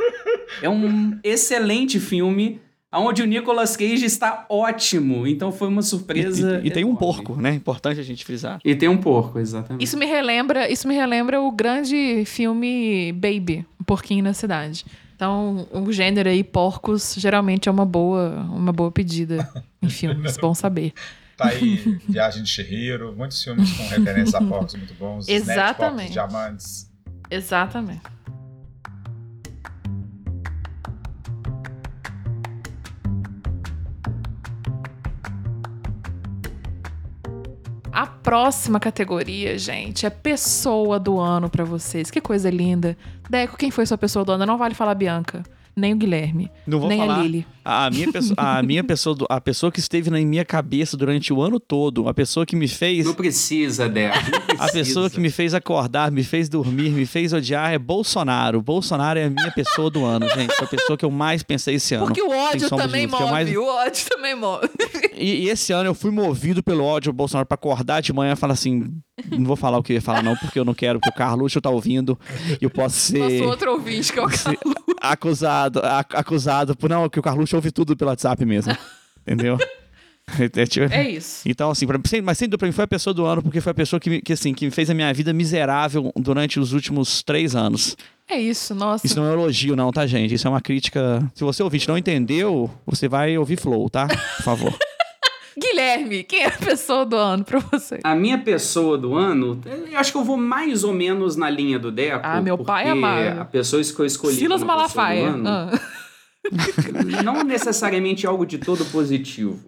É 0.61 0.69
um 0.69 1.19
excelente 1.25 1.99
filme, 1.99 2.61
onde 2.93 3.23
o 3.23 3.27
Nicolas 3.27 3.77
Cage 3.77 4.05
está 4.05 4.45
ótimo. 4.49 5.27
Então 5.27 5.51
foi 5.53 5.69
uma 5.69 5.81
E, 5.81 5.85
surpresa. 5.85 6.61
e- 6.63 6.69
e 6.69 6.71
tem 6.71 6.85
um 6.85 6.95
porco, 6.97 7.35
né? 7.37 7.55
Importante 7.55 7.99
a 8.01 8.03
gente 8.03 8.25
frisar. 8.25 8.59
E 8.65 8.75
tem 8.75 8.89
um 8.89 8.97
porco, 8.99 9.39
exatamente. 9.39 9.83
Isso 9.85 9.97
me 9.99 10.07
relembra, 10.07 10.71
isso 10.71 10.87
me 10.89 10.95
relembra 10.95 11.41
o 11.41 11.51
grande 11.51 12.25
filme 12.27 13.13
Baby, 13.13 13.65
Um 13.81 13.85
Porquinho 13.85 14.23
na 14.25 14.33
Cidade. 14.35 14.85
Então, 15.15 15.69
o 15.73 15.93
gênero 15.93 16.29
aí, 16.29 16.43
porcos, 16.43 17.15
geralmente 17.17 17.69
é 17.69 17.73
uma 17.73 17.87
boa, 17.87 18.31
uma 18.51 18.73
boa 18.73 18.91
pedida 18.91 19.49
em 19.81 19.89
filmes. 19.91 20.37
Bom 20.37 20.53
saber. 20.55 20.93
Tá 21.37 21.47
aí 21.49 21.77
Viagem 22.09 22.43
de 22.43 22.49
Chihiro, 22.51 23.15
muitos 23.17 23.43
filmes 23.43 23.73
com 23.73 23.85
referências 23.89 24.35
a 24.35 24.41
porcos 24.43 24.75
muito 24.75 24.95
bons. 24.95 25.29
Exatamente. 25.29 26.13
Porcos, 26.13 26.13
Diamantes. 26.13 26.91
Exatamente. 27.31 28.01
A 38.03 38.07
próxima 38.09 38.81
categoria, 38.81 39.57
gente, 39.57 40.05
é 40.05 40.11
pessoa 40.11 40.99
do 40.99 41.21
ano 41.21 41.49
pra 41.49 41.63
vocês. 41.63 42.11
Que 42.11 42.21
coisa 42.21 42.51
linda. 42.51 42.97
Deco, 43.31 43.57
quem 43.57 43.71
foi 43.71 43.87
sua 43.87 43.97
pessoa 43.97 44.25
do 44.25 44.33
ano? 44.33 44.45
Não 44.45 44.59
vale 44.59 44.75
falar 44.75 44.97
Bianca 44.97 45.45
nem 45.77 45.93
o 45.93 45.97
Guilherme, 45.97 46.51
Não 46.67 46.79
vou 46.81 46.89
nem 46.89 46.99
falar. 46.99 47.19
a 47.21 47.23
Lili. 47.23 47.47
A 47.65 47.89
minha, 47.91 48.11
pessoa, 48.13 48.35
a 48.37 48.61
minha 48.65 48.83
pessoa, 48.83 49.17
a 49.31 49.41
pessoa 49.41 49.71
que 49.71 49.79
esteve 49.79 50.11
na 50.11 50.19
minha 50.19 50.45
cabeça 50.45 50.97
durante 50.97 51.33
o 51.33 51.41
ano 51.41 51.61
todo, 51.61 52.09
a 52.09 52.15
pessoa 52.15 52.45
que 52.45 52.57
me 52.57 52.67
fez, 52.69 53.07
Não 53.07 53.15
precisa, 53.15 53.89
Deco. 53.89 54.17
não 54.31 54.39
a 54.59 54.69
precisa. 54.69 54.73
pessoa 54.73 55.11
que 55.11 55.21
me 55.21 55.31
fez 55.31 55.55
acordar, 55.55 56.11
me 56.11 56.25
fez 56.25 56.49
dormir, 56.49 56.91
me 56.91 57.07
fez 57.07 57.33
odiar 57.33 57.73
é 57.73 57.79
Bolsonaro. 57.79 58.61
Bolsonaro 58.61 59.19
é 59.19 59.25
a 59.25 59.31
minha 59.31 59.51
pessoa 59.53 59.89
do 59.89 60.05
ano, 60.05 60.29
gente. 60.29 60.53
Foi 60.57 60.67
a 60.67 60.71
pessoa 60.71 60.97
que 60.99 61.05
eu 61.05 61.11
mais 61.11 61.43
pensei 61.43 61.77
esse 61.77 61.95
ano. 61.95 62.07
Porque 62.07 62.21
o 62.23 62.31
ódio 62.31 62.69
também 62.69 63.07
que 63.07 63.13
move, 63.13 63.23
eu 63.25 63.31
mais- 63.31 63.57
o 63.57 63.65
ódio 63.65 64.05
também 64.11 64.35
move. 64.35 64.69
E, 65.15 65.45
e 65.45 65.49
esse 65.49 65.73
ano 65.73 65.89
eu 65.89 65.95
fui 65.95 66.11
movido 66.11 66.63
pelo 66.63 66.85
ódio 66.85 67.11
ao 67.11 67.15
Bolsonaro 67.15 67.47
pra 67.47 67.55
acordar 67.55 68.01
de 68.03 68.13
manhã 68.13 68.33
e 68.33 68.37
falar 68.37 68.55
assim: 68.55 68.91
não 69.31 69.45
vou 69.45 69.57
falar 69.57 69.79
o 69.79 69.83
que 69.83 69.93
eu 69.93 69.95
ia 69.97 70.03
falar, 70.03 70.23
não, 70.23 70.37
porque 70.37 70.59
eu 70.59 70.65
não 70.65 70.75
quero, 70.75 70.99
porque 71.01 71.11
o 71.15 71.19
Carluxo 71.19 71.61
tá 71.61 71.71
ouvindo 71.71 72.19
e 72.61 72.65
eu 72.65 72.71
posso 72.71 72.97
ser 73.13 73.19
Nosso 73.19 73.45
outro 73.51 73.73
ouvinte, 73.73 74.13
que 74.13 74.19
é 74.19 74.23
o 74.23 74.29
Carlos. 74.29 74.75
acusado, 75.01 75.81
ac- 75.81 76.15
acusado 76.17 76.77
por. 76.77 76.89
Não, 76.91 77.09
que 77.09 77.19
o 77.19 77.23
Carluxo 77.23 77.57
ouve 77.57 77.71
tudo 77.71 77.97
pelo 77.97 78.11
WhatsApp 78.11 78.45
mesmo. 78.45 78.77
Entendeu? 79.27 79.59
É, 80.39 80.67
tipo- 80.67 80.93
É 80.93 81.11
isso. 81.11 81.43
Então, 81.47 81.71
assim, 81.71 81.87
pra, 81.87 81.99
mas 82.23 82.39
sem 82.39 82.49
dúvida 82.49 82.59
pra 82.59 82.67
mim 82.69 82.73
foi 82.73 82.85
a 82.85 82.89
pessoa 82.89 83.13
do 83.13 83.27
ano, 83.27 83.43
porque 83.43 83.61
foi 83.61 83.73
a 83.73 83.75
pessoa 83.75 83.99
que, 83.99 84.21
que, 84.23 84.33
assim, 84.33 84.55
que 84.55 84.71
fez 84.71 84.89
a 84.89 84.95
minha 84.95 85.13
vida 85.13 85.33
miserável 85.33 86.13
durante 86.17 86.59
os 86.61 86.73
últimos 86.73 87.23
três 87.23 87.55
anos. 87.57 87.97
É 88.31 88.39
isso, 88.41 88.75
nossa. 88.75 89.05
Isso 89.07 89.17
não 89.21 89.27
é 89.27 89.31
um 89.31 89.33
elogio, 89.33 89.75
não, 89.77 89.91
tá, 89.91 90.07
gente? 90.07 90.33
Isso 90.35 90.47
é 90.47 90.51
uma 90.51 90.61
crítica. 90.61 91.29
Se 91.35 91.43
você 91.45 91.63
ouvinte 91.63 91.89
não 91.89 91.99
entendeu, 91.99 92.71
você 92.87 93.09
vai 93.09 93.37
ouvir 93.37 93.59
Flow, 93.59 93.91
tá? 93.91 94.07
Por 94.09 94.43
favor. 94.45 94.73
Guilherme, 95.59 96.25
quem 96.25 96.43
é 96.43 96.47
a 96.49 96.51
pessoa 96.59 97.05
do 97.05 97.17
ano 97.17 97.45
pra 97.45 97.59
você? 97.59 97.99
A 98.03 98.15
minha 98.15 98.39
pessoa 98.39 98.97
do 98.97 99.15
ano, 99.15 99.61
eu 99.91 99.99
acho 99.99 100.13
que 100.13 100.19
eu 100.19 100.25
vou 100.25 100.37
mais 100.37 100.85
ou 100.85 100.93
menos 100.93 101.37
na 101.37 101.49
linha 101.51 101.79
do 101.79 101.91
Deco. 101.91 102.21
Ah, 102.23 102.41
meu 102.41 102.57
pai 102.59 102.89
amado. 102.89 103.41
A 103.41 103.45
pessoa 103.45 103.83
que 103.83 103.99
eu 104.01 104.07
escolhi 104.07 104.35
Silas 104.37 104.63
Malafaia. 104.63 105.29
ano, 105.29 105.49
Ah. 105.49 105.71
não 107.25 107.45
necessariamente 107.45 108.27
algo 108.27 108.45
de 108.45 108.59
todo 108.59 108.85
positivo. 108.87 109.59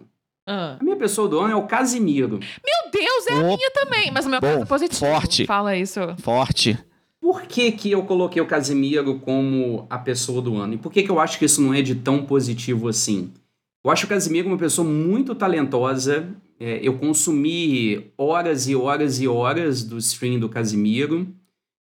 Ah. 0.47 0.77
A 0.79 0.83
minha 0.83 0.95
pessoa 0.95 1.27
do 1.27 1.39
ano 1.39 1.53
é 1.53 1.55
o 1.55 1.63
Casimiro. 1.63 2.39
Meu 2.39 2.91
Deus, 2.91 3.27
é 3.27 3.33
a 3.33 3.43
minha 3.43 3.71
também. 3.73 4.11
Mas 4.11 4.25
o 4.25 4.29
meu 4.29 4.41
caso 4.41 4.61
é 4.61 4.65
positivo. 4.65 4.99
forte. 4.99 5.45
Fala 5.45 5.75
isso. 5.75 5.99
Forte. 6.19 6.77
Por 7.19 7.41
que, 7.43 7.71
que 7.71 7.91
eu 7.91 8.03
coloquei 8.03 8.39
o 8.41 8.45
Casimiro 8.45 9.19
como 9.19 9.87
a 9.89 9.97
pessoa 9.97 10.41
do 10.41 10.57
ano? 10.57 10.75
E 10.75 10.77
por 10.77 10.91
que, 10.91 11.01
que 11.01 11.09
eu 11.09 11.19
acho 11.19 11.39
que 11.39 11.45
isso 11.45 11.59
não 11.61 11.73
é 11.73 11.81
de 11.81 11.95
tão 11.95 12.23
positivo 12.23 12.87
assim? 12.87 13.31
Eu 13.85 13.91
acho 13.91 14.07
o 14.07 14.09
Casimiro 14.09 14.47
uma 14.47 14.57
pessoa 14.57 14.87
muito 14.87 15.35
talentosa. 15.35 16.35
É, 16.59 16.79
eu 16.81 16.97
consumi 16.97 18.11
horas 18.17 18.67
e 18.67 18.75
horas 18.75 19.21
e 19.21 19.27
horas 19.27 19.83
do 19.83 19.99
stream 19.99 20.39
do 20.39 20.49
Casimiro. 20.49 21.27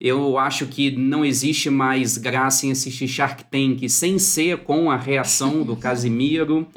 Eu 0.02 0.36
acho 0.40 0.66
que 0.66 0.90
não 0.90 1.24
existe 1.24 1.70
mais 1.70 2.18
graça 2.18 2.66
em 2.66 2.72
assistir 2.72 3.08
Shark 3.08 3.44
Tank 3.52 3.88
sem 3.88 4.18
ser 4.18 4.64
com 4.64 4.90
a 4.90 4.98
reação 4.98 5.62
do 5.62 5.76
Casimiro. 5.78 6.68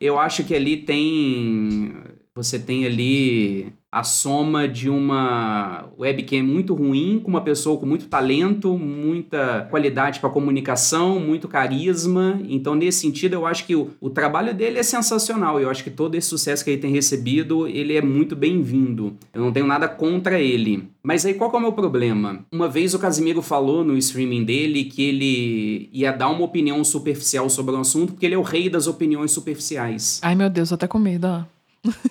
Eu 0.00 0.18
acho 0.18 0.42
que 0.42 0.52
ali 0.52 0.78
tem. 0.78 1.94
Você 2.34 2.58
tem 2.58 2.84
ali 2.84 3.72
a 3.96 4.02
soma 4.02 4.68
de 4.68 4.90
uma 4.90 5.86
webcam 5.98 6.42
muito 6.42 6.74
ruim 6.74 7.18
com 7.18 7.30
uma 7.30 7.40
pessoa 7.40 7.78
com 7.78 7.86
muito 7.86 8.08
talento, 8.08 8.76
muita 8.76 9.66
qualidade 9.70 10.20
para 10.20 10.28
comunicação, 10.28 11.18
muito 11.18 11.48
carisma. 11.48 12.38
Então, 12.46 12.74
nesse 12.74 13.00
sentido, 13.00 13.32
eu 13.32 13.46
acho 13.46 13.64
que 13.64 13.74
o, 13.74 13.88
o 13.98 14.10
trabalho 14.10 14.52
dele 14.52 14.78
é 14.78 14.82
sensacional. 14.82 15.58
Eu 15.58 15.70
acho 15.70 15.82
que 15.82 15.88
todo 15.88 16.14
esse 16.14 16.28
sucesso 16.28 16.62
que 16.62 16.72
ele 16.72 16.80
tem 16.82 16.92
recebido, 16.92 17.66
ele 17.66 17.96
é 17.96 18.02
muito 18.02 18.36
bem-vindo. 18.36 19.16
Eu 19.32 19.40
não 19.40 19.50
tenho 19.50 19.66
nada 19.66 19.88
contra 19.88 20.38
ele. 20.38 20.86
Mas 21.02 21.24
aí 21.24 21.32
qual 21.32 21.50
é 21.50 21.56
o 21.56 21.60
meu 21.60 21.72
problema? 21.72 22.44
Uma 22.52 22.68
vez 22.68 22.92
o 22.92 22.98
Casimiro 22.98 23.40
falou 23.40 23.82
no 23.82 23.96
streaming 23.96 24.44
dele 24.44 24.84
que 24.84 25.04
ele 25.04 25.88
ia 25.90 26.12
dar 26.12 26.28
uma 26.28 26.44
opinião 26.44 26.84
superficial 26.84 27.48
sobre 27.48 27.74
o 27.74 27.78
assunto, 27.78 28.12
porque 28.12 28.26
ele 28.26 28.34
é 28.34 28.38
o 28.38 28.42
rei 28.42 28.68
das 28.68 28.86
opiniões 28.86 29.30
superficiais. 29.30 30.20
Ai, 30.22 30.34
meu 30.34 30.50
Deus, 30.50 30.68
tô 30.68 30.74
até 30.74 30.86
com 30.86 30.98
medo. 30.98 31.26
ó. 31.26 31.44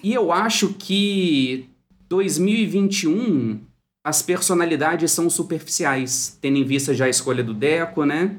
E 0.01 0.13
eu 0.13 0.31
acho 0.31 0.73
que 0.79 1.69
2021 2.09 3.59
as 4.05 4.21
personalidades 4.21 5.11
são 5.11 5.27
superficiais, 5.31 6.37
tendo 6.39 6.57
em 6.57 6.63
vista 6.63 6.93
já 6.93 7.05
a 7.05 7.09
escolha 7.09 7.43
do 7.43 7.55
Deco, 7.55 8.05
né? 8.05 8.35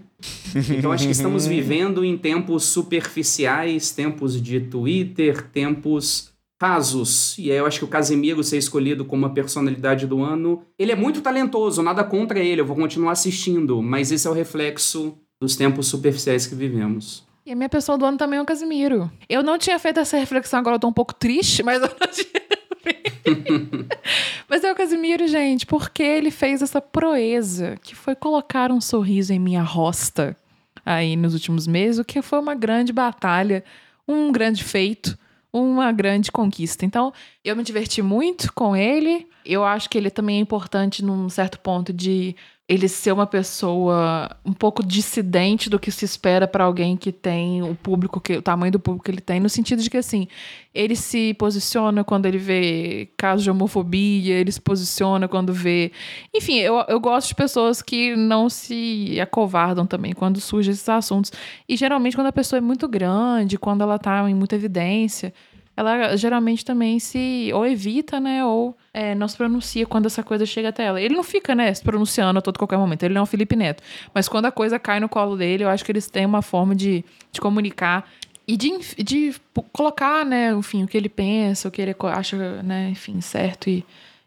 Então 0.71 0.93
acho 0.93 1.07
que 1.07 1.11
estamos 1.11 1.45
vivendo 1.49 2.05
em 2.05 2.17
tempos 2.17 2.65
superficiais, 2.67 3.91
tempos 3.91 4.41
de 4.41 4.61
Twitter, 4.61 5.43
tempos 5.51 6.31
rasos. 6.63 7.37
E 7.37 7.51
aí 7.51 7.59
eu 7.59 7.67
acho 7.67 7.81
que 7.81 7.85
o 7.85 7.89
Casemiro 7.89 8.45
ser 8.45 8.59
escolhido 8.59 9.05
como 9.05 9.27
a 9.27 9.31
personalidade 9.31 10.07
do 10.07 10.23
ano, 10.23 10.63
ele 10.79 10.93
é 10.93 10.97
muito 10.97 11.21
talentoso, 11.21 11.83
nada 11.83 12.05
contra 12.05 12.39
ele, 12.39 12.61
eu 12.61 12.67
vou 12.67 12.77
continuar 12.77 13.13
assistindo, 13.13 13.83
mas 13.83 14.13
esse 14.13 14.27
é 14.27 14.31
o 14.31 14.35
reflexo 14.35 15.19
dos 15.41 15.57
tempos 15.57 15.89
superficiais 15.89 16.47
que 16.47 16.55
vivemos. 16.55 17.27
E 17.45 17.53
a 17.53 17.57
minha 17.57 17.69
pessoa 17.69 17.99
do 17.99 18.05
ano 18.05 18.17
também 18.17 18.39
é 18.39 18.43
o 18.43 18.47
Casimiro. 18.47 19.11
Eu 19.29 19.43
não 19.43 19.59
tinha 19.59 19.79
feito 19.81 20.01
essa 20.01 20.17
reflexão, 20.17 20.61
agora 20.61 20.77
eu 20.77 20.81
tô 20.81 20.89
um 20.89 20.93
pouco 20.93 21.13
triste, 21.13 21.63
mas 21.63 21.83
eu 21.83 21.89
não 21.89 22.09
tinha. 22.09 22.47
Mas 24.49 24.65
é 24.65 24.73
o 24.73 24.77
Casimiro, 24.77 25.27
gente, 25.27 25.67
porque 25.67 26.03
ele 26.03 26.31
fez 26.31 26.63
essa 26.63 26.81
proeza, 26.81 27.77
que 27.83 27.95
foi 27.95 28.15
colocar 28.15 28.71
um 28.71 28.81
sorriso 28.81 29.33
em 29.33 29.39
minha 29.39 29.63
rosta 29.63 30.37
aí 30.85 31.17
nos 31.17 31.35
últimos 31.35 31.67
meses, 31.67 31.99
o 31.99 32.05
que 32.05 32.23
foi 32.23 32.39
uma 32.39 32.55
grande 32.55 32.93
batalha, 32.93 33.65
um 34.07 34.31
grande 34.31 34.63
feito, 34.63 35.19
uma 35.53 35.91
grande 35.91 36.31
conquista. 36.31 36.85
Então, 36.85 37.13
eu 37.45 37.57
me 37.57 37.65
diverti 37.65 38.03
muito 38.03 38.53
com 38.53 38.77
ele. 38.77 39.27
Eu 39.45 39.65
acho 39.65 39.89
que 39.89 39.99
ele 39.99 40.11
também 40.11 40.37
é 40.39 40.41
importante 40.41 41.05
num 41.05 41.29
certo 41.29 41.59
ponto 41.59 41.93
de 41.93 42.37
ele 42.69 42.89
ser 42.89 43.13
uma 43.13 43.29
pessoa 43.29 44.29
um 44.45 44.53
pouco 44.53 44.85
dissidente 44.85 45.71
do 45.71 45.79
que 45.79 45.93
se 45.93 46.05
espera 46.05 46.49
para 46.49 46.65
alguém 46.65 46.97
que 46.97 47.13
tem 47.13 47.63
o 47.63 47.77
público 47.77 48.21
que 48.21 48.37
o 48.37 48.43
tamanho 48.43 48.73
do 48.73 48.81
público 48.81 49.05
que 49.05 49.11
ele 49.13 49.21
tem, 49.21 49.39
no 49.39 49.49
sentido 49.49 49.81
de 49.81 49.89
que 49.89 49.97
assim, 49.97 50.27
ele 50.75 50.97
se 50.97 51.33
posiciona 51.35 52.03
quando 52.03 52.27
ele 52.27 52.39
vê 52.39 53.09
casos 53.17 53.45
de 53.45 53.51
homofobia, 53.53 54.35
ele 54.35 54.51
se 54.51 54.61
posiciona 54.61 55.29
quando 55.29 55.53
vê, 55.53 55.93
enfim, 56.35 56.59
eu, 56.59 56.85
eu 56.89 56.99
gosto 56.99 57.29
de 57.29 57.37
pessoas 57.37 57.81
que 57.81 58.17
não 58.17 58.51
se 58.51 59.17
acovardam 59.21 59.87
também 59.87 60.13
quando 60.13 60.41
surgem 60.41 60.73
esses 60.73 60.89
assuntos. 60.89 61.33
E 61.69 61.77
geralmente 61.77 62.17
quando 62.17 62.27
a 62.29 62.33
pessoa 62.33 62.59
é 62.59 62.61
muito 62.61 62.89
grande, 62.89 63.57
quando 63.57 63.83
ela 63.83 63.97
tá 63.97 64.29
em 64.29 64.35
muita 64.35 64.57
evidência, 64.57 65.33
ela 65.77 66.17
geralmente 66.17 66.65
também 66.65 66.99
se 66.99 67.51
ou 67.53 67.67
evita, 67.67 68.19
né, 68.19 68.45
ou 68.45 68.77
é, 68.95 69.15
não 69.15 69.29
se 69.29 69.37
pronuncia 69.37 69.85
quando 69.87 70.07
essa 70.07 70.23
coisa 70.23 70.47
chega 70.47 70.71
até 70.71 70.85
ela. 70.85 71.01
Ele 71.01 71.15
não 71.15 71.23
fica, 71.23 71.55
né, 71.55 71.73
se 71.75 71.83
pronunciando 71.83 72.39
a 72.39 72.43
todo 72.43 72.59
qualquer 72.59 72.79
momento, 72.79 73.03
ele 73.03 73.15
não 73.15 73.21
é 73.21 73.23
o 73.23 73.27
Felipe 73.27 73.55
Neto. 73.55 73.83
Mas 74.15 74.29
quando 74.29 74.47
a 74.47 74.51
coisa 74.53 74.79
cai 74.79 74.99
no 75.01 75.09
colo 75.09 75.37
dele, 75.37 75.65
eu 75.65 75.69
acho 75.69 75.85
que 75.85 75.93
eles 75.93 76.09
têm 76.09 76.25
uma 76.25 76.41
forma 76.41 76.75
de, 76.75 77.05
de 77.31 77.41
comunicar 77.41 78.09
e 78.49 78.57
de, 78.57 78.79
de 78.97 79.35
colocar, 79.73 80.25
né, 80.25 80.53
enfim, 80.53 80.85
o 80.85 80.89
que 80.89 80.97
ele 80.97 81.09
pensa, 81.11 81.69
o 81.69 81.71
que 81.71 81.83
ele 81.83 81.95
acha, 82.05 82.63
né, 82.63 82.89
enfim, 82.91 83.21
certo 83.21 83.69
e 83.69 83.85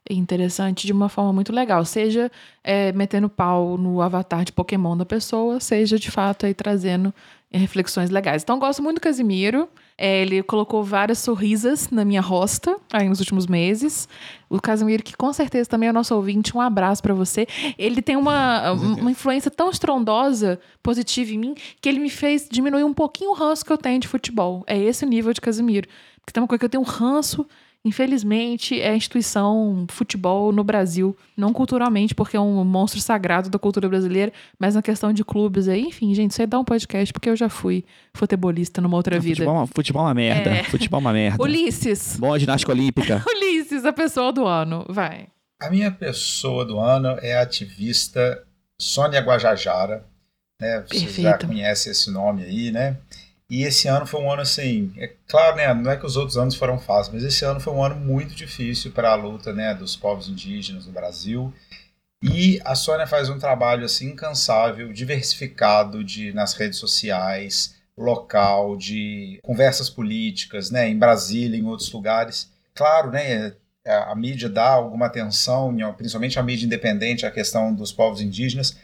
interessante 0.09 0.87
de 0.87 0.93
uma 0.93 1.09
forma 1.09 1.31
muito 1.31 1.53
legal. 1.53 1.85
Seja 1.85 2.31
é, 2.63 2.91
metendo 2.91 3.29
pau 3.29 3.77
no 3.77 4.01
avatar 4.01 4.43
de 4.43 4.51
Pokémon 4.51 4.97
da 4.97 5.05
pessoa, 5.05 5.59
seja 5.59 5.99
de 5.99 6.09
fato 6.09 6.45
aí 6.45 6.53
trazendo 6.53 7.13
reflexões 7.51 8.09
legais. 8.09 8.43
Então, 8.43 8.59
gosto 8.59 8.81
muito 8.81 8.95
do 8.95 9.01
Casimiro. 9.01 9.69
É, 10.01 10.21
ele 10.21 10.41
colocou 10.41 10.81
várias 10.81 11.19
sorrisas 11.19 11.89
na 11.89 12.05
minha 12.05 12.21
rosta 12.21 12.77
aí 12.89 13.09
nos 13.09 13.19
últimos 13.19 13.45
meses. 13.45 14.07
O 14.49 14.57
Casimiro, 14.61 15.03
que 15.03 15.15
com 15.15 15.33
certeza 15.33 15.69
também 15.69 15.89
é 15.89 15.91
nosso 15.91 16.15
ouvinte, 16.15 16.55
um 16.55 16.61
abraço 16.61 17.03
pra 17.03 17.13
você. 17.13 17.45
Ele 17.77 18.01
tem 18.01 18.15
uma, 18.15 18.71
uma 18.71 19.11
influência 19.11 19.51
tão 19.51 19.69
estrondosa, 19.69 20.57
positiva 20.81 21.33
em 21.33 21.37
mim, 21.37 21.55
que 21.81 21.89
ele 21.89 21.99
me 21.99 22.09
fez 22.09 22.47
diminuir 22.49 22.85
um 22.85 22.93
pouquinho 22.93 23.31
o 23.31 23.33
ranço 23.33 23.65
que 23.65 23.73
eu 23.73 23.77
tenho 23.77 23.99
de 23.99 24.07
futebol. 24.07 24.63
É 24.65 24.77
esse 24.77 25.03
o 25.03 25.07
nível 25.07 25.33
de 25.33 25.41
Casimiro. 25.41 25.89
Porque 26.21 26.31
tem 26.31 26.41
uma 26.41 26.47
coisa 26.47 26.59
que 26.59 26.65
eu 26.65 26.69
tenho 26.69 26.83
um 26.83 26.87
ranço 26.87 27.45
Infelizmente, 27.85 28.79
é 28.79 28.89
a 28.89 28.95
instituição 28.95 29.85
futebol 29.89 30.51
no 30.51 30.63
Brasil, 30.63 31.15
não 31.35 31.53
culturalmente, 31.53 32.13
porque 32.13 32.35
é 32.35 32.39
um 32.39 32.63
monstro 32.63 32.99
sagrado 32.99 33.49
da 33.49 33.57
cultura 33.57 33.87
brasileira, 33.87 34.33
mas 34.59 34.75
na 34.75 34.81
questão 34.81 35.13
de 35.13 35.23
clubes 35.23 35.67
aí, 35.67 35.81
enfim, 35.83 36.13
gente, 36.13 36.31
isso 36.31 36.41
aí 36.41 36.47
dá 36.47 36.59
um 36.59 36.63
podcast, 36.65 37.13
porque 37.13 37.29
eu 37.29 37.35
já 37.35 37.47
fui 37.49 37.85
futebolista 38.13 38.81
numa 38.81 38.97
outra 38.97 39.19
vida. 39.19 39.37
Futebol, 39.37 39.55
é 39.55 39.57
uma- 39.59 39.67
futebol 39.67 40.01
é 40.01 40.05
uma 40.05 40.13
merda. 40.13 40.49
É. 40.49 40.63
Futebol 40.63 40.99
é 40.99 41.01
uma 41.01 41.13
merda. 41.13 41.41
Ulisses! 41.43 42.17
Bom, 42.19 42.37
ginástica 42.37 42.71
olímpica. 42.71 43.23
Ulisses, 43.27 43.85
a 43.85 43.93
pessoa 43.93 44.31
do 44.33 44.45
ano, 44.45 44.85
vai. 44.89 45.27
A 45.61 45.69
minha 45.69 45.91
pessoa 45.91 46.65
do 46.65 46.79
ano 46.79 47.17
é 47.21 47.37
a 47.37 47.41
ativista 47.41 48.43
Sônia 48.79 49.19
Guajajara. 49.21 50.05
Né? 50.61 50.83
Você 50.89 50.99
já 51.21 51.31
Perfeito. 51.31 51.47
conhece 51.47 51.89
esse 51.89 52.11
nome 52.11 52.43
aí, 52.43 52.71
né? 52.71 52.97
E 53.49 53.63
esse 53.63 53.87
ano 53.87 54.05
foi 54.05 54.21
um 54.21 54.31
ano 54.31 54.43
assim, 54.43 54.93
é 54.97 55.11
claro, 55.27 55.55
né? 55.55 55.73
Não 55.73 55.89
é 55.89 55.97
que 55.97 56.05
os 56.05 56.15
outros 56.15 56.37
anos 56.37 56.55
foram 56.55 56.77
fáceis, 56.77 57.13
mas 57.13 57.23
esse 57.23 57.43
ano 57.43 57.59
foi 57.59 57.73
um 57.73 57.83
ano 57.83 57.95
muito 57.95 58.35
difícil 58.35 58.91
para 58.91 59.09
a 59.11 59.15
luta, 59.15 59.51
né, 59.51 59.73
dos 59.73 59.95
povos 59.95 60.29
indígenas 60.29 60.85
no 60.85 60.91
Brasil. 60.91 61.51
E 62.21 62.61
a 62.63 62.75
Sônia 62.75 63.07
faz 63.07 63.27
um 63.29 63.39
trabalho 63.39 63.85
assim 63.85 64.09
incansável, 64.09 64.93
diversificado 64.93 66.03
de 66.03 66.31
nas 66.33 66.53
redes 66.53 66.77
sociais, 66.77 67.75
local, 67.97 68.77
de 68.77 69.39
conversas 69.41 69.89
políticas, 69.89 70.69
né, 70.69 70.87
em 70.87 70.97
Brasília, 70.97 71.57
em 71.57 71.65
outros 71.65 71.91
lugares. 71.91 72.51
Claro, 72.75 73.09
né, 73.09 73.55
a, 73.85 74.11
a 74.11 74.15
mídia 74.15 74.47
dá 74.47 74.69
alguma 74.69 75.07
atenção, 75.07 75.75
principalmente 75.97 76.37
a 76.37 76.43
mídia 76.43 76.65
independente, 76.67 77.25
à 77.25 77.31
questão 77.31 77.73
dos 77.73 77.91
povos 77.91 78.21
indígenas. 78.21 78.77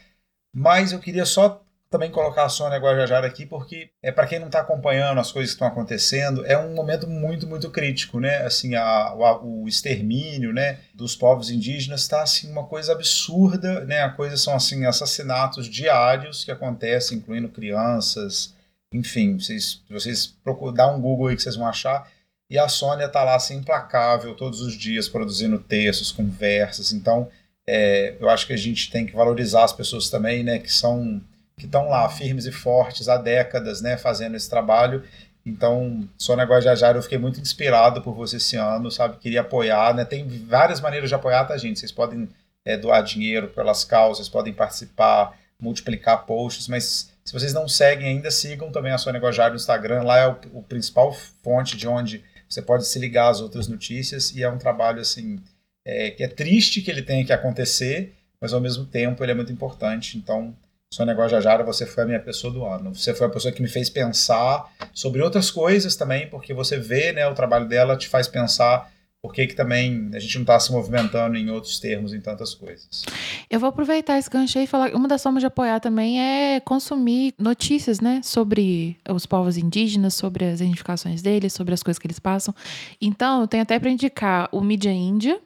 Mas 0.54 0.92
eu 0.92 1.00
queria 1.00 1.26
só 1.26 1.62
também 1.96 2.12
colocar 2.12 2.44
a 2.44 2.50
Sônia 2.50 2.78
Guajajara 2.78 3.26
aqui, 3.26 3.46
porque 3.46 3.90
é 4.04 4.12
para 4.12 4.28
quem 4.28 4.38
não 4.38 4.48
está 4.48 4.60
acompanhando 4.60 5.18
as 5.18 5.32
coisas 5.32 5.52
que 5.52 5.56
estão 5.56 5.68
acontecendo, 5.68 6.46
é 6.46 6.58
um 6.58 6.76
momento 6.76 7.08
muito, 7.08 7.48
muito 7.48 7.70
crítico, 7.70 8.20
né? 8.20 8.40
Assim, 8.40 8.76
a, 8.76 8.84
a, 8.84 9.42
o 9.42 9.66
extermínio, 9.66 10.52
né, 10.52 10.80
dos 10.94 11.16
povos 11.16 11.50
indígenas 11.50 12.02
está 12.02 12.22
assim 12.22 12.52
uma 12.52 12.66
coisa 12.66 12.92
absurda, 12.92 13.86
né? 13.86 14.02
A 14.02 14.10
coisa 14.10 14.36
são 14.36 14.54
assim 14.54 14.86
assassinatos 14.86 15.68
diários 15.68 16.44
que 16.44 16.52
acontecem, 16.52 17.18
incluindo 17.18 17.48
crianças, 17.48 18.54
enfim, 18.92 19.40
vocês, 19.40 19.82
vocês 19.90 20.28
procuram 20.44 20.98
um 20.98 21.02
Google 21.02 21.28
aí 21.28 21.38
que 21.38 21.44
vocês 21.44 21.56
vão 21.56 21.68
achar. 21.68 22.12
E 22.50 22.60
a 22.60 22.68
Sônia 22.68 23.06
está 23.06 23.24
lá 23.24 23.36
assim 23.36 23.56
implacável 23.56 24.36
todos 24.36 24.60
os 24.60 24.74
dias 24.74 25.08
produzindo 25.08 25.60
textos, 25.60 26.12
conversas. 26.12 26.92
Então, 26.92 27.30
é, 27.66 28.16
eu 28.20 28.30
acho 28.30 28.46
que 28.46 28.54
a 28.54 28.58
gente 28.58 28.92
tem 28.92 29.06
que 29.06 29.16
valorizar 29.16 29.64
as 29.64 29.74
pessoas 29.74 30.10
também, 30.10 30.44
né, 30.44 30.60
que 30.60 30.72
são 30.72 31.22
que 31.58 31.66
estão 31.66 31.90
lá 31.90 32.08
firmes 32.10 32.46
e 32.46 32.52
fortes 32.52 33.08
há 33.08 33.18
décadas, 33.18 33.82
né, 33.82 33.98
fazendo 33.98 34.36
esse 34.36 34.50
trabalho. 34.50 35.04
Então, 35.46 36.10
Sônia 36.18 36.46
Guajajara, 36.46 36.98
eu 36.98 37.04
fiquei 37.04 37.18
muito 37.18 37.40
inspirado 37.40 38.02
por 38.02 38.16
você 38.16 38.38
esse 38.38 38.56
ano, 38.56 38.90
sabe? 38.90 39.18
Queria 39.18 39.42
apoiar, 39.42 39.94
né? 39.94 40.04
Tem 40.04 40.28
várias 40.48 40.82
maneiras 40.82 41.08
de 41.08 41.16
apoiar, 41.16 41.46
tá, 41.46 41.56
gente? 41.56 41.80
Vocês 41.80 41.92
podem 41.92 42.28
é, 42.66 42.76
doar 42.76 43.04
dinheiro 43.04 43.50
pelas 43.50 43.84
causas, 43.84 44.28
podem 44.28 44.52
participar, 44.52 45.38
multiplicar 45.60 46.26
posts, 46.26 46.68
mas 46.68 47.12
se 47.24 47.32
vocês 47.32 47.54
não 47.54 47.68
seguem 47.68 48.08
ainda, 48.08 48.32
sigam 48.32 48.72
também 48.72 48.92
a 48.92 48.98
Sônia 48.98 49.22
Guajajara 49.22 49.52
no 49.52 49.56
Instagram. 49.56 50.02
Lá 50.02 50.18
é 50.18 50.28
o, 50.28 50.38
o 50.54 50.64
principal 50.64 51.14
fonte 51.44 51.78
de 51.78 51.88
onde 51.88 52.24
você 52.50 52.62
pode 52.62 52.88
se 52.88 52.98
ligar 52.98 53.30
às 53.30 53.40
outras 53.40 53.68
notícias 53.68 54.32
e 54.32 54.44
é 54.44 54.50
um 54.50 54.58
trabalho, 54.58 55.00
assim, 55.00 55.40
é, 55.86 56.10
que 56.10 56.24
é 56.24 56.28
triste 56.28 56.82
que 56.82 56.90
ele 56.90 57.04
tenha 57.04 57.24
que 57.24 57.34
acontecer, 57.34 58.14
mas 58.42 58.52
ao 58.52 58.62
mesmo 58.62 58.86
tempo 58.86 59.24
ele 59.24 59.32
é 59.32 59.36
muito 59.36 59.52
importante. 59.52 60.18
Então, 60.18 60.56
Sônia 60.94 61.14
Guajajara, 61.14 61.64
você 61.64 61.86
foi 61.86 62.04
a 62.04 62.08
minha 62.08 62.20
pessoa 62.20 62.54
do 62.54 62.66
ano. 62.66 62.96
Você 62.96 63.14
foi 63.14 63.28
a 63.28 63.30
pessoa 63.30 63.52
que 63.52 63.62
me 63.62 63.68
fez 63.68 63.90
pensar 63.90 64.72
sobre 64.94 65.22
outras 65.22 65.52
coisas 65.52 65.96
também, 65.96 66.30
porque 66.30 66.54
você 66.54 66.78
vê, 66.78 67.12
né, 67.12 67.28
o 67.28 67.34
trabalho 67.34 67.68
dela 67.68 67.98
te 67.98 68.08
faz 68.08 68.28
pensar 68.28 68.90
por 69.26 69.34
que, 69.34 69.48
que 69.48 69.56
também 69.56 70.12
a 70.14 70.20
gente 70.20 70.36
não 70.36 70.44
está 70.44 70.60
se 70.60 70.72
movimentando 70.72 71.36
em 71.36 71.50
outros 71.50 71.80
termos, 71.80 72.14
em 72.14 72.22
tantas 72.22 72.54
coisas. 72.54 73.04
Eu 73.50 73.60
vou 73.60 73.70
aproveitar 73.70 74.20
esse 74.20 74.30
gancho 74.30 74.60
aí 74.60 74.66
e 74.66 74.68
falar. 74.68 74.94
Uma 74.94 75.08
das 75.08 75.24
formas 75.24 75.42
de 75.42 75.48
apoiar 75.48 75.80
também 75.80 76.22
é 76.22 76.60
consumir 76.60 77.34
notícias, 77.40 78.00
né? 78.00 78.22
Sobre 78.24 78.96
os 79.10 79.26
povos 79.26 79.58
indígenas, 79.58 80.14
sobre 80.14 80.46
as 80.46 80.62
identificações 80.62 81.24
deles, 81.24 81.54
sobre 81.54 81.74
as 81.74 81.82
coisas 81.82 81.98
que 81.98 82.06
eles 82.06 82.20
passam. 82.20 82.54
Então, 83.02 83.42
eu 83.42 83.48
tenho 83.48 83.64
até 83.64 83.80
para 83.80 83.90
indicar 83.90 84.48
o 84.52 84.62
Mídia 84.62 84.92
Índia, 84.92 85.40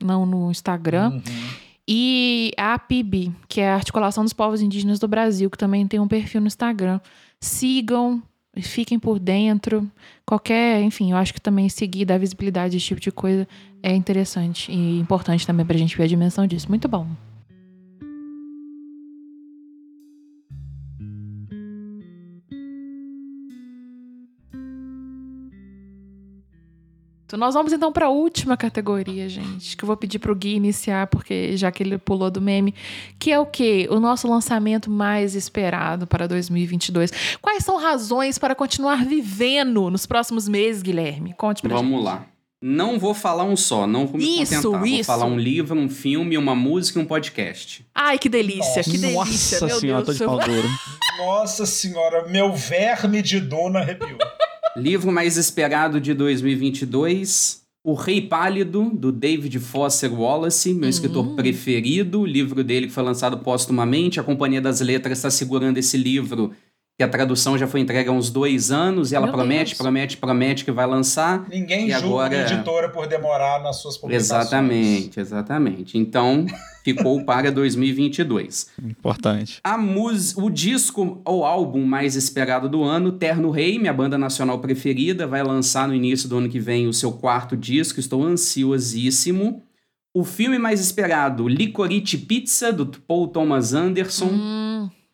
não 0.00 0.24
no 0.24 0.48
Instagram. 0.52 1.14
Uhum. 1.14 1.22
E 1.86 2.52
a 2.56 2.78
PIB, 2.78 3.32
que 3.46 3.60
é 3.60 3.68
a 3.68 3.74
Articulação 3.74 4.24
dos 4.24 4.32
Povos 4.32 4.62
Indígenas 4.62 4.98
do 4.98 5.06
Brasil, 5.06 5.50
que 5.50 5.58
também 5.58 5.86
tem 5.86 6.00
um 6.00 6.08
perfil 6.08 6.40
no 6.40 6.46
Instagram. 6.46 6.98
Sigam, 7.40 8.22
fiquem 8.62 8.98
por 8.98 9.18
dentro. 9.18 9.90
Qualquer, 10.24 10.80
enfim, 10.82 11.12
eu 11.12 11.16
acho 11.16 11.34
que 11.34 11.40
também 11.40 11.68
seguir, 11.68 12.04
dar 12.04 12.18
visibilidade 12.18 12.74
a 12.74 12.78
esse 12.78 12.86
tipo 12.86 13.00
de 13.00 13.12
coisa 13.12 13.46
é 13.82 13.94
interessante 13.94 14.72
e 14.72 14.98
importante 14.98 15.46
também 15.46 15.66
para 15.66 15.76
a 15.76 15.78
gente 15.78 15.96
ver 15.96 16.04
a 16.04 16.08
dimensão 16.08 16.46
disso. 16.46 16.68
Muito 16.68 16.88
bom. 16.88 17.06
Nós 27.36 27.54
vamos 27.54 27.72
então 27.72 27.92
para 27.92 28.06
a 28.06 28.10
última 28.10 28.56
categoria, 28.56 29.28
gente, 29.28 29.76
que 29.76 29.84
eu 29.84 29.86
vou 29.86 29.96
pedir 29.96 30.18
para 30.18 30.32
o 30.32 30.34
Gui 30.34 30.54
iniciar, 30.54 31.06
porque 31.06 31.56
já 31.56 31.70
que 31.70 31.82
ele 31.82 31.98
pulou 31.98 32.30
do 32.30 32.40
meme, 32.40 32.74
que 33.18 33.30
é 33.32 33.38
o 33.38 33.46
quê? 33.46 33.86
O 33.90 33.98
nosso 33.98 34.28
lançamento 34.28 34.90
mais 34.90 35.34
esperado 35.34 36.06
para 36.06 36.26
2022. 36.26 37.10
Quais 37.40 37.64
são 37.64 37.78
razões 37.78 38.38
para 38.38 38.54
continuar 38.54 39.04
vivendo 39.04 39.90
nos 39.90 40.06
próximos 40.06 40.48
meses, 40.48 40.82
Guilherme? 40.82 41.34
Conte 41.34 41.62
para 41.62 41.74
Vamos 41.74 41.96
gente. 41.96 42.04
lá. 42.04 42.26
Não 42.66 42.98
vou 42.98 43.12
falar 43.12 43.44
um 43.44 43.58
só, 43.58 43.86
não 43.86 44.06
vou 44.06 44.16
me 44.16 44.40
isso, 44.40 44.54
contentar. 44.62 44.86
Isso. 44.86 44.96
Vou 44.96 45.04
falar 45.04 45.26
um 45.26 45.38
livro, 45.38 45.78
um 45.78 45.88
filme, 45.88 46.38
uma 46.38 46.54
música 46.54 46.98
e 46.98 47.02
um 47.02 47.04
podcast. 47.04 47.84
Ai, 47.94 48.18
que 48.18 48.26
delícia, 48.26 48.78
Nossa. 48.78 48.90
que 48.90 48.96
delícia. 48.96 49.60
Nossa 49.60 49.66
meu 49.66 49.80
senhora, 49.80 50.02
Deus 50.02 50.18
tô 50.18 50.24
de 50.24 50.30
pau 50.30 50.38
duro. 50.48 50.68
Nossa 51.18 51.66
senhora, 51.66 52.26
meu 52.26 52.54
verme 52.54 53.20
de 53.20 53.38
dona 53.38 53.80
arrepiou. 53.80 54.16
Livro 54.76 55.12
mais 55.12 55.36
esperado 55.36 56.00
de 56.00 56.12
2022. 56.12 57.62
O 57.84 57.94
Rei 57.94 58.20
Pálido, 58.20 58.90
do 58.92 59.12
David 59.12 59.60
Foster 59.60 60.12
Wallace, 60.12 60.74
meu 60.74 60.88
escritor 60.88 61.24
uhum. 61.24 61.36
preferido. 61.36 62.22
O 62.22 62.26
livro 62.26 62.64
dele 62.64 62.88
que 62.88 62.92
foi 62.92 63.04
lançado 63.04 63.38
póstumamente. 63.38 64.18
A 64.18 64.24
Companhia 64.24 64.60
das 64.60 64.80
Letras 64.80 65.18
está 65.18 65.30
segurando 65.30 65.78
esse 65.78 65.96
livro 65.96 66.52
que 66.96 67.02
a 67.02 67.08
tradução 67.08 67.58
já 67.58 67.66
foi 67.66 67.80
entregue 67.80 68.08
há 68.08 68.12
uns 68.12 68.30
dois 68.30 68.70
anos 68.70 69.10
e 69.10 69.16
ela 69.16 69.26
Meu 69.26 69.34
promete, 69.34 69.70
Deus. 69.70 69.78
promete, 69.78 70.16
promete 70.16 70.64
que 70.64 70.70
vai 70.70 70.86
lançar. 70.86 71.44
Ninguém 71.48 71.88
e 71.88 71.92
julga 71.92 72.06
agora... 72.06 72.36
a 72.36 72.52
editora 72.52 72.88
por 72.88 73.08
demorar 73.08 73.60
nas 73.60 73.76
suas 73.76 73.96
publicações. 73.96 74.42
Exatamente, 74.42 75.18
exatamente. 75.18 75.98
Então, 75.98 76.46
ficou 76.84 77.24
para 77.24 77.50
2022. 77.50 78.68
Importante. 78.80 79.58
A 79.64 79.76
mus... 79.76 80.36
O 80.36 80.48
disco 80.48 81.20
ou 81.24 81.44
álbum 81.44 81.84
mais 81.84 82.14
esperado 82.14 82.68
do 82.68 82.84
ano, 82.84 83.10
Terno 83.10 83.50
Rei, 83.50 83.76
minha 83.76 83.92
banda 83.92 84.16
nacional 84.16 84.60
preferida, 84.60 85.26
vai 85.26 85.42
lançar 85.42 85.88
no 85.88 85.94
início 85.94 86.28
do 86.28 86.38
ano 86.38 86.48
que 86.48 86.60
vem 86.60 86.86
o 86.86 86.92
seu 86.92 87.10
quarto 87.10 87.56
disco, 87.56 87.98
estou 87.98 88.22
ansiosíssimo. 88.22 89.64
O 90.16 90.22
filme 90.22 90.60
mais 90.60 90.80
esperado, 90.80 91.48
Licorice 91.48 92.18
Pizza, 92.18 92.72
do 92.72 92.86
Paul 92.86 93.26
Thomas 93.26 93.74
Anderson. 93.74 94.26
Hum 94.26 94.63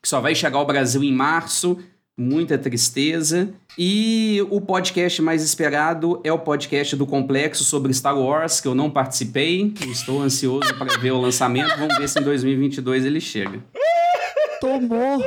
que 0.03 0.09
só 0.09 0.21
vai 0.21 0.35
chegar 0.35 0.59
ao 0.59 0.67
Brasil 0.67 1.03
em 1.03 1.13
março. 1.13 1.79
Muita 2.17 2.59
tristeza. 2.59 3.49
E 3.79 4.45
o 4.51 4.61
podcast 4.61 5.23
mais 5.23 5.43
esperado 5.43 6.21
é 6.23 6.33
o 6.33 6.39
podcast 6.39 6.95
do 6.95 7.07
Complexo 7.07 7.65
sobre 7.65 7.95
Star 7.95 8.19
Wars, 8.19 8.61
que 8.61 8.69
eu 8.69 8.75
não 8.75 8.91
participei. 8.91 9.73
Estou 9.87 10.21
ansioso 10.21 10.75
para 10.75 10.99
ver 10.99 11.13
o 11.13 11.21
lançamento. 11.21 11.75
Vamos 11.79 11.97
ver 11.97 12.09
se 12.09 12.21
em 12.21 12.23
2022 12.23 13.07
ele 13.07 13.21
chega. 13.21 13.61
Tomou 14.61 15.23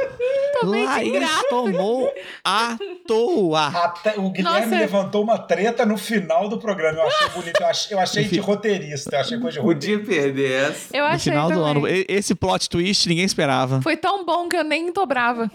também 0.65 0.85
Laís 0.85 1.43
tomou 1.49 2.13
à 2.43 2.77
toa. 3.07 3.67
Até, 3.67 4.17
o 4.17 4.29
Guilherme 4.29 4.61
Nossa. 4.61 4.79
levantou 4.79 5.23
uma 5.23 5.37
treta 5.37 5.85
no 5.85 5.97
final 5.97 6.47
do 6.49 6.57
programa. 6.59 6.99
Eu 6.99 7.07
achei 7.07 7.29
bonito. 7.29 7.61
Eu 7.61 7.67
achei, 7.67 7.95
eu 7.95 7.99
achei 7.99 8.23
de 8.25 8.39
roteirista. 8.39 9.15
Eu 9.15 9.19
achei 9.19 9.39
coisa 9.39 9.59
de 9.59 9.65
Podia 9.65 9.99
perder 10.03 10.69
essa. 10.69 10.95
Eu 10.95 11.05
achei 11.05 11.33
no 11.33 11.39
final 11.41 11.49
também. 11.49 11.81
do 11.81 11.87
ano. 11.87 12.05
Esse 12.07 12.35
plot 12.35 12.69
twist 12.69 13.07
ninguém 13.07 13.25
esperava. 13.25 13.81
Foi 13.81 13.97
tão 13.97 14.25
bom 14.25 14.47
que 14.47 14.55
eu 14.55 14.63
nem 14.63 14.91
dobrava. 14.91 15.49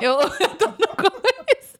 eu, 0.00 0.18
eu 0.40 0.48
tô 0.56 0.66
no 0.66 0.88
começo. 0.96 1.78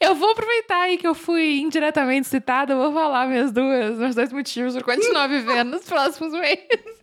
Eu 0.00 0.14
vou 0.14 0.30
aproveitar 0.30 0.82
aí 0.82 0.98
que 0.98 1.06
eu 1.06 1.14
fui 1.14 1.60
indiretamente 1.60 2.26
citada, 2.26 2.72
eu 2.72 2.78
vou 2.78 2.92
falar 2.92 3.28
minhas 3.28 3.52
duas, 3.52 3.98
meus 3.98 4.14
dois 4.16 4.32
motivos 4.32 4.74
para 4.74 4.82
continuar 4.82 5.28
vivendo 5.28 5.70
nos 5.70 5.84
próximos 5.84 6.32
meses 6.32 7.00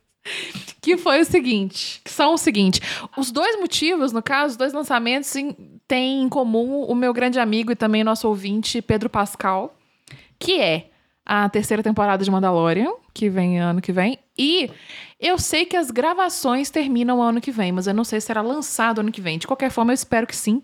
que 0.95 0.97
foi 0.97 1.19
o 1.19 1.25
seguinte, 1.25 1.99
que 2.03 2.09
são 2.09 2.33
o 2.33 2.37
seguinte, 2.37 2.79
os 3.17 3.29
dois 3.29 3.59
motivos, 3.59 4.13
no 4.13 4.23
caso, 4.23 4.51
os 4.51 4.57
dois 4.57 4.71
lançamentos 4.71 5.33
têm 5.87 6.23
em 6.23 6.29
comum 6.29 6.83
o 6.83 6.95
meu 6.95 7.13
grande 7.13 7.39
amigo 7.39 7.71
e 7.71 7.75
também 7.75 8.03
nosso 8.03 8.27
ouvinte, 8.27 8.81
Pedro 8.81 9.09
Pascal, 9.09 9.75
que 10.39 10.59
é 10.59 10.89
a 11.25 11.49
terceira 11.49 11.83
temporada 11.83 12.23
de 12.23 12.31
Mandalorian, 12.31 12.93
que 13.13 13.29
vem 13.29 13.59
ano 13.59 13.81
que 13.81 13.91
vem, 13.91 14.17
e 14.37 14.69
eu 15.19 15.37
sei 15.37 15.65
que 15.65 15.75
as 15.75 15.91
gravações 15.91 16.69
terminam 16.69 17.21
ano 17.21 17.41
que 17.41 17.51
vem, 17.51 17.71
mas 17.71 17.85
eu 17.85 17.93
não 17.93 18.05
sei 18.05 18.21
se 18.21 18.27
será 18.27 18.41
lançado 18.41 19.01
ano 19.01 19.11
que 19.11 19.19
vem. 19.19 19.37
De 19.37 19.47
qualquer 19.47 19.71
forma, 19.71 19.91
eu 19.91 19.95
espero 19.95 20.25
que 20.25 20.35
sim, 20.35 20.61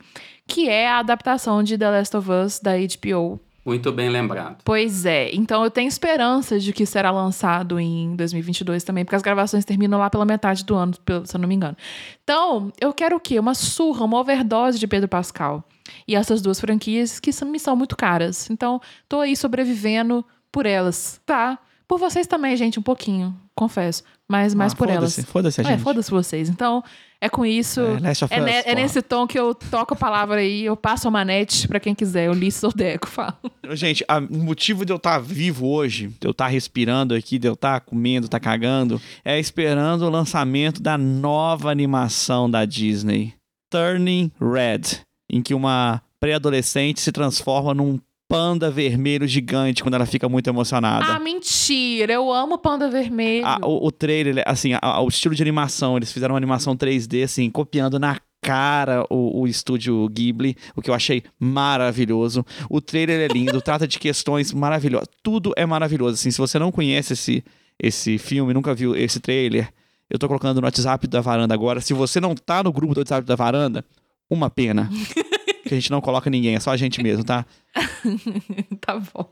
que 0.47 0.69
é 0.69 0.88
a 0.88 0.99
adaptação 0.99 1.61
de 1.61 1.78
The 1.78 1.89
Last 1.89 2.15
of 2.15 2.32
Us 2.32 2.59
da 2.59 2.71
HBO 2.78 3.41
muito 3.65 3.91
bem 3.91 4.09
lembrado. 4.09 4.57
Pois 4.63 5.05
é. 5.05 5.33
Então 5.33 5.63
eu 5.63 5.71
tenho 5.71 5.87
esperança 5.87 6.59
de 6.59 6.73
que 6.73 6.85
será 6.85 7.11
lançado 7.11 7.79
em 7.79 8.15
2022 8.15 8.83
também, 8.83 9.05
porque 9.05 9.15
as 9.15 9.21
gravações 9.21 9.63
terminam 9.63 9.99
lá 9.99 10.09
pela 10.09 10.25
metade 10.25 10.65
do 10.65 10.75
ano, 10.75 10.93
se 11.25 11.35
eu 11.35 11.39
não 11.39 11.47
me 11.47 11.55
engano. 11.55 11.77
Então, 12.23 12.71
eu 12.79 12.93
quero 12.93 13.15
o 13.15 13.19
quê? 13.19 13.39
Uma 13.39 13.53
surra, 13.53 14.03
uma 14.05 14.19
overdose 14.19 14.77
de 14.77 14.87
Pedro 14.87 15.07
Pascal. 15.07 15.63
E 16.07 16.15
essas 16.15 16.41
duas 16.41 16.59
franquias 16.59 17.19
que 17.19 17.31
me 17.45 17.59
são 17.59 17.75
muito 17.75 17.95
caras. 17.95 18.49
Então, 18.49 18.81
tô 19.07 19.19
aí 19.19 19.35
sobrevivendo 19.35 20.25
por 20.51 20.65
elas, 20.65 21.21
tá? 21.25 21.57
Por 21.87 21.99
vocês 21.99 22.27
também, 22.27 22.55
gente, 22.57 22.79
um 22.79 22.83
pouquinho, 22.83 23.35
confesso. 23.55 24.03
Mas 24.27 24.53
mais 24.53 24.73
ah, 24.73 24.75
por 24.75 24.89
elas. 24.89 25.19
Foda-se 25.25 25.61
a 25.61 25.63
é, 25.63 25.67
gente. 25.67 25.79
É, 25.79 25.83
foda-se 25.83 26.09
vocês. 26.09 26.49
Então, 26.49 26.83
é 27.24 27.29
com 27.29 27.45
isso. 27.45 27.79
É, 27.79 28.36
é, 28.36 28.41
ne, 28.41 28.51
é, 28.66 28.75
nesse 28.75 29.01
tom 29.01 29.25
que 29.25 29.39
eu 29.39 29.55
toco 29.55 29.93
a 29.93 29.97
palavra 29.97 30.41
aí, 30.41 30.66
eu 30.66 30.75
passo 30.75 31.08
a 31.08 31.12
manete 31.12 31.70
para 31.70 31.79
quem 31.79 31.95
quiser. 31.95 32.28
Eu 32.28 32.33
li 32.33 32.50
Deco, 32.75 33.08
falo. 33.08 33.37
Gente, 33.71 34.04
o 34.29 34.37
motivo 34.37 34.86
de 34.86 34.91
eu 34.91 34.97
estar 34.97 35.13
tá 35.13 35.20
vivo 35.20 35.67
hoje, 35.67 36.08
de 36.20 36.28
eu 36.28 36.32
estar 36.32 36.45
tá 36.45 36.51
respirando 36.51 37.16
aqui, 37.16 37.39
de 37.39 37.47
eu 37.47 37.54
estar 37.54 37.79
tá 37.79 37.86
comendo, 37.86 38.25
estar 38.25 38.41
tá 38.41 38.43
cagando, 38.43 39.01
é 39.24 39.39
esperando 39.39 40.01
o 40.01 40.09
lançamento 40.09 40.82
da 40.82 40.97
nova 40.97 41.71
animação 41.71 42.50
da 42.50 42.66
Disney, 42.66 43.33
Turning 43.71 44.29
Red, 44.37 45.00
em 45.32 45.41
que 45.41 45.54
uma 45.54 46.01
pré-adolescente 46.20 47.00
se 47.00 47.12
transforma 47.13 47.74
num 47.74 47.97
panda 48.34 48.72
vermelho 48.72 49.28
gigante 49.28 49.84
quando 49.84 49.93
ela 49.93 50.08
fica 50.08 50.28
muito 50.28 50.50
emocionada. 50.50 51.05
Ah, 51.05 51.20
mentira. 51.20 52.14
Eu 52.14 52.32
amo 52.34 52.58
Panda 52.58 52.89
Vermelho. 52.89 53.46
Ah, 53.46 53.60
o, 53.62 53.86
o 53.88 53.92
trailer, 53.92 54.43
assim, 54.47 54.74
a- 54.74 54.80
a- 54.82 55.01
o 55.01 55.08
estilo 55.08 55.36
de 55.36 55.42
animação, 55.43 55.97
eles 55.97 56.12
fizeram 56.12 56.34
uma 56.34 56.39
animação 56.39 56.76
3D, 56.76 57.24
assim, 57.24 57.47
copiando 57.51 58.00
na 58.00 58.20
cara 58.42 59.05
o, 59.10 59.42
o 59.42 59.47
estúdio 59.47 60.10
Ghibli, 60.10 60.58
o 60.76 60.82
que 60.82 60.89
eu 60.89 60.96
achei 60.96 61.22
maravilhoso. 61.39 62.43
O 62.70 62.82
trailer 62.82 63.30
é 63.30 63.32
lindo, 63.32 63.62
trata 63.62 63.88
de 63.88 64.00
questões 64.00 64.51
maravilhosas. 64.51 65.08
Tudo 65.22 65.54
é 65.55 65.64
maravilhoso, 65.66 66.16
assim, 66.16 66.32
se 66.32 66.39
você 66.39 66.58
não 66.58 66.72
conhece 66.72 67.14
esse, 67.14 67.43
esse 67.80 68.18
filme, 68.18 68.51
nunca 68.51 68.74
viu 68.74 68.96
esse 68.96 69.20
trailer, 69.20 69.70
eu 70.10 70.18
tô 70.18 70.28
colocando 70.28 70.60
no 70.60 70.66
WhatsApp 70.66 71.05
da 71.08 71.22
varanda 71.22 71.54
agora. 71.54 71.80
Se 71.82 71.93
você 71.93 72.20
não 72.20 72.34
tá 72.34 72.64
no 72.64 72.74
grupo 72.74 72.96
do 72.96 73.00
WhatsApp 73.01 73.28
da 73.28 73.36
varanda, 73.36 73.86
uma 74.28 74.50
pena. 74.50 74.89
que 75.63 75.73
a 75.73 75.77
gente 75.77 75.91
não 75.91 76.01
coloca 76.01 76.29
ninguém, 76.29 76.55
é 76.55 76.59
só 76.59 76.71
a 76.71 76.77
gente 76.77 77.01
mesmo, 77.01 77.23
tá? 77.23 77.45
tá 78.81 78.99
bom. 78.99 79.29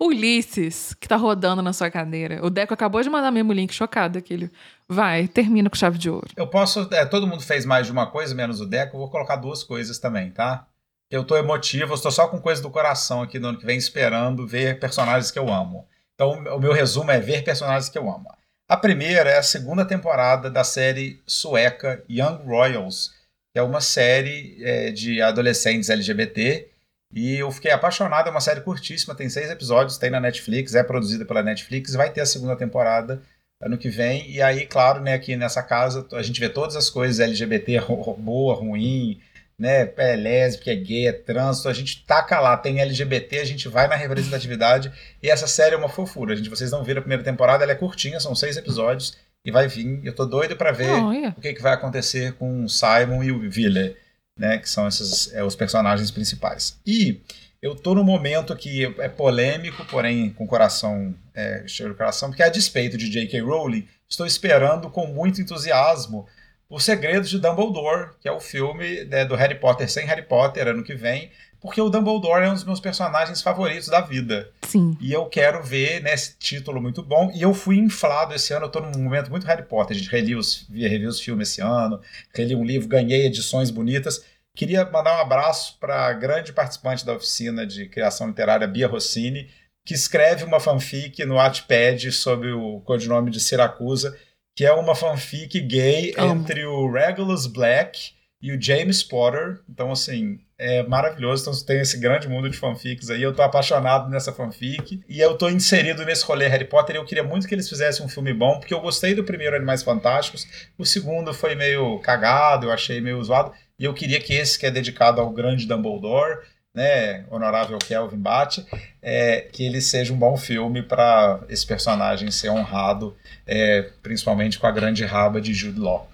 Ulisses, 0.00 0.94
que 0.94 1.08
tá 1.08 1.16
rodando 1.16 1.62
na 1.62 1.72
sua 1.72 1.90
cadeira. 1.90 2.44
O 2.44 2.50
Deco 2.50 2.74
acabou 2.74 3.02
de 3.02 3.08
mandar 3.08 3.30
mesmo 3.30 3.50
o 3.50 3.54
link 3.54 3.72
chocado 3.72 4.18
aquele. 4.18 4.50
Vai, 4.88 5.28
termina 5.28 5.70
com 5.70 5.76
chave 5.76 5.98
de 5.98 6.10
ouro. 6.10 6.28
Eu 6.36 6.46
posso. 6.46 6.88
é, 6.92 7.04
todo 7.04 7.26
mundo 7.26 7.42
fez 7.42 7.64
mais 7.64 7.86
de 7.86 7.92
uma 7.92 8.06
coisa, 8.06 8.34
menos 8.34 8.60
o 8.60 8.66
Deco. 8.66 8.96
Eu 8.96 9.00
vou 9.00 9.10
colocar 9.10 9.36
duas 9.36 9.62
coisas 9.62 9.98
também, 9.98 10.30
tá? 10.30 10.66
Eu 11.10 11.24
tô 11.24 11.36
emotivo, 11.36 11.92
eu 11.92 11.96
estou 11.96 12.10
só 12.10 12.28
com 12.28 12.40
coisa 12.40 12.62
do 12.62 12.70
coração 12.70 13.22
aqui 13.22 13.38
no 13.38 13.48
ano 13.48 13.58
que 13.58 13.66
vem, 13.66 13.76
esperando 13.76 14.46
ver 14.46 14.78
personagens 14.78 15.30
que 15.30 15.38
eu 15.38 15.52
amo. 15.52 15.86
Então, 16.14 16.32
o 16.32 16.60
meu 16.60 16.72
resumo 16.72 17.10
é 17.10 17.18
ver 17.18 17.42
personagens 17.42 17.88
que 17.88 17.98
eu 17.98 18.08
amo. 18.08 18.28
A 18.68 18.76
primeira 18.76 19.28
é 19.28 19.38
a 19.38 19.42
segunda 19.42 19.84
temporada 19.84 20.48
da 20.48 20.62
série 20.62 21.20
sueca 21.26 22.04
Young 22.08 22.44
Royals, 22.46 23.12
que 23.52 23.58
é 23.58 23.62
uma 23.62 23.80
série 23.80 24.62
é, 24.62 24.90
de 24.90 25.20
adolescentes 25.20 25.90
LGBT. 25.90 26.68
E 27.12 27.36
eu 27.36 27.50
fiquei 27.50 27.72
apaixonado, 27.72 28.28
é 28.28 28.30
uma 28.30 28.40
série 28.40 28.60
curtíssima, 28.60 29.16
tem 29.16 29.28
seis 29.28 29.50
episódios, 29.50 29.98
tem 29.98 30.10
na 30.10 30.20
Netflix, 30.20 30.74
é 30.74 30.82
produzida 30.82 31.24
pela 31.24 31.42
Netflix, 31.42 31.94
vai 31.94 32.10
ter 32.12 32.20
a 32.20 32.26
segunda 32.26 32.56
temporada 32.56 33.20
ano 33.60 33.76
que 33.76 33.88
vem. 33.88 34.30
E 34.30 34.40
aí, 34.40 34.64
claro, 34.64 35.00
né, 35.00 35.14
aqui 35.14 35.36
nessa 35.36 35.62
casa 35.62 36.06
a 36.12 36.22
gente 36.22 36.38
vê 36.38 36.48
todas 36.48 36.76
as 36.76 36.88
coisas 36.88 37.18
LGBT, 37.18 37.80
boa, 38.18 38.54
ruim, 38.54 39.20
né, 39.58 39.92
é 39.96 40.14
lésbica, 40.14 40.70
é 40.70 40.76
gay, 40.76 41.08
é 41.08 41.12
trânsito, 41.12 41.68
a 41.68 41.72
gente 41.72 42.04
taca 42.06 42.38
lá, 42.38 42.56
tem 42.56 42.80
LGBT, 42.80 43.40
a 43.40 43.44
gente 43.44 43.68
vai 43.68 43.88
na 43.88 43.96
representatividade. 43.96 44.92
E 45.20 45.28
essa 45.28 45.48
série 45.48 45.74
é 45.74 45.78
uma 45.78 45.88
fofura, 45.88 46.36
gente. 46.36 46.48
Vocês 46.48 46.70
não 46.70 46.84
viram 46.84 47.00
a 47.00 47.02
primeira 47.02 47.24
temporada, 47.24 47.64
ela 47.64 47.72
é 47.72 47.76
curtinha, 47.76 48.20
são 48.20 48.36
seis 48.36 48.56
episódios 48.56 49.18
e 49.44 49.50
vai 49.50 49.68
vir. 49.68 50.00
Eu 50.04 50.14
tô 50.14 50.24
doido 50.24 50.56
pra 50.56 50.72
ver 50.72 50.90
Olha. 50.90 51.34
o 51.36 51.40
que, 51.40 51.54
que 51.54 51.62
vai 51.62 51.72
acontecer 51.72 52.34
com 52.34 52.64
o 52.64 52.68
Simon 52.68 53.22
e 53.22 53.32
o 53.32 53.40
Wille, 53.40 53.96
né? 54.36 54.58
Que 54.58 54.68
são 54.68 54.86
esses 54.86 55.32
é, 55.32 55.42
os 55.42 55.56
personagens 55.56 56.10
principais. 56.10 56.78
E 56.86 57.20
eu 57.62 57.74
tô 57.74 57.94
no 57.94 58.04
momento 58.04 58.56
que 58.56 58.84
é 58.98 59.08
polêmico, 59.08 59.84
porém 59.86 60.30
com 60.30 60.46
coração 60.46 61.14
é, 61.34 61.64
cheio 61.66 61.90
de 61.90 61.96
coração, 61.96 62.30
porque 62.30 62.42
a 62.42 62.48
despeito 62.48 62.96
de 62.96 63.10
J.K. 63.10 63.40
Rowling, 63.40 63.86
estou 64.08 64.26
esperando 64.26 64.90
com 64.90 65.06
muito 65.06 65.40
entusiasmo 65.40 66.26
Os 66.68 66.84
Segredos 66.84 67.28
de 67.28 67.38
Dumbledore, 67.38 68.10
que 68.20 68.28
é 68.28 68.32
o 68.32 68.40
filme 68.40 69.04
né, 69.04 69.24
do 69.24 69.36
Harry 69.36 69.56
Potter 69.56 69.90
sem 69.90 70.06
Harry 70.06 70.22
Potter 70.22 70.68
ano 70.68 70.82
que 70.82 70.94
vem, 70.94 71.30
porque 71.60 71.80
o 71.80 71.90
Dumbledore 71.90 72.44
é 72.44 72.50
um 72.50 72.54
dos 72.54 72.64
meus 72.64 72.80
personagens 72.80 73.42
favoritos 73.42 73.88
da 73.88 74.00
vida. 74.00 74.50
Sim. 74.62 74.96
E 75.00 75.12
eu 75.12 75.26
quero 75.26 75.62
ver 75.62 76.02
nesse 76.02 76.36
título 76.38 76.80
muito 76.80 77.02
bom. 77.02 77.30
E 77.34 77.42
eu 77.42 77.52
fui 77.52 77.76
inflado 77.76 78.34
esse 78.34 78.52
ano, 78.52 78.66
eu 78.66 78.70
tô 78.70 78.80
num 78.80 79.02
momento 79.02 79.30
muito 79.30 79.46
Harry 79.46 79.64
Potter. 79.64 79.94
A 79.94 79.98
gente 79.98 80.10
reli 80.10 80.34
os, 80.34 80.66
vi, 80.70 80.88
revi 80.88 81.06
os 81.06 81.20
filmes 81.20 81.50
esse 81.50 81.60
ano, 81.60 82.00
reli 82.34 82.54
um 82.54 82.64
livro, 82.64 82.88
ganhei 82.88 83.26
edições 83.26 83.70
bonitas. 83.70 84.24
Queria 84.56 84.84
mandar 84.90 85.18
um 85.18 85.20
abraço 85.20 85.78
para 85.78 86.06
a 86.06 86.12
grande 86.12 86.52
participante 86.52 87.04
da 87.04 87.14
oficina 87.14 87.66
de 87.66 87.86
criação 87.86 88.28
literária, 88.28 88.66
Bia 88.66 88.88
Rossini, 88.88 89.48
que 89.84 89.94
escreve 89.94 90.44
uma 90.44 90.60
fanfic 90.60 91.24
no 91.24 91.34
Wattpad 91.34 92.10
sobre 92.12 92.52
o 92.52 92.80
codinome 92.80 93.30
de 93.30 93.38
Siracusa, 93.38 94.16
que 94.56 94.64
é 94.64 94.72
uma 94.72 94.94
fanfic 94.94 95.60
gay 95.60 96.14
Amo. 96.16 96.40
entre 96.40 96.64
o 96.64 96.90
Regulus 96.90 97.46
Black 97.46 98.12
e 98.40 98.52
o 98.52 98.60
James 98.60 99.02
Potter. 99.02 99.60
Então, 99.68 99.92
assim, 99.92 100.40
é 100.58 100.82
maravilhoso. 100.82 101.42
Então, 101.42 101.64
tem 101.64 101.80
esse 101.80 101.98
grande 101.98 102.28
mundo 102.28 102.48
de 102.48 102.56
fanfics 102.56 103.10
aí. 103.10 103.22
Eu 103.22 103.34
tô 103.34 103.42
apaixonado 103.42 104.08
nessa 104.08 104.32
fanfic. 104.32 105.00
E 105.08 105.20
eu 105.20 105.36
tô 105.36 105.48
inserido 105.48 106.04
nesse 106.04 106.24
rolê 106.24 106.48
Harry 106.48 106.64
Potter. 106.64 106.96
E 106.96 106.98
eu 106.98 107.04
queria 107.04 107.24
muito 107.24 107.46
que 107.46 107.54
eles 107.54 107.68
fizessem 107.68 108.04
um 108.04 108.08
filme 108.08 108.32
bom, 108.32 108.58
porque 108.58 108.72
eu 108.72 108.80
gostei 108.80 109.14
do 109.14 109.24
primeiro 109.24 109.56
Animais 109.56 109.82
Fantásticos. 109.82 110.46
O 110.78 110.86
segundo 110.86 111.34
foi 111.34 111.54
meio 111.54 111.98
cagado, 112.00 112.66
eu 112.66 112.72
achei 112.72 113.00
meio 113.00 113.22
zoado. 113.22 113.52
E 113.78 113.84
eu 113.84 113.94
queria 113.94 114.20
que 114.20 114.34
esse, 114.34 114.58
que 114.58 114.66
é 114.66 114.70
dedicado 114.70 115.20
ao 115.20 115.30
grande 115.30 115.66
Dumbledore, 115.66 116.40
né, 116.74 117.24
honorável 117.30 117.78
Kelvin 117.78 118.18
Bate, 118.18 118.64
é, 119.02 119.40
que 119.52 119.64
ele 119.64 119.80
seja 119.80 120.12
um 120.12 120.18
bom 120.18 120.36
filme 120.36 120.82
para 120.82 121.40
esse 121.48 121.66
personagem 121.66 122.30
ser 122.30 122.50
honrado, 122.50 123.16
é, 123.46 123.90
principalmente 124.02 124.58
com 124.58 124.66
a 124.66 124.70
grande 124.70 125.04
raba 125.04 125.40
de 125.40 125.52
Jude 125.52 125.80
Law. 125.80 126.08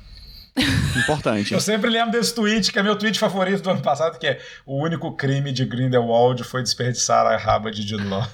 Importante. 0.96 1.52
Eu 1.52 1.60
sempre 1.60 1.90
lembro 1.90 2.12
desse 2.12 2.34
tweet, 2.34 2.72
que 2.72 2.78
é 2.78 2.82
meu 2.82 2.96
tweet 2.96 3.18
favorito 3.18 3.62
do 3.62 3.70
ano 3.70 3.82
passado, 3.82 4.18
que 4.18 4.26
é 4.26 4.40
o 4.64 4.82
único 4.82 5.12
crime 5.12 5.52
de 5.52 5.64
Grindelwald 5.64 6.42
foi 6.44 6.62
desperdiçar 6.62 7.26
a 7.26 7.36
raba 7.36 7.70
de 7.70 7.86
Jude 7.86 8.04
Law. 8.04 8.26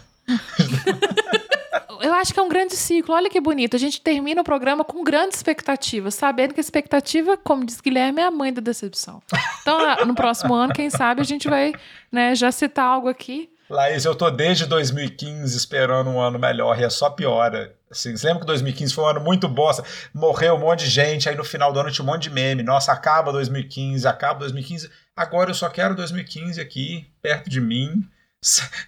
Eu 2.01 2.12
acho 2.15 2.35
que 2.35 2.40
é 2.40 2.43
um 2.43 2.49
grande 2.49 2.74
ciclo. 2.77 3.15
Olha 3.15 3.31
que 3.31 3.40
bonito. 3.40 3.77
A 3.77 3.78
gente 3.78 4.01
termina 4.01 4.40
o 4.40 4.44
programa 4.44 4.85
com 4.85 5.05
grandes 5.05 5.36
expectativas, 5.36 6.15
sabendo 6.15 6.53
que 6.53 6.59
a 6.59 6.61
expectativa, 6.61 7.36
como 7.36 7.65
diz 7.65 7.81
Guilherme, 7.81 8.20
é 8.20 8.24
a 8.24 8.31
mãe 8.31 8.53
da 8.53 8.61
decepção. 8.61 9.23
Então, 9.62 9.78
no 10.07 10.15
próximo 10.15 10.53
ano, 10.53 10.73
quem 10.73 10.90
sabe, 10.90 11.20
a 11.20 11.24
gente 11.24 11.49
vai 11.49 11.73
né, 12.11 12.35
já 12.35 12.51
citar 12.51 12.85
algo 12.85 13.09
aqui. 13.09 13.49
Laís, 13.70 14.05
eu 14.05 14.14
tô 14.14 14.30
desde 14.30 14.66
2015 14.66 15.56
esperando 15.56 16.10
um 16.10 16.20
ano 16.20 16.39
melhor 16.39 16.78
e 16.78 16.84
é 16.84 16.90
só 16.90 17.09
piora. 17.09 17.74
Assim, 17.90 18.16
você 18.16 18.26
lembra 18.26 18.40
que 18.40 18.47
2015 18.47 18.94
foi 18.94 19.05
um 19.05 19.09
ano 19.09 19.20
muito 19.20 19.48
bosta? 19.48 19.84
Morreu 20.14 20.55
um 20.55 20.59
monte 20.59 20.84
de 20.84 20.90
gente, 20.90 21.28
aí 21.28 21.34
no 21.34 21.44
final 21.44 21.72
do 21.72 21.80
ano 21.80 21.90
tinha 21.90 22.05
um 22.05 22.10
monte 22.10 22.24
de 22.24 22.30
meme. 22.30 22.62
Nossa, 22.62 22.93
acaba 22.93 23.32
2015, 23.32 24.06
acaba 24.06 24.40
2015. 24.40 24.90
Agora 25.16 25.51
eu 25.51 25.55
só 25.55 25.68
quero 25.68 25.94
2015 25.94 26.60
aqui, 26.60 27.06
perto 27.20 27.48
de 27.48 27.60
mim. 27.60 28.02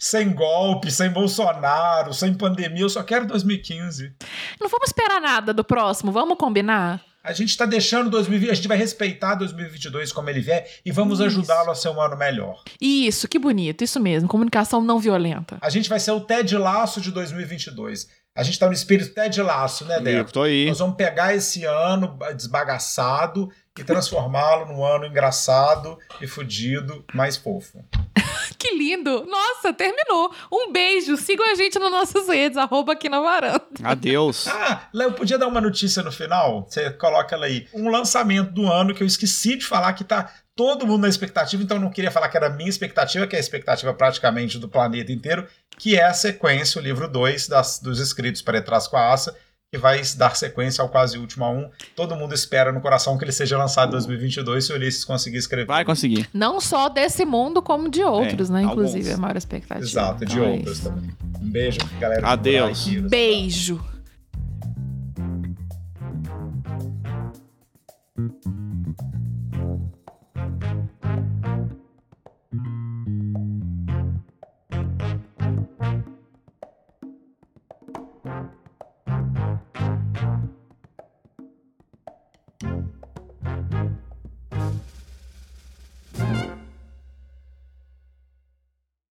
Sem 0.01 0.35
golpe, 0.35 0.91
sem 0.91 1.09
Bolsonaro, 1.11 2.13
sem 2.13 2.35
pandemia, 2.35 2.83
eu 2.83 2.89
só 2.89 3.05
quero 3.05 3.25
2015. 3.25 4.13
Não 4.61 4.69
vamos 4.69 4.89
esperar 4.89 5.21
nada 5.21 5.55
do 5.55 5.63
próximo, 5.63 6.11
vamos 6.11 6.37
combinar? 6.37 7.01
A 7.25 7.33
gente 7.33 7.57
tá 7.57 7.65
deixando 7.65 8.11
2020, 8.11 8.51
a 8.51 8.55
gente 8.55 8.69
vai 8.69 8.77
respeitar 8.77 9.35
2022 9.37 10.13
como 10.13 10.29
ele 10.29 10.43
vier 10.43 10.71
e 10.85 10.93
vamos 10.93 11.23
ajudá-lo 11.23 11.71
a 11.71 11.75
ser 11.75 11.89
um 11.89 11.99
ano 11.99 12.19
melhor. 12.19 12.63
Isso, 12.79 13.27
que 13.27 13.39
bonito, 13.39 13.83
isso 13.83 13.99
mesmo. 13.99 14.29
Comunicação 14.29 14.83
não 14.83 14.99
violenta. 14.99 15.57
A 15.63 15.71
gente 15.71 15.89
vai 15.89 15.99
ser 15.99 16.11
o 16.11 16.21
Ted 16.21 16.55
Laço 16.59 17.01
de 17.01 17.11
2022. 17.11 18.09
A 18.37 18.43
gente 18.43 18.59
tá 18.59 18.67
no 18.67 18.73
espírito 18.73 19.15
Ted 19.15 19.41
Laço, 19.41 19.85
né, 19.85 19.99
Eu 19.99 20.03
Deco? 20.03 20.33
tô 20.33 20.43
aí. 20.43 20.67
Nós 20.67 20.81
vamos 20.81 20.97
pegar 20.97 21.33
esse 21.37 21.65
ano 21.65 22.19
desbagaçado 22.35 23.49
e 23.79 23.85
transformá-lo 23.85 24.67
num 24.67 24.85
ano 24.85 25.07
engraçado 25.07 25.97
e 26.21 26.27
fudido, 26.27 27.05
mais 27.15 27.37
fofo. 27.37 27.85
Que 28.59 28.77
lindo! 28.77 29.27
Nossa, 29.27 29.75
terminou. 29.75 30.33
Um 30.51 30.73
beijo. 30.73 31.17
Sigam 31.19 31.51
a 31.51 31.55
gente 31.55 31.79
nas 31.79 31.91
nossas 31.91 32.29
redes, 32.29 32.57
arroba 32.57 32.95
aqui 32.95 33.11
na 33.11 33.21
varanda. 33.21 33.63
Adeus. 33.83 34.47
Ah, 34.55 34.89
Léo, 34.93 35.13
podia 35.13 35.37
dar 35.39 35.47
uma 35.49 35.61
notícia 35.61 36.03
no 36.03 36.11
final? 36.11 36.67
Você 36.67 36.91
coloca 36.91 37.35
ela 37.35 37.45
aí. 37.47 37.67
Um 37.75 37.91
lançamento 37.91 38.53
do 38.53 38.71
ano 38.71 38.95
que 38.95 39.03
eu 39.03 39.07
esqueci 39.07 39.57
de 39.57 39.67
falar 39.67 39.93
que 39.93 40.05
tá 40.05 40.31
todo 40.57 40.87
mundo 40.87 41.03
na 41.03 41.09
expectativa, 41.09 41.63
então 41.63 41.77
eu 41.77 41.81
não 41.83 41.91
queria 41.91 42.11
falar 42.11 42.29
que 42.29 42.37
era 42.37 42.47
a 42.47 42.51
minha 42.51 42.69
expectativa, 42.71 43.27
que 43.27 43.35
é 43.35 43.39
a 43.39 43.41
expectativa 43.41 43.93
praticamente 43.93 44.59
do 44.59 44.69
planeta 44.69 45.13
inteiro, 45.13 45.47
que 45.79 45.97
é 45.97 46.05
a 46.05 46.15
sequência, 46.15 46.81
o 46.81 46.85
livro 46.85 47.09
2 47.09 47.49
dos 47.83 47.99
escritos 48.01 48.43
para 48.43 48.61
trás 48.63 48.87
com 48.87 48.97
a 48.97 49.13
Aça, 49.13 49.35
que 49.73 49.79
vai 49.79 50.01
dar 50.17 50.37
sequência 50.37 50.83
ao 50.83 50.89
quase 50.89 51.19
último 51.19 51.45
a 51.45 51.51
um. 51.51 51.69
Todo 51.97 52.15
mundo 52.15 52.33
espera 52.33 52.71
no 52.71 52.81
coração 52.81 53.19
que 53.19 53.25
ele 53.25 53.33
seja 53.33 53.59
lançado 53.59 53.89
em 53.89 53.93
2022 53.93 54.65
se 54.67 54.73
o 54.73 54.77
Ulisses 54.77 55.05
conseguir 55.05 55.39
escrever. 55.39 55.67
Vai 55.67 55.85
conseguir. 55.85 56.29
Não 56.33 56.61
só 56.61 56.89
desse 56.89 57.25
mundo, 57.25 57.61
como 57.61 57.89
de 57.91 58.03
outros, 58.03 58.51
É, 58.51 58.53
né? 58.53 58.59
alguns. 58.63 58.91
Inclusive, 58.91 59.11
é 59.11 59.15
a 59.15 59.19
maior 59.19 59.37
expectativa. 59.37 59.85
Exato, 59.85 60.25
de 60.25 60.39
Então 60.39 60.53
outros 60.53 60.79
também. 60.79 61.11
Um 61.43 61.51
beijo, 61.51 61.79
galera. 61.99 62.27
Adeus. 62.29 62.85
Beijo. 62.87 63.09
Beijo. 63.09 63.94